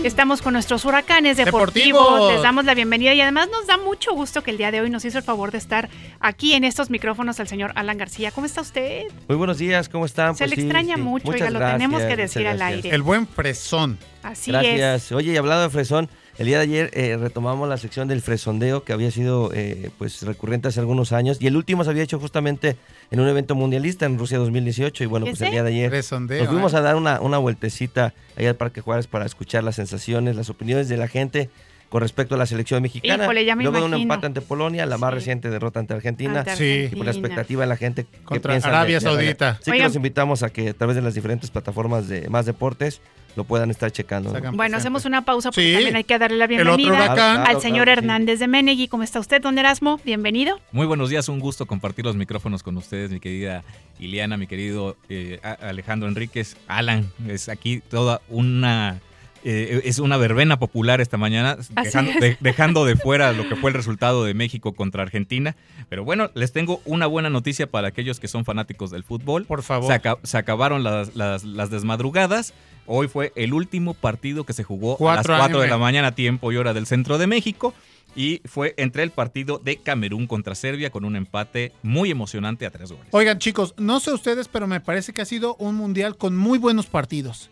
Estamos 0.04 0.42
con 0.42 0.54
nuestros 0.54 0.84
huracanes 0.84 1.38
deportivos. 1.38 2.02
Deportivos. 2.04 2.34
Les 2.34 2.42
damos 2.42 2.66
la 2.66 2.74
bienvenida 2.74 3.14
y 3.14 3.22
además 3.22 3.50
nos 3.52 3.68
da 3.68 3.78
mucho 3.78 4.14
gusto 4.14 4.42
que 4.42 4.50
el 4.50 4.58
día 4.58 4.72
de 4.72 4.82
hoy 4.82 4.90
nos 4.90 5.06
hizo 5.06 5.20
el 5.20 5.24
favor 5.24 5.52
de 5.52 5.60
estar 5.60 5.88
aquí 6.20 6.54
en 6.54 6.64
estos 6.64 6.90
micrófonos 6.90 7.40
al 7.40 7.48
señor 7.48 7.72
Alan 7.76 8.00
García. 8.00 8.32
¿Cómo 8.32 8.48
está 8.48 8.62
usted? 8.62 9.04
Muy 9.28 9.38
buenos 9.38 9.60
días, 9.60 9.90
¿cómo 9.90 10.08
están? 10.08 10.36
Se 10.36 10.46
Pues 10.46 10.50
le 10.50 10.56
sí, 10.56 10.62
extraña 10.64 10.96
sí. 10.96 11.02
mucho, 11.04 11.28
Muchas 11.28 11.50
oiga, 11.50 11.52
lo 11.52 11.72
tenemos 11.74 12.02
que 12.02 12.16
decir 12.16 12.48
al 12.48 12.64
aire. 12.64 12.90
El 12.90 13.04
buen 13.04 13.28
fresón. 13.28 14.00
Así 14.24 14.50
Gracias. 14.50 15.12
Oye, 15.12 15.34
y 15.34 15.38
hablado 15.38 15.62
de 15.62 15.70
fresón, 15.70 16.10
el 16.38 16.48
día 16.48 16.58
de 16.58 16.64
ayer 16.64 16.90
eh, 16.94 17.18
retomamos 17.18 17.70
la 17.70 17.78
sección 17.78 18.08
del 18.08 18.22
fresondeo 18.22 18.84
que 18.84 18.92
había 18.94 19.10
sido 19.12 19.52
eh, 19.54 19.90
pues 19.98 20.22
recurrente 20.24 20.68
hace 20.68 20.80
algunos 20.82 21.12
años 21.14 21.38
y 21.40 21.48
el 21.48 21.56
último 21.56 21.84
se 21.84 21.90
había 21.92 22.04
hecho 22.04 22.20
justamente 22.20 22.76
en 23.12 23.20
un 23.20 23.28
evento 23.28 23.56
mundialista 23.56 24.06
en 24.06 24.18
Rusia 24.20 24.38
2018 24.38 25.04
y 25.04 25.08
bueno, 25.08 25.26
pues 25.26 25.40
el 25.42 25.52
día 25.52 25.64
de 25.64 25.70
ayer 25.70 25.90
Fresondeo, 25.90 26.40
nos 26.44 26.52
fuimos 26.52 26.74
¿eh? 26.74 26.78
a 26.78 26.82
dar 26.82 26.96
una, 26.96 27.22
una 27.22 27.38
vueltecita 27.38 28.14
allá 28.38 28.50
al 28.50 28.56
Parque 28.56 28.82
Juárez 28.82 29.08
para 29.08 29.26
escuchar 29.26 29.64
las 29.64 29.76
sensaciones, 29.76 30.36
las 30.36 30.50
opiniones 30.50 30.90
de 30.90 30.98
la 30.98 31.08
gente 31.08 31.50
con 31.88 32.02
respecto 32.02 32.36
a 32.36 32.38
la 32.38 32.46
selección 32.48 32.82
mexicana. 32.82 33.24
Híjole, 33.24 33.46
ya 33.46 33.56
me 33.56 33.64
Luego 33.64 33.78
de 33.78 33.86
un 33.86 33.94
empate 33.94 34.26
ante 34.26 34.42
Polonia, 34.42 34.86
la 34.88 34.98
más 34.98 35.14
reciente 35.14 35.50
derrota 35.50 35.80
ante 35.80 35.94
Argentina. 35.94 36.40
Ante 36.40 36.56
Sí. 36.58 36.64
Y 36.92 36.96
por 36.96 37.06
la 37.06 37.12
Argentina. 37.12 37.12
expectativa 37.12 37.62
de 37.62 37.68
la 37.68 37.78
gente 37.78 38.04
que 38.06 38.18
Contra 38.26 38.54
de- 38.60 38.68
Arabia 38.68 38.96
de- 38.98 39.02
Saudita. 39.02 39.60
Sí 39.62 39.72
que 39.72 39.80
los 39.84 39.96
invitamos 39.96 40.44
a 40.44 40.50
que 40.50 40.70
a 40.70 40.74
través 40.74 40.96
de 40.98 41.04
las 41.04 41.14
diferentes 41.14 41.52
plataformas 41.52 42.10
de 42.10 42.28
Más 42.28 42.46
Deportes 42.48 43.00
lo 43.36 43.44
puedan 43.44 43.70
estar 43.72 43.92
checando. 43.92 44.34
Bueno, 44.54 44.78
hacemos 44.78 45.06
una 45.06 45.24
pausa 45.24 45.50
porque 45.50 45.68
Sí. 45.68 45.74
también 45.74 45.96
hay 45.96 46.04
que 46.04 46.18
darle 46.18 46.38
la 46.38 46.48
bienvenida 46.48 47.06
al 47.06 47.14
claro, 47.16 47.62
señor 47.62 47.86
claro, 47.86 48.02
sí. 48.02 48.06
Hernández 48.06 48.40
de 48.40 48.48
Menegui. 48.48 48.88
¿Cómo 48.88 49.04
está 49.04 49.20
usted, 49.20 49.42
don 49.42 49.58
Erasmo? 49.58 50.00
Bienvenido. 50.06 50.60
Muy 50.72 50.86
buenos 50.86 51.10
días, 51.10 51.28
un 51.30 51.40
gusto 51.40 51.66
compartir 51.66 52.06
los 52.06 52.16
micrófonos 52.16 52.64
con 52.64 52.78
ustedes, 52.78 53.12
mi 53.12 53.20
querida 53.20 53.64
Iliana, 54.00 54.38
mi 54.38 54.48
querido 54.48 54.96
eh, 55.10 55.40
Alejandro 55.62 56.08
Enríquez, 56.08 56.58
Alan. 56.68 57.10
Es 57.28 57.50
aquí 57.50 57.82
toda 57.90 58.22
una 58.30 59.00
eh, 59.48 59.82
es 59.86 60.00
una 60.00 60.18
verbena 60.18 60.58
popular 60.58 61.02
esta 61.02 61.18
mañana, 61.18 61.56
dejando 61.84 62.10
es. 62.12 62.20
de, 62.20 62.38
dejando 62.40 62.84
de 62.84 62.96
fuera 62.96 63.32
lo 63.32 63.48
que 63.48 63.56
fue 63.56 63.70
el 63.70 63.76
resultado 63.76 64.24
de 64.26 64.34
México 64.34 64.74
contra 64.74 65.04
Argentina. 65.04 65.56
Pero 65.88 66.04
bueno, 66.04 66.32
les 66.34 66.52
tengo 66.52 66.82
una 66.84 67.06
buena 67.06 67.30
noticia 67.30 67.68
para 67.68 67.90
aquellos 67.90 68.20
que 68.20 68.28
son 68.28 68.44
fanáticos 68.44 68.90
del 68.90 69.04
fútbol. 69.04 69.46
Por 69.46 69.62
favor. 69.62 69.86
Se, 69.88 69.94
aca- 69.94 70.18
se 70.24 70.38
acabaron 70.40 70.84
las, 70.84 71.16
las- 71.16 71.44
las 71.44 71.70
desmadrugadas. 71.70 72.56
Hoy 72.88 73.08
fue 73.08 73.32
el 73.36 73.54
último 73.54 73.94
partido 73.94 74.44
que 74.44 74.54
se 74.54 74.64
jugó 74.64 74.94
a 75.10 75.16
las 75.16 75.26
4 75.26 75.38
4 75.38 75.60
de 75.62 75.68
la 75.68 75.78
mañana, 75.78 76.14
tiempo 76.14 76.52
y 76.52 76.58
hora 76.58 76.74
del 76.74 76.86
centro 76.86 77.18
de 77.18 77.28
México. 77.28 77.74
Y 78.18 78.42
fue 78.46 78.74
entre 78.78 79.04
el 79.04 79.12
partido 79.12 79.60
de 79.62 79.76
Camerún 79.78 80.26
contra 80.28 80.56
Serbia 80.56 80.90
con 80.90 81.04
un 81.04 81.18
empate 81.18 81.74
muy 81.84 82.12
emocionante 82.12 82.66
a 82.66 82.70
tres 82.70 82.90
goles. 82.92 83.08
Oigan, 83.12 83.40
chicos, 83.40 83.74
no 83.78 84.00
sé 84.00 84.12
ustedes, 84.14 84.48
pero 84.48 84.68
me 84.68 84.80
parece 84.80 85.12
que 85.12 85.22
ha 85.22 85.26
sido 85.26 85.56
un 85.56 85.76
mundial 85.76 86.16
con 86.16 86.38
muy 86.38 86.58
buenos 86.58 86.86
partidos. 86.86 87.50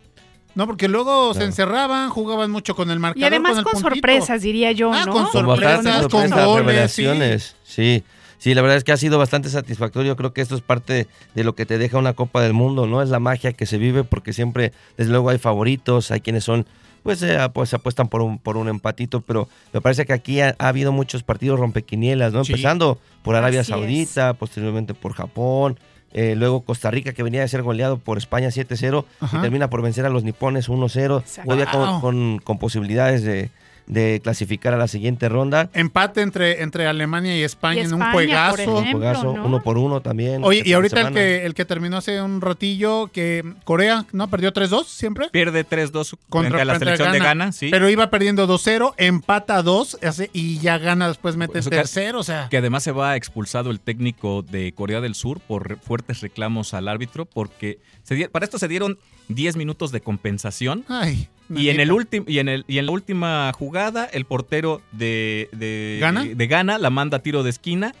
No, 0.54 0.66
porque 0.66 0.88
luego 0.88 1.34
se 1.34 1.42
encerraban, 1.44 2.08
jugaban 2.10 2.50
mucho 2.50 2.74
con 2.76 2.90
el 2.90 2.98
marcador. 3.00 3.20
Y 3.22 3.24
además 3.26 3.50
con, 3.52 3.58
el 3.58 3.64
con 3.64 3.72
puntito. 3.72 3.94
sorpresas, 3.94 4.40
diría 4.42 4.72
yo, 4.72 4.92
Ah, 4.92 5.04
¿no? 5.04 5.12
con 5.12 5.22
Con 5.24 5.32
sorpresas, 5.32 6.02
con 6.02 6.10
sorpresas, 6.10 6.46
goles, 6.46 6.66
revelaciones. 6.66 7.56
Sí. 7.64 8.02
Sí, 8.38 8.54
la 8.54 8.62
verdad 8.62 8.76
es 8.76 8.84
que 8.84 8.92
ha 8.92 8.96
sido 8.96 9.18
bastante 9.18 9.48
satisfactorio. 9.48 10.16
Creo 10.16 10.32
que 10.32 10.40
esto 10.40 10.54
es 10.54 10.60
parte 10.60 11.06
de 11.34 11.44
lo 11.44 11.54
que 11.54 11.66
te 11.66 11.78
deja 11.78 11.98
una 11.98 12.12
Copa 12.14 12.42
del 12.42 12.52
Mundo, 12.52 12.86
¿no? 12.86 13.02
Es 13.02 13.08
la 13.10 13.20
magia 13.20 13.52
que 13.52 13.66
se 13.66 13.78
vive 13.78 14.04
porque 14.04 14.32
siempre, 14.32 14.72
desde 14.96 15.10
luego, 15.12 15.28
hay 15.30 15.38
favoritos, 15.38 16.10
hay 16.10 16.20
quienes 16.20 16.44
son, 16.44 16.66
pues, 17.02 17.22
eh, 17.22 17.36
pues 17.52 17.72
apuestan 17.74 18.08
por 18.08 18.22
un, 18.22 18.38
por 18.38 18.56
un 18.56 18.68
empatito, 18.68 19.20
pero 19.20 19.48
me 19.72 19.80
parece 19.80 20.06
que 20.06 20.12
aquí 20.12 20.40
ha, 20.40 20.54
ha 20.58 20.68
habido 20.68 20.92
muchos 20.92 21.22
partidos 21.22 21.58
rompequinielas, 21.60 22.32
¿no? 22.32 22.44
Sí. 22.44 22.52
Empezando 22.52 22.98
por 23.22 23.36
Arabia 23.36 23.60
Así 23.60 23.72
es. 23.72 23.78
Saudita, 23.78 24.34
posteriormente 24.34 24.94
por 24.94 25.12
Japón. 25.14 25.78
eh, 26.16 26.34
luego 26.36 26.60
Costa 26.60 26.90
Rica, 26.92 27.12
que 27.12 27.24
venía 27.24 27.40
de 27.40 27.48
ser 27.48 27.62
goleado 27.62 27.98
por 27.98 28.18
España 28.18 28.48
7-0 28.48 29.04
y 29.32 29.40
termina 29.40 29.68
por 29.68 29.82
vencer 29.82 30.06
a 30.06 30.10
los 30.10 30.22
nipones 30.22 30.68
1-0. 30.68 31.20
Exacto. 31.20 31.42
Todavía 31.50 31.70
con, 31.72 31.88
Wow. 31.90 32.00
con- 32.00 32.38
con 32.38 32.58
posibilidades 32.58 33.24
de, 33.24 33.50
de 33.86 34.20
clasificar 34.22 34.72
a 34.72 34.76
la 34.78 34.88
siguiente 34.88 35.28
ronda. 35.28 35.68
Empate 35.74 36.22
entre, 36.22 36.62
entre 36.62 36.86
Alemania 36.86 37.36
y 37.36 37.42
España, 37.42 37.82
Y 37.82 37.84
en 37.84 37.94
un 37.94 38.00
España, 38.00 38.12
juegazo. 38.12 38.50
por 38.50 38.60
ejemplo, 38.60 38.78
Un 38.80 38.90
juegazo, 38.92 39.32
¿no? 39.36 39.44
uno 39.46 39.62
por 39.62 39.76
uno 39.78 40.00
también. 40.00 40.42
Oye, 40.42 40.62
y 40.64 40.72
ahorita 40.72 41.00
el 41.08 41.12
que, 41.14 41.44
el 41.44 41.54
que 41.54 41.64
terminó 41.64 41.98
hace 41.98 42.20
un 42.22 42.40
ratillo, 42.40 43.08
que 43.12 43.44
Corea, 43.64 44.06
¿no? 44.12 44.28
Perdió 44.28 44.52
3-2 44.52 44.86
siempre. 44.86 45.28
Pierde 45.30 45.66
3-2 45.66 46.16
Contra, 46.30 46.64
la 46.64 46.78
selección 46.78 47.12
de 47.12 47.18
Ghana, 47.18 47.52
sí. 47.52 47.68
Pero 47.70 47.88
iba 47.90 48.08
perdiendo 48.10 48.46
2-0, 48.46 48.94
empata 48.96 49.62
2 49.62 49.98
hace- 50.02 50.30
y 50.32 50.58
ya 50.60 50.78
gana 50.78 51.08
después 51.08 51.36
mete 51.36 51.60
que- 51.60 51.70
tercero, 51.70 52.20
o 52.20 52.24
sea. 52.24 52.48
Que 52.48 52.56
además 52.58 52.82
se 52.84 52.92
va 52.92 53.16
expulsado 53.16 53.70
el 53.70 53.80
técnico 53.80 54.42
de 54.42 54.72
Corea 54.72 55.00
del 55.00 55.14
Sur 55.14 55.40
por 55.40 55.78
fuertes 55.80 56.20
reclamos 56.20 56.72
al 56.74 56.88
árbitro 56.88 57.26
porque 57.26 57.78
se 58.02 58.28
para 58.28 58.44
esto 58.44 58.58
se 58.58 58.68
dieron 58.68 58.98
10 59.28 59.56
minutos 59.56 59.92
de 59.92 60.00
compensación. 60.00 60.84
Ay, 60.88 61.28
Y 61.54 61.68
en 61.68 61.80
el 61.80 61.92
último 61.92 62.24
y 62.28 62.38
en 62.38 62.48
el 62.48 62.64
y 62.68 62.78
en 62.78 62.86
la 62.86 62.92
última 62.92 63.52
jugada 63.52 64.04
el 64.06 64.24
portero 64.24 64.80
de 64.92 65.48
de 65.52 65.98
¿Ghana? 66.00 66.24
de 66.24 66.46
Ghana 66.46 66.78
la 66.78 66.90
manda 66.90 67.18
a 67.18 67.22
tiro 67.22 67.42
de 67.42 67.50
esquina 67.50 67.94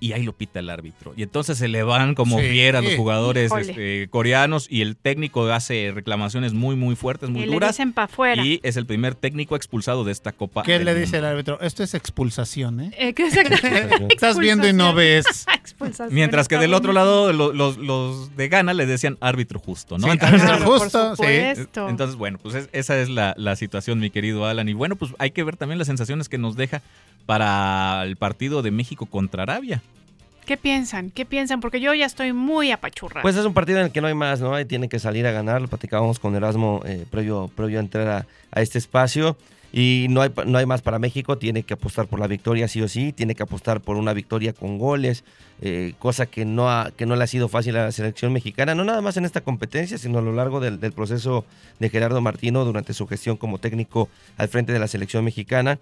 y 0.00 0.12
ahí 0.12 0.22
lo 0.22 0.32
pita 0.32 0.60
el 0.60 0.70
árbitro. 0.70 1.12
Y 1.16 1.24
entonces 1.24 1.58
se 1.58 1.66
le 1.66 1.82
van 1.82 2.14
como 2.14 2.38
Sí. 2.38 2.46
fieras 2.46 2.84
los 2.84 2.94
jugadores 2.94 3.50
este, 3.52 4.06
coreanos 4.10 4.68
y 4.70 4.80
el 4.82 4.96
técnico 4.96 5.44
hace 5.52 5.90
reclamaciones 5.92 6.52
muy 6.54 6.76
muy 6.76 6.94
fuertes, 6.94 7.30
muy 7.30 7.42
Y 7.42 7.46
le 7.46 7.52
duras. 7.54 7.70
dicen 7.74 7.92
pa' 7.92 8.04
afuera. 8.04 8.44
Y 8.44 8.60
es 8.62 8.76
el 8.76 8.86
primer 8.86 9.16
técnico 9.16 9.56
expulsado 9.56 10.04
de 10.04 10.12
esta 10.12 10.30
Copa. 10.32 10.62
¿Qué 10.62 10.78
le 10.78 10.84
Mundo. 10.84 11.00
dice 11.00 11.18
el 11.18 11.24
árbitro? 11.24 11.60
Esto 11.60 11.82
es 11.82 11.94
expulsación, 11.94 12.80
¿eh? 12.80 12.90
Eh, 12.96 13.12
que 13.12 13.24
exacto. 13.26 13.56
Estás 14.10 14.38
viendo 14.38 14.68
y 14.68 14.72
no 14.72 14.94
ves. 14.94 15.44
Expulsación, 15.88 16.14
Mientras 16.14 16.48
que 16.48 16.58
del 16.58 16.74
otro 16.74 16.92
lado 16.92 17.32
lo- 17.32 17.52
los, 17.52 17.76
los 17.78 18.36
de 18.36 18.48
Ghana 18.48 18.72
le 18.74 18.86
decían 18.86 19.16
árbitro 19.20 19.58
justo, 19.58 19.98
¿no? 19.98 20.06
Sí, 20.06 20.12
Entonces, 20.12 20.42
Claro, 20.42 20.64
justo, 20.66 21.14
por 21.16 21.26
sí. 21.26 21.32
entonces, 21.88 22.16
bueno, 22.16 22.38
pues 22.42 22.54
es- 22.54 22.68
esa 22.72 22.98
es 22.98 23.08
la, 23.08 23.34
la 23.36 23.56
situación, 23.56 23.98
mi 24.00 24.10
querido 24.10 24.46
Alan. 24.46 24.68
Y 24.68 24.72
bueno, 24.72 24.96
pues 24.96 25.12
hay 25.18 25.30
que 25.32 25.42
ver 25.44 25.56
también 25.56 25.78
las 25.78 25.86
sensaciones 25.88 26.28
que 26.28 26.38
nos 26.38 26.56
deja 26.56 26.82
para 27.26 28.02
el 28.04 28.16
partido 28.16 28.62
de 28.62 28.70
México 28.70 29.06
contra 29.06 29.42
Arabia. 29.42 29.82
¿Qué 30.46 30.56
piensan? 30.56 31.10
¿Qué 31.10 31.26
piensan? 31.26 31.60
Porque 31.60 31.78
yo 31.78 31.92
ya 31.92 32.06
estoy 32.06 32.32
muy 32.32 32.70
apachurrada. 32.70 33.20
Pues 33.20 33.36
es 33.36 33.44
un 33.44 33.52
partido 33.52 33.80
en 33.80 33.84
el 33.86 33.92
que 33.92 34.00
no 34.00 34.06
hay 34.06 34.14
más, 34.14 34.40
¿no? 34.40 34.54
Ahí 34.54 34.64
tiene 34.64 34.88
que 34.88 34.98
salir 34.98 35.26
a 35.26 35.30
ganar. 35.30 35.60
Lo 35.60 35.68
platicábamos 35.68 36.18
con 36.18 36.34
Erasmo 36.34 36.80
eh, 36.86 37.04
previo, 37.10 37.50
previo 37.54 37.78
a 37.78 37.82
entrar 37.82 38.08
a, 38.08 38.26
a 38.50 38.62
este 38.62 38.78
espacio. 38.78 39.36
Y 39.72 40.06
no 40.08 40.22
hay, 40.22 40.30
no 40.46 40.56
hay 40.58 40.64
más 40.66 40.80
para 40.82 40.98
México. 40.98 41.36
Tiene 41.36 41.62
que 41.62 41.74
apostar 41.74 42.06
por 42.06 42.18
la 42.20 42.26
victoria 42.26 42.68
sí 42.68 42.80
o 42.80 42.88
sí. 42.88 43.12
Tiene 43.12 43.34
que 43.34 43.42
apostar 43.42 43.80
por 43.80 43.96
una 43.96 44.12
victoria 44.14 44.52
con 44.52 44.78
goles. 44.78 45.24
eh, 45.60 45.94
cosa 45.98 46.26
que 46.26 46.44
no, 46.44 46.70
ha- 46.70 46.92
que 46.96 47.04
no 47.04 47.16
le 47.16 47.24
ha 47.24 47.26
sido 47.26 47.48
fácil 47.48 47.76
a 47.76 47.84
la 47.86 47.92
selección 47.92 48.32
mexicana. 48.32 48.74
No 48.76 48.84
nada 48.84 49.00
más 49.02 49.16
en 49.16 49.24
esta 49.24 49.40
competencia, 49.40 49.98
sino 49.98 50.18
a 50.20 50.22
lo 50.22 50.32
largo 50.32 50.60
del, 50.60 50.78
del 50.78 50.92
proceso 50.92 51.44
de 51.80 51.90
Gerardo 51.90 52.20
Martino 52.20 52.64
durante 52.64 52.94
su 52.94 53.06
gestión 53.08 53.36
como 53.36 53.58
técnico 53.58 54.08
al 54.36 54.48
frente 54.48 54.72
de 54.72 54.78
la 54.78 54.86
selección 54.88 55.24
mexicana. 55.24 55.78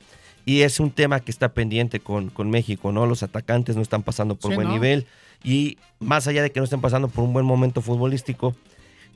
Y 0.46 0.62
es 0.62 0.80
un 0.80 0.90
tema 0.92 1.20
que 1.20 1.30
está 1.30 1.50
pendiente 1.50 2.00
con, 2.00 2.30
con 2.30 2.48
México, 2.50 2.90
¿no? 2.90 3.04
Los 3.06 3.22
atacantes 3.22 3.76
no 3.76 3.82
están 3.82 4.02
pasando 4.02 4.34
por 4.36 4.52
Sí, 4.52 4.54
buen 4.56 4.68
¿no? 4.68 4.74
nivel. 4.74 5.06
Y 5.44 5.76
más 6.00 6.26
allá 6.26 6.42
de 6.42 6.50
que 6.50 6.58
no 6.60 6.64
estén 6.64 6.80
pasando 6.80 7.08
por 7.08 7.22
un 7.24 7.32
buen 7.32 7.44
momento 7.44 7.82
futbolístico, 7.82 8.54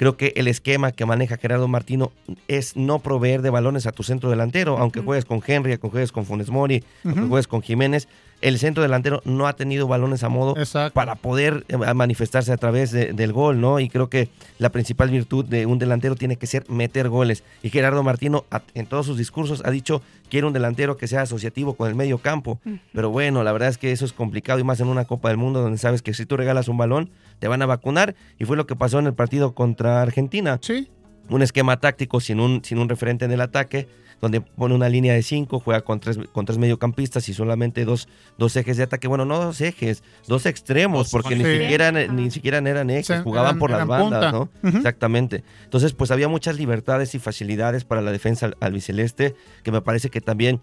creo 0.01 0.17
que 0.17 0.33
el 0.37 0.49
esquema 0.49 0.93
que 0.93 1.05
maneja 1.05 1.37
Gerardo 1.37 1.69
Martino 1.69 2.11
es 2.49 2.75
no 2.75 3.01
proveer 3.01 3.43
de 3.43 3.51
balones 3.51 3.87
a 3.87 3.93
tu 3.93 4.03
centro 4.03 4.31
delantero, 4.31 4.79
aunque 4.79 5.01
juegues 5.01 5.27
con 5.27 5.43
Henry, 5.47 5.73
aunque 5.73 5.91
juegues 5.91 6.11
con 6.11 6.25
Funes 6.25 6.49
Mori, 6.49 6.83
aunque 7.05 7.21
juegues 7.21 7.47
con 7.47 7.61
Jiménez, 7.61 8.09
el 8.41 8.59
centro 8.59 8.83
delantero 8.83 9.21
no 9.25 9.47
ha 9.47 9.53
tenido 9.55 9.87
balones 9.87 10.23
a 10.25 10.29
modo 10.29 10.57
Exacto. 10.57 10.95
para 10.95 11.15
poder 11.15 11.65
eh, 11.69 11.77
manifestarse 11.95 12.53
a 12.53 12.57
través 12.57 12.91
de- 12.91 13.13
del 13.13 13.33
gol, 13.33 13.61
¿no? 13.61 13.81
Y 13.81 13.89
creo 13.89 14.09
que 14.09 14.29
la 14.59 14.71
principal 14.71 15.11
virtud 15.11 15.45
de 15.45 15.67
un 15.67 15.79
delantero 15.79 16.15
tiene 16.17 16.37
que 16.37 16.47
ser 16.47 16.65
meter 16.71 17.09
goles. 17.09 17.45
Y 17.63 17.69
Gerardo 17.71 18.03
Martino 18.03 18.45
en 18.75 18.87
todos 18.87 19.07
sus 19.07 19.19
discursos 19.19 19.63
ha 19.65 19.71
dicho 19.71 20.01
quiere 20.31 20.47
un 20.47 20.53
delantero 20.53 20.97
que 20.97 21.09
sea 21.09 21.23
asociativo 21.23 21.75
con 21.75 21.89
el 21.89 21.95
medio 21.95 22.19
campo. 22.19 22.61
Pero 22.93 23.11
bueno, 23.11 23.43
la 23.45 23.53
verdad 23.53 23.69
es 23.69 23.79
que 23.79 23.93
eso 23.93 24.05
es 24.05 24.13
complicado 24.13 24.59
y 24.59 24.65
más 24.65 24.81
en 24.81 24.87
una 24.89 25.05
Copa 25.05 25.29
del 25.29 25.37
Mundo 25.39 25.61
donde 25.61 25.79
sabes 25.79 26.03
que 26.03 26.15
si 26.15 26.25
tú 26.27 26.37
regalas 26.37 26.69
un 26.69 26.77
balón 26.79 27.11
te 27.41 27.49
van 27.49 27.63
a 27.63 27.67
vacunar 27.67 28.15
y 28.39 28.45
fue 28.45 28.57
lo 28.57 28.67
que 28.67 28.77
pasó 28.77 28.99
en 28.99 29.07
el 29.07 29.15
partido 29.15 29.55
contra 29.55 30.01
Argentina. 30.03 30.59
Sí. 30.63 30.89
Un 31.29 31.43
esquema 31.43 31.79
táctico 31.79 32.21
sin 32.21 32.41
un, 32.41 32.65
sin 32.65 32.79
un 32.79 32.89
referente 32.89 33.25
en 33.25 33.33
el 33.33 33.41
ataque, 33.41 33.87
donde 34.21 34.41
pone 34.41 34.75
una 34.75 34.89
línea 34.89 35.15
de 35.15 35.23
cinco, 35.23 35.61
juega 35.61 35.81
con 35.83 35.99
tres, 36.01 36.19
con 36.33 36.45
tres 36.45 36.59
mediocampistas 36.59 37.29
y 37.29 37.35
solamente 37.35 37.85
dos, 37.85 38.09
dos 38.39 38.55
ejes 38.57 38.77
de 38.77 38.83
ataque. 38.83 39.09
Bueno, 39.09 39.25
no 39.25 39.39
dos 39.43 39.61
ejes, 39.61 40.03
dos 40.29 40.47
extremos, 40.47 41.11
Dos 41.11 41.13
porque 41.13 41.37
ni 41.37 41.45
siquiera, 41.45 41.91
ni 41.93 42.31
siquiera 42.31 42.59
eran 42.59 42.91
ejes, 42.91 43.07
Sí, 43.07 43.23
jugaban 43.25 43.51
eran- 43.51 43.59
por 43.59 43.71
las 43.71 43.87
bandas, 43.87 44.33
punta. 44.33 44.49
¿no? 44.63 44.69
Exactamente. 44.79 45.43
Entonces, 45.65 45.93
pues 45.95 46.11
había 46.11 46.29
muchas 46.29 46.57
libertades 46.57 47.15
y 47.15 47.19
facilidades 47.19 47.85
para 47.85 48.03
la 48.03 48.13
defensa 48.13 48.47
al- 48.47 48.57
albiceleste, 48.61 49.35
que 49.63 49.73
me 49.73 49.81
parece 49.81 50.11
que 50.11 50.21
también, 50.21 50.61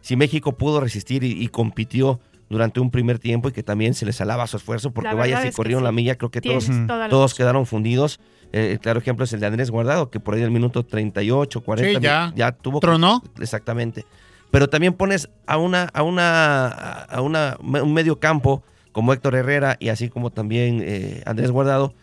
si 0.00 0.14
México 0.16 0.56
pudo 0.56 0.80
resistir 0.80 1.24
y, 1.24 1.32
y 1.42 1.48
compitió 1.48 2.20
durante 2.48 2.80
un 2.80 2.90
primer 2.90 3.18
tiempo 3.18 3.48
y 3.48 3.52
que 3.52 3.62
también 3.62 3.94
se 3.94 4.06
les 4.06 4.20
alaba 4.20 4.46
su 4.46 4.56
esfuerzo, 4.56 4.90
porque 4.90 5.14
vaya 5.14 5.42
si 5.42 5.50
corrieron 5.50 5.82
sí. 5.82 5.84
la 5.84 5.92
milla, 5.92 6.16
creo 6.16 6.30
que 6.30 6.40
todos, 6.40 6.66
Tienes 6.66 6.86
todos 7.10 7.34
quedaron 7.34 7.66
fundidos. 7.66 8.20
Eh, 8.52 8.72
el 8.72 8.80
claro 8.80 9.00
ejemplo 9.00 9.24
es 9.24 9.32
el 9.32 9.40
de 9.40 9.46
Andrés 9.46 9.70
Guardado, 9.70 10.10
que 10.10 10.20
por 10.20 10.34
ahí 10.34 10.40
del 10.40 10.50
minuto 10.50 10.84
38, 10.84 11.60
40 11.60 11.98
Sí, 11.98 12.02
ya. 12.02 12.32
ya 12.34 12.52
tuvo 12.52 12.80
Tronó. 12.80 13.22
Exactamente. 13.40 14.06
Pero 14.50 14.68
también 14.68 14.94
pones 14.94 15.28
a 15.46 15.58
una, 15.58 15.84
a 15.92 16.02
una, 16.02 16.68
a 16.68 17.20
una, 17.20 17.58
un 17.60 17.92
medio 17.92 18.18
campo 18.18 18.62
como 18.92 19.12
Héctor 19.12 19.34
Herrera 19.34 19.76
y 19.78 19.90
así 19.90 20.08
como 20.08 20.30
también 20.30 20.82
eh, 20.82 21.22
Andrés 21.26 21.50
Guardado, 21.50 21.94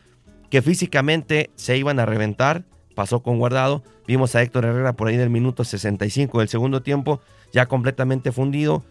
que 0.51 0.61
físicamente 0.61 1.49
se 1.55 1.77
iban 1.77 1.99
a 1.99 2.05
reventar. 2.05 2.63
Pasó 2.93 3.22
con 3.22 3.39
Guardado. 3.39 3.84
Vimos 4.07 4.35
a 4.35 4.41
Héctor 4.43 4.65
Herrera 4.65 4.93
por 4.93 5.07
ahí 5.07 5.17
del 5.17 5.31
minuto 5.31 5.63
65 5.63 6.39
del 6.39 6.47
segundo 6.47 6.84
tiempo, 6.84 7.19
ya 7.51 7.65
completamente 7.65 8.31
fundido. 8.31 8.85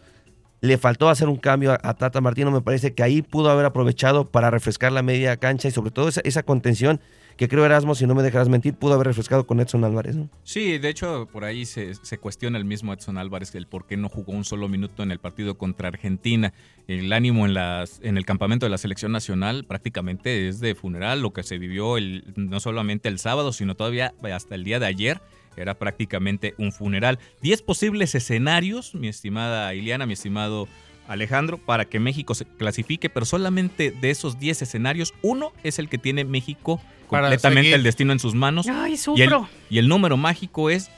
Le 0.65 0.78
faltó 0.78 1.11
hacer 1.11 1.28
un 1.28 1.36
cambio 1.36 1.73
a, 1.73 1.81
a 1.82 1.93
Tata 1.93 2.23
Martino. 2.23 2.51
Me 2.51 2.62
parece 2.62 2.95
que 2.95 3.03
ahí 3.03 3.20
pudo 3.20 3.51
haber 3.51 3.66
aprovechado 3.66 4.24
para 4.24 4.51
refrescar 4.51 4.93
la 4.93 5.03
media 5.03 5.36
cancha 5.36 5.69
y 5.69 5.70
sobre 5.70 5.91
todo 5.91 6.09
esa, 6.09 6.43
contención 6.43 7.03
que 7.36 7.49
creo 7.49 7.66
Erasmo, 7.66 7.95
si 7.95 8.07
no 8.07 8.15
me 8.15 8.23
dejarás 8.23 8.49
mentir, 8.49 8.73
pudo 8.73 8.95
haber 8.95 9.09
refrescado 9.09 9.47
con 9.47 9.61
Edson 9.61 9.85
Álvarez. 9.85 10.16
¿no? 10.16 10.31
Sí, 10.43 10.78
de 10.78 10.89
hecho, 10.89 11.28
por 11.31 11.45
ahí 11.45 11.66
se, 11.66 11.95
se 11.97 12.16
cuestiona 12.16 12.57
el 12.57 12.65
mismo 12.65 12.95
Edson 12.95 13.19
Álvarez 13.19 13.55
el 13.55 13.66
por 13.66 13.86
qué 13.86 13.99
no 13.99 14.09
jugó 14.09 14.32
un 14.32 14.45
solo 14.45 14.66
minuto 14.66 15.03
en 15.03 15.11
el 15.11 15.19
partido 15.19 15.59
contra 15.59 15.89
Argentina. 15.89 16.55
El 16.89 17.12
ánimo 17.12 17.45
en, 17.45 17.53
las, 17.53 18.01
en 18.03 18.16
el 18.16 18.24
campamento 18.24 18.65
de 18.65 18.70
la 18.70 18.78
selección 18.78 19.12
nacional 19.12 19.66
prácticamente 19.66 20.49
es 20.49 20.61
de 20.61 20.74
funeral, 20.74 21.20
lo 21.20 21.35
que 21.35 21.43
se 21.43 21.59
vivió 21.59 21.99
el, 21.99 22.32
no 22.36 22.59
solamente 22.59 23.11
el 23.11 23.19
sábado, 23.19 23.53
sino 23.53 23.74
todavía 23.74 24.15
hasta 24.32 24.55
el 24.55 24.65
día 24.65 24.81
de 24.81 24.86
ayer. 24.86 25.20
Era 25.56 25.74
prácticamente 25.74 26.55
un 26.59 26.72
funeral. 26.72 27.18
Diez 27.43 27.62
posibles 27.62 28.14
escenarios, 28.14 28.94
mi 28.94 29.09
estimada 29.09 29.74
Iliana, 29.74 30.06
mi 30.06 30.14
estimado 30.14 30.68
Alejandro, 31.06 31.59
para 31.59 31.85
que 31.85 32.01
México 32.01 32.35
se 32.35 32.44
clasifique, 32.44 33.10
pero 33.10 33.26
solamente 33.26 33.90
de 33.90 34.10
esos 34.10 34.39
10 34.39 34.62
escenarios, 34.62 35.12
uno 35.22 35.52
es 35.62 35.78
el 35.78 35.89
que 35.89 35.98
tiene 35.98 36.24
México 36.24 36.81
completamente 37.06 37.74
el 37.74 37.82
destino 37.82 38.12
en 38.12 38.18
sus 38.18 38.35
manos. 38.35 38.66
Ay, 38.68 38.93
Y 38.93 38.94
el, 38.94 38.98
sufro. 38.98 39.48
y 39.68 39.78
el 39.78 39.89
número 39.89 40.16
mágico 40.16 40.70
es 40.70 40.90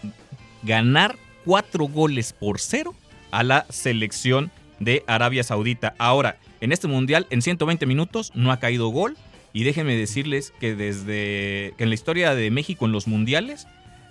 ganar 0.62 1.16
cuatro 1.44 1.86
goles 1.86 2.32
por 2.32 2.60
cero 2.60 2.94
a 3.30 3.42
la 3.42 3.66
selección 3.70 4.50
de 4.78 5.04
Arabia 5.06 5.42
Saudita. 5.42 5.94
Ahora, 5.98 6.38
en 6.60 6.72
este 6.72 6.88
mundial, 6.88 7.26
en 7.30 7.42
120 7.42 7.86
minutos, 7.86 8.32
no 8.34 8.52
ha 8.52 8.58
caído 8.60 8.88
gol. 8.88 9.16
Y 9.52 9.64
déjenme 9.64 9.96
decirles 9.96 10.52
que 10.60 10.74
desde 10.74 11.72
que 11.78 11.84
en 11.84 11.88
la 11.88 11.94
historia 11.94 12.34
de 12.34 12.50
México 12.50 12.84
en 12.84 12.92
los 12.92 13.06
mundiales, 13.06 13.66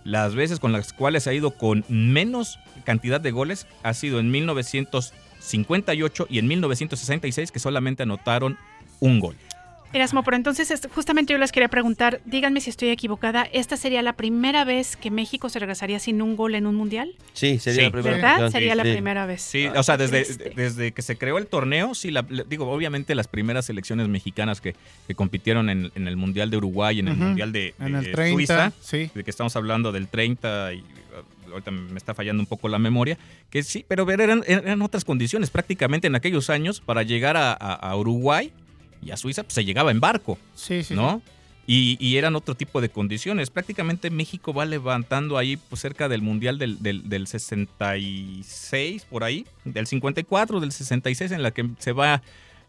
las 0.05 0.35
veces 0.35 0.61
con 0.61 0.71
las 0.71 0.93
cuales 0.93 1.27
ha 1.27 1.33
ido 1.33 1.51
con 1.51 1.83
menos 1.89 2.59
cantidad 2.85 3.19
de 3.19 3.31
goles 3.31 3.67
ha 3.83 3.93
sido 3.93 4.21
en 4.21 4.31
1958 4.31 6.27
y 6.29 6.39
en 6.39 6.47
1966, 6.47 7.51
que 7.51 7.59
solamente 7.59 8.03
anotaron 8.03 8.57
un 9.01 9.19
gol. 9.19 9.35
Erasmo, 9.93 10.23
pero 10.23 10.35
entonces 10.35 10.71
est- 10.71 10.87
justamente 10.93 11.31
yo 11.31 11.39
les 11.39 11.53
quería 11.53 11.69
preguntar, 11.69 12.19
díganme 12.25 12.59
si 12.59 12.69
estoy 12.69 12.89
equivocada, 12.89 13.43
¿esta 13.53 13.77
sería 13.77 14.01
la 14.01 14.13
primera 14.13 14.65
vez 14.65 14.97
que 14.97 15.09
México 15.09 15.47
se 15.47 15.57
regresaría 15.59 15.99
sin 15.99 16.21
un 16.21 16.35
gol 16.35 16.55
en 16.55 16.67
un 16.67 16.75
mundial? 16.75 17.15
Sí, 17.31 17.59
sería 17.59 17.79
Sí. 17.79 17.85
la 17.85 17.91
primera 17.91 18.15
¿Verdad? 18.15 18.31
ocasión. 18.33 18.51
Sería 18.51 18.75
la 18.75 18.83
Sí. 18.83 18.91
primera 18.91 19.25
vez. 19.25 19.41
Sí, 19.41 19.67
o 19.67 19.83
sea, 19.83 19.95
desde, 19.95 20.25
triste. 20.25 20.51
desde 20.53 20.91
que 20.91 21.01
se 21.01 21.17
creó 21.17 21.37
el 21.37 21.47
torneo, 21.47 21.95
sí, 21.95 22.11
la- 22.11 22.25
la- 22.27 22.43
digo, 22.43 22.69
obviamente 22.69 23.15
las 23.15 23.27
primeras 23.29 23.65
selecciones 23.67 24.09
mexicanas 24.09 24.59
que, 24.59 24.75
que 25.07 25.15
compitieron 25.15 25.69
en, 25.69 25.91
en 25.95 26.07
el 26.09 26.17
Mundial 26.17 26.49
de 26.49 26.57
Uruguay, 26.57 26.99
en 26.99 27.07
el. 27.07 27.15
Mundial 27.15 27.53
de, 27.53 27.73
En 27.79 27.95
el 27.95 28.03
de 28.03 28.11
30, 28.11 28.35
Suiza, 28.35 28.73
sí. 28.81 29.09
de 29.15 29.23
que 29.23 29.29
estamos 29.31 29.55
hablando 29.55 29.93
del 29.93 30.09
30 30.09 30.73
y 30.73 30.79
uh, 30.79 31.51
ahorita 31.53 31.71
me 31.71 31.95
está 31.97 32.13
fallando 32.13 32.41
un 32.41 32.47
poco 32.47 32.67
la 32.67 32.79
memoria, 32.79 33.17
que 33.49 33.63
sí, 33.63 33.85
pero 33.87 34.09
eran, 34.11 34.43
eran 34.45 34.81
otras 34.81 35.05
condiciones. 35.05 35.49
Prácticamente 35.51 36.07
en 36.07 36.15
aquellos 36.15 36.49
años, 36.49 36.81
para 36.81 37.03
llegar 37.03 37.37
a, 37.37 37.53
a- 37.53 37.73
a 37.75 37.95
Uruguay 37.95 38.51
y 39.05 39.11
a 39.11 39.17
Suiza, 39.17 39.43
pues 39.43 39.53
se 39.53 39.63
llegaba 39.63 39.91
en 39.91 39.99
barco. 39.99 40.37
Sí, 40.55 40.83
sí. 40.83 40.95
¿no? 40.95 41.21
Y, 41.67 41.97
y 41.99 42.17
eran 42.17 42.35
otro 42.35 42.55
tipo 42.55 42.81
de 42.81 42.89
condiciones. 42.89 43.49
Prácticamente 43.51 44.09
México 44.09 44.53
va 44.53 44.65
levantando 44.65 45.37
ahí 45.37 45.57
pues, 45.57 45.81
cerca 45.81 46.09
del 46.09 46.21
Mundial 46.21 46.57
del, 46.57 46.81
del, 46.81 47.07
del 47.07 47.27
66, 47.27 49.05
por 49.09 49.23
ahí, 49.23 49.45
del 49.63 49.87
54, 49.87 50.59
del 50.59 50.71
66, 50.71 51.31
en 51.31 51.43
la 51.43 51.51
que 51.51 51.69
se 51.77 51.91
va, 51.91 52.21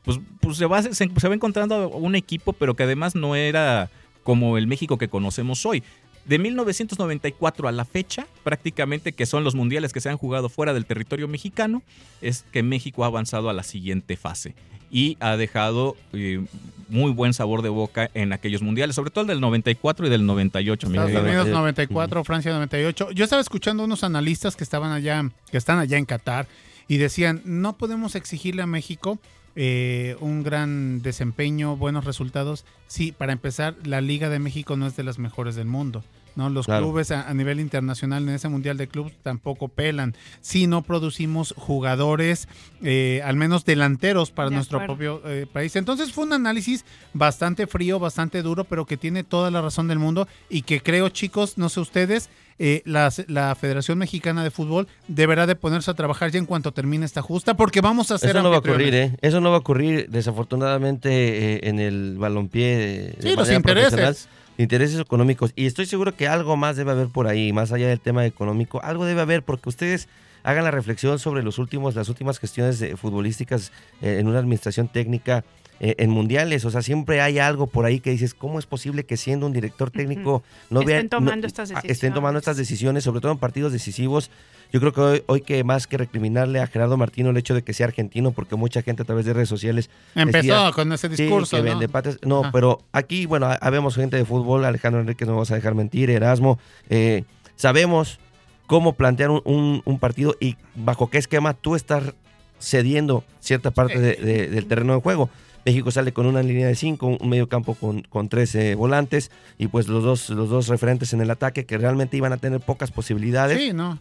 pues, 0.04 0.20
pues 0.40 0.58
se, 0.58 0.66
va, 0.66 0.82
se, 0.82 0.94
se 0.94 1.28
va 1.28 1.34
encontrando 1.34 1.88
un 1.88 2.14
equipo, 2.14 2.52
pero 2.52 2.74
que 2.74 2.84
además 2.84 3.14
no 3.14 3.34
era 3.34 3.90
como 4.22 4.58
el 4.58 4.66
México 4.66 4.98
que 4.98 5.08
conocemos 5.08 5.64
hoy. 5.66 5.82
De 6.26 6.38
1994 6.38 7.68
a 7.68 7.72
la 7.72 7.84
fecha, 7.84 8.26
prácticamente 8.42 9.12
que 9.12 9.26
son 9.26 9.44
los 9.44 9.54
mundiales 9.54 9.92
que 9.92 10.00
se 10.00 10.08
han 10.08 10.16
jugado 10.16 10.48
fuera 10.48 10.74
del 10.74 10.84
territorio 10.84 11.28
mexicano, 11.28 11.82
es 12.20 12.44
que 12.50 12.62
México 12.62 13.04
ha 13.04 13.06
avanzado 13.06 13.48
a 13.48 13.52
la 13.52 13.62
siguiente 13.62 14.16
fase 14.16 14.54
y 14.90 15.16
ha 15.20 15.36
dejado 15.36 15.96
eh, 16.12 16.44
muy 16.88 17.10
buen 17.10 17.34
sabor 17.34 17.62
de 17.62 17.68
boca 17.68 18.10
en 18.14 18.32
aquellos 18.32 18.62
mundiales, 18.62 18.94
sobre 18.94 19.10
todo 19.10 19.22
el 19.22 19.28
del 19.28 19.40
94 19.40 20.06
y 20.06 20.10
del 20.10 20.26
98. 20.26 20.86
Estados 20.86 21.10
Unidos 21.10 21.48
94, 21.48 22.24
Francia 22.24 22.52
98. 22.52 23.10
Yo 23.12 23.24
estaba 23.24 23.42
escuchando 23.42 23.84
unos 23.84 24.04
analistas 24.04 24.56
que 24.56 24.64
estaban 24.64 24.92
allá, 24.92 25.28
que 25.50 25.58
están 25.58 25.78
allá 25.78 25.98
en 25.98 26.04
Qatar 26.04 26.46
y 26.88 26.98
decían, 26.98 27.42
no 27.44 27.76
podemos 27.76 28.14
exigirle 28.14 28.62
a 28.62 28.66
México 28.66 29.18
eh, 29.56 30.16
un 30.20 30.42
gran 30.42 31.02
desempeño, 31.02 31.76
buenos 31.76 32.04
resultados. 32.04 32.64
Sí, 32.86 33.12
para 33.12 33.32
empezar, 33.32 33.74
la 33.84 34.00
Liga 34.00 34.28
de 34.28 34.38
México 34.38 34.76
no 34.76 34.86
es 34.86 34.96
de 34.96 35.02
las 35.02 35.18
mejores 35.18 35.56
del 35.56 35.66
mundo. 35.66 36.04
¿No? 36.36 36.50
Los 36.50 36.66
clubes 36.66 37.10
a, 37.10 37.32
nivel 37.34 37.60
internacional 37.60 38.22
en 38.28 38.34
ese 38.34 38.48
Mundial 38.48 38.76
de 38.76 38.88
Clubes 38.88 39.14
tampoco 39.22 39.68
pelan. 39.68 40.14
Si 40.40 40.66
no 40.66 40.82
producimos 40.82 41.54
jugadores, 41.56 42.48
eh, 42.82 43.22
al 43.24 43.36
menos 43.36 43.64
delanteros 43.64 44.30
para 44.30 44.50
nuestro 44.50 44.84
propio 44.84 45.22
eh, 45.24 45.46
país. 45.50 45.74
Entonces 45.76 46.12
fue 46.12 46.24
un 46.24 46.32
análisis 46.32 46.84
bastante 47.14 47.66
frío, 47.66 47.98
bastante 47.98 48.42
duro, 48.42 48.64
pero 48.64 48.86
que 48.86 48.96
tiene 48.96 49.24
toda 49.24 49.50
la 49.50 49.62
razón 49.62 49.88
del 49.88 49.98
mundo 49.98 50.28
y 50.48 50.62
que 50.62 50.80
creo, 50.80 51.08
chicos, 51.08 51.58
no 51.58 51.68
sé 51.68 51.80
ustedes, 51.80 52.28
eh, 52.58 52.82
la, 52.86 53.12
la, 53.28 53.54
Federación 53.54 53.98
Mexicana 53.98 54.42
de 54.42 54.50
Fútbol 54.50 54.88
deberá 55.08 55.46
de 55.46 55.56
ponerse 55.56 55.90
a 55.90 55.94
trabajar 55.94 56.30
ya 56.30 56.38
en 56.38 56.46
cuanto 56.46 56.72
termine 56.72 57.04
esta 57.04 57.20
justa, 57.20 57.54
porque 57.54 57.82
vamos 57.82 58.10
a 58.10 58.14
hacer... 58.14 58.30
Eso 58.30 58.42
no 58.42 58.48
va 58.48 58.56
a 58.56 58.60
ocurrir, 58.60 58.94
¿eh? 58.94 59.16
Eso 59.20 59.42
no 59.42 59.50
va 59.50 59.56
a 59.56 59.58
ocurrir, 59.58 60.08
desafortunadamente, 60.08 61.68
en 61.68 61.80
el 61.80 62.16
balompié. 62.16 62.76
De, 62.76 63.16
sí, 63.20 63.36
los 63.36 63.50
intereses 63.50 64.28
intereses 64.58 65.00
económicos. 65.00 65.52
Y 65.56 65.66
estoy 65.66 65.86
seguro 65.86 66.16
que 66.16 66.28
algo 66.28 66.56
más 66.56 66.76
debe 66.76 66.92
haber 66.92 67.08
por 67.08 67.26
ahí, 67.26 67.52
más 67.52 67.72
allá 67.72 67.88
del 67.88 68.00
tema 68.00 68.24
económico. 68.26 68.82
Algo 68.82 69.04
debe 69.04 69.20
haber 69.20 69.42
porque 69.42 69.68
ustedes 69.68 70.08
hagan 70.42 70.64
la 70.64 70.70
reflexión 70.70 71.18
sobre 71.18 71.42
los 71.42 71.58
últimos, 71.58 71.94
las 71.94 72.08
últimas 72.08 72.38
gestiones 72.38 72.84
futbolísticas 72.96 73.72
eh, 74.00 74.18
en 74.20 74.28
una 74.28 74.38
administración 74.38 74.88
técnica 74.88 75.44
eh, 75.78 75.96
en 75.98 76.10
mundiales. 76.10 76.64
O 76.64 76.70
sea, 76.70 76.80
siempre 76.80 77.20
hay 77.20 77.38
algo 77.38 77.66
por 77.66 77.84
ahí 77.84 78.00
que 78.00 78.10
dices, 78.10 78.32
¿cómo 78.32 78.58
es 78.58 78.64
posible 78.64 79.04
que 79.04 79.16
siendo 79.16 79.44
un 79.46 79.52
director 79.52 79.90
técnico 79.90 80.42
no 80.70 80.80
estén 80.80 81.08
tomando 81.10 81.46
estas 81.46 81.68
decisiones? 81.68 81.90
Estén 81.90 82.14
tomando 82.14 82.38
estas 82.38 82.56
decisiones, 82.56 83.04
sobre 83.04 83.20
todo 83.20 83.32
en 83.32 83.38
partidos 83.38 83.72
decisivos. 83.72 84.30
Yo 84.72 84.80
creo 84.80 84.92
que 84.92 85.00
hoy, 85.00 85.22
hoy, 85.26 85.40
que 85.40 85.62
más 85.64 85.86
que 85.86 85.96
recriminarle 85.96 86.60
a 86.60 86.66
Gerardo 86.66 86.96
Martino 86.96 87.30
el 87.30 87.36
hecho 87.36 87.54
de 87.54 87.62
que 87.62 87.72
sea 87.72 87.86
argentino, 87.86 88.32
porque 88.32 88.56
mucha 88.56 88.82
gente 88.82 89.02
a 89.02 89.04
través 89.04 89.24
de 89.24 89.32
redes 89.32 89.48
sociales 89.48 89.90
empezó 90.14 90.72
con 90.72 90.92
ese 90.92 91.08
discurso. 91.08 91.62
¿no? 91.62 92.42
No, 92.42 92.50
pero 92.52 92.82
aquí, 92.92 93.26
bueno, 93.26 93.48
habemos 93.60 93.94
gente 93.94 94.16
de 94.16 94.24
fútbol, 94.24 94.64
Alejandro 94.64 95.00
Enrique, 95.00 95.24
no 95.24 95.32
vamos 95.32 95.50
a 95.50 95.54
dejar 95.54 95.74
mentir, 95.74 96.10
Erasmo. 96.10 96.58
Eh, 96.88 97.24
sabemos 97.56 98.18
cómo 98.66 98.94
plantear 98.94 99.30
un, 99.30 99.82
un, 99.84 99.98
partido 99.98 100.36
y 100.40 100.56
bajo 100.74 101.08
qué 101.08 101.18
esquema 101.18 101.54
tú 101.54 101.76
estás 101.76 102.14
cediendo 102.58 103.24
cierta 103.40 103.70
parte 103.70 103.98
del 103.98 104.66
terreno 104.66 104.94
de 104.94 105.00
juego. 105.00 105.30
México 105.64 105.90
sale 105.90 106.12
con 106.12 106.26
una 106.26 106.44
línea 106.44 106.68
de 106.68 106.76
5, 106.76 107.18
un 107.20 107.28
medio 107.28 107.48
campo 107.48 107.74
con, 107.74 108.02
con 108.02 108.28
13 108.28 108.76
volantes 108.76 109.32
y 109.58 109.66
pues 109.66 109.88
los 109.88 110.04
dos, 110.04 110.30
los 110.30 110.48
dos 110.48 110.68
referentes 110.68 111.12
en 111.12 111.20
el 111.20 111.30
ataque 111.30 111.66
que 111.66 111.76
realmente 111.76 112.16
iban 112.16 112.32
a 112.32 112.36
tener 112.36 112.60
pocas 112.60 112.92
posibilidades. 112.92 113.58
Sí, 113.58 113.72
no. 113.72 113.98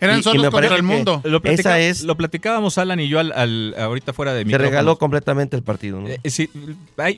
Eran 0.00 0.22
solo 0.22 0.50
contra 0.50 0.76
el 0.76 0.82
mundo. 0.82 1.20
Lo, 1.24 1.40
Esa 1.44 1.80
es, 1.80 2.02
lo 2.02 2.16
platicábamos 2.16 2.78
Alan 2.78 3.00
y 3.00 3.08
yo 3.08 3.18
al, 3.18 3.74
ahorita 3.78 4.12
fuera 4.12 4.34
de 4.34 4.44
mi. 4.44 4.52
Se 4.52 4.58
regaló 4.58 4.98
completamente 4.98 5.56
el 5.56 5.62
partido. 5.62 6.00
¿no? 6.00 6.08
Eh, 6.08 6.20
sí, 6.26 6.50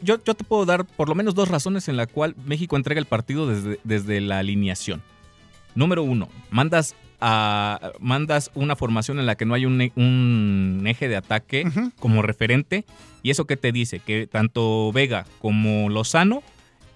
yo, 0.02 0.22
yo 0.22 0.34
te 0.34 0.44
puedo 0.44 0.64
dar 0.64 0.84
por 0.84 1.08
lo 1.08 1.14
menos 1.14 1.34
dos 1.34 1.48
razones 1.48 1.88
en 1.88 1.96
la 1.96 2.06
cual 2.06 2.34
México 2.44 2.76
entrega 2.76 3.00
el 3.00 3.06
partido 3.06 3.46
desde, 3.46 3.78
desde 3.84 4.20
la 4.20 4.38
alineación. 4.38 5.02
Número 5.74 6.02
uno, 6.02 6.28
mandas 6.50 6.94
mandas 8.00 8.50
una 8.54 8.76
formación 8.76 9.18
en 9.18 9.26
la 9.26 9.34
que 9.36 9.46
no 9.46 9.54
hay 9.54 9.64
un, 9.66 9.90
un 9.96 10.84
eje 10.86 11.08
de 11.08 11.16
ataque 11.16 11.66
como 11.98 12.22
referente. 12.22 12.84
¿Y 13.22 13.30
eso 13.30 13.46
qué 13.46 13.56
te 13.56 13.72
dice? 13.72 14.00
Que 14.00 14.26
tanto 14.26 14.92
Vega 14.92 15.24
como 15.40 15.88
Lozano, 15.88 16.42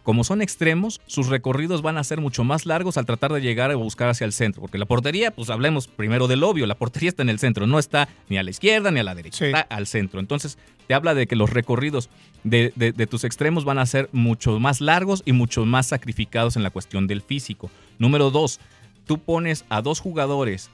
como 0.09 0.25
son 0.25 0.41
extremos, 0.41 1.03
sus 1.07 1.27
recorridos 1.27 1.83
van 1.83 1.99
a 1.99 2.03
ser 2.03 2.19
mucho 2.19 2.43
más 2.43 2.65
largos 2.65 2.97
al 2.97 3.05
tratar 3.05 3.31
de 3.31 3.43
llegar 3.43 3.71
a 3.71 3.75
buscar 3.75 4.09
hacia 4.09 4.25
el 4.25 4.33
centro. 4.33 4.63
Porque 4.63 4.79
la 4.79 4.87
portería, 4.87 5.33
pues 5.33 5.51
hablemos 5.51 5.87
primero 5.87 6.29
del 6.29 6.45
obvio, 6.45 6.67
la 6.67 6.77
portería 6.77 7.11
está 7.11 7.21
en 7.21 7.29
el 7.29 7.39
centro, 7.39 7.67
no 7.67 7.79
está 7.79 8.09
ni 8.31 8.39
a 8.39 8.43
la 8.43 8.49
izquierda 8.49 8.91
ni 8.91 9.01
a 9.01 9.03
la 9.03 9.15
derecha, 9.15 9.45
está 9.45 9.61
al 9.61 9.87
centro. 9.87 10.19
Entonces 10.19 10.57
te 10.87 10.95
habla 10.95 11.13
de 11.13 11.27
que 11.27 11.37
los 11.37 11.51
recorridos 11.51 12.09
de, 12.43 12.73
de 12.75 13.07
tus 13.07 13.25
extremos 13.25 13.67
van 13.67 13.79
a 13.79 13.85
ser 13.85 14.09
mucho 14.13 14.59
más 14.59 14.81
largos 14.81 15.23
y 15.27 15.33
mucho 15.33 15.67
más 15.67 15.89
sacrificados 15.89 16.57
en 16.57 16.63
la 16.63 16.71
cuestión 16.71 17.07
del 17.07 17.21
físico. 17.21 17.71
Número 17.99 18.31
dos, 18.31 18.61
tú 19.05 19.19
pones 19.19 19.67
a 19.69 19.83
dos 19.83 20.01
jugadores 20.01 20.71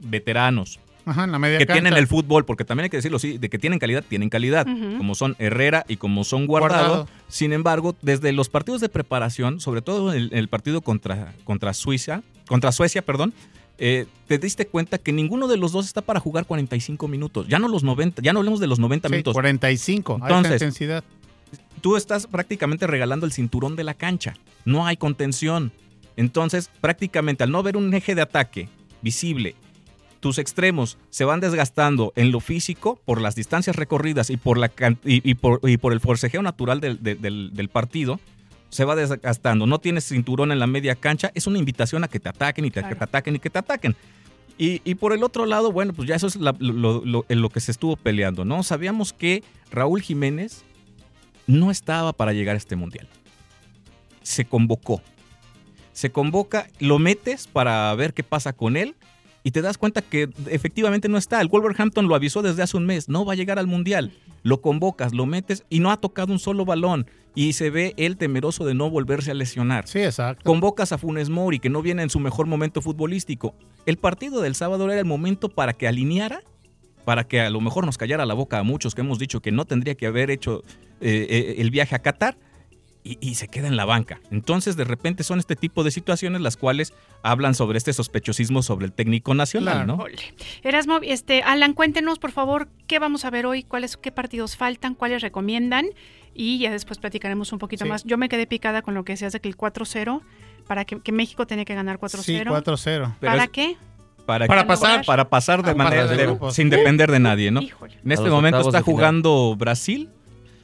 veteranos 0.00 0.80
que 1.58 1.66
tienen 1.66 1.94
el 1.94 2.06
fútbol, 2.06 2.44
porque 2.44 2.64
también 2.64 2.84
hay 2.84 2.90
que 2.90 2.98
decirlo, 2.98 3.18
sí, 3.18 3.38
de 3.38 3.48
que 3.48 3.58
tienen 3.58 3.78
calidad, 3.78 4.04
tienen 4.06 4.28
calidad, 4.30 4.66
como 4.96 5.14
son 5.14 5.36
Herrera 5.38 5.84
y 5.88 5.96
como 5.96 6.24
son 6.24 6.46
Guardado. 6.46 7.08
Sin 7.28 7.52
embargo, 7.52 7.94
desde 8.02 8.32
los 8.32 8.48
partidos 8.48 8.80
de 8.80 8.88
preparación, 8.88 9.60
sobre 9.60 9.82
todo 9.82 10.12
en 10.14 10.30
el, 10.32 10.48
partido 10.48 10.80
contra, 10.80 11.34
contra 11.44 11.74
Suiza, 11.74 12.22
contra 12.46 12.72
Suecia, 12.72 13.02
perdón, 13.02 13.34
eh, 13.80 14.06
te 14.26 14.38
diste 14.38 14.66
cuenta 14.66 14.98
que 14.98 15.12
ninguno 15.12 15.46
de 15.46 15.56
los 15.56 15.70
dos 15.70 15.86
está 15.86 16.02
para 16.02 16.18
jugar 16.18 16.46
45 16.46 17.06
minutos. 17.06 17.46
Ya 17.48 17.60
no 17.60 17.68
los 17.68 17.84
90, 17.84 18.22
ya 18.22 18.32
no 18.32 18.40
hablemos 18.40 18.58
de 18.58 18.66
los 18.66 18.80
90 18.80 19.08
minutos. 19.08 19.32
45, 19.34 20.18
Entonces, 20.22 20.52
intensidad. 20.54 21.04
Tú 21.80 21.96
estás 21.96 22.26
prácticamente 22.26 22.88
regalando 22.88 23.24
el 23.24 23.32
cinturón 23.32 23.76
de 23.76 23.84
la 23.84 23.94
cancha. 23.94 24.34
No 24.64 24.84
hay 24.86 24.96
contención. 24.96 25.70
Entonces, 26.16 26.70
prácticamente 26.80 27.44
al 27.44 27.52
no 27.52 27.58
haber 27.58 27.76
un 27.76 27.94
eje 27.94 28.16
de 28.16 28.22
ataque 28.22 28.68
visible, 29.00 29.54
tus 30.20 30.38
extremos 30.38 30.98
se 31.10 31.24
van 31.24 31.40
desgastando 31.40 32.12
en 32.16 32.32
lo 32.32 32.40
físico 32.40 33.00
por 33.04 33.20
las 33.20 33.34
distancias 33.34 33.76
recorridas 33.76 34.30
y 34.30 34.36
por, 34.36 34.58
la, 34.58 34.70
y, 35.04 35.34
por, 35.34 35.92
el 35.92 36.00
forcejeo 36.00 36.42
natural 36.42 36.80
del, 36.80 37.70
partido, 37.72 38.20
se 38.68 38.84
va 38.84 38.96
desgastando. 38.96 39.66
No 39.66 39.78
tienes 39.78 40.08
cinturón 40.08 40.52
en 40.52 40.58
la 40.58 40.66
media 40.66 40.94
cancha, 40.94 41.30
es 41.34 41.46
una 41.46 41.58
invitación 41.58 42.04
a 42.04 42.08
que 42.08 42.20
te 42.20 42.28
ataquen 42.28 42.64
y 42.64 42.70
te, 42.70 42.82
que 42.82 42.94
te 42.94 43.04
ataquen 43.04 43.36
y 43.36 43.38
que 43.38 43.50
te 43.50 43.58
ataquen. 43.58 43.96
Y, 44.60 44.94
por 44.96 45.12
el 45.12 45.22
otro 45.22 45.46
lado, 45.46 45.70
bueno, 45.70 45.92
pues 45.92 46.08
ya 46.08 46.16
eso 46.16 46.26
es 46.26 46.36
lo, 46.36 47.24
en 47.28 47.42
lo 47.42 47.48
que 47.48 47.60
se 47.60 47.70
estuvo 47.70 47.96
peleando, 47.96 48.44
¿no? 48.44 48.64
Sabíamos 48.64 49.12
que 49.12 49.44
Raúl 49.70 50.02
Jiménez 50.02 50.64
no 51.46 51.70
estaba 51.70 52.12
para 52.12 52.32
llegar 52.32 52.56
a 52.56 52.58
este 52.58 52.74
mundial. 52.74 53.08
Se 54.22 54.44
convocó 54.44 55.00
se 55.98 56.12
convoca, 56.12 56.68
lo 56.78 57.00
metes 57.00 57.48
para 57.48 57.92
ver 57.96 58.14
qué 58.14 58.22
pasa 58.22 58.52
con 58.52 58.76
él 58.76 58.94
y 59.42 59.50
te 59.50 59.62
das 59.62 59.78
cuenta 59.78 60.02
que 60.02 60.28
efectivamente 60.46 61.08
no 61.08 61.18
está. 61.18 61.40
El 61.40 61.48
Wolverhampton 61.48 62.08
lo 62.08 62.14
avisó 62.14 62.42
desde 62.42 62.62
hace 62.62 62.76
un 62.76 62.86
mes, 62.86 63.08
no 63.08 63.24
va 63.24 63.32
a 63.32 63.36
llegar 63.36 63.58
al 63.58 63.66
Mundial. 63.66 64.12
Lo 64.42 64.60
convocas, 64.60 65.14
lo 65.14 65.26
metes 65.26 65.64
y 65.68 65.80
no 65.80 65.90
ha 65.90 65.96
tocado 65.98 66.32
un 66.32 66.38
solo 66.38 66.64
balón. 66.64 67.06
Y 67.34 67.52
se 67.52 67.70
ve 67.70 67.94
él 67.96 68.16
temeroso 68.16 68.64
de 68.64 68.74
no 68.74 68.90
volverse 68.90 69.30
a 69.30 69.34
lesionar. 69.34 69.86
Sí, 69.86 70.00
exacto. 70.00 70.42
Convocas 70.44 70.92
a 70.92 70.98
Funes 70.98 71.30
Mori, 71.30 71.60
que 71.60 71.70
no 71.70 71.82
viene 71.82 72.02
en 72.02 72.10
su 72.10 72.18
mejor 72.18 72.46
momento 72.46 72.82
futbolístico. 72.82 73.54
El 73.86 73.96
partido 73.96 74.40
del 74.40 74.54
sábado 74.54 74.90
era 74.90 74.98
el 74.98 75.06
momento 75.06 75.48
para 75.48 75.72
que 75.72 75.86
alineara, 75.86 76.42
para 77.04 77.24
que 77.24 77.40
a 77.40 77.50
lo 77.50 77.60
mejor 77.60 77.86
nos 77.86 77.96
callara 77.96 78.26
la 78.26 78.34
boca 78.34 78.58
a 78.58 78.62
muchos 78.64 78.94
que 78.94 79.02
hemos 79.02 79.18
dicho 79.18 79.40
que 79.40 79.52
no 79.52 79.64
tendría 79.66 79.94
que 79.94 80.06
haber 80.06 80.30
hecho 80.30 80.62
eh, 81.00 81.26
eh, 81.30 81.54
el 81.58 81.70
viaje 81.70 81.94
a 81.94 82.00
Qatar 82.00 82.36
y, 83.20 83.34
se 83.36 83.48
queda 83.48 83.68
en 83.68 83.76
la 83.76 83.84
banca. 83.84 84.20
Entonces, 84.30 84.76
de 84.76 84.84
repente 84.84 85.24
son 85.24 85.38
este 85.38 85.56
tipo 85.56 85.84
de 85.84 85.90
situaciones 85.90 86.40
las 86.40 86.56
cuales 86.56 86.92
hablan 87.22 87.54
sobre 87.54 87.78
este 87.78 87.92
sospechosismo 87.92 88.62
sobre 88.62 88.86
el 88.86 88.92
técnico 88.92 89.34
nacional, 89.34 89.86
¿no? 89.86 90.04
Erasmo, 90.62 90.98
este, 91.02 91.42
Alan, 91.42 91.72
cuéntenos, 91.72 92.18
por 92.18 92.32
favor, 92.32 92.68
qué 92.86 92.98
vamos 92.98 93.24
a 93.24 93.30
ver 93.30 93.46
hoy, 93.46 93.62
cuáles, 93.62 93.96
qué 93.96 94.12
partidos 94.12 94.56
faltan, 94.56 94.94
cuáles 94.94 95.22
recomiendan, 95.22 95.86
y 96.34 96.58
ya 96.58 96.70
después 96.70 96.98
platicaremos 96.98 97.52
un 97.52 97.58
poquito 97.58 97.86
más. 97.86 98.04
Yo 98.04 98.18
me 98.18 98.28
quedé 98.28 98.46
picada 98.46 98.82
con 98.82 98.94
lo 98.94 99.04
que 99.04 99.16
se 99.16 99.26
hace 99.26 99.40
que 99.40 99.48
el 99.48 99.56
4-0, 99.56 100.20
para 100.66 100.84
que, 100.84 101.12
México 101.12 101.46
tiene 101.46 101.64
que 101.64 101.74
ganar 101.74 101.98
4-0. 101.98 102.22
Sí, 102.22 102.38
4-0. 102.38 103.18
¿Para 103.20 103.46
qué? 103.46 103.76
Para, 104.26 104.66
pasar 104.66 105.06
para 105.06 105.30
pasar 105.30 105.62
de 105.62 105.70
ah, 105.70 105.74
manera 105.74 106.06
sin 106.50 106.68
depender 106.68 107.10
de 107.10 107.18
nadie, 107.18 107.50
¿no? 107.50 107.60
En 107.62 108.12
este 108.12 108.28
momento 108.28 108.60
está 108.60 108.82
jugando 108.82 109.56
Brasil. 109.56 110.10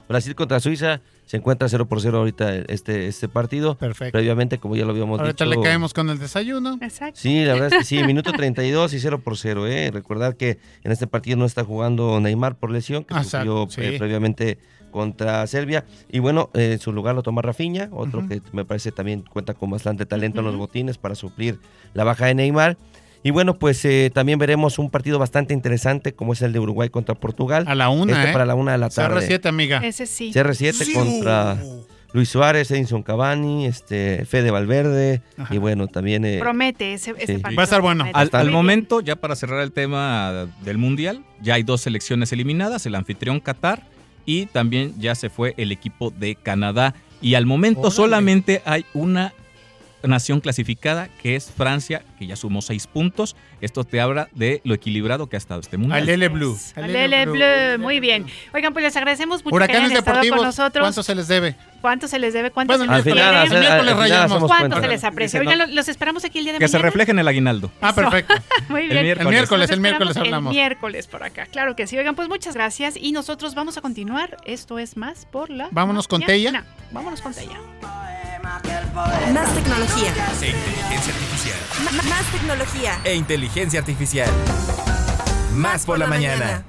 Brasil 0.06 0.34
contra 0.34 0.60
Suiza 0.60 1.00
se 1.26 1.38
encuentra 1.38 1.68
0 1.68 1.86
por 1.86 2.00
0 2.00 2.18
ahorita 2.18 2.54
este, 2.68 3.06
este 3.08 3.28
partido. 3.28 3.76
Perfecto. 3.76 4.12
Previamente, 4.12 4.58
como 4.58 4.76
ya 4.76 4.84
lo 4.84 4.90
habíamos 4.90 5.20
ahorita 5.20 5.44
dicho. 5.44 5.56
le 5.56 5.62
caemos 5.62 5.94
con 5.94 6.10
el 6.10 6.18
desayuno. 6.18 6.78
Exacto. 6.80 7.18
Sí, 7.20 7.44
la 7.44 7.54
verdad 7.54 7.72
es 7.72 7.78
que 7.78 7.84
sí, 7.84 8.02
minuto 8.04 8.32
32 8.32 8.92
y 8.92 9.00
0 9.00 9.20
por 9.22 9.36
0. 9.36 9.66
¿eh? 9.66 9.90
Recordar 9.92 10.36
que 10.36 10.58
en 10.82 10.92
este 10.92 11.06
partido 11.06 11.36
no 11.36 11.44
está 11.46 11.64
jugando 11.64 12.20
Neymar 12.20 12.56
por 12.56 12.70
lesión, 12.70 13.04
que 13.04 13.14
sufrió 13.22 13.66
eh, 13.78 13.96
previamente 13.98 14.58
contra 14.90 15.46
Serbia. 15.46 15.84
Y 16.08 16.20
bueno, 16.20 16.50
eh, 16.54 16.74
en 16.74 16.78
su 16.78 16.92
lugar 16.92 17.14
lo 17.14 17.22
toma 17.22 17.42
Rafinha, 17.42 17.88
otro 17.90 18.28
que 18.28 18.40
me 18.52 18.64
parece 18.64 18.92
también 18.92 19.22
cuenta 19.22 19.54
con 19.54 19.70
bastante 19.70 20.06
talento 20.06 20.40
en 20.40 20.46
los 20.46 20.56
botines 20.56 20.98
para 20.98 21.14
suplir 21.14 21.58
la 21.94 22.04
baja 22.04 22.26
de 22.26 22.34
Neymar. 22.34 22.76
Y 23.26 23.30
bueno, 23.30 23.58
pues 23.58 23.82
eh, 23.86 24.10
también 24.14 24.38
veremos 24.38 24.78
un 24.78 24.90
partido 24.90 25.18
bastante 25.18 25.54
interesante 25.54 26.12
como 26.12 26.34
es 26.34 26.42
el 26.42 26.52
de 26.52 26.60
Uruguay 26.60 26.90
contra 26.90 27.14
Portugal. 27.14 27.64
A 27.66 27.74
la 27.74 27.88
una, 27.88 28.12
este 28.12 28.28
¿eh? 28.28 28.32
para 28.34 28.44
la 28.44 28.54
una 28.54 28.72
de 28.72 28.78
la 28.78 28.90
tarde. 28.90 29.26
CR7, 29.26 29.46
amiga. 29.46 29.78
Ese 29.82 30.06
sí. 30.06 30.30
CR7 30.32 30.92
contra 30.92 31.56
Luis 32.12 32.28
Suárez, 32.28 32.70
Edinson 32.70 33.02
Cavani, 33.02 33.64
este, 33.66 34.26
Fede 34.26 34.50
Valverde 34.50 35.22
y 35.50 35.56
bueno, 35.56 35.86
también... 35.88 36.26
eh, 36.26 36.36
Promete 36.38 36.92
ese, 36.92 37.12
ese 37.18 37.36
sí. 37.36 37.38
partido. 37.38 37.56
Va 37.56 37.62
a 37.62 37.64
estar 37.64 37.80
bueno. 37.80 38.04
Al, 38.12 38.28
al 38.30 38.50
momento, 38.50 39.00
ya 39.00 39.16
para 39.16 39.34
cerrar 39.36 39.62
el 39.62 39.72
tema 39.72 40.46
del 40.62 40.76
Mundial, 40.76 41.24
ya 41.40 41.54
hay 41.54 41.62
dos 41.62 41.80
selecciones 41.80 42.30
eliminadas, 42.30 42.84
el 42.84 42.94
anfitrión 42.94 43.40
Qatar 43.40 43.82
y 44.26 44.46
también 44.46 44.92
ya 44.98 45.14
se 45.14 45.30
fue 45.30 45.54
el 45.56 45.72
equipo 45.72 46.10
de 46.10 46.34
Canadá. 46.34 46.94
Y 47.22 47.36
al 47.36 47.46
momento 47.46 47.80
Órale. 47.80 47.96
solamente 47.96 48.60
hay 48.66 48.84
una 48.92 49.32
nación 50.08 50.40
clasificada 50.40 51.08
que 51.22 51.36
es 51.36 51.50
Francia, 51.50 52.02
que 52.18 52.26
ya 52.26 52.36
sumó 52.36 52.62
seis 52.62 52.86
puntos. 52.86 53.36
Esto 53.60 53.84
te 53.84 54.00
habla 54.00 54.28
de 54.32 54.60
lo 54.64 54.74
equilibrado 54.74 55.28
que 55.28 55.36
ha 55.36 55.38
estado 55.38 55.60
este 55.60 55.76
Mundial. 55.76 56.02
Alele 56.02 56.28
Blue. 56.28 56.58
Alele 56.76 57.26
Bleu, 57.26 57.78
muy 57.78 58.00
bien. 58.00 58.26
Oigan, 58.52 58.72
pues 58.72 58.82
les 58.84 58.96
agradecemos 58.96 59.44
mucho 59.44 59.50
que 59.50 59.56
Huracanes 59.56 59.84
hayan 59.90 59.96
estado 59.98 60.20
con 60.28 60.42
nosotros. 60.42 60.82
¿cuánto 60.82 61.02
se 61.02 61.14
les 61.14 61.28
debe? 61.28 61.56
¿Cuánto 61.80 62.08
se 62.08 62.18
les 62.18 62.32
debe? 62.32 62.50
¿Cuánto 62.50 62.76
Bueno, 62.78 63.02
se 63.02 63.14
les 63.14 63.24
hacemos 63.26 64.44
¿Cuánto 64.44 64.48
cuenta. 64.48 64.80
se 64.80 64.88
les 64.88 65.04
aprecia? 65.04 65.40
Oigan, 65.40 65.58
no. 65.58 65.66
los 65.66 65.88
esperamos 65.88 66.24
aquí 66.24 66.38
el 66.38 66.44
día 66.44 66.52
de 66.54 66.58
Que 66.58 66.68
se 66.68 66.76
mañana. 66.78 66.90
refleje 66.90 67.10
en 67.10 67.18
el 67.18 67.28
aguinaldo. 67.28 67.70
Ah, 67.80 67.94
perfecto. 67.94 68.34
Muy 68.68 68.82
El 68.82 68.88
bien. 68.88 69.02
miércoles. 69.02 69.26
El 69.26 69.34
miércoles, 69.34 69.70
el 69.70 69.80
miércoles 69.80 70.16
hablamos. 70.16 70.50
El 70.50 70.56
miércoles 70.56 71.06
por 71.06 71.22
acá. 71.22 71.46
Claro 71.46 71.76
que 71.76 71.86
sí. 71.86 71.96
Oigan, 71.98 72.14
pues 72.14 72.28
muchas 72.28 72.54
gracias. 72.54 72.94
Y 72.96 73.12
nosotros 73.12 73.54
vamos 73.54 73.76
a 73.76 73.80
continuar. 73.80 74.36
Esto 74.44 74.78
es 74.78 74.96
más 74.96 75.26
por 75.26 75.50
la. 75.50 75.68
Vámonos 75.72 76.08
con 76.08 76.20
mañana. 76.20 76.62
Tella. 76.62 76.64
Vámonos 76.90 77.20
con 77.20 77.34
Tella. 77.34 77.58
Más 78.94 79.52
tecnología. 79.54 80.12
E 80.40 80.50
inteligencia 80.50 81.12
artificial. 81.12 81.58
Más 82.08 82.26
tecnología. 82.30 83.00
E 83.02 83.14
inteligencia 83.14 83.80
artificial. 83.80 84.30
Más 85.52 85.84
por 85.84 85.98
la 85.98 86.06
mañana. 86.06 86.64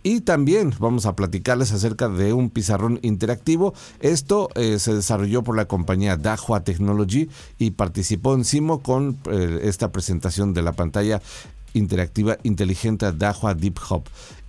Y 0.07 0.21
también 0.21 0.75
vamos 0.79 1.07
a 1.07 1.17
platicarles 1.17 1.73
acerca 1.73 2.11
de 2.11 2.35
un 2.35 2.51
pizarrón 2.51 2.99
interactivo. 3.01 3.73
Esto 4.01 4.51
eh, 4.55 4.79
se 4.79 4.95
desarrolló 4.95 5.43
por 5.43 5.57
la 5.57 5.65
compañía 5.65 6.19
Dahua 6.19 6.63
Technology 6.63 7.31
y 7.59 7.71
participó 7.71 8.35
en 8.35 8.45
Simo 8.45 8.83
con 8.83 9.17
eh, 9.31 9.61
esta 9.63 9.93
presentación 9.93 10.53
de 10.53 10.61
la 10.61 10.73
pantalla 10.73 11.23
interactiva 11.73 12.37
inteligente 12.43 13.11
Dahua 13.13 13.55
Deep 13.55 13.79
Hub. 13.91 14.05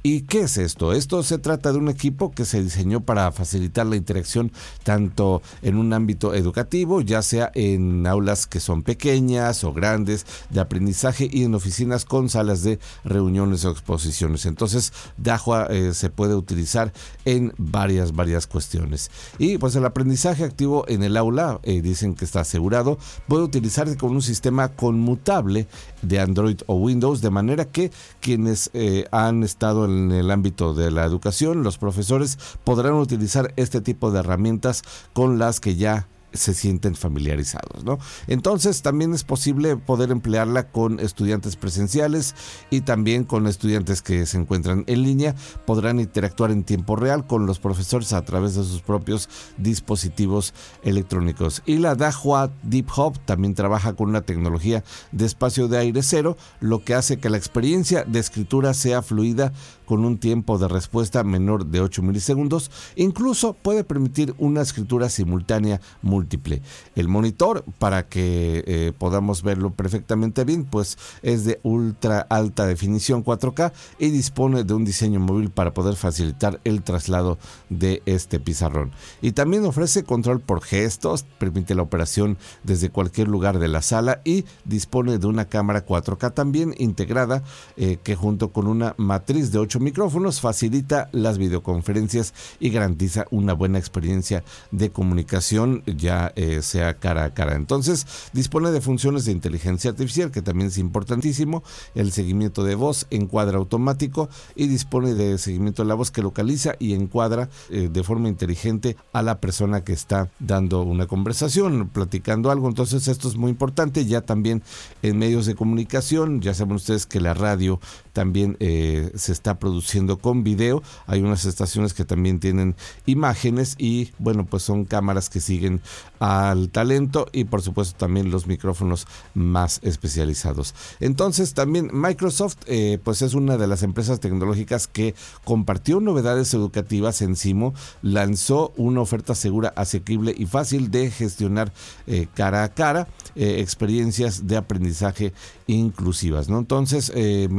¿Y 0.05 0.21
qué 0.21 0.41
es 0.41 0.59
esto? 0.59 0.93
Esto 0.93 1.23
se 1.23 1.39
trata 1.39 1.71
de 1.71 1.79
un 1.79 1.89
equipo 1.89 2.29
que 2.29 2.45
se 2.45 2.61
diseñó 2.61 3.01
para 3.01 3.31
facilitar 3.31 3.87
la 3.87 3.95
interacción 3.95 4.51
tanto 4.83 5.41
en 5.63 5.77
un 5.77 5.93
ámbito 5.93 6.35
educativo, 6.35 7.01
ya 7.01 7.23
sea 7.23 7.51
en 7.55 8.05
aulas 8.05 8.45
que 8.45 8.59
son 8.59 8.83
pequeñas 8.83 9.63
o 9.63 9.73
grandes 9.73 10.27
de 10.51 10.59
aprendizaje 10.59 11.27
y 11.31 11.43
en 11.43 11.55
oficinas 11.55 12.05
con 12.05 12.29
salas 12.29 12.61
de 12.61 12.77
reuniones 13.03 13.65
o 13.65 13.71
exposiciones. 13.71 14.45
Entonces, 14.45 14.93
Dahua 15.17 15.69
eh, 15.71 15.95
se 15.95 16.11
puede 16.11 16.35
utilizar 16.35 16.93
en 17.25 17.51
varias, 17.57 18.13
varias 18.13 18.45
cuestiones. 18.45 19.09
Y 19.39 19.57
pues 19.57 19.75
el 19.75 19.85
aprendizaje 19.85 20.43
activo 20.43 20.85
en 20.87 21.01
el 21.01 21.17
aula, 21.17 21.59
eh, 21.63 21.81
dicen 21.81 22.13
que 22.13 22.25
está 22.25 22.41
asegurado, 22.41 22.99
puede 23.27 23.41
utilizarse 23.41 23.97
con 23.97 24.11
un 24.11 24.21
sistema 24.21 24.67
conmutable 24.67 25.65
de 26.03 26.19
Android 26.19 26.59
o 26.67 26.75
Windows, 26.75 27.21
de 27.21 27.31
manera 27.31 27.65
que 27.65 27.91
quienes 28.21 28.69
eh, 28.75 29.07
han 29.09 29.41
estado 29.41 29.85
en 29.85 29.94
en 29.95 30.11
el 30.11 30.31
ámbito 30.31 30.73
de 30.73 30.91
la 30.91 31.05
educación, 31.05 31.63
los 31.63 31.77
profesores 31.77 32.37
podrán 32.63 32.93
utilizar 32.93 33.53
este 33.55 33.81
tipo 33.81 34.11
de 34.11 34.19
herramientas 34.19 34.83
con 35.13 35.39
las 35.39 35.59
que 35.59 35.75
ya 35.75 36.07
se 36.35 36.53
sienten 36.53 36.95
familiarizados, 36.95 37.83
¿no? 37.83 37.97
Entonces 38.27 38.81
también 38.81 39.13
es 39.13 39.23
posible 39.23 39.77
poder 39.77 40.11
emplearla 40.11 40.67
con 40.67 40.99
estudiantes 40.99 41.55
presenciales 41.55 42.35
y 42.69 42.81
también 42.81 43.23
con 43.23 43.47
estudiantes 43.47 44.01
que 44.01 44.25
se 44.25 44.37
encuentran 44.37 44.83
en 44.87 45.03
línea, 45.03 45.35
podrán 45.65 45.99
interactuar 45.99 46.51
en 46.51 46.63
tiempo 46.63 46.95
real 46.95 47.25
con 47.25 47.45
los 47.45 47.59
profesores 47.59 48.13
a 48.13 48.23
través 48.23 48.55
de 48.55 48.63
sus 48.63 48.81
propios 48.81 49.29
dispositivos 49.57 50.53
electrónicos. 50.83 51.63
Y 51.65 51.77
la 51.77 51.95
Dahua 51.95 52.51
Deep 52.63 52.87
Hub 52.97 53.19
también 53.25 53.53
trabaja 53.53 53.93
con 53.93 54.09
una 54.09 54.21
tecnología 54.21 54.83
de 55.11 55.25
espacio 55.25 55.67
de 55.67 55.77
aire 55.77 56.03
cero, 56.03 56.37
lo 56.59 56.83
que 56.83 56.95
hace 56.95 57.17
que 57.17 57.29
la 57.29 57.37
experiencia 57.37 58.03
de 58.03 58.19
escritura 58.19 58.73
sea 58.73 59.01
fluida 59.01 59.53
con 59.85 60.05
un 60.05 60.17
tiempo 60.17 60.57
de 60.57 60.67
respuesta 60.67 61.23
menor 61.23 61.65
de 61.67 61.81
8 61.81 62.01
milisegundos, 62.01 62.71
incluso 62.95 63.53
puede 63.53 63.83
permitir 63.83 64.33
una 64.37 64.61
escritura 64.61 65.09
simultánea 65.09 65.81
múltiple. 66.01 66.61
El 66.95 67.07
monitor, 67.07 67.63
para 67.79 68.07
que 68.07 68.63
eh, 68.65 68.93
podamos 68.97 69.43
verlo 69.43 69.71
perfectamente 69.71 70.43
bien, 70.43 70.65
pues 70.65 70.97
es 71.21 71.45
de 71.45 71.59
ultra 71.63 72.19
alta 72.29 72.65
definición 72.65 73.23
4K 73.23 73.71
y 73.99 74.09
dispone 74.09 74.63
de 74.63 74.73
un 74.73 74.85
diseño 74.85 75.19
móvil 75.19 75.49
para 75.49 75.73
poder 75.73 75.95
facilitar 75.95 76.59
el 76.63 76.83
traslado 76.83 77.37
de 77.69 78.01
este 78.05 78.39
pizarrón. 78.39 78.91
Y 79.21 79.31
también 79.31 79.65
ofrece 79.65 80.03
control 80.03 80.39
por 80.39 80.61
gestos, 80.61 81.23
permite 81.37 81.75
la 81.75 81.81
operación 81.81 82.37
desde 82.63 82.89
cualquier 82.89 83.27
lugar 83.27 83.59
de 83.59 83.67
la 83.67 83.81
sala 83.81 84.21
y 84.23 84.45
dispone 84.63 85.17
de 85.17 85.27
una 85.27 85.45
cámara 85.45 85.85
4K 85.85 86.33
también 86.33 86.73
integrada 86.77 87.43
eh, 87.77 87.97
que 88.03 88.15
junto 88.15 88.51
con 88.51 88.67
una 88.67 88.95
matriz 88.97 89.51
de 89.51 89.59
8 89.59 89.74
micrófonos, 89.79 90.41
facilita 90.41 91.09
las 91.11 91.37
videoconferencias 91.37 92.33
y 92.59 92.69
garantiza 92.69 93.25
una 93.31 93.53
buena 93.53 93.79
experiencia 93.79 94.43
de 94.71 94.89
comunicación, 94.89 95.83
ya 95.85 96.31
eh, 96.35 96.61
sea 96.61 96.95
cara 96.95 97.25
a 97.25 97.33
cara. 97.33 97.55
Entonces, 97.55 98.05
dispone 98.33 98.71
de 98.71 98.81
funciones 98.81 99.25
de 99.25 99.31
inteligencia 99.31 99.91
artificial, 99.91 100.31
que 100.31 100.41
también 100.41 100.69
es 100.69 100.77
importantísimo, 100.77 101.63
el 101.93 102.11
seguimiento 102.11 102.63
de 102.63 102.75
voz, 102.75 103.07
encuadra 103.09 103.57
automático 103.57 104.29
y 104.55 104.67
dispone 104.67 105.13
de 105.13 105.37
seguimiento 105.37 105.83
de 105.83 105.89
la 105.89 105.95
voz 105.95 106.11
que 106.11 106.21
localiza 106.21 106.75
y 106.79 106.93
encuadra 106.93 107.49
eh, 107.69 107.89
de 107.91 108.03
forma 108.03 108.29
inteligente 108.29 108.97
a 109.13 109.21
la 109.21 109.39
persona 109.39 109.83
que 109.83 109.93
está 109.93 110.29
dando 110.39 110.83
una 110.83 111.07
conversación, 111.07 111.89
platicando 111.89 112.51
algo. 112.51 112.67
Entonces, 112.67 113.07
esto 113.07 113.27
es 113.27 113.35
muy 113.35 113.51
importante. 113.51 114.05
Ya 114.05 114.21
también 114.21 114.63
en 115.01 115.17
medios 115.17 115.45
de 115.45 115.55
comunicación, 115.55 116.41
ya 116.41 116.53
saben 116.53 116.75
ustedes 116.75 117.05
que 117.05 117.19
la 117.19 117.33
radio 117.33 117.79
también 118.15 118.55
eh, 118.61 119.11
se 119.15 119.33
está 119.33 119.59
produciendo 119.59 120.17
con 120.17 120.45
video. 120.45 120.81
Hay 121.05 121.21
unas 121.21 121.43
estaciones 121.43 121.93
que 121.93 122.05
también 122.05 122.39
tienen 122.39 122.73
imágenes 123.05 123.75
y 123.77 124.13
bueno, 124.19 124.45
pues 124.45 124.63
son 124.63 124.85
cámaras 124.85 125.29
que 125.29 125.41
siguen 125.41 125.81
al 126.19 126.69
talento 126.69 127.27
y 127.33 127.43
por 127.43 127.61
supuesto 127.61 127.97
también 127.97 128.31
los 128.31 128.47
micrófonos 128.47 129.05
más 129.33 129.81
especializados. 129.83 130.73
Entonces 131.01 131.53
también 131.53 131.89
Microsoft 131.91 132.55
eh, 132.67 132.99
pues 133.03 133.21
es 133.21 133.33
una 133.33 133.57
de 133.57 133.67
las 133.67 133.83
empresas 133.83 134.21
tecnológicas 134.21 134.87
que 134.87 135.13
compartió 135.43 135.99
novedades 135.99 136.53
educativas 136.53 137.21
en 137.21 137.35
Simo, 137.35 137.73
lanzó 138.01 138.71
una 138.77 139.01
oferta 139.01 139.35
segura, 139.35 139.73
asequible 139.75 140.33
y 140.37 140.45
fácil 140.45 140.89
de 140.89 141.11
gestionar 141.11 141.73
eh, 142.07 142.27
cara 142.33 142.63
a 142.63 142.73
cara, 142.73 143.09
experiencias 143.35 144.47
de 144.47 144.55
aprendizaje 144.55 145.33
inclusivas, 145.67 146.47
¿no? 146.47 146.59
Entonces 146.59 147.11
eh, 147.13 147.49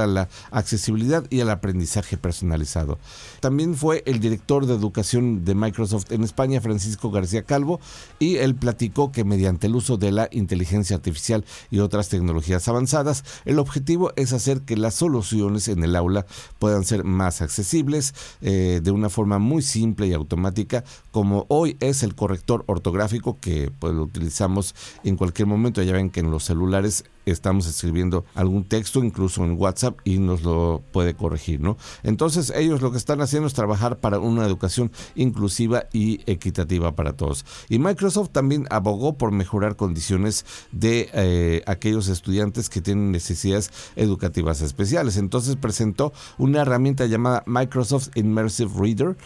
mejora 0.00 0.06
la 0.06 0.28
accesibilidad 0.50 1.24
y 1.30 1.40
el 1.40 1.50
aprendizaje 1.50 2.16
personalizado. 2.16 2.98
También 3.40 3.74
fue 3.74 4.02
el 4.06 4.20
director 4.20 4.66
de 4.66 4.74
educación 4.74 5.44
de 5.44 5.54
Microsoft 5.54 6.12
en 6.12 6.24
España, 6.24 6.60
Francisco 6.60 7.10
García 7.10 7.42
Calvo, 7.42 7.80
y 8.18 8.36
él 8.36 8.54
platicó 8.54 9.12
que 9.12 9.24
mediante 9.24 9.66
el 9.66 9.76
uso 9.76 9.96
de 9.96 10.12
la 10.12 10.28
inteligencia 10.30 10.96
artificial 10.96 11.44
y 11.70 11.80
otras 11.80 12.08
tecnologías 12.08 12.66
avanzadas, 12.68 13.24
el 13.44 13.58
objetivo 13.58 14.12
es 14.16 14.32
hacer 14.32 14.62
que 14.62 14.76
las 14.76 14.94
soluciones 14.94 15.68
en 15.68 15.82
el 15.84 15.96
aula 15.96 16.26
puedan 16.58 16.84
ser 16.84 17.04
más 17.04 17.42
accesibles 17.42 18.14
eh, 18.40 18.80
de 18.82 18.90
una 18.90 19.08
forma 19.08 19.38
muy 19.38 19.62
simple 19.62 20.06
y 20.06 20.12
automática, 20.12 20.84
como 21.10 21.46
hoy 21.48 21.76
es 21.80 22.02
el 22.02 22.14
corrector 22.14 22.64
ortográfico 22.66 23.38
que 23.40 23.70
pues, 23.78 23.94
lo 23.94 24.02
utilizamos 24.02 24.74
en 25.04 25.16
cualquier 25.16 25.46
momento. 25.46 25.82
Ya 25.82 25.92
ven 25.92 26.10
que 26.10 26.20
en 26.20 26.30
los 26.30 26.44
celulares 26.44 27.04
estamos 27.26 27.66
escribiendo 27.66 28.24
algún 28.34 28.64
texto, 28.64 29.02
incluso 29.02 29.44
en 29.44 29.58
WhatsApp, 29.58 29.98
y 30.04 30.18
nos 30.18 30.42
lo 30.42 30.82
puede 30.92 31.14
corregir, 31.14 31.60
¿no? 31.60 31.76
Entonces 32.02 32.52
ellos 32.54 32.82
lo 32.82 32.90
que 32.90 32.98
están 32.98 33.20
haciendo 33.20 33.46
es 33.46 33.54
trabajar 33.54 33.98
para 33.98 34.18
una 34.18 34.46
educación 34.46 34.90
inclusiva 35.14 35.84
y 35.92 36.20
equitativa 36.30 36.94
para 36.94 37.12
todos. 37.12 37.44
Y 37.68 37.78
Microsoft 37.78 38.30
también 38.30 38.66
abogó 38.70 39.16
por 39.16 39.32
mejorar 39.32 39.76
condiciones 39.76 40.44
de 40.72 41.10
eh, 41.12 41.62
aquellos 41.66 42.08
estudiantes 42.08 42.68
que 42.68 42.80
tienen 42.80 43.10
necesidades 43.12 43.70
educativas 43.96 44.60
especiales. 44.60 45.16
Entonces 45.16 45.56
presentó 45.56 46.12
una 46.38 46.62
herramienta 46.62 47.06
llamada 47.06 47.42
Microsoft 47.46 48.08
Immersive 48.14 48.70
Reader, 48.78 49.16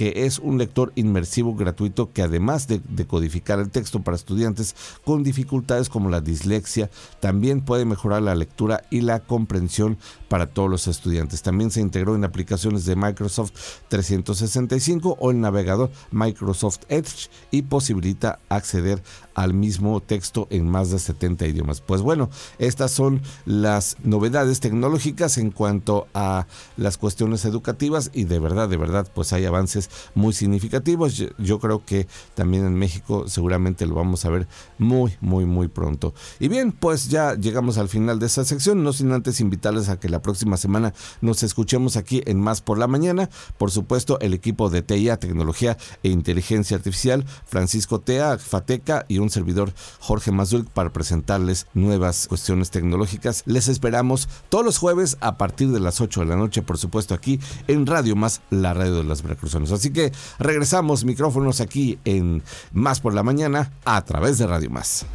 que 0.00 0.24
es 0.24 0.38
un 0.38 0.56
lector 0.56 0.94
inmersivo 0.94 1.54
gratuito 1.54 2.10
que 2.10 2.22
además 2.22 2.66
de, 2.66 2.80
codificar 3.06 3.58
el 3.58 3.68
texto 3.68 4.00
para 4.00 4.16
estudiantes 4.16 4.74
con 5.04 5.22
dificultades 5.22 5.90
como 5.90 6.08
la 6.08 6.22
dislexia, 6.22 6.88
también 7.20 7.60
puede 7.60 7.84
mejorar 7.84 8.22
la 8.22 8.34
lectura 8.34 8.82
y 8.88 9.02
la 9.02 9.20
comprensión 9.20 9.98
para 10.28 10.46
todos 10.46 10.70
los 10.70 10.86
estudiantes. 10.86 11.42
También 11.42 11.70
se 11.70 11.82
integró 11.82 12.14
en 12.14 12.24
aplicaciones 12.24 12.86
de 12.86 12.96
Microsoft 12.96 13.52
365 13.88 15.18
o 15.20 15.30
el 15.32 15.40
navegador 15.42 15.90
Microsoft 16.10 16.78
Edge 16.88 17.28
y 17.50 17.60
posibilita 17.60 18.38
acceder 18.48 19.02
al 19.34 19.54
mismo 19.54 20.00
texto 20.00 20.46
en 20.50 20.68
más 20.68 20.90
de 20.90 20.98
70 20.98 21.46
idiomas. 21.46 21.80
Pues 21.80 22.02
bueno, 22.02 22.30
estas 22.58 22.90
son 22.90 23.22
las 23.44 23.96
novedades 24.02 24.60
tecnológicas 24.60 25.38
en 25.38 25.50
cuanto 25.50 26.08
a 26.14 26.46
las 26.76 26.98
cuestiones 26.98 27.44
educativas 27.44 28.10
y 28.12 28.24
de 28.24 28.38
verdad, 28.38 28.68
de 28.68 28.76
verdad, 28.76 29.08
pues 29.14 29.32
hay 29.32 29.44
avances 29.44 29.90
muy 30.14 30.32
significativos. 30.32 31.16
Yo, 31.38 31.58
creo 31.60 31.84
que 31.84 32.06
también 32.34 32.64
en 32.64 32.74
México 32.74 33.28
seguramente 33.28 33.86
lo 33.86 33.94
vamos 33.94 34.24
a 34.24 34.30
ver 34.30 34.48
muy, 34.78 35.16
muy, 35.20 35.44
muy 35.44 35.68
pronto. 35.68 36.14
Y 36.38 36.48
bien, 36.48 36.72
pues 36.72 37.08
ya 37.08 37.34
llegamos 37.34 37.78
al 37.78 37.88
final 37.88 38.18
de 38.18 38.26
esta 38.26 38.44
sección, 38.44 38.82
no 38.82 38.92
sin 38.92 39.12
antes 39.12 39.40
invitarles 39.40 39.88
a 39.88 40.00
que 40.00 40.08
la 40.08 40.22
próxima 40.22 40.56
semana 40.56 40.94
nos 41.20 41.42
escuchemos 41.42 41.96
aquí 41.96 42.22
en 42.26 42.40
Más 42.40 42.60
por 42.60 42.78
la 42.78 42.86
Mañana. 42.86 43.30
Por 43.58 43.70
supuesto, 43.70 44.18
el 44.20 44.34
equipo 44.34 44.70
de 44.70 44.82
TIA, 44.82 45.18
Tecnología 45.18 45.76
e 46.02 46.08
Inteligencia 46.08 46.76
Artificial, 46.76 47.24
Francisco 47.44 48.00
Tea, 48.00 48.38
Fateca 48.38 49.04
y 49.08 49.19
un 49.20 49.30
servidor 49.30 49.72
Jorge 50.00 50.32
Mazul 50.32 50.64
para 50.64 50.90
presentarles 50.90 51.66
nuevas 51.74 52.28
cuestiones 52.28 52.70
tecnológicas. 52.70 53.42
Les 53.46 53.68
esperamos 53.68 54.28
todos 54.48 54.64
los 54.64 54.78
jueves 54.78 55.16
a 55.20 55.36
partir 55.36 55.70
de 55.70 55.80
las 55.80 56.00
8 56.00 56.20
de 56.20 56.26
la 56.26 56.36
noche, 56.36 56.62
por 56.62 56.78
supuesto, 56.78 57.14
aquí 57.14 57.40
en 57.66 57.86
Radio 57.86 58.16
Más, 58.16 58.40
la 58.50 58.74
radio 58.74 58.96
de 58.96 59.04
las 59.04 59.22
Veracruzanos. 59.22 59.72
Así 59.72 59.92
que 59.92 60.12
regresamos 60.38 61.04
micrófonos 61.04 61.60
aquí 61.60 61.98
en 62.04 62.42
Más 62.72 63.00
por 63.00 63.14
la 63.14 63.22
Mañana 63.22 63.72
a 63.84 64.04
través 64.04 64.38
de 64.38 64.46
Radio 64.46 64.70
Más. 64.70 65.06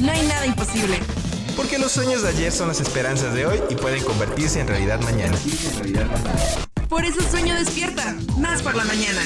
No 0.00 0.10
hay 0.10 0.26
nada 0.26 0.46
imposible. 0.46 0.98
Porque 1.56 1.78
los 1.78 1.92
sueños 1.92 2.22
de 2.22 2.28
ayer 2.28 2.52
son 2.52 2.68
las 2.68 2.80
esperanzas 2.80 3.34
de 3.34 3.44
hoy 3.44 3.60
y 3.68 3.74
pueden 3.74 4.02
convertirse 4.02 4.60
en 4.60 4.68
realidad 4.68 4.98
mañana. 5.02 5.36
Por 6.90 7.04
eso 7.04 7.20
sueño 7.30 7.54
despierta, 7.54 8.16
más 8.36 8.62
por 8.62 8.74
la 8.74 8.84
mañana. 8.84 9.22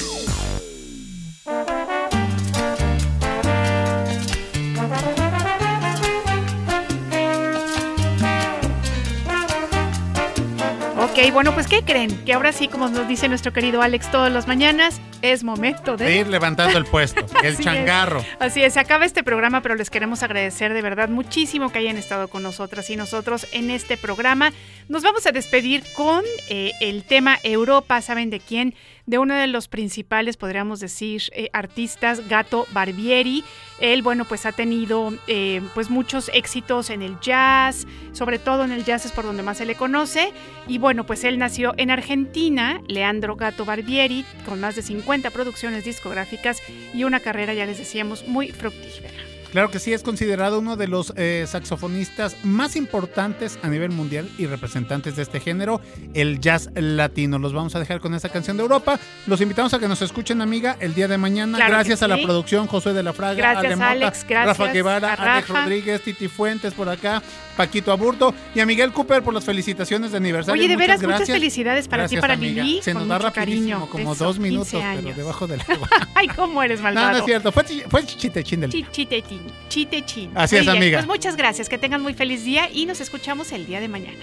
Ok, 11.17 11.31
bueno, 11.31 11.53
pues 11.53 11.67
¿qué 11.67 11.81
creen? 11.81 12.25
Que 12.25 12.33
ahora 12.33 12.51
sí, 12.51 12.67
como 12.67 12.89
nos 12.89 13.07
dice 13.07 13.29
nuestro 13.29 13.53
querido 13.53 13.81
Alex 13.81 14.11
todas 14.11 14.29
las 14.33 14.47
mañanas, 14.47 14.99
es 15.21 15.45
momento 15.45 15.95
de... 15.95 16.17
ir 16.17 16.27
levantando 16.27 16.77
el 16.77 16.83
puesto, 16.83 17.25
el 17.43 17.57
changarro. 17.57 18.21
Así 18.37 18.61
es, 18.61 18.73
se 18.73 18.81
acaba 18.81 19.05
este 19.05 19.23
programa, 19.23 19.61
pero 19.61 19.75
les 19.75 19.89
queremos 19.89 20.23
agradecer 20.23 20.73
de 20.73 20.81
verdad 20.81 21.07
muchísimo 21.07 21.71
que 21.71 21.79
hayan 21.79 21.95
estado 21.95 22.27
con 22.27 22.43
nosotras 22.43 22.89
y 22.89 22.97
nosotros 22.97 23.47
en 23.53 23.71
este 23.71 23.95
programa. 23.95 24.51
Nos 24.89 25.03
vamos 25.03 25.25
a 25.25 25.31
despedir 25.31 25.85
con 25.95 26.21
eh, 26.49 26.73
el 26.81 27.05
tema 27.05 27.39
Europa, 27.43 28.01
¿saben 28.01 28.29
de 28.29 28.41
quién? 28.41 28.75
De 29.05 29.17
uno 29.17 29.35
de 29.35 29.47
los 29.47 29.67
principales, 29.67 30.37
podríamos 30.37 30.79
decir, 30.79 31.23
eh, 31.33 31.49
artistas, 31.53 32.27
Gato 32.27 32.67
Barbieri. 32.71 33.43
Él, 33.79 34.01
bueno, 34.01 34.25
pues 34.25 34.45
ha 34.45 34.51
tenido 34.51 35.13
eh, 35.27 35.61
pues 35.73 35.89
muchos 35.89 36.29
éxitos 36.33 36.89
en 36.89 37.01
el 37.01 37.19
jazz, 37.19 37.85
sobre 38.13 38.39
todo 38.39 38.63
en 38.63 38.71
el 38.71 38.85
jazz 38.85 39.05
es 39.05 39.11
por 39.11 39.25
donde 39.25 39.43
más 39.43 39.57
se 39.57 39.65
le 39.65 39.75
conoce. 39.75 40.31
Y 40.67 40.77
bueno, 40.77 41.05
pues 41.05 41.23
él 41.23 41.37
nació 41.37 41.73
en 41.77 41.91
Argentina, 41.91 42.81
Leandro 42.87 43.35
Gato 43.35 43.65
Barbieri, 43.65 44.25
con 44.45 44.59
más 44.59 44.75
de 44.75 44.81
50 44.81 45.29
producciones 45.31 45.83
discográficas 45.83 46.61
y 46.93 47.03
una 47.03 47.19
carrera, 47.19 47.53
ya 47.53 47.65
les 47.65 47.77
decíamos, 47.77 48.27
muy 48.27 48.51
fructífera. 48.51 49.24
Claro 49.55 49.71
que 49.71 49.79
sí, 49.79 49.93
es 49.93 50.03
considerado 50.03 50.59
uno 50.59 50.75
de 50.75 50.89
los 50.89 51.13
eh, 51.15 51.45
saxofonistas 51.47 52.35
más 52.43 52.75
importantes 52.75 53.57
a 53.61 53.69
nivel 53.69 53.89
mundial 53.89 54.29
y 54.37 54.47
representantes 54.47 55.15
de 55.15 55.21
este 55.21 55.39
género, 55.39 55.79
el 56.13 56.41
jazz 56.41 56.69
latino. 56.75 57.39
Los 57.39 57.53
vamos 57.53 57.73
a 57.73 57.79
dejar 57.79 58.01
con 58.01 58.13
esta 58.15 58.27
canción 58.27 58.57
de 58.57 58.63
Europa. 58.63 58.99
Los 59.27 59.39
invitamos 59.39 59.73
a 59.73 59.79
que 59.79 59.87
nos 59.87 60.01
escuchen, 60.01 60.41
amiga, 60.41 60.75
el 60.81 60.93
día 60.93 61.07
de 61.07 61.17
mañana. 61.17 61.57
Claro 61.57 61.71
gracias 61.71 62.03
a 62.03 62.09
la 62.09 62.17
producción, 62.17 62.67
Josué 62.67 62.91
de 62.91 63.03
la 63.03 63.13
Fraga, 63.13 63.35
Gracias, 63.35 63.63
Ale 63.63 63.75
Mota, 63.77 63.91
Alex, 63.91 64.25
gracias 64.27 64.57
Rafa 64.57 64.73
Guevara, 64.73 65.13
Alex. 65.13 65.47
Rodríguez, 65.47 66.01
Titi 66.01 66.27
Fuentes 66.27 66.73
por 66.73 66.89
acá, 66.89 67.23
Paquito 67.55 67.91
Aburto 67.91 68.33
y 68.53 68.59
a 68.59 68.65
Miguel 68.65 68.91
Cooper 68.91 69.23
por 69.23 69.33
las 69.33 69.43
felicitaciones 69.43 70.11
de 70.11 70.17
aniversario. 70.17 70.59
Oye, 70.59 70.67
de 70.69 70.75
veras, 70.75 70.97
muchas 71.01 71.19
gracias. 71.19 71.37
felicidades 71.37 71.87
para 71.87 72.07
ti 72.07 72.15
y 72.15 72.17
Gracias, 72.17 72.21
para 72.21 72.33
amiga. 72.33 72.63
Lili. 72.63 72.81
Se 72.81 72.93
nos 72.93 73.01
con 73.01 73.09
da 73.09 73.17
rapidísimo, 73.19 73.87
cariño. 73.87 73.89
como 73.89 74.15
dos 74.15 74.35
15 74.37 74.39
minutos, 74.41 74.69
pero 74.73 75.13
debajo 75.15 75.47
del 75.47 75.61
agua. 75.67 75.89
Ay, 76.15 76.27
cómo 76.27 76.61
eres 76.63 76.81
malvado. 76.81 77.07
No, 77.07 77.11
no 77.13 77.17
es 77.19 77.25
cierto, 77.25 77.51
fue, 77.51 77.63
fue 77.89 78.05
chichitechín 78.05 78.61
del 78.61 78.71
Chi- 78.71 78.85
Chitechín, 78.91 79.41
chitechín. 79.69 80.31
Así 80.35 80.55
Muy 80.55 80.59
es, 80.59 80.65
bien, 80.65 80.77
amiga. 80.77 80.97
Pues 80.99 81.07
muchas 81.07 81.35
gracias, 81.35 81.69
que 81.69 81.77
tengan 81.77 82.01
muy 82.01 82.13
feliz 82.13 82.43
día 82.43 82.69
y 82.71 82.85
nos 82.85 82.99
escuchamos 83.01 83.51
el 83.51 83.65
día 83.65 83.79
de 83.79 83.87
mañana. 83.87 84.19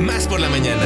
Más 0.00 0.26
por 0.28 0.38
la 0.40 0.48
mañana. 0.48 0.82